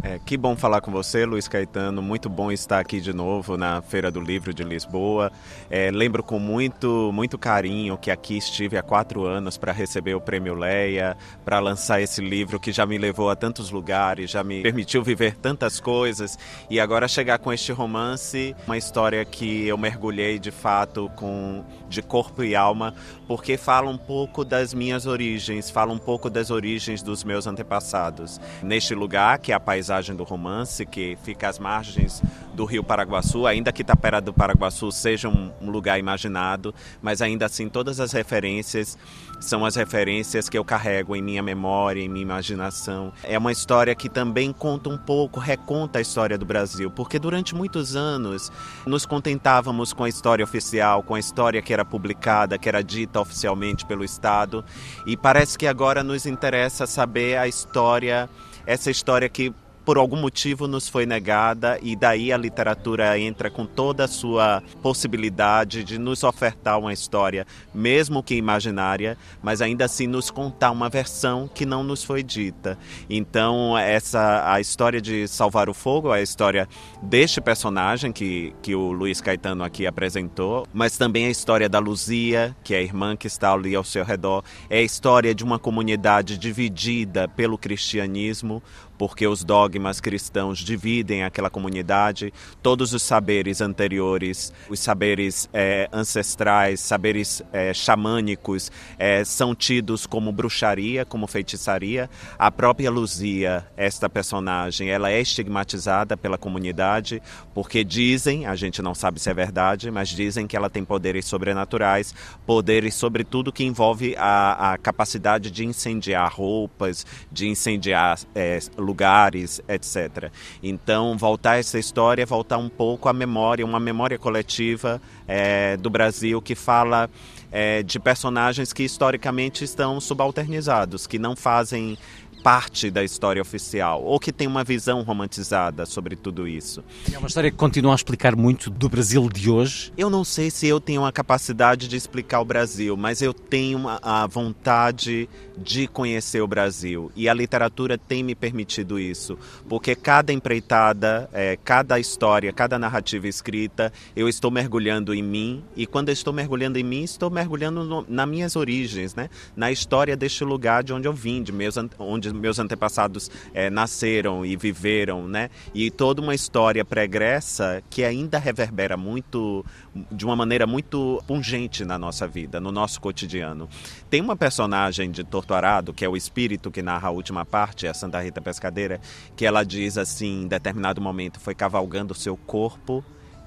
É, 0.06 0.18
que 0.18 0.36
bom 0.36 0.54
falar 0.54 0.82
com 0.82 0.92
você, 0.92 1.24
Luiz 1.24 1.48
Caetano. 1.48 2.02
Muito 2.02 2.28
bom 2.28 2.52
estar 2.52 2.78
aqui 2.78 3.00
de 3.00 3.14
novo 3.14 3.56
na 3.56 3.80
Feira 3.80 4.10
do 4.10 4.20
Livro 4.20 4.52
de 4.52 4.62
Lisboa. 4.62 5.32
É, 5.70 5.90
lembro 5.90 6.22
com 6.22 6.38
muito, 6.38 7.10
muito 7.10 7.38
carinho 7.38 7.96
que 7.96 8.10
aqui 8.10 8.36
estive 8.36 8.76
há 8.76 8.82
quatro 8.82 9.24
anos 9.24 9.56
para 9.56 9.72
receber 9.72 10.14
o 10.14 10.20
Prêmio 10.20 10.54
Leia, 10.54 11.16
para 11.42 11.58
lançar 11.58 12.02
esse 12.02 12.20
livro 12.20 12.60
que 12.60 12.70
já 12.70 12.84
me 12.84 12.98
levou 12.98 13.30
a 13.30 13.34
tantos 13.34 13.70
lugares, 13.70 14.30
já 14.30 14.44
me 14.44 14.60
permitiu 14.60 15.02
viver 15.02 15.36
tantas 15.36 15.80
coisas. 15.80 16.38
E 16.68 16.78
agora 16.78 17.08
chegar 17.08 17.38
com 17.38 17.50
este 17.50 17.72
romance, 17.72 18.54
uma 18.66 18.76
história 18.76 19.24
que 19.24 19.66
eu 19.66 19.78
mergulhei 19.78 20.38
de 20.38 20.50
fato 20.50 21.10
com 21.16 21.64
de 21.88 22.02
corpo 22.02 22.44
e 22.44 22.54
alma, 22.54 22.94
porque 23.26 23.56
fala 23.56 23.90
um 23.90 23.96
pouco 23.96 24.44
das 24.44 24.74
minhas 24.74 25.06
origens, 25.06 25.70
fala 25.70 25.92
um 25.92 25.98
pouco 25.98 26.28
das 26.28 26.50
origens 26.50 27.02
dos 27.02 27.24
meus 27.24 27.46
antepassados. 27.46 28.40
Neste 28.62 28.94
lugar, 28.94 29.38
que 29.38 29.52
é 29.52 29.54
a 29.54 29.60
paisagem 29.60 30.14
do 30.14 30.24
romance, 30.24 30.84
que 30.84 31.16
fica 31.22 31.48
às 31.48 31.58
margens 31.58 32.22
do 32.54 32.64
rio 32.64 32.84
Paraguaçu, 32.84 33.46
ainda 33.46 33.72
que 33.72 33.82
Tapera 33.82 34.20
do 34.20 34.32
Paraguaçu 34.32 34.92
seja 34.92 35.28
um 35.28 35.70
lugar 35.70 35.98
imaginado, 35.98 36.74
mas 37.02 37.20
ainda 37.20 37.46
assim 37.46 37.68
todas 37.68 37.98
as 38.00 38.12
referências 38.12 38.96
são 39.44 39.64
as 39.64 39.76
referências 39.76 40.48
que 40.48 40.56
eu 40.56 40.64
carrego 40.64 41.14
em 41.14 41.22
minha 41.22 41.42
memória, 41.42 42.00
em 42.00 42.08
minha 42.08 42.22
imaginação. 42.22 43.12
É 43.22 43.38
uma 43.38 43.52
história 43.52 43.94
que 43.94 44.08
também 44.08 44.52
conta 44.52 44.88
um 44.88 44.96
pouco, 44.96 45.38
reconta 45.38 45.98
a 45.98 46.02
história 46.02 46.38
do 46.38 46.44
Brasil, 46.44 46.90
porque 46.90 47.18
durante 47.18 47.54
muitos 47.54 47.94
anos 47.94 48.50
nos 48.86 49.04
contentávamos 49.06 49.92
com 49.92 50.04
a 50.04 50.08
história 50.08 50.44
oficial, 50.44 51.02
com 51.02 51.14
a 51.14 51.20
história 51.20 51.62
que 51.62 51.72
era 51.72 51.84
publicada, 51.84 52.58
que 52.58 52.68
era 52.68 52.82
dita 52.82 53.20
oficialmente 53.20 53.84
pelo 53.84 54.04
Estado, 54.04 54.64
e 55.06 55.16
parece 55.16 55.58
que 55.58 55.66
agora 55.66 56.02
nos 56.02 56.26
interessa 56.26 56.86
saber 56.86 57.36
a 57.36 57.46
história, 57.46 58.28
essa 58.66 58.90
história 58.90 59.28
que 59.28 59.52
por 59.84 59.98
algum 59.98 60.16
motivo 60.16 60.66
nos 60.66 60.88
foi 60.88 61.06
negada 61.06 61.78
e 61.82 61.94
daí 61.94 62.32
a 62.32 62.36
literatura 62.36 63.18
entra 63.18 63.50
com 63.50 63.66
toda 63.66 64.04
a 64.04 64.08
sua 64.08 64.62
possibilidade 64.82 65.84
de 65.84 65.98
nos 65.98 66.24
ofertar 66.24 66.78
uma 66.78 66.92
história, 66.92 67.46
mesmo 67.74 68.22
que 68.22 68.34
imaginária, 68.34 69.18
mas 69.42 69.60
ainda 69.60 69.84
assim 69.84 70.06
nos 70.06 70.30
contar 70.30 70.70
uma 70.70 70.88
versão 70.88 71.48
que 71.52 71.66
não 71.66 71.82
nos 71.82 72.02
foi 72.02 72.22
dita. 72.22 72.78
Então, 73.08 73.76
essa 73.76 74.52
a 74.52 74.60
história 74.60 75.00
de 75.00 75.28
Salvar 75.28 75.68
o 75.68 75.74
Fogo, 75.74 76.10
a 76.10 76.22
história 76.22 76.68
deste 77.02 77.40
personagem 77.40 78.12
que, 78.12 78.54
que 78.62 78.74
o 78.74 78.92
Luiz 78.92 79.20
Caetano 79.20 79.62
aqui 79.64 79.86
apresentou, 79.86 80.66
mas 80.72 80.96
também 80.96 81.26
a 81.26 81.30
história 81.30 81.68
da 81.68 81.78
Luzia, 81.78 82.56
que 82.64 82.74
é 82.74 82.78
a 82.78 82.82
irmã 82.82 83.16
que 83.16 83.26
está 83.26 83.52
ali 83.52 83.74
ao 83.74 83.84
seu 83.84 84.04
redor, 84.04 84.42
é 84.70 84.78
a 84.78 84.82
história 84.82 85.34
de 85.34 85.44
uma 85.44 85.58
comunidade 85.58 86.38
dividida 86.38 87.28
pelo 87.28 87.58
cristianismo, 87.58 88.62
porque 88.98 89.26
os 89.26 89.44
dogmas 89.44 90.00
cristãos 90.00 90.58
dividem 90.58 91.24
aquela 91.24 91.50
comunidade, 91.50 92.32
todos 92.62 92.92
os 92.92 93.02
saberes 93.02 93.60
anteriores, 93.60 94.52
os 94.68 94.80
saberes 94.80 95.48
é, 95.52 95.88
ancestrais, 95.92 96.80
saberes 96.80 97.42
é, 97.52 97.72
xamânicos, 97.72 98.70
é, 98.98 99.24
são 99.24 99.54
tidos 99.54 100.06
como 100.06 100.32
bruxaria, 100.32 101.04
como 101.04 101.26
feitiçaria. 101.26 102.08
A 102.38 102.50
própria 102.50 102.90
Luzia, 102.90 103.66
esta 103.76 104.08
personagem, 104.08 104.90
ela 104.90 105.10
é 105.10 105.20
estigmatizada 105.20 106.16
pela 106.16 106.38
comunidade, 106.38 107.22
porque 107.52 107.84
dizem, 107.84 108.46
a 108.46 108.54
gente 108.54 108.82
não 108.82 108.94
sabe 108.94 109.20
se 109.20 109.30
é 109.30 109.34
verdade, 109.34 109.90
mas 109.90 110.08
dizem 110.08 110.46
que 110.46 110.56
ela 110.56 110.70
tem 110.70 110.84
poderes 110.84 111.24
sobrenaturais, 111.26 112.14
poderes 112.46 112.94
sobre 112.94 113.24
tudo 113.24 113.52
que 113.52 113.64
envolve 113.64 114.14
a, 114.16 114.72
a 114.72 114.78
capacidade 114.78 115.50
de 115.50 115.64
incendiar 115.64 116.32
roupas, 116.32 117.06
de 117.30 117.48
incendiar 117.48 118.18
é, 118.34 118.58
lugares, 118.84 119.60
etc. 119.68 120.30
Então, 120.62 121.16
voltar 121.18 121.58
essa 121.58 121.78
história 121.78 122.22
é 122.22 122.26
voltar 122.26 122.58
um 122.58 122.68
pouco 122.68 123.08
à 123.08 123.12
memória, 123.12 123.64
uma 123.64 123.80
memória 123.80 124.18
coletiva 124.18 125.00
é, 125.26 125.76
do 125.76 125.90
Brasil 125.90 126.40
que 126.40 126.54
fala 126.54 127.10
é, 127.50 127.82
de 127.82 128.00
personagens 128.00 128.72
que 128.72 128.82
historicamente 128.82 129.64
estão 129.64 130.00
subalternizados, 130.00 131.06
que 131.06 131.18
não 131.18 131.36
fazem 131.36 131.96
parte 132.44 132.90
da 132.90 133.02
história 133.02 133.40
oficial, 133.40 134.04
ou 134.04 134.20
que 134.20 134.30
tem 134.30 134.46
uma 134.46 134.62
visão 134.62 135.00
romantizada 135.00 135.86
sobre 135.86 136.14
tudo 136.14 136.46
isso. 136.46 136.84
É 137.10 137.16
uma 137.16 137.26
história 137.26 137.50
que 137.50 137.56
continua 137.56 137.92
a 137.92 137.94
explicar 137.94 138.36
muito 138.36 138.68
do 138.68 138.86
Brasil 138.86 139.26
de 139.30 139.48
hoje. 139.48 139.90
Eu 139.96 140.10
não 140.10 140.24
sei 140.24 140.50
se 140.50 140.66
eu 140.66 140.78
tenho 140.78 141.06
a 141.06 141.10
capacidade 141.10 141.88
de 141.88 141.96
explicar 141.96 142.42
o 142.42 142.44
Brasil, 142.44 142.98
mas 142.98 143.22
eu 143.22 143.32
tenho 143.32 143.84
a 143.88 144.26
vontade 144.26 145.26
de 145.56 145.86
conhecer 145.86 146.42
o 146.42 146.46
Brasil 146.46 147.10
e 147.16 147.30
a 147.30 147.34
literatura 147.34 147.96
tem 147.96 148.22
me 148.22 148.34
permitido 148.34 148.98
isso, 148.98 149.38
porque 149.66 149.94
cada 149.94 150.30
empreitada, 150.30 151.30
é, 151.32 151.56
cada 151.56 151.98
história, 151.98 152.52
cada 152.52 152.78
narrativa 152.78 153.26
escrita, 153.26 153.90
eu 154.14 154.28
estou 154.28 154.50
mergulhando 154.50 155.14
em 155.14 155.22
mim 155.22 155.64
e 155.74 155.86
quando 155.86 156.10
eu 156.10 156.12
estou 156.12 156.32
mergulhando 156.32 156.78
em 156.78 156.82
mim, 156.82 157.04
estou 157.04 157.30
mergulhando 157.30 157.84
no, 157.84 158.04
nas 158.06 158.28
minhas 158.28 158.54
origens, 158.54 159.14
né? 159.14 159.30
Na 159.56 159.72
história 159.72 160.14
deste 160.14 160.44
lugar 160.44 160.82
de 160.82 160.92
onde 160.92 161.08
eu 161.08 161.12
vim, 161.12 161.42
de 161.42 161.52
meus 161.52 161.76
onde 161.98 162.33
meus 162.34 162.58
antepassados 162.58 163.30
é, 163.52 163.70
nasceram 163.70 164.44
e 164.44 164.56
viveram, 164.56 165.26
né? 165.26 165.50
E 165.72 165.90
toda 165.90 166.20
uma 166.20 166.34
história 166.34 166.84
pregressa 166.84 167.82
que 167.88 168.04
ainda 168.04 168.38
reverbera 168.38 168.96
muito, 168.96 169.64
de 170.10 170.24
uma 170.24 170.36
maneira 170.36 170.66
muito 170.66 171.22
pungente 171.26 171.84
na 171.84 171.98
nossa 171.98 172.26
vida, 172.26 172.60
no 172.60 172.72
nosso 172.72 173.00
cotidiano. 173.00 173.68
Tem 174.10 174.20
uma 174.20 174.36
personagem 174.36 175.10
de 175.10 175.24
Torturado, 175.24 175.92
que 175.92 176.04
é 176.04 176.08
o 176.08 176.16
espírito 176.16 176.70
que 176.70 176.82
narra 176.82 177.08
a 177.08 177.12
última 177.12 177.44
parte, 177.44 177.86
a 177.86 177.94
Santa 177.94 178.20
Rita 178.20 178.40
Pescadeira, 178.40 179.00
que 179.36 179.46
ela 179.46 179.64
diz 179.64 179.96
assim, 179.96 180.42
em 180.42 180.48
determinado 180.48 181.00
momento, 181.00 181.40
foi 181.40 181.54
cavalgando 181.54 182.14
seu 182.14 182.36
corpo 182.36 183.04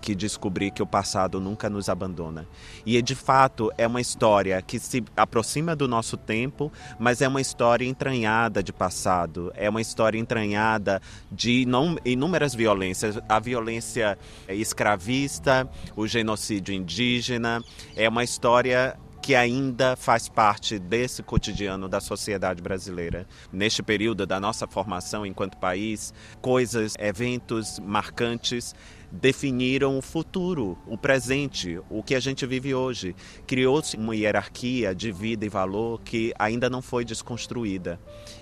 que 0.07 0.15
descobri 0.15 0.71
que 0.71 0.81
o 0.81 0.87
passado 0.87 1.37
nunca 1.37 1.69
nos 1.69 1.89
abandona. 1.89 2.47
E 2.85 3.01
de 3.01 3.13
fato 3.13 3.69
é 3.77 3.85
uma 3.85 3.99
história 3.99 4.61
que 4.61 4.79
se 4.79 5.03
aproxima 5.17 5.75
do 5.75 5.85
nosso 5.85 6.15
tempo, 6.15 6.71
mas 6.97 7.21
é 7.21 7.27
uma 7.27 7.41
história 7.41 7.85
entranhada 7.85 8.63
de 8.63 8.71
passado, 8.71 9.51
é 9.53 9.69
uma 9.69 9.81
história 9.81 10.17
entranhada 10.17 11.01
de 11.29 11.67
inúmeras 12.05 12.55
violências, 12.55 13.19
a 13.27 13.37
violência 13.37 14.17
escravista, 14.47 15.69
o 15.93 16.07
genocídio 16.07 16.73
indígena, 16.73 17.61
é 17.93 18.07
uma 18.07 18.23
história 18.23 18.97
que 19.21 19.35
ainda 19.35 19.97
faz 19.97 20.29
parte 20.29 20.79
desse 20.79 21.21
cotidiano 21.21 21.89
da 21.89 21.99
sociedade 21.99 22.61
brasileira. 22.61 23.27
Neste 23.51 23.83
período 23.83 24.25
da 24.25 24.39
nossa 24.39 24.65
formação 24.65 25.25
enquanto 25.25 25.57
país, 25.57 26.13
coisas, 26.41 26.93
eventos 26.97 27.77
marcantes 27.79 28.73
definiram 29.11 29.97
o 29.97 30.01
futuro, 30.01 30.77
o 30.85 30.97
presente, 30.97 31.79
o 31.89 32.03
que 32.03 32.15
a 32.15 32.19
gente 32.19 32.45
vive 32.45 32.73
hoje. 32.73 33.15
Criou-se 33.45 33.95
uma 33.97 34.15
hierarquia 34.15 34.93
de 34.93 35.11
vida 35.11 35.45
e 35.45 35.49
valor 35.49 36.01
que 36.01 36.33
ainda 36.37 36.69
não 36.69 36.81
foi 36.81 37.05
desconstruída. 37.05 37.99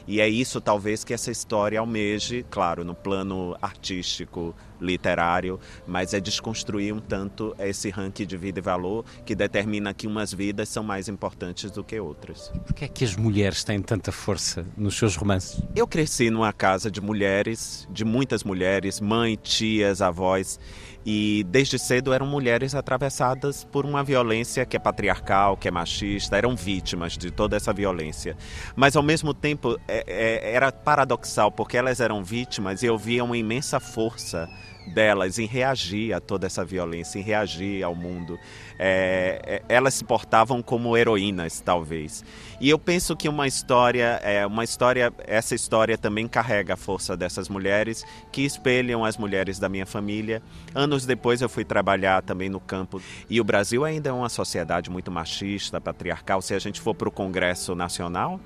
E 0.08 0.20
é 0.20 0.28
isso, 0.28 0.62
talvez, 0.62 1.04
que 1.04 1.14
essa 1.14 1.32
história 1.32 1.80
almeje, 1.80 2.46
claro, 2.50 2.84
no 2.84 2.96
plano 2.96 3.56
artístico, 3.62 4.56
literário, 4.80 5.60
mas 5.88 6.14
é 6.14 6.20
desconstruir 6.20 6.94
um 6.94 7.00
tanto 7.00 7.56
esse 7.60 7.90
ranking 7.90 8.26
de 8.26 8.38
vida 8.38 8.60
e 8.60 8.62
valor 8.62 9.06
que 9.26 9.36
determina 9.36 9.94
que 9.94 10.08
umas 10.08 10.34
vidas 10.34 10.70
são 10.70 10.84
mais 10.84 11.08
importantes 11.08 11.72
do 11.72 11.84
que 11.84 12.00
outras. 12.00 12.52
Por 12.66 12.74
que 12.74 12.86
é 12.86 12.88
que 12.88 13.04
as 13.04 13.16
mulheres 13.16 13.64
têm 13.64 13.82
tanta 13.82 14.12
força 14.12 14.66
nos 14.78 14.98
seus 14.98 15.16
romances? 15.16 15.62
Eu 15.76 15.88
cresci 15.88 16.30
numa 16.30 16.54
casa 16.54 16.90
de 16.90 17.02
mulheres, 17.02 17.88
de 17.92 18.06
muitas 18.06 18.44
mulheres, 18.44 19.00
mãe, 19.00 19.36
tias, 19.42 20.02
avós, 20.02 20.60
e 21.06 21.46
desde 21.50 21.78
cedo 21.78 22.12
eram 22.14 22.26
mulheres 22.26 22.74
atravessadas 22.74 23.64
por 23.64 23.86
uma 23.86 24.04
violência 24.04 24.66
que 24.66 24.76
é 24.76 24.80
patriarcal, 24.80 25.56
que 25.56 25.68
é 25.68 25.72
machista, 25.72 26.36
eram 26.36 26.56
vítimas 26.56 27.18
de 27.18 27.30
toda 27.30 27.56
essa 27.56 27.72
violência. 27.72 28.36
Mas 28.76 28.96
ao 28.96 29.04
mesmo 29.04 29.34
tempo 29.34 29.80
é, 29.88 30.04
é, 30.08 30.54
era 30.56 30.72
paradoxal, 30.72 31.52
porque 31.52 31.78
elas 31.78 32.00
eram 32.00 32.24
vítimas 32.24 32.82
e 32.82 32.88
eu 32.88 32.98
via 32.98 33.24
uma 33.24 33.38
imensa 33.38 33.80
força 33.80 34.50
delas 34.94 35.40
em 35.40 35.46
reagir 35.46 36.14
a 36.14 36.20
toda 36.20 36.46
essa 36.46 36.64
violência, 36.64 37.20
em 37.20 37.22
reagir 37.22 37.84
ao 37.84 37.96
mundo. 37.96 38.40
É, 38.78 39.40
é, 39.46 39.62
elas 39.70 39.94
se 39.94 40.04
portavam 40.04 40.62
como 40.62 40.98
heroínas, 40.98 41.62
talvez. 41.62 42.24
E 42.60 42.70
eu 42.70 42.78
penso 42.78 43.16
que 43.16 43.28
uma 43.28 43.48
história, 43.48 44.20
é, 44.24 44.46
uma 44.46 44.64
história, 44.64 45.14
essa 45.26 45.56
história 45.56 45.98
também 45.98 46.28
carrega 46.28 46.74
a 46.74 46.78
força 46.78 47.16
dessas 47.16 47.50
mulheres 47.50 48.06
que 48.32 48.42
espelham 48.42 49.04
as 49.06 49.18
mulheres 49.18 49.60
da 49.60 49.70
minha 49.70 49.86
família. 49.86 50.42
Anos 50.74 51.06
depois 51.06 51.42
eu 51.42 51.50
fui 51.50 51.64
trabalhar 51.64 52.22
também 52.22 52.50
no 52.50 52.60
campo 52.60 53.02
e 53.30 53.40
o 53.40 53.44
Brasil 53.44 53.86
ainda 53.86 54.10
é 54.10 54.14
uma 54.14 54.30
sociedade 54.30 54.90
muito 54.90 55.12
machista, 55.12 55.80
patriarcal. 55.80 56.42
Se 56.42 56.54
a 56.54 56.60
gente 56.60 56.82
for 56.82 56.94
para 56.94 57.10
o 57.10 57.12
Congresso 57.12 57.76
Nacional, 57.76 58.40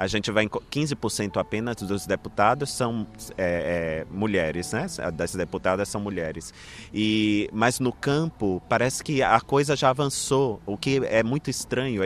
a 0.00 0.06
gente 0.06 0.30
vai 0.30 0.44
em 0.44 0.48
15% 0.48 1.36
apenas 1.36 1.76
dos 1.76 2.06
deputados 2.06 2.72
são 2.72 3.06
é, 3.36 4.06
é, 4.06 4.06
mulheres, 4.10 4.72
né? 4.72 4.86
Das 5.12 5.34
deputadas 5.34 5.90
são 5.90 6.00
mulheres. 6.00 6.54
E 6.92 7.50
mas 7.52 7.78
no 7.78 7.92
campo 7.92 8.62
parece 8.66 9.04
que 9.04 9.22
a 9.22 9.38
coisa 9.42 9.76
já 9.76 9.90
avançou, 9.90 10.58
o 10.64 10.78
que 10.78 11.02
é 11.04 11.22
muito 11.22 11.50
estranho. 11.50 12.02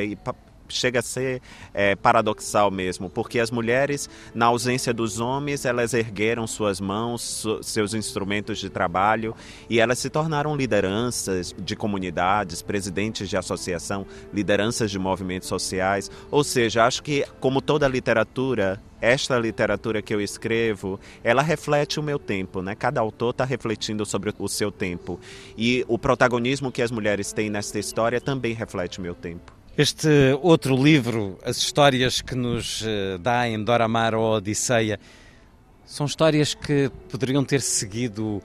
Chega 0.68 1.00
a 1.00 1.02
ser 1.02 1.40
é, 1.72 1.94
paradoxal 1.94 2.70
mesmo, 2.70 3.08
porque 3.10 3.38
as 3.38 3.50
mulheres, 3.50 4.08
na 4.34 4.46
ausência 4.46 4.92
dos 4.92 5.20
homens, 5.20 5.64
elas 5.64 5.94
ergueram 5.94 6.46
suas 6.46 6.80
mãos, 6.80 7.22
su 7.22 7.62
seus 7.62 7.94
instrumentos 7.94 8.58
de 8.58 8.68
trabalho 8.68 9.34
e 9.68 9.80
elas 9.80 9.98
se 9.98 10.10
tornaram 10.10 10.56
lideranças 10.56 11.54
de 11.58 11.76
comunidades, 11.76 12.62
presidentes 12.62 13.28
de 13.28 13.36
associação, 13.36 14.06
lideranças 14.32 14.90
de 14.90 14.98
movimentos 14.98 15.48
sociais. 15.48 16.10
Ou 16.30 16.44
seja, 16.44 16.84
acho 16.84 17.02
que, 17.02 17.24
como 17.40 17.60
toda 17.60 17.88
literatura, 17.88 18.80
esta 19.00 19.38
literatura 19.38 20.00
que 20.00 20.14
eu 20.14 20.20
escrevo, 20.20 20.98
ela 21.22 21.42
reflete 21.42 22.00
o 22.00 22.02
meu 22.02 22.18
tempo, 22.18 22.62
né? 22.62 22.74
Cada 22.74 23.00
autor 23.00 23.30
está 23.30 23.44
refletindo 23.44 24.06
sobre 24.06 24.32
o 24.38 24.48
seu 24.48 24.72
tempo. 24.72 25.20
E 25.56 25.84
o 25.88 25.98
protagonismo 25.98 26.72
que 26.72 26.82
as 26.82 26.90
mulheres 26.90 27.32
têm 27.32 27.50
nesta 27.50 27.78
história 27.78 28.20
também 28.20 28.54
reflete 28.54 28.98
o 28.98 29.02
meu 29.02 29.14
tempo. 29.14 29.53
Este 29.76 30.38
outro 30.40 30.80
livro, 30.80 31.36
as 31.44 31.56
histórias 31.56 32.20
que 32.22 32.36
nos 32.36 32.84
eh, 32.86 33.18
dá 33.18 33.48
em 33.48 33.60
Dora 33.62 33.88
Mar 33.88 34.14
ou 34.14 34.36
Odisseia, 34.36 35.00
são 35.84 36.06
histórias 36.06 36.54
que 36.54 36.88
poderiam 37.10 37.44
ter 37.44 37.60
seguido 37.60 38.40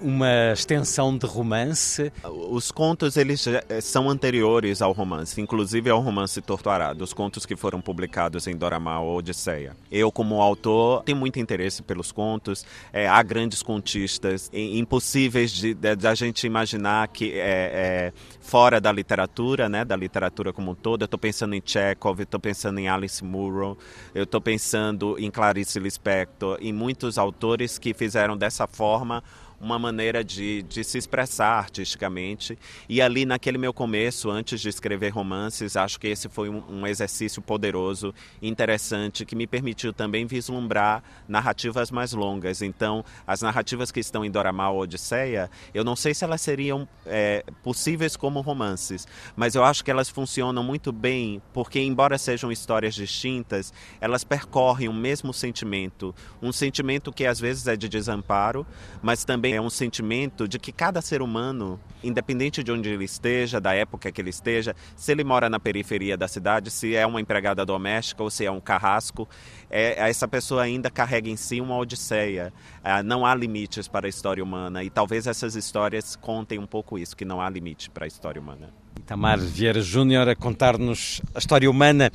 uma 0.00 0.52
extensão 0.52 1.16
de 1.16 1.26
romance? 1.26 2.12
Os 2.24 2.70
contos 2.70 3.16
eles 3.16 3.46
eh, 3.46 3.80
são 3.80 4.08
anteriores 4.08 4.82
ao 4.82 4.92
romance, 4.92 5.40
inclusive 5.40 5.90
ao 5.90 6.00
romance 6.00 6.40
Torturado, 6.40 7.02
os 7.02 7.12
contos 7.12 7.46
que 7.46 7.56
foram 7.56 7.80
publicados 7.80 8.46
em 8.46 8.56
Doramal 8.56 9.06
ou 9.06 9.18
Odisseia. 9.18 9.76
Eu, 9.90 10.12
como 10.12 10.40
autor, 10.40 11.02
tenho 11.02 11.18
muito 11.18 11.38
interesse 11.38 11.82
pelos 11.82 12.12
contos. 12.12 12.64
É, 12.92 13.08
há 13.08 13.22
grandes 13.22 13.62
contistas 13.62 14.50
impossíveis 14.52 15.50
de, 15.50 15.74
de, 15.74 15.96
de, 15.96 16.06
a 16.06 16.14
gente 16.14 16.46
imaginar 16.46 17.08
que 17.08 17.32
é, 17.32 17.40
é, 17.40 18.12
fora 18.40 18.80
da 18.80 18.92
literatura, 18.92 19.68
né, 19.68 19.84
da 19.84 19.96
literatura 19.96 20.52
como 20.52 20.72
um 20.72 20.74
todo. 20.74 21.02
Eu 21.02 21.06
estou 21.06 21.18
pensando 21.18 21.54
em 21.54 21.62
Chekhov, 21.64 22.20
estou 22.20 22.40
pensando 22.40 22.78
em 22.78 22.88
Alice 22.88 23.24
Munro, 23.24 23.76
eu 24.14 24.24
estou 24.24 24.40
pensando 24.40 25.16
em 25.18 25.30
Clarice 25.30 25.78
Lispector, 25.78 26.58
em 26.60 26.72
muitos 26.72 27.18
autores 27.18 27.78
que 27.78 27.94
fizeram 27.94 28.36
dessa 28.36 28.66
forma 28.66 29.22
uma 29.60 29.78
maneira 29.78 30.22
de, 30.22 30.62
de 30.62 30.84
se 30.84 30.98
expressar 30.98 31.58
artisticamente. 31.58 32.58
E 32.88 33.00
ali, 33.00 33.24
naquele 33.24 33.58
meu 33.58 33.72
começo, 33.72 34.30
antes 34.30 34.60
de 34.60 34.68
escrever 34.68 35.10
romances, 35.10 35.76
acho 35.76 35.98
que 35.98 36.08
esse 36.08 36.28
foi 36.28 36.48
um, 36.48 36.62
um 36.68 36.86
exercício 36.86 37.40
poderoso, 37.40 38.14
interessante, 38.40 39.24
que 39.24 39.34
me 39.34 39.46
permitiu 39.46 39.92
também 39.92 40.26
vislumbrar 40.26 41.02
narrativas 41.26 41.90
mais 41.90 42.12
longas. 42.12 42.62
Então, 42.62 43.04
as 43.26 43.42
narrativas 43.42 43.90
que 43.90 44.00
estão 44.00 44.24
em 44.24 44.30
Doramal 44.30 44.76
Odisseia, 44.76 45.50
eu 45.74 45.84
não 45.84 45.96
sei 45.96 46.14
se 46.14 46.24
elas 46.24 46.40
seriam 46.40 46.88
é, 47.06 47.44
possíveis 47.62 48.16
como 48.16 48.40
romances, 48.40 49.06
mas 49.34 49.54
eu 49.54 49.64
acho 49.64 49.84
que 49.84 49.90
elas 49.90 50.08
funcionam 50.08 50.62
muito 50.62 50.92
bem, 50.92 51.40
porque, 51.52 51.80
embora 51.80 52.18
sejam 52.18 52.52
histórias 52.52 52.94
distintas, 52.94 53.72
elas 54.00 54.24
percorrem 54.24 54.88
o 54.88 54.92
mesmo 54.92 55.32
sentimento. 55.32 56.14
Um 56.42 56.52
sentimento 56.52 57.12
que 57.12 57.24
às 57.24 57.40
vezes 57.40 57.66
é 57.66 57.76
de 57.76 57.88
desamparo, 57.88 58.66
mas 59.02 59.24
também 59.24 59.45
é 59.52 59.60
um 59.60 59.70
sentimento 59.70 60.48
de 60.48 60.58
que 60.58 60.72
cada 60.72 61.00
ser 61.00 61.22
humano, 61.22 61.80
independente 62.02 62.62
de 62.62 62.72
onde 62.72 62.88
ele 62.88 63.04
esteja, 63.04 63.60
da 63.60 63.74
época 63.74 64.10
que 64.10 64.20
ele 64.20 64.30
esteja, 64.30 64.74
se 64.94 65.12
ele 65.12 65.24
mora 65.24 65.48
na 65.48 65.58
periferia 65.58 66.16
da 66.16 66.28
cidade, 66.28 66.70
se 66.70 66.94
é 66.94 67.06
uma 67.06 67.20
empregada 67.20 67.64
doméstica 67.64 68.22
ou 68.22 68.30
se 68.30 68.44
é 68.44 68.50
um 68.50 68.60
carrasco, 68.60 69.28
é, 69.70 70.08
essa 70.08 70.26
pessoa 70.28 70.62
ainda 70.62 70.90
carrega 70.90 71.28
em 71.28 71.36
si 71.36 71.60
uma 71.60 71.76
odisseia. 71.76 72.52
É, 72.82 73.02
não 73.02 73.26
há 73.26 73.34
limites 73.34 73.88
para 73.88 74.06
a 74.06 74.08
história 74.08 74.42
humana 74.42 74.82
e 74.82 74.90
talvez 74.90 75.26
essas 75.26 75.54
histórias 75.54 76.16
contem 76.16 76.58
um 76.58 76.66
pouco 76.66 76.98
isso, 76.98 77.16
que 77.16 77.24
não 77.24 77.40
há 77.40 77.48
limite 77.48 77.90
para 77.90 78.04
a 78.04 78.08
história 78.08 78.40
humana. 78.40 78.70
Itamar 78.98 79.38
Vieira 79.38 79.80
Júnior 79.80 80.28
a 80.28 80.34
contar-nos 80.34 81.20
a 81.34 81.38
história 81.38 81.70
humana 81.70 82.10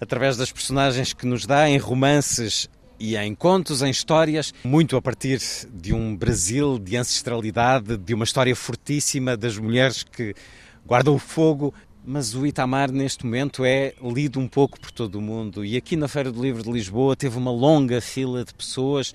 através 0.00 0.36
das 0.36 0.52
personagens 0.52 1.12
que 1.12 1.26
nos 1.26 1.46
dá 1.46 1.68
em 1.68 1.78
romances 1.78 2.68
e 2.98 3.16
em 3.16 3.34
contos, 3.34 3.82
em 3.82 3.90
histórias, 3.90 4.54
muito 4.64 4.96
a 4.96 5.02
partir 5.02 5.40
de 5.72 5.92
um 5.92 6.16
Brasil 6.16 6.78
de 6.78 6.96
ancestralidade, 6.96 7.96
de 7.96 8.14
uma 8.14 8.24
história 8.24 8.54
fortíssima 8.56 9.36
das 9.36 9.58
mulheres 9.58 10.02
que 10.02 10.34
guardam 10.86 11.14
o 11.14 11.18
fogo. 11.18 11.74
Mas 12.04 12.34
o 12.34 12.46
Itamar, 12.46 12.92
neste 12.92 13.24
momento, 13.24 13.64
é 13.64 13.92
lido 14.00 14.38
um 14.38 14.46
pouco 14.46 14.78
por 14.78 14.92
todo 14.92 15.16
o 15.16 15.20
mundo. 15.20 15.64
E 15.64 15.76
aqui 15.76 15.96
na 15.96 16.06
Feira 16.06 16.30
do 16.30 16.40
Livro 16.40 16.62
de 16.62 16.70
Lisboa 16.70 17.16
teve 17.16 17.36
uma 17.36 17.50
longa 17.50 18.00
fila 18.00 18.44
de 18.44 18.54
pessoas, 18.54 19.12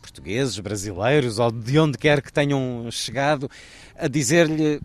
portugueses, 0.00 0.58
brasileiros 0.58 1.38
ou 1.38 1.52
de 1.52 1.78
onde 1.78 1.98
quer 1.98 2.22
que 2.22 2.32
tenham 2.32 2.88
chegado, 2.90 3.50
a 3.96 4.08
dizer-lhe: 4.08 4.80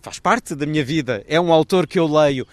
faz 0.00 0.18
parte 0.18 0.54
da 0.54 0.64
minha 0.64 0.84
vida, 0.84 1.24
é 1.28 1.40
um 1.40 1.52
autor 1.52 1.86
que 1.86 1.98
eu 1.98 2.06
leio. 2.06 2.46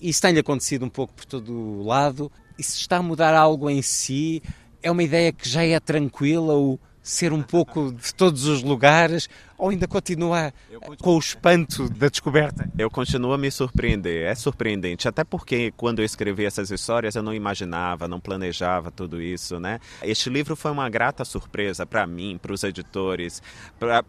Isso 0.00 0.20
tem-lhe 0.20 0.40
acontecido 0.40 0.84
um 0.84 0.90
pouco 0.90 1.14
por 1.14 1.24
todo 1.24 1.52
o 1.52 1.86
lado. 1.86 2.32
Isso 2.58 2.78
está 2.78 2.96
a 2.96 3.02
mudar 3.02 3.34
algo 3.34 3.70
em 3.70 3.80
si? 3.82 4.42
É 4.82 4.90
uma 4.90 5.02
ideia 5.02 5.32
que 5.32 5.48
já 5.48 5.64
é 5.64 5.78
tranquila, 5.78 6.54
o 6.54 6.78
ser 7.02 7.32
um 7.32 7.42
pouco 7.42 7.92
de 7.92 8.14
todos 8.14 8.46
os 8.46 8.62
lugares, 8.62 9.28
ou 9.62 9.68
ainda 9.70 9.86
continua 9.86 10.52
com 11.00 11.14
o 11.14 11.18
espanto 11.20 11.88
da 11.88 12.08
descoberta? 12.08 12.68
Eu 12.76 12.90
continuo 12.90 13.32
a 13.32 13.38
me 13.38 13.48
surpreender, 13.48 14.26
é 14.26 14.34
surpreendente, 14.34 15.06
até 15.06 15.22
porque 15.22 15.72
quando 15.76 16.00
eu 16.00 16.04
escrevi 16.04 16.44
essas 16.44 16.72
histórias 16.72 17.14
eu 17.14 17.22
não 17.22 17.32
imaginava, 17.32 18.08
não 18.08 18.18
planejava 18.18 18.90
tudo 18.90 19.22
isso, 19.22 19.60
né? 19.60 19.78
Este 20.02 20.28
livro 20.28 20.56
foi 20.56 20.72
uma 20.72 20.90
grata 20.90 21.24
surpresa 21.24 21.86
para 21.86 22.04
mim, 22.08 22.40
para 22.42 22.52
os 22.52 22.64
editores, 22.64 23.40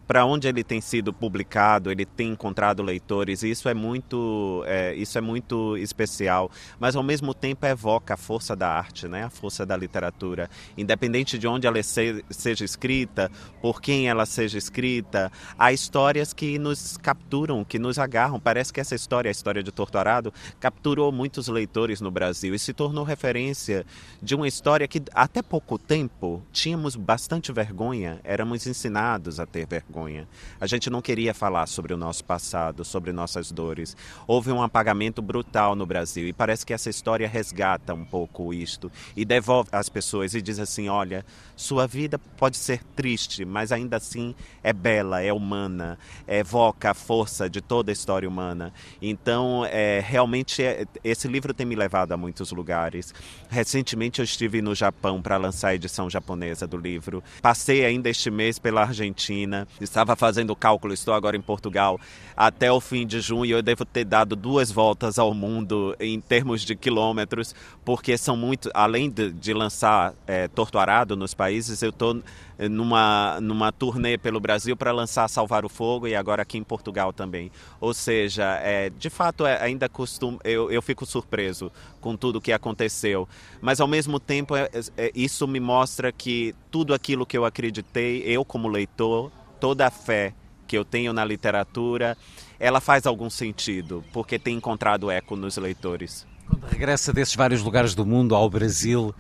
para 0.08 0.26
onde 0.26 0.48
ele 0.48 0.64
tem 0.64 0.82
sido 0.82 1.14
publicado, 1.14 1.92
ele 1.92 2.04
tem 2.04 2.32
encontrado 2.32 2.82
leitores, 2.82 3.44
e 3.44 3.52
isso 3.52 3.70
é 3.70 3.76
muito, 3.76 4.64
é, 4.66 4.96
isso 4.96 5.20
é 5.20 5.22
muito 5.22 5.78
especial, 5.78 6.50
mas 6.80 6.96
ao 6.96 7.04
mesmo 7.04 7.32
tempo 7.32 7.64
evoca 7.68 8.16
a 8.16 8.18
força 8.18 8.56
da 8.56 8.70
arte, 8.70 9.08
né? 9.08 9.26
A 9.26 9.30
força 9.30 9.64
da 9.68 9.78
literatura, 9.78 10.50
independente 10.76 11.38
de 11.38 11.48
onde 11.48 11.68
ela 11.68 11.78
seja 11.84 12.66
escrita, 12.66 13.30
por 13.62 13.80
quem 13.80 14.10
ela 14.10 14.26
seja 14.26 14.58
escrita, 14.58 15.32
há 15.58 15.72
histórias 15.72 16.34
que 16.34 16.58
nos 16.60 16.98
capturam, 16.98 17.64
que 17.64 17.80
nos 17.80 18.00
agarram. 18.00 18.40
Parece 18.40 18.72
que 18.72 18.80
essa 18.80 18.96
história, 18.96 19.30
a 19.30 19.32
história 19.32 19.64
de 19.64 19.72
Torturado, 19.72 20.34
capturou 20.60 21.12
muitos 21.12 21.48
leitores 21.48 22.02
no 22.02 22.12
Brasil 22.12 22.54
e 22.54 22.60
se 22.60 22.74
tornou 22.74 23.04
referência 23.04 23.86
de 24.22 24.36
uma 24.36 24.48
história 24.48 24.88
que 24.88 25.02
até 25.14 25.42
pouco 25.42 25.78
tempo 25.78 26.42
tínhamos 26.52 26.96
bastante 26.96 27.52
vergonha, 27.52 28.20
éramos 28.24 28.66
ensinados 28.68 29.40
a 29.40 29.46
ter 29.46 29.66
vergonha. 29.66 30.28
A 30.60 30.68
gente 30.68 30.90
não 30.90 31.02
queria 31.02 31.34
falar 31.34 31.68
sobre 31.68 31.94
o 31.94 31.98
nosso 31.98 32.24
passado, 32.24 32.86
sobre 32.86 33.12
nossas 33.12 33.52
dores. 33.52 33.98
Houve 34.28 34.52
um 34.52 34.62
apagamento 34.62 35.22
brutal 35.22 35.76
no 35.76 35.86
Brasil 35.86 36.28
e 36.28 36.34
parece 36.34 36.66
que 36.66 36.74
essa 36.74 36.90
história 36.90 37.28
resgata 37.28 37.94
um 37.94 38.06
pouco 38.06 38.54
isto 38.54 38.92
e 39.16 39.26
devolve 39.26 39.70
às 39.72 39.90
pessoas 39.90 40.34
e 40.34 40.42
diz 40.42 40.60
assim: 40.60 40.88
olha, 40.90 41.26
sua 41.56 41.88
vida 41.88 42.18
pode 42.38 42.58
ser 42.58 42.84
triste, 42.96 43.46
mas 43.46 43.72
ainda 43.72 43.98
assim 43.98 44.36
é 44.64 44.72
bela, 44.72 45.22
é 45.22 45.33
humana, 45.34 45.98
evoca 46.28 46.92
a 46.92 46.94
força 46.94 47.50
de 47.50 47.62
toda 47.62 47.92
a 47.92 47.94
história 47.94 48.28
humana. 48.28 48.74
Então, 49.02 49.66
é, 49.66 50.02
realmente, 50.06 50.64
é, 50.64 50.86
esse 51.04 51.28
livro 51.28 51.54
tem 51.54 51.66
me 51.66 51.76
levado 51.76 52.12
a 52.12 52.18
muitos 52.18 52.52
lugares. 52.52 53.14
Recentemente, 53.50 54.20
eu 54.20 54.24
estive 54.24 54.62
no 54.62 54.74
Japão 54.76 55.22
para 55.22 55.38
lançar 55.38 55.70
a 55.70 55.76
edição 55.76 56.10
japonesa 56.10 56.68
do 56.68 56.78
livro. 56.78 57.24
Passei 57.42 57.86
ainda 57.86 58.10
este 58.10 58.30
mês 58.30 58.60
pela 58.60 58.82
Argentina, 58.82 59.68
estava 59.82 60.16
fazendo 60.16 60.56
cálculo, 60.56 60.94
estou 60.94 61.14
agora 61.14 61.36
em 61.36 61.42
Portugal. 61.42 62.00
Até 62.36 62.72
o 62.72 62.80
fim 62.80 63.06
de 63.06 63.22
junho, 63.22 63.58
eu 63.58 63.62
devo 63.62 63.86
ter 63.86 64.06
dado 64.06 64.36
duas 64.36 64.72
voltas 64.72 65.20
ao 65.20 65.34
mundo 65.34 65.96
em 66.00 66.20
termos 66.20 66.62
de 66.62 66.76
quilômetros, 66.76 67.54
porque 67.86 68.18
são 68.18 68.36
muito, 68.36 68.70
além 68.74 69.10
de, 69.10 69.32
de 69.32 69.54
lançar 69.54 70.14
é, 70.26 70.48
Torturado 70.48 71.16
nos 71.16 71.34
países, 71.34 71.82
eu 71.82 71.90
estou 71.90 72.22
numa, 72.58 73.40
numa 73.42 73.72
turnê 73.72 74.18
pelo 74.18 74.40
Brasil 74.40 74.76
para 74.76 74.92
lançar 74.92 75.28
Salvar 75.28 75.66
o 75.66 75.70
Fogo 75.70 76.08
e 76.08 76.16
agora 76.16 76.42
aqui 76.42 76.58
em 76.58 76.64
Portugal 76.64 77.12
também. 77.12 77.52
Ou 77.80 77.94
seja, 77.94 78.60
é, 78.62 78.90
de 78.90 79.10
fato 79.10 79.46
é, 79.46 79.62
ainda 79.62 79.90
costumo, 79.90 80.40
eu, 80.44 80.72
eu 80.72 80.82
fico 80.82 81.06
surpreso 81.06 81.72
com 82.00 82.16
tudo 82.16 82.38
o 82.38 82.42
que 82.42 82.52
aconteceu, 82.52 83.28
mas 83.62 83.80
ao 83.80 83.88
mesmo 83.88 84.20
tempo 84.20 84.56
é, 84.56 84.70
é, 84.98 85.12
isso 85.16 85.48
me 85.48 85.60
mostra 85.60 86.12
que 86.12 86.54
tudo 86.70 86.94
aquilo 86.94 87.26
que 87.26 87.38
eu 87.38 87.46
acreditei, 87.46 88.24
eu 88.26 88.44
como 88.44 88.68
leitor, 88.68 89.32
toda 89.60 89.88
a 89.88 89.92
fé 89.92 90.34
que 90.68 90.78
eu 90.78 90.86
tenho 90.86 91.14
na 91.14 91.24
literatura, 91.24 92.18
ela 92.60 92.80
faz 92.80 93.06
algum 93.06 93.30
sentido, 93.30 94.04
porque 94.12 94.40
tem 94.40 94.56
encontrado 94.56 95.12
eco 95.12 95.36
nos 95.36 95.58
leitores. 95.58 96.26
Quando 96.48 96.66
regressa 96.66 97.14
desses 97.14 97.36
vários 97.36 97.62
lugares 97.62 97.96
do 97.96 98.06
mundo 98.06 98.36
ao 98.36 98.50
Brasil, 98.50 99.14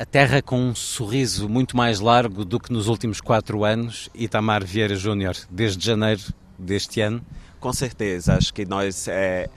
a 0.00 0.04
terra 0.06 0.40
com 0.40 0.58
um 0.58 0.74
sorriso 0.74 1.46
muito 1.46 1.76
mais 1.76 2.00
largo 2.00 2.42
do 2.42 2.58
que 2.58 2.72
nos 2.72 2.88
últimos 2.88 3.20
quatro 3.20 3.66
anos, 3.66 4.08
Itamar 4.14 4.64
Vieira 4.64 4.96
Júnior, 4.96 5.36
desde 5.50 5.84
janeiro 5.84 6.22
deste 6.58 7.02
ano? 7.02 7.20
Com 7.60 7.70
certeza, 7.70 8.34
acho 8.34 8.54
que 8.54 8.64
nós. 8.64 9.06
É... 9.08 9.50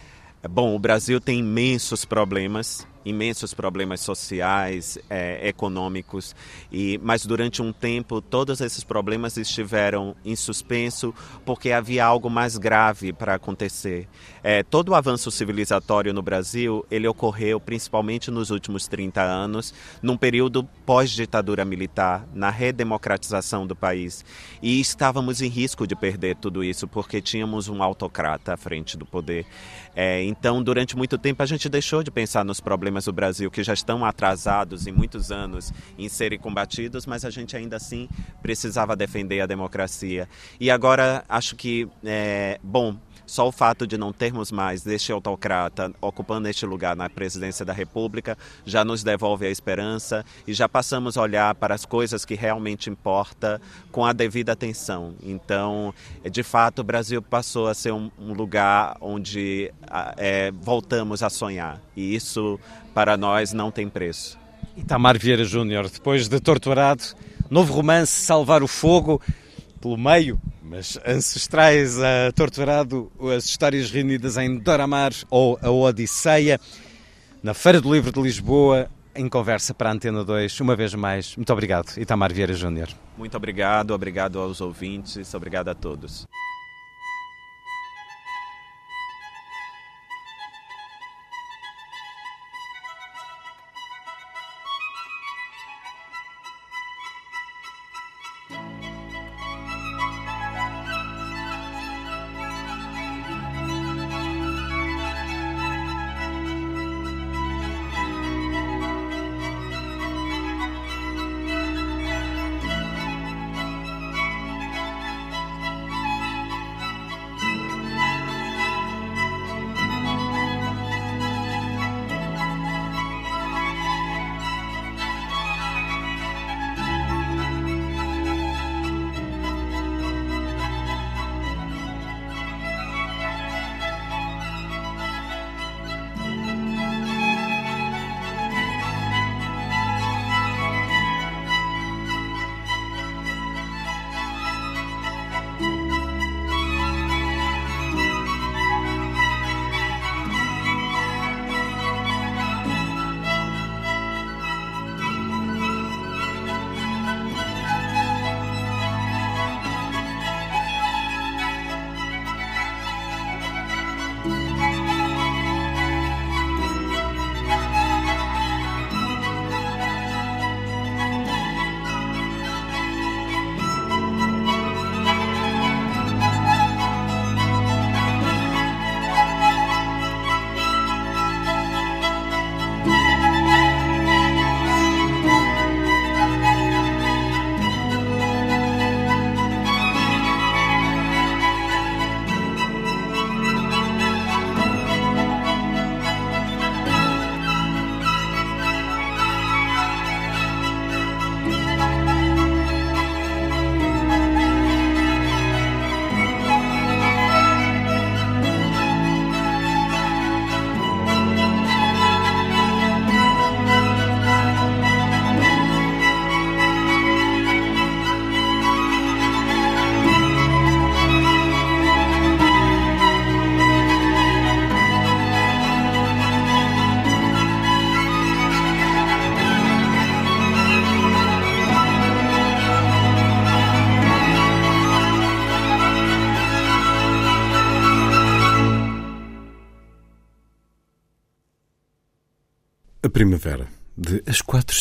Bom, 0.49 0.75
o 0.75 0.79
Brasil 0.79 1.21
tem 1.21 1.39
imensos 1.39 2.03
problemas 2.03 2.85
imensos 3.05 3.53
problemas 3.53 3.99
sociais, 4.01 4.97
é, 5.09 5.47
econômicos, 5.47 6.35
e, 6.71 6.99
mas 7.03 7.25
durante 7.25 7.61
um 7.61 7.71
tempo 7.73 8.21
todos 8.21 8.61
esses 8.61 8.83
problemas 8.83 9.37
estiveram 9.37 10.15
em 10.23 10.35
suspenso 10.35 11.13
porque 11.45 11.71
havia 11.71 12.05
algo 12.05 12.29
mais 12.29 12.57
grave 12.57 13.13
para 13.13 13.35
acontecer. 13.35 14.07
É, 14.43 14.63
todo 14.63 14.89
o 14.89 14.95
avanço 14.95 15.31
civilizatório 15.31 16.13
no 16.13 16.21
Brasil 16.21 16.85
ele 16.89 17.07
ocorreu 17.07 17.59
principalmente 17.59 18.29
nos 18.29 18.49
últimos 18.49 18.87
30 18.87 19.21
anos, 19.21 19.73
num 20.01 20.17
período 20.17 20.63
pós-ditadura 20.85 21.65
militar, 21.65 22.27
na 22.33 22.49
redemocratização 22.49 23.65
do 23.65 23.75
país. 23.75 24.25
E 24.61 24.79
estávamos 24.79 25.41
em 25.41 25.47
risco 25.47 25.87
de 25.87 25.95
perder 25.95 26.35
tudo 26.35 26.63
isso 26.63 26.87
porque 26.87 27.21
tínhamos 27.21 27.67
um 27.67 27.81
autocrata 27.81 28.53
à 28.53 28.57
frente 28.57 28.97
do 28.97 29.05
poder. 29.05 29.45
É, 29.95 30.23
então, 30.23 30.61
durante 30.63 30.97
muito 30.97 31.17
tempo, 31.17 31.43
a 31.43 31.45
gente 31.45 31.69
deixou 31.69 32.01
de 32.03 32.09
pensar 32.09 32.43
nos 32.43 32.59
problemas 32.59 32.92
do 33.01 33.13
Brasil, 33.13 33.49
que 33.49 33.63
já 33.63 33.73
estão 33.73 34.03
atrasados 34.05 34.87
em 34.87 34.91
muitos 34.91 35.31
anos 35.31 35.71
em 35.97 36.07
serem 36.09 36.39
combatidos, 36.39 37.05
mas 37.05 37.25
a 37.25 37.29
gente 37.29 37.55
ainda 37.55 37.77
assim 37.77 38.07
precisava 38.41 38.95
defender 38.95 39.41
a 39.41 39.45
democracia. 39.45 40.27
E 40.59 40.69
agora, 40.69 41.23
acho 41.27 41.55
que, 41.55 41.87
é, 42.03 42.59
bom, 42.63 42.97
só 43.33 43.47
o 43.47 43.51
fato 43.51 43.87
de 43.87 43.97
não 43.97 44.13
termos 44.13 44.51
mais 44.51 44.85
este 44.85 45.11
autocrata 45.11 45.91
ocupando 45.99 46.47
este 46.47 46.67
lugar 46.67 46.95
na 46.95 47.09
presidência 47.09 47.65
da 47.65 47.73
República 47.73 48.37
já 48.63 48.85
nos 48.85 49.03
devolve 49.03 49.47
a 49.47 49.49
esperança 49.49 50.23
e 50.45 50.53
já 50.53 50.69
passamos 50.69 51.17
a 51.17 51.21
olhar 51.23 51.55
para 51.55 51.73
as 51.73 51.83
coisas 51.83 52.25
que 52.25 52.35
realmente 52.35 52.91
importam 52.91 53.59
com 53.91 54.05
a 54.05 54.13
devida 54.13 54.51
atenção. 54.51 55.15
Então, 55.23 55.95
de 56.29 56.43
fato, 56.43 56.81
o 56.81 56.83
Brasil 56.83 57.23
passou 57.23 57.67
a 57.67 57.73
ser 57.73 57.91
um, 57.91 58.11
lugar 58.19 58.97
onde 59.01 59.73
é, 60.15 60.51
voltamos 60.51 61.23
a 61.23 61.29
sonhar 61.31 61.81
e 61.95 62.13
isso 62.13 62.59
para 62.93 63.17
nós 63.17 63.51
não 63.51 63.71
tem 63.71 63.89
preço. 63.89 64.37
Itamar 64.77 65.17
Vieira 65.17 65.43
Júnior, 65.43 65.89
depois 65.89 66.27
de 66.27 66.39
Torturado, 66.39 67.03
novo 67.49 67.73
romance 67.73 68.11
Salvar 68.11 68.61
o 68.61 68.67
Fogo, 68.67 69.19
pelo 69.83 69.97
meio, 69.97 70.39
mas 70.61 70.97
ancestrais 71.05 71.99
a 71.99 72.31
Torturado, 72.33 73.11
as 73.35 73.43
histórias 73.43 73.91
reunidas 73.91 74.37
em 74.37 74.57
Doramar 74.57 75.11
ou 75.29 75.59
a 75.61 75.69
Odisseia. 75.69 76.57
Na 77.43 77.53
Feira 77.53 77.81
do 77.81 77.93
Livro 77.93 78.09
de 78.09 78.21
Lisboa, 78.21 78.89
em 79.13 79.27
conversa 79.27 79.73
para 79.73 79.89
a 79.89 79.93
Antena 79.93 80.23
2. 80.23 80.57
Uma 80.61 80.73
vez 80.73 80.95
mais, 80.95 81.35
muito 81.35 81.51
obrigado, 81.51 81.97
Itamar 81.97 82.31
Vieira 82.31 82.53
Júnior. 82.53 82.87
Muito 83.17 83.35
obrigado, 83.35 83.91
obrigado 83.91 84.39
aos 84.39 84.61
ouvintes, 84.61 85.33
obrigado 85.33 85.67
a 85.67 85.75
todos. 85.75 86.25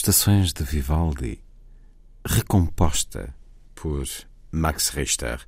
Estações 0.05 0.53
de 0.53 0.65
Vivaldi, 0.65 1.39
recomposta 2.27 3.33
por 3.73 4.05
Max 4.51 4.89
Richter. 4.89 5.41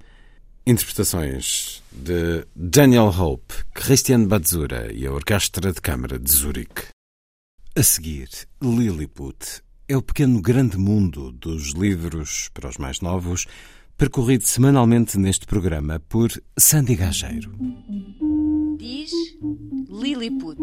Interpretações 0.65 1.83
de 1.91 2.47
Daniel 2.55 3.09
Hope, 3.09 3.53
Christian 3.75 4.29
Batzura 4.29 4.93
e 4.95 5.09
a 5.09 5.13
Orquestra 5.13 5.73
de 5.73 5.81
Câmara 5.81 6.21
de 6.21 6.31
Zurique. 6.31 6.85
A 7.75 7.83
seguir, 7.83 8.29
Lilliput 8.63 9.61
é 9.89 9.97
o 9.97 10.03
pequeno 10.03 10.41
grande 10.41 10.79
mundo 10.79 11.33
dos 11.33 11.73
livros 11.73 12.49
para 12.55 12.69
os 12.69 12.79
mais 12.79 13.01
novos, 13.01 13.47
percorrido 13.97 14.45
semanalmente 14.45 15.19
neste 15.19 15.47
programa 15.47 15.99
por 16.09 16.31
Sandy 16.57 16.95
Gageiro. 16.95 17.59
Diz 18.77 19.13
Lilliput. 19.89 20.59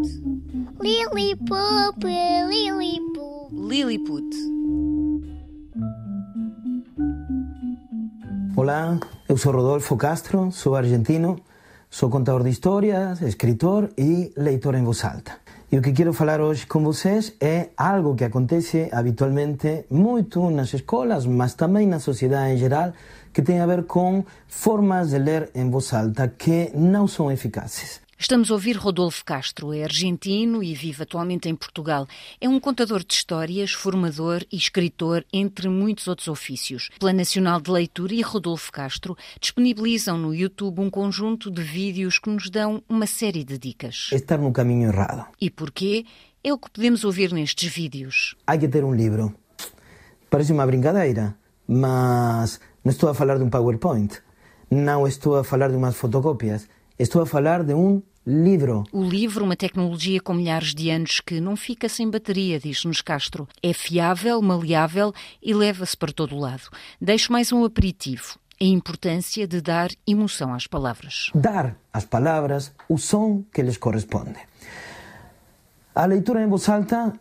Lilliput, 0.79 2.03
Lilliput. 2.49 3.51
Lilliput. 3.51 4.35
Olá, 8.55 8.99
eu 9.29 9.37
sou 9.37 9.53
Rodolfo 9.53 9.95
Castro, 9.95 10.51
sou 10.51 10.75
argentino, 10.75 11.39
sou 11.89 12.09
contador 12.09 12.43
de 12.43 12.49
histórias, 12.49 13.21
escritor 13.21 13.89
e 13.97 14.31
leitor 14.35 14.75
em 14.75 14.83
voz 14.83 15.03
alta. 15.05 15.39
E 15.71 15.77
o 15.77 15.81
que 15.81 15.93
quero 15.93 16.11
falar 16.11 16.41
hoje 16.41 16.67
com 16.67 16.83
vocês 16.83 17.33
é 17.39 17.69
algo 17.77 18.13
que 18.13 18.25
acontece 18.25 18.89
habitualmente 18.91 19.85
muito 19.89 20.49
nas 20.49 20.73
escolas, 20.73 21.25
mas 21.25 21.53
também 21.53 21.87
na 21.87 21.97
sociedade 21.97 22.55
em 22.55 22.57
geral, 22.57 22.91
que 23.31 23.41
tem 23.41 23.61
a 23.61 23.65
ver 23.65 23.83
com 23.83 24.25
formas 24.49 25.11
de 25.11 25.19
ler 25.19 25.49
em 25.55 25.69
voz 25.69 25.93
alta 25.93 26.27
que 26.27 26.71
não 26.75 27.07
são 27.07 27.31
eficazes. 27.31 28.01
Estamos 28.21 28.51
a 28.51 28.53
ouvir 28.53 28.77
Rodolfo 28.77 29.25
Castro, 29.25 29.73
é 29.73 29.83
argentino 29.83 30.61
e 30.61 30.75
vive 30.75 31.01
atualmente 31.01 31.49
em 31.49 31.55
Portugal. 31.55 32.05
É 32.39 32.47
um 32.47 32.59
contador 32.59 33.03
de 33.03 33.15
histórias, 33.15 33.71
formador 33.71 34.45
e 34.51 34.57
escritor, 34.57 35.25
entre 35.33 35.67
muitos 35.67 36.07
outros 36.07 36.27
ofícios. 36.27 36.91
Plano 36.99 37.17
Nacional 37.17 37.59
de 37.59 37.71
Leitura 37.71 38.13
e 38.13 38.21
Rodolfo 38.21 38.71
Castro 38.71 39.17
disponibilizam 39.39 40.19
no 40.19 40.35
YouTube 40.35 40.81
um 40.81 40.89
conjunto 40.91 41.49
de 41.49 41.63
vídeos 41.63 42.19
que 42.19 42.29
nos 42.29 42.47
dão 42.51 42.83
uma 42.87 43.07
série 43.07 43.43
de 43.43 43.57
dicas. 43.57 44.09
Estar 44.13 44.37
no 44.37 44.53
caminho 44.53 44.89
errado. 44.89 45.25
E 45.41 45.49
porquê? 45.49 46.05
É 46.43 46.53
o 46.53 46.59
que 46.59 46.69
podemos 46.69 47.03
ouvir 47.03 47.33
nestes 47.33 47.73
vídeos. 47.73 48.35
Há 48.45 48.55
que 48.55 48.67
ter 48.67 48.83
um 48.83 48.93
livro. 48.93 49.35
Parece 50.29 50.53
uma 50.53 50.67
brincadeira, 50.67 51.35
mas 51.67 52.59
não 52.85 52.91
estou 52.91 53.09
a 53.09 53.15
falar 53.15 53.39
de 53.39 53.43
um 53.43 53.49
PowerPoint. 53.49 54.21
Não 54.69 55.07
estou 55.07 55.37
a 55.37 55.43
falar 55.43 55.69
de 55.69 55.75
umas 55.75 55.95
fotocópias. 55.95 56.69
Estou 56.99 57.23
a 57.23 57.25
falar 57.25 57.63
de 57.63 57.73
um 57.73 58.03
livro. 58.25 58.83
O 58.91 59.03
livro, 59.03 59.43
uma 59.43 59.55
tecnologia 59.55 60.21
com 60.21 60.33
milhares 60.33 60.73
de 60.73 60.89
anos 60.89 61.19
que 61.19 61.39
não 61.39 61.55
fica 61.55 61.89
sem 61.89 62.09
bateria, 62.09 62.59
diz-nos 62.59 63.01
Castro. 63.01 63.47
É 63.61 63.73
fiável, 63.73 64.41
maleável 64.41 65.13
e 65.41 65.53
leva-se 65.53 65.97
para 65.97 66.13
todo 66.13 66.35
o 66.35 66.39
lado. 66.39 66.63
Deixo 66.99 67.31
mais 67.31 67.51
um 67.51 67.63
aperitivo. 67.63 68.39
A 68.59 68.63
importância 68.63 69.47
de 69.47 69.59
dar 69.59 69.89
emoção 70.05 70.53
às 70.53 70.67
palavras. 70.67 71.31
Dar 71.33 71.75
às 71.91 72.05
palavras 72.05 72.71
o 72.87 72.97
som 72.97 73.43
que 73.51 73.63
lhes 73.63 73.77
corresponde. 73.77 74.37
A 75.95 76.05
leitura 76.05 76.43
em 76.43 76.47
voz 76.47 76.69
alta 76.69 77.13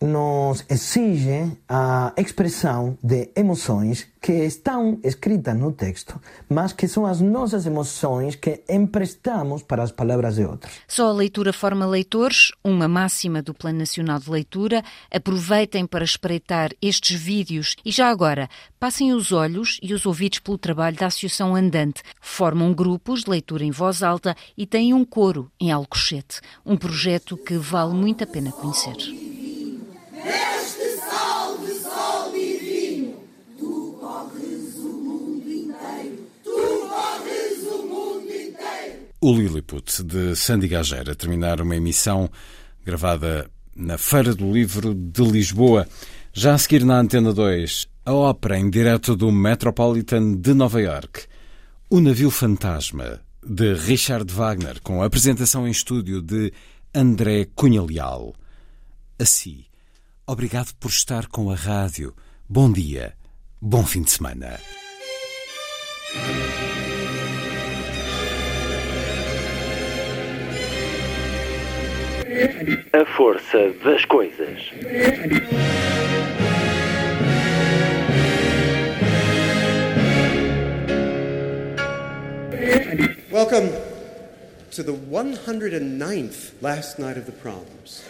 nos 0.00 0.64
exige 0.68 1.56
a 1.68 2.12
expressão 2.16 2.98
de 3.02 3.30
emoções 3.34 4.06
que 4.20 4.32
estão 4.44 4.98
escritas 5.04 5.56
no 5.56 5.72
texto, 5.72 6.20
mas 6.48 6.72
que 6.72 6.88
são 6.88 7.06
as 7.06 7.20
nossas 7.20 7.64
emoções 7.64 8.34
que 8.34 8.62
emprestamos 8.68 9.62
para 9.62 9.82
as 9.82 9.92
palavras 9.92 10.34
de 10.34 10.44
outros. 10.44 10.72
Só 10.88 11.08
a 11.08 11.12
leitura 11.12 11.52
forma 11.52 11.86
leitores, 11.86 12.50
uma 12.62 12.88
máxima 12.88 13.40
do 13.40 13.54
Plano 13.54 13.78
Nacional 13.78 14.18
de 14.18 14.30
Leitura. 14.30 14.82
Aproveitem 15.10 15.86
para 15.86 16.04
espreitar 16.04 16.72
estes 16.82 17.18
vídeos 17.18 17.76
e 17.84 17.90
já 17.90 18.08
agora 18.08 18.48
passem 18.80 19.12
os 19.12 19.32
olhos 19.32 19.78
e 19.80 19.94
os 19.94 20.04
ouvidos 20.04 20.40
pelo 20.40 20.58
trabalho 20.58 20.96
da 20.96 21.06
Associação 21.06 21.54
Andante. 21.54 22.02
Formam 22.20 22.74
grupos 22.74 23.22
de 23.22 23.30
leitura 23.30 23.64
em 23.64 23.70
voz 23.70 24.02
alta 24.02 24.36
e 24.58 24.66
têm 24.66 24.92
um 24.92 25.04
coro 25.04 25.50
em 25.60 25.70
Alcochete, 25.70 26.40
um 26.64 26.76
projeto 26.76 27.36
que 27.36 27.56
vale 27.56 27.94
muito 27.94 28.24
a 28.24 28.26
pena 28.26 28.50
conhecer. 28.50 29.45
Este 30.26 30.96
salve, 30.98 31.72
sol 31.80 32.32
divino, 32.32 33.14
tu 33.56 33.96
corres 34.00 34.74
o 34.78 34.88
mundo 34.88 35.48
inteiro, 35.48 36.26
tu 36.42 36.88
corres 36.88 37.62
o 37.70 37.86
mundo 37.86 38.28
inteiro. 38.28 39.06
O 39.20 39.32
Lilliput 39.32 40.02
de 40.02 40.34
Sandy 40.34 40.66
Gageira 40.66 41.14
terminar 41.14 41.60
uma 41.60 41.76
emissão 41.76 42.28
gravada 42.84 43.48
na 43.76 43.96
Feira 43.98 44.34
do 44.34 44.52
Livro 44.52 44.94
de 44.94 45.22
Lisboa. 45.22 45.86
Já 46.32 46.54
a 46.54 46.58
seguir 46.58 46.84
na 46.84 46.98
Antena 46.98 47.32
2, 47.32 47.86
a 48.04 48.12
ópera 48.12 48.58
em 48.58 48.68
direto 48.68 49.14
do 49.14 49.30
Metropolitan 49.30 50.34
de 50.34 50.54
Nova 50.54 50.80
York, 50.80 51.26
O 51.88 52.00
Navio 52.00 52.30
Fantasma, 52.32 53.20
de 53.44 53.74
Richard 53.74 54.32
Wagner, 54.32 54.80
com 54.82 55.02
a 55.02 55.06
apresentação 55.06 55.68
em 55.68 55.70
estúdio 55.70 56.20
de 56.20 56.52
André 56.92 57.46
Cunha 57.54 57.82
Leal. 57.82 58.34
Assim 59.18 59.65
obrigado 60.26 60.74
por 60.80 60.90
estar 60.90 61.28
com 61.28 61.50
a 61.50 61.54
rádio. 61.54 62.14
Bom 62.48 62.72
dia, 62.72 63.14
bom 63.60 63.84
fim 63.84 64.02
de 64.02 64.10
semana. 64.10 64.58
A 72.92 73.16
força 73.16 73.70
das 73.84 74.04
coisas. 74.06 74.60
Welcome 83.30 83.70
to 84.70 84.82
the 84.82 84.92
109th 84.92 86.62
last 86.62 86.98
night 86.98 87.18
of 87.18 87.26
the 87.26 87.32
proms. 87.32 88.02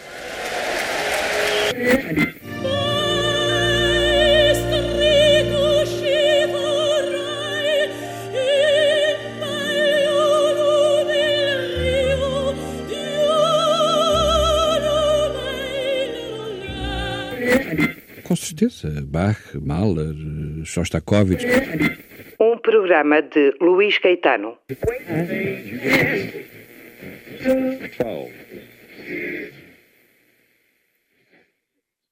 Com 18.23 18.35
certeza, 18.35 18.89
Bach, 19.05 19.39
Mahler, 19.55 20.13
Shostakovich. 20.65 21.45
Um 22.39 22.57
programa 22.57 23.21
de 23.21 23.53
Luís 23.61 23.97
Caetano. 23.99 24.57
Twelve. 27.95 28.33